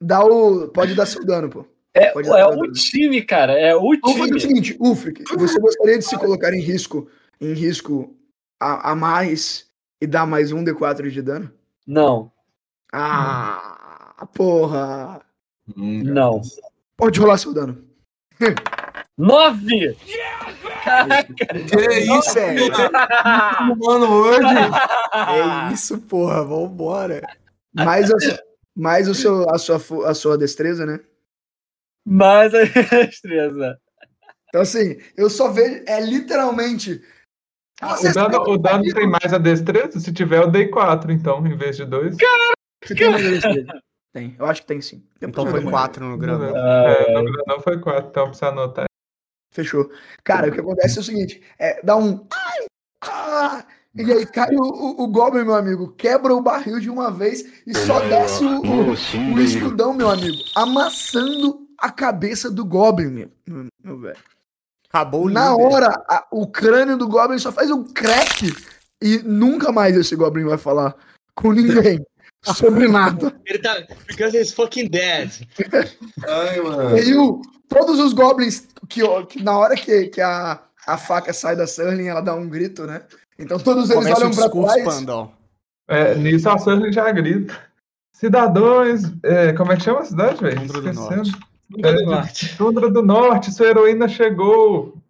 Dá 0.00 0.24
o. 0.24 0.68
Pode 0.68 0.94
dar 0.94 1.06
seu 1.06 1.24
dano, 1.24 1.48
pô. 1.50 1.66
É, 1.92 2.10
Pode 2.12 2.28
é 2.28 2.46
o 2.46 2.70
time, 2.72 3.20
cara. 3.22 3.52
É 3.58 3.74
o 3.74 3.80
Vamos 4.00 4.18
fazer 4.18 4.34
o 4.34 4.38
time. 4.38 4.40
seguinte, 4.40 4.76
Ulfric, 4.78 5.24
você 5.36 5.58
gostaria 5.58 5.98
de 5.98 6.04
se 6.04 6.16
colocar 6.16 6.54
em 6.54 6.60
risco, 6.60 7.08
em 7.40 7.52
risco 7.52 8.16
a, 8.60 8.92
a 8.92 8.94
mais 8.94 9.68
e 10.00 10.06
dar 10.06 10.24
mais 10.26 10.52
um 10.52 10.62
D4 10.64 11.10
de 11.10 11.20
dano? 11.20 11.52
Não, 11.86 12.30
Ah, 12.92 14.26
porra! 14.34 15.20
Hum, 15.76 16.02
não. 16.04 16.40
Pode 16.96 17.18
rolar 17.18 17.38
seu 17.38 17.52
dano. 17.52 17.84
9! 19.18 19.96
Caraca! 20.84 21.34
Que 21.34 21.98
isso, 22.00 22.34
velho? 22.34 22.72
mano, 23.78 24.12
hoje? 24.12 24.40
É 25.12 25.72
isso, 25.72 25.98
porra. 26.02 26.44
Vambora. 26.44 27.22
Mais, 27.74 28.10
a, 28.10 28.16
mais 28.76 29.08
o 29.08 29.14
seu, 29.14 29.48
a, 29.50 29.58
sua, 29.58 29.76
a 30.08 30.14
sua 30.14 30.38
destreza, 30.38 30.86
né? 30.86 31.00
Mais 32.06 32.54
a 32.54 32.62
destreza. 32.64 33.78
Então, 34.48 34.62
assim, 34.62 34.98
eu 35.16 35.28
só 35.28 35.50
vejo. 35.50 35.82
É 35.86 36.00
literalmente. 36.00 37.02
O 37.82 38.12
dano, 38.12 38.42
o 38.50 38.58
dano 38.58 38.94
tem 38.94 39.08
mais 39.08 39.32
a 39.32 39.38
destreza? 39.38 39.98
Se 39.98 40.12
tiver, 40.12 40.42
eu 40.42 40.50
dei 40.50 40.68
4, 40.68 41.10
então, 41.12 41.44
em 41.46 41.56
vez 41.56 41.76
de 41.76 41.84
2. 41.84 42.16
Você 42.84 42.94
tem 42.94 43.10
mais 43.10 43.26
a 43.26 43.30
destreza? 43.30 43.82
Tem, 44.12 44.34
eu 44.38 44.44
acho 44.44 44.62
que 44.62 44.66
tem 44.66 44.80
sim. 44.80 45.04
Depois 45.20 45.30
Então 45.30 45.44
foi 45.46 45.60
dou 45.60 45.70
uma 45.70 45.78
olhada. 45.78 45.88
4 45.88 46.04
no 46.04 46.18
grandão. 46.18 46.56
É, 46.56 47.22
no 47.22 47.32
grandão 47.32 47.60
foi 47.60 47.78
4, 47.78 48.10
então 48.10 48.26
precisa 48.26 48.48
anotar. 48.48 48.89
Fechou. 49.62 49.90
Cara, 50.24 50.48
o 50.48 50.52
que 50.52 50.60
acontece 50.60 50.98
é 50.98 51.00
o 51.00 51.04
seguinte: 51.04 51.42
é, 51.58 51.80
dá 51.84 51.96
um. 51.96 52.26
Ai! 52.32 52.66
Ah! 53.02 53.64
E 53.94 54.12
aí 54.12 54.24
cai 54.24 54.54
o, 54.54 54.62
o, 54.62 55.02
o 55.02 55.08
Goblin, 55.08 55.42
meu 55.44 55.54
amigo, 55.54 55.88
quebra 55.96 56.32
o 56.32 56.40
barril 56.40 56.78
de 56.78 56.88
uma 56.88 57.10
vez 57.10 57.44
e 57.66 57.76
só 57.76 57.98
desce 58.08 58.44
o, 58.44 58.60
o, 58.62 58.90
o 59.34 59.40
escudão, 59.40 59.92
meu 59.92 60.08
amigo, 60.08 60.38
amassando 60.54 61.66
a 61.76 61.90
cabeça 61.90 62.48
do 62.50 62.64
Goblin, 62.64 63.08
meu, 63.08 63.30
meu, 63.48 63.66
meu 63.82 63.98
velho. 63.98 64.18
Acabou 64.88 65.26
o 65.26 65.30
Na 65.30 65.50
líder. 65.52 65.64
hora, 65.74 66.04
a- 66.08 66.26
o 66.30 66.46
crânio 66.46 66.96
do 66.96 67.08
Goblin 67.08 67.38
só 67.38 67.50
faz 67.50 67.68
um 67.70 67.82
crack 67.82 68.52
e 69.02 69.18
nunca 69.24 69.72
mais 69.72 69.96
esse 69.96 70.14
Goblin 70.14 70.44
vai 70.44 70.58
falar 70.58 70.94
com 71.34 71.52
ninguém 71.52 72.00
sobre 72.54 72.88
nada. 72.88 73.34
Ele 73.46 73.58
tá. 73.58 73.76
Because 74.06 74.36
he's 74.36 74.52
fucking 74.52 74.88
dead. 74.88 75.30
Ai, 76.28 76.58
E 76.58 76.62
mano. 76.62 76.88
aí, 76.96 77.14
o- 77.16 77.40
todos 77.68 77.98
os 77.98 78.12
Goblins, 78.12 78.66
que, 78.88 79.02
que 79.26 79.42
na 79.42 79.56
hora 79.58 79.74
que, 79.76 80.08
que 80.08 80.20
a, 80.20 80.60
a 80.86 80.96
faca 80.98 81.32
sai 81.32 81.54
da 81.56 81.66
Surling, 81.66 82.08
ela 82.08 82.20
dá 82.20 82.34
um 82.34 82.48
grito, 82.48 82.86
né? 82.86 83.02
Então 83.38 83.58
todos 83.58 83.90
eles 83.90 84.02
Começa 84.04 84.20
olham 84.24 84.34
pra 84.34 84.48
trás. 84.74 84.84
Pandão. 84.84 85.32
É, 85.88 86.14
nisso 86.14 86.48
a 86.48 86.58
Surly 86.58 86.92
já 86.92 87.10
grita. 87.10 87.58
Cidadãos, 88.14 89.02
é, 89.22 89.52
como 89.54 89.72
é 89.72 89.76
que 89.76 89.82
chama 89.84 90.00
a 90.00 90.04
cidade, 90.04 90.40
velho? 90.42 90.60
Tundra 90.66 90.80
do. 90.82 90.92
Norte. 90.92 91.32
Tundra 91.70 91.92
do 91.94 92.04
Norte. 92.04 92.56
Tundra 92.58 92.90
do 92.90 93.02
Norte, 93.02 93.52
sua 93.52 93.66
heroína 93.68 94.08
chegou. 94.08 94.94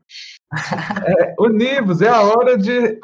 É, 1.07 1.35
univos, 1.39 2.03
é 2.03 2.09
a 2.09 2.23
hora 2.23 2.59
de 2.59 2.99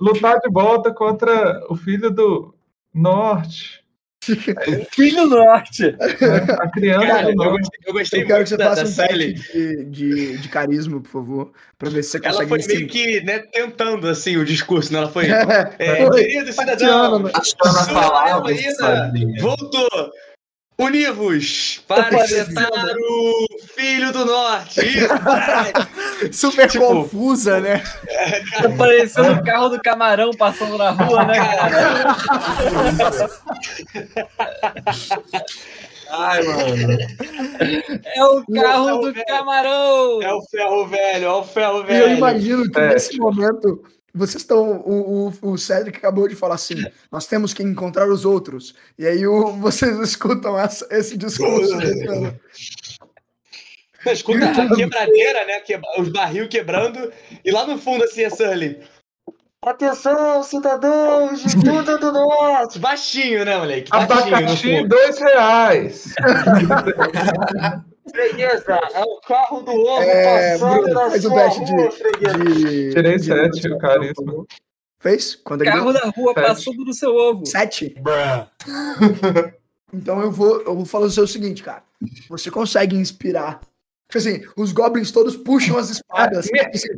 lutar 0.00 0.40
de 0.40 0.50
volta 0.50 0.92
contra 0.92 1.64
o 1.70 1.76
filho 1.76 2.10
do 2.10 2.52
Norte. 3.02 3.78
Filho 4.92 5.26
Norte! 5.26 5.96
A 6.60 6.68
criança 6.70 7.06
Cara, 7.06 7.30
eu 7.30 7.34
gostei, 7.34 7.80
eu 7.86 7.92
gostei 7.94 8.22
Eu 8.22 8.26
quero 8.26 8.38
muito 8.38 8.44
que 8.44 8.48
você 8.50 8.56
da, 8.58 8.64
faça 8.68 8.82
da 8.84 8.88
um 8.88 8.92
Sally. 8.92 9.32
de, 9.32 9.84
de, 9.84 10.36
de 10.38 10.48
carisma, 10.48 11.00
por 11.00 11.08
favor, 11.10 11.52
pra 11.78 11.88
ver 11.88 12.02
se 12.02 12.10
você 12.10 12.18
Ela 12.18 12.32
consegue 12.44 12.48
foi 12.50 12.58
esse- 12.58 12.74
meio 12.76 12.88
que 12.88 13.20
né, 13.22 13.38
tentando 13.38 14.06
assim 14.08 14.36
o 14.36 14.44
discurso, 14.44 14.92
né? 14.92 14.98
Ela 14.98 15.08
foi. 15.08 15.26
É, 15.78 16.02
É, 16.02 16.06
foi. 16.06 16.24
querido 16.24 16.52
cidadão, 16.52 17.20
né? 17.20 17.30
Sua 17.42 17.84
palavras, 17.94 18.60
voltou. 19.40 19.88
Univos 20.80 21.82
para 21.88 22.08
enfrentar 22.22 22.68
o 22.70 23.46
filho 23.74 24.12
do 24.12 24.24
norte. 24.24 24.80
Super 26.32 26.68
Tipo- 26.70 26.86
confusa, 26.86 27.58
né? 27.60 27.82
Tá 28.62 28.68
parecendo 28.78 29.32
o 29.32 29.44
carro 29.44 29.70
do 29.70 29.82
camarão 29.82 30.30
passando 30.30 30.78
na 30.78 30.90
rua, 30.90 31.24
né, 31.24 31.34
cara? 31.34 32.16
Ai, 36.10 36.42
mano. 36.42 36.98
É 38.14 38.24
o 38.24 38.44
carro 38.54 38.86
Não, 38.86 39.00
do 39.00 39.12
velho. 39.12 39.26
camarão! 39.26 40.22
É 40.22 40.32
o 40.32 40.42
ferro 40.42 40.86
velho, 40.86 41.24
é 41.26 41.30
o 41.32 41.42
ferro 41.44 41.80
E 41.80 41.86
velho. 41.86 42.02
eu 42.04 42.16
imagino 42.16 42.70
que 42.70 42.78
É. 42.80 42.88
nesse 42.90 43.18
momento 43.18 43.82
vocês 44.14 44.42
estão. 44.42 44.80
O, 44.80 45.28
o, 45.42 45.50
o 45.52 45.58
Cedric 45.58 45.98
acabou 45.98 46.26
de 46.28 46.34
falar 46.34 46.54
assim: 46.56 46.76
nós 47.10 47.26
temos 47.26 47.52
que 47.54 47.62
encontrar 47.62 48.08
os 48.08 48.24
outros. 48.24 48.74
E 48.98 49.06
aí 49.06 49.26
o, 49.26 49.52
vocês 49.52 49.98
escutam 50.00 50.58
essa- 50.58 50.86
esse 50.90 51.16
discurso. 51.16 51.76
Escuta 54.06 54.46
a 54.46 54.74
quebradeira, 54.74 55.44
né? 55.44 55.60
quebra- 55.60 56.00
os 56.00 56.08
barril 56.10 56.48
quebrando. 56.48 57.12
E 57.44 57.50
lá 57.50 57.66
no 57.66 57.76
fundo, 57.76 58.04
assim, 58.04 58.24
a 58.24 58.30
Surly. 58.30 58.78
Atenção, 59.60 60.42
cidadãos 60.44 61.42
de 61.42 61.52
Tundra 61.64 61.98
do 61.98 62.12
Norte. 62.12 62.78
Baixinho, 62.78 63.44
né, 63.44 63.58
moleque? 63.58 63.90
Baixinho 63.90 64.36
Abacaxi, 64.36 64.86
dois 64.86 65.18
reais. 65.18 66.14
Freguesa, 68.10 68.80
é 68.94 69.02
o 69.02 69.20
carro 69.20 69.60
do 69.62 69.72
ovo 69.72 70.02
É, 70.02 70.52
passando 70.58 70.74
Bruno, 70.82 70.94
na 70.94 71.00
faz 71.10 71.24
o 71.24 71.28
sua 71.28 71.34
teste 71.36 71.64
de. 71.64 71.72
rua, 71.72 71.90
freguesa. 71.90 72.38
de 72.38 72.90
Tirei 72.92 73.16
de 73.16 73.24
sete, 73.24 73.68
o 73.68 73.78
carisma. 73.78 74.46
Fez? 75.00 75.36
Quando 75.36 75.64
Carro 75.64 75.92
da 75.92 76.00
rua 76.10 76.34
Sete. 76.34 76.46
passando 76.46 76.84
no 76.84 76.92
seu 76.92 77.14
ovo. 77.14 77.46
Sete? 77.46 77.94
Então 79.92 80.20
eu 80.20 80.30
vou, 80.30 80.60
eu 80.62 80.74
vou 80.76 80.84
falar 80.84 81.06
o 81.06 81.26
seguinte, 81.26 81.62
cara. 81.62 81.82
Você 82.28 82.50
consegue 82.50 82.94
inspirar. 82.94 83.60
Tipo 84.10 84.18
assim, 84.18 84.42
os 84.56 84.70
goblins 84.72 85.10
todos 85.10 85.34
puxam 85.36 85.78
as 85.78 85.88
espadas. 85.90 86.46
Ah, 86.54 86.66
Assim, 86.74 86.88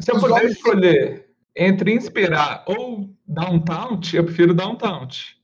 Se 0.00 0.10
eu 0.10 0.14
puder 0.18 0.28
goblins- 0.30 0.52
escolher 0.56 1.26
entre 1.54 1.92
inspirar 1.92 2.64
ou 2.66 3.10
dar 3.26 3.50
um 3.50 3.58
taunt, 3.60 4.14
eu 4.14 4.24
prefiro 4.24 4.54
dar 4.54 4.68
um 4.68 4.76
taunt. 4.76 5.36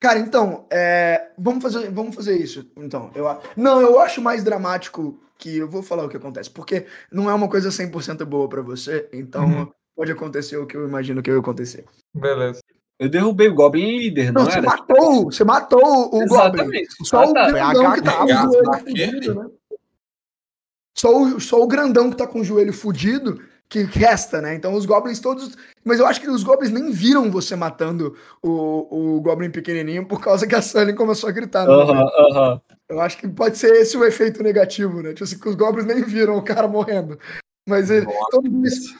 Cara, 0.00 0.18
então, 0.18 0.64
é, 0.70 1.28
vamos, 1.38 1.62
fazer, 1.62 1.90
vamos 1.90 2.14
fazer 2.14 2.34
isso. 2.38 2.70
Então, 2.76 3.10
eu, 3.14 3.26
não, 3.54 3.82
eu 3.82 4.00
acho 4.00 4.22
mais 4.22 4.42
dramático 4.42 5.20
que 5.36 5.58
eu 5.58 5.68
vou 5.68 5.82
falar 5.82 6.04
o 6.04 6.08
que 6.08 6.16
acontece, 6.16 6.50
porque 6.50 6.86
não 7.12 7.28
é 7.30 7.34
uma 7.34 7.48
coisa 7.48 7.68
100% 7.70 8.24
boa 8.24 8.48
pra 8.48 8.62
você, 8.62 9.08
então 9.12 9.44
Uhum. 9.44 9.70
pode 9.94 10.10
acontecer 10.12 10.56
o 10.56 10.66
que 10.66 10.74
eu 10.76 10.88
imagino 10.88 11.22
que 11.22 11.30
vai 11.30 11.38
acontecer. 11.38 11.84
Beleza. 12.14 12.60
Eu 12.98 13.08
derrubei 13.08 13.48
o 13.48 13.54
Goblin 13.54 13.98
líder, 13.98 14.32
Não, 14.32 14.42
não, 14.44 14.50
você 14.50 14.58
era? 14.58 14.66
matou, 14.66 15.24
você 15.24 15.44
matou 15.44 15.80
o 15.82 16.26
Goblin. 16.26 16.62
Exatamente. 16.62 16.88
Só 17.06 17.22
Ah, 17.22 17.28
o 17.28 17.32
tá. 17.34 17.50
grandão 17.50 17.92
que 17.94 18.02
tá 18.02 18.16
com 18.16 18.24
o 18.24 18.28
joelho 18.28 18.78
fudido, 18.78 19.34
né? 19.34 19.50
Só 20.96 21.22
o, 21.22 21.40
só 21.40 21.62
o 21.62 21.66
grandão 21.66 22.10
que 22.10 22.16
tá 22.16 22.26
com 22.26 22.40
o 22.40 22.44
joelho 22.44 22.72
fudido 22.72 23.42
que 23.70 23.84
resta, 23.84 24.42
né? 24.42 24.54
Então 24.54 24.74
os 24.74 24.84
goblins 24.84 25.20
todos. 25.20 25.56
Mas 25.84 26.00
eu 26.00 26.06
acho 26.06 26.20
que 26.20 26.28
os 26.28 26.42
goblins 26.42 26.72
nem 26.72 26.90
viram 26.90 27.30
você 27.30 27.54
matando 27.54 28.16
o, 28.42 29.16
o 29.16 29.20
goblin 29.20 29.48
pequenininho 29.50 30.04
por 30.04 30.20
causa 30.20 30.46
que 30.46 30.54
a 30.56 30.60
Sully 30.60 30.92
começou 30.92 31.28
a 31.28 31.32
gritar. 31.32 31.64
no 31.64 31.72
Aham, 31.72 31.86
momento. 31.86 32.12
aham. 32.18 32.60
Eu 32.88 33.00
acho 33.00 33.16
que 33.18 33.28
pode 33.28 33.56
ser 33.56 33.72
esse 33.76 33.96
o 33.96 34.04
efeito 34.04 34.42
negativo, 34.42 35.00
né? 35.00 35.10
Tipo 35.10 35.22
assim, 35.22 35.38
que 35.38 35.48
os 35.48 35.54
goblins 35.54 35.86
nem 35.86 36.02
viram 36.02 36.36
o 36.36 36.42
cara 36.42 36.66
morrendo. 36.66 37.16
Mas 37.68 37.88
ele- 37.88 38.06
todos, 38.32 38.52
eles, 38.52 38.94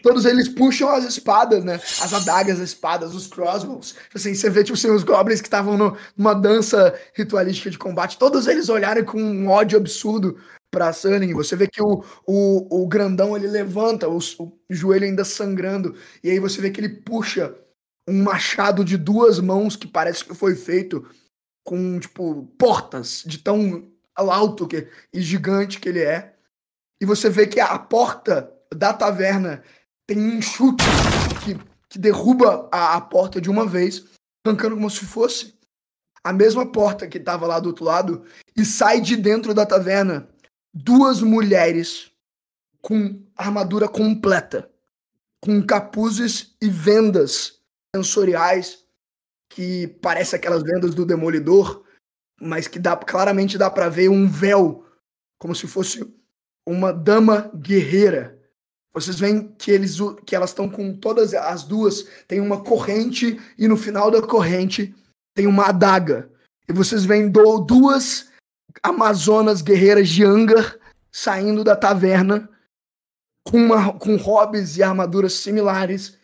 todos 0.00 0.24
eles 0.24 0.48
puxam 0.48 0.88
as 0.88 1.04
espadas, 1.04 1.64
né? 1.64 1.74
As 2.00 2.12
adagas, 2.14 2.60
as 2.60 2.68
espadas, 2.68 3.12
os 3.12 3.26
crossbows. 3.26 3.88
Tipo 4.04 4.16
Assim, 4.18 4.32
você 4.36 4.48
vê, 4.48 4.62
tipo 4.62 4.78
assim, 4.78 4.90
os 4.92 5.02
goblins 5.02 5.40
que 5.40 5.48
estavam 5.48 5.76
numa 6.16 6.32
dança 6.34 6.94
ritualística 7.12 7.68
de 7.68 7.78
combate, 7.78 8.16
todos 8.18 8.46
eles 8.46 8.68
olharem 8.68 9.04
com 9.04 9.20
um 9.20 9.48
ódio 9.48 9.76
absurdo 9.76 10.38
pra 10.76 10.92
Sunning. 10.92 11.32
Você 11.32 11.56
vê 11.56 11.66
que 11.66 11.80
o, 11.80 12.04
o, 12.26 12.82
o 12.82 12.86
grandão, 12.86 13.34
ele 13.34 13.46
levanta, 13.46 14.06
o, 14.06 14.18
o 14.18 14.52
joelho 14.68 15.06
ainda 15.06 15.24
sangrando, 15.24 15.96
e 16.22 16.28
aí 16.28 16.38
você 16.38 16.60
vê 16.60 16.70
que 16.70 16.78
ele 16.78 16.90
puxa 16.90 17.56
um 18.06 18.22
machado 18.22 18.84
de 18.84 18.98
duas 18.98 19.40
mãos 19.40 19.74
que 19.74 19.88
parece 19.88 20.22
que 20.22 20.34
foi 20.34 20.54
feito 20.54 21.08
com, 21.64 21.98
tipo, 21.98 22.44
portas 22.58 23.22
de 23.24 23.38
tão 23.38 23.90
alto 24.14 24.68
que, 24.68 24.86
e 25.14 25.22
gigante 25.22 25.80
que 25.80 25.88
ele 25.88 26.02
é. 26.02 26.34
E 27.00 27.06
você 27.06 27.30
vê 27.30 27.46
que 27.46 27.58
a 27.58 27.78
porta 27.78 28.52
da 28.74 28.92
taverna 28.92 29.62
tem 30.06 30.18
um 30.18 30.42
chute 30.42 30.84
que, 31.42 31.58
que 31.88 31.98
derruba 31.98 32.68
a, 32.70 32.96
a 32.96 33.00
porta 33.00 33.40
de 33.40 33.48
uma 33.48 33.64
vez, 33.64 34.04
arrancando 34.46 34.74
como 34.74 34.90
se 34.90 35.06
fosse 35.06 35.56
a 36.22 36.34
mesma 36.34 36.70
porta 36.70 37.06
que 37.06 37.16
estava 37.16 37.46
lá 37.46 37.58
do 37.58 37.68
outro 37.68 37.84
lado, 37.84 38.24
e 38.54 38.62
sai 38.62 39.00
de 39.00 39.16
dentro 39.16 39.54
da 39.54 39.64
taverna 39.64 40.28
duas 40.76 41.22
mulheres 41.22 42.12
com 42.82 43.24
armadura 43.34 43.88
completa, 43.88 44.70
com 45.40 45.64
capuzes 45.64 46.54
e 46.60 46.68
vendas 46.68 47.60
sensoriais 47.94 48.84
que 49.48 49.88
parece 50.02 50.36
aquelas 50.36 50.62
vendas 50.62 50.94
do 50.94 51.06
Demolidor, 51.06 51.82
mas 52.38 52.68
que 52.68 52.78
dá, 52.78 52.94
claramente 52.94 53.56
dá 53.56 53.70
para 53.70 53.88
ver 53.88 54.10
um 54.10 54.28
véu, 54.28 54.84
como 55.38 55.54
se 55.54 55.66
fosse 55.66 56.06
uma 56.68 56.92
dama 56.92 57.50
guerreira. 57.54 58.38
Vocês 58.92 59.18
veem 59.18 59.48
que, 59.56 59.70
eles, 59.70 59.96
que 60.26 60.36
elas 60.36 60.50
estão 60.50 60.68
com 60.68 60.94
todas 60.94 61.32
as 61.32 61.62
duas, 61.62 62.06
tem 62.28 62.40
uma 62.40 62.62
corrente 62.62 63.40
e 63.56 63.66
no 63.66 63.78
final 63.78 64.10
da 64.10 64.20
corrente 64.20 64.94
tem 65.34 65.46
uma 65.46 65.68
adaga. 65.68 66.30
E 66.68 66.72
vocês 66.72 67.04
veem 67.04 67.30
duas 67.30 68.28
amazonas 68.82 69.62
guerreiras 69.62 70.08
de 70.08 70.24
Angar 70.24 70.76
saindo 71.10 71.64
da 71.64 71.74
taverna 71.74 72.48
com, 73.44 73.58
uma, 73.58 73.92
com 73.98 74.16
hobbies 74.16 74.76
e 74.76 74.82
armaduras 74.82 75.34
similares, 75.34 76.18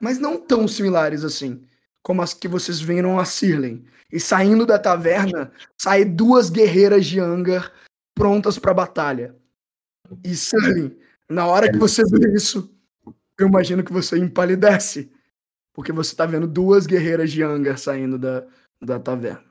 mas 0.00 0.18
não 0.18 0.38
tão 0.38 0.68
similares 0.68 1.24
assim 1.24 1.64
como 2.02 2.22
as 2.22 2.32
que 2.32 2.48
vocês 2.48 2.80
viram 2.80 3.18
a 3.18 3.24
Sirlen. 3.24 3.84
E 4.12 4.18
saindo 4.18 4.66
da 4.66 4.78
taverna, 4.78 5.52
sai 5.80 6.04
duas 6.04 6.50
guerreiras 6.50 7.06
de 7.06 7.20
Angar 7.20 7.72
prontas 8.14 8.58
para 8.58 8.74
batalha. 8.74 9.36
E 10.24 10.34
Sirlen, 10.34 10.96
na 11.28 11.46
hora 11.46 11.70
que 11.70 11.78
você 11.78 12.02
vê 12.04 12.34
isso, 12.34 12.74
eu 13.38 13.46
imagino 13.46 13.84
que 13.84 13.92
você 13.92 14.18
empalidece. 14.18 15.10
Porque 15.72 15.92
você 15.92 16.14
tá 16.16 16.26
vendo 16.26 16.46
duas 16.46 16.86
guerreiras 16.86 17.30
de 17.30 17.42
Angar 17.42 17.78
saindo 17.78 18.18
da, 18.18 18.44
da 18.82 18.98
taverna. 18.98 19.49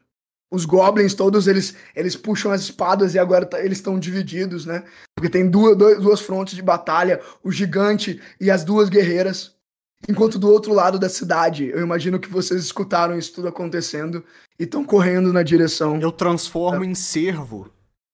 Os 0.52 0.66
goblins 0.66 1.14
todos, 1.14 1.48
eles, 1.48 1.76
eles 1.96 2.16
puxam 2.16 2.52
as 2.52 2.62
espadas 2.62 3.14
e 3.14 3.20
agora 3.20 3.46
tá- 3.46 3.60
eles 3.60 3.78
estão 3.78 4.00
divididos, 4.00 4.66
né? 4.66 4.84
Porque 5.16 5.30
tem 5.30 5.48
duas, 5.50 5.78
duas 5.78 6.22
frontes 6.22 6.56
de 6.56 6.62
batalha, 6.62 7.22
o 7.44 7.52
gigante 7.52 8.20
e 8.42 8.50
as 8.50 8.64
duas 8.64 8.90
guerreiras. 8.90 9.56
Enquanto 10.08 10.40
do 10.40 10.50
outro 10.50 10.74
lado 10.74 10.98
da 10.98 11.10
cidade, 11.10 11.68
eu 11.68 11.82
imagino 11.82 12.20
que 12.20 12.30
vocês 12.30 12.64
escutaram 12.64 13.18
isso 13.18 13.34
tudo 13.34 13.48
acontecendo 13.50 14.24
e 14.58 14.64
estão 14.64 14.84
correndo 14.84 15.32
na 15.34 15.44
direção. 15.44 16.00
Eu 16.00 16.12
transformo 16.12 16.84
em 16.84 16.96
cervo 16.96 17.70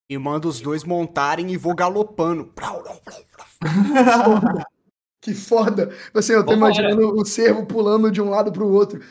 e 0.10 0.18
mando 0.18 0.50
os 0.50 0.60
dois 0.60 0.84
montarem 0.84 1.52
e 1.54 1.58
vou 1.58 1.74
galopando. 1.76 2.52
Que 5.22 5.34
foda! 5.34 5.92
Assim, 6.14 6.34
eu 6.34 6.46
tô 6.46 6.52
Vambora. 6.52 6.72
imaginando 6.72 7.20
o 7.20 7.26
cervo 7.26 7.66
pulando 7.66 8.12
de 8.12 8.22
um 8.22 8.30
lado 8.30 8.52
pro 8.52 8.68
outro, 8.68 9.02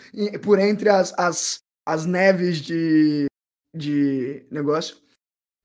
por 0.45 0.61
entre 0.61 0.89
as, 0.89 1.13
as, 1.19 1.59
as 1.87 2.07
neves 2.07 2.59
de, 2.59 3.27
de 3.75 4.47
negócio. 4.51 4.97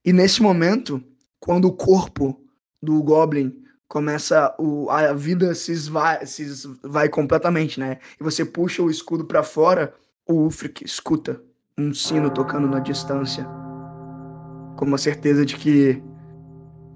E 0.06 0.14
nesse 0.14 0.42
momento, 0.42 1.04
quando 1.40 1.66
o 1.66 1.74
corpo 1.74 2.42
do 2.82 3.02
Goblin 3.04 3.64
começa, 3.88 4.56
o, 4.60 4.90
a 4.90 5.14
vida 5.14 5.54
se 5.56 5.72
esvai, 5.72 6.26
se 6.26 6.44
esvai 6.44 7.10
completamente, 7.10 7.80
né? 7.80 8.00
E 8.20 8.24
você 8.24 8.46
puxa 8.46 8.84
o 8.84 8.90
escudo 8.90 9.26
pra 9.26 9.44
fora, 9.44 9.94
o 10.28 10.34
Ulfric 10.34 10.86
escuta 10.86 11.42
um 11.78 11.94
sino 11.94 12.30
tocando 12.30 12.68
na 12.68 12.80
distância. 12.80 13.46
Com 14.78 14.86
uma 14.86 14.98
certeza 14.98 15.46
de 15.46 15.56
que 15.56 16.02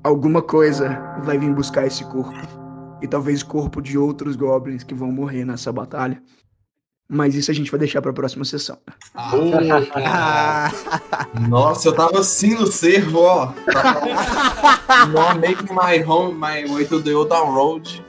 alguma 0.03 0.41
coisa 0.41 0.89
vai 1.23 1.37
vir 1.37 1.53
buscar 1.53 1.87
esse 1.87 2.03
corpo 2.05 2.37
e 3.01 3.07
talvez 3.07 3.41
corpo 3.43 3.81
de 3.81 3.97
outros 3.97 4.35
goblins 4.35 4.83
que 4.83 4.93
vão 4.93 5.11
morrer 5.11 5.45
nessa 5.45 5.71
batalha. 5.71 6.21
Mas 7.09 7.35
isso 7.35 7.51
a 7.51 7.53
gente 7.53 7.69
vai 7.69 7.79
deixar 7.79 8.01
pra 8.01 8.13
próxima 8.13 8.43
sessão. 8.45 8.77
Ah, 9.13 10.71
Nossa, 11.49 11.89
eu 11.89 11.93
tava 11.95 12.19
assim 12.19 12.55
no 12.55 12.65
servo, 12.67 13.19
ó. 13.21 13.47
Tava... 13.71 15.05
Not 15.07 15.35
making 15.39 15.73
my 15.75 16.01
home, 16.03 16.33
my 16.33 16.65
way 16.73 16.85
to 16.85 17.01
the 17.01 17.13
old 17.13 17.29
road. 17.31 18.03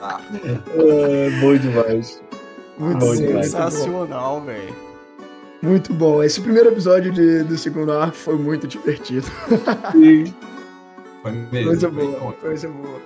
Tá. 0.00 0.20
É, 0.74 1.30
bom 1.40 1.56
demais. 1.56 2.22
Muito 2.78 2.98
Bom 2.98 3.14
sensacional, 3.16 4.40
velho. 4.42 4.74
Muito 5.60 5.92
bom. 5.92 6.22
Esse 6.22 6.40
primeiro 6.40 6.68
episódio 6.68 7.10
de- 7.12 7.42
do 7.42 7.58
segundo 7.58 7.92
arco 7.92 8.16
foi 8.16 8.36
muito 8.36 8.66
divertido. 8.68 9.26
Sim. 9.92 10.32
Foi 11.22 11.32
mesmo. 11.32 11.64
Coisa 11.70 11.90
foi 11.90 12.06
boa, 12.06 12.20
bom. 12.20 12.32
coisa 12.40 12.68
boa. 12.68 13.00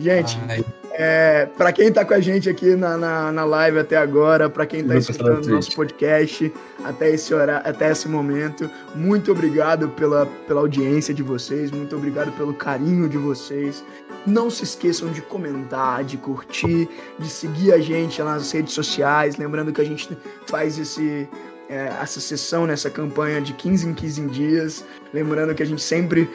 Gente, 0.00 0.38
Ai, 0.48 0.64
É, 0.92 1.46
para 1.56 1.72
quem 1.72 1.92
tá 1.92 2.04
com 2.04 2.12
a 2.12 2.20
gente 2.20 2.48
aqui 2.48 2.74
na, 2.74 2.96
na, 2.96 3.32
na 3.32 3.44
live 3.44 3.78
até 3.78 3.96
agora, 3.96 4.50
para 4.50 4.66
quem 4.66 4.82
tá 4.82 4.94
pessoal 4.94 5.16
escutando 5.16 5.46
o 5.46 5.54
nosso 5.54 5.74
podcast 5.74 6.52
até 6.84 7.10
esse 7.10 7.32
horário, 7.32 7.68
até 7.68 7.90
esse 7.90 8.08
momento, 8.08 8.68
muito 8.94 9.30
obrigado 9.30 9.88
pela, 9.90 10.26
pela 10.46 10.60
audiência 10.60 11.14
de 11.14 11.22
vocês, 11.22 11.70
muito 11.70 11.94
obrigado 11.96 12.32
pelo 12.32 12.52
carinho 12.52 13.08
de 13.08 13.16
vocês. 13.16 13.84
Não 14.26 14.50
se 14.50 14.64
esqueçam 14.64 15.10
de 15.10 15.22
comentar, 15.22 16.04
de 16.04 16.18
curtir, 16.18 16.88
de 17.18 17.30
seguir 17.30 17.72
a 17.72 17.78
gente 17.78 18.22
nas 18.22 18.50
redes 18.52 18.74
sociais. 18.74 19.36
Lembrando 19.36 19.72
que 19.72 19.80
a 19.80 19.84
gente 19.84 20.14
faz 20.46 20.78
esse, 20.78 21.26
é, 21.70 21.90
essa 22.02 22.20
sessão 22.20 22.66
nessa 22.66 22.90
campanha 22.90 23.40
de 23.40 23.54
15 23.54 23.88
em 23.88 23.94
15 23.94 24.26
dias. 24.26 24.84
Lembrando 25.14 25.54
que 25.54 25.62
a 25.62 25.66
gente 25.66 25.80
sempre 25.80 26.28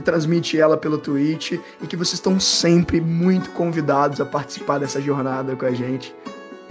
transmite 0.00 0.58
ela 0.58 0.76
pelo 0.76 0.96
Twitch 0.96 1.52
e 1.52 1.86
que 1.86 1.96
vocês 1.96 2.14
estão 2.14 2.40
sempre 2.40 3.00
muito 3.00 3.50
convidados 3.50 4.20
a 4.20 4.24
participar 4.24 4.78
dessa 4.78 5.00
jornada 5.00 5.54
com 5.54 5.66
a 5.66 5.72
gente. 5.72 6.14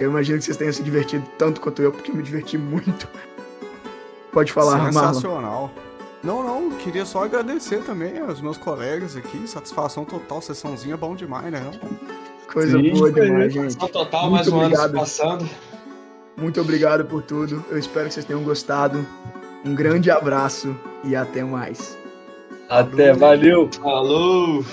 Eu 0.00 0.10
imagino 0.10 0.38
que 0.38 0.44
vocês 0.44 0.56
tenham 0.56 0.72
se 0.72 0.82
divertido 0.82 1.24
tanto 1.38 1.60
quanto 1.60 1.80
eu, 1.80 1.92
porque 1.92 2.10
eu 2.10 2.16
me 2.16 2.22
diverti 2.22 2.58
muito. 2.58 3.06
Pode 4.32 4.52
falar, 4.52 4.90
Marlon. 4.92 5.14
Sensacional. 5.14 5.70
Não, 6.24 6.42
não, 6.42 6.70
queria 6.78 7.04
só 7.04 7.24
agradecer 7.24 7.82
também 7.82 8.18
aos 8.18 8.40
meus 8.40 8.56
colegas 8.56 9.16
aqui. 9.16 9.46
Satisfação 9.46 10.04
total, 10.04 10.40
sessãozinha 10.40 10.96
bom 10.96 11.14
demais, 11.14 11.50
né? 11.50 11.60
Coisa 12.52 12.78
Sim, 12.78 12.92
boa 12.92 13.12
demais, 13.12 13.52
gente. 13.52 13.74
Só 13.74 13.88
total, 13.88 14.30
Muito 14.30 14.34
mais 14.34 14.48
um 14.48 14.56
ano 14.56 14.66
obrigado. 14.66 14.92
passando. 14.92 15.48
Muito 16.36 16.60
obrigado 16.60 17.04
por 17.04 17.22
tudo. 17.22 17.64
Eu 17.70 17.78
espero 17.78 18.08
que 18.08 18.14
vocês 18.14 18.26
tenham 18.26 18.42
gostado. 18.42 19.04
Um 19.64 19.74
grande 19.74 20.10
abraço 20.10 20.74
e 21.04 21.14
até 21.14 21.44
mais. 21.44 22.01
Até, 22.72 23.12
valeu! 23.12 23.68
Falou! 23.82 24.64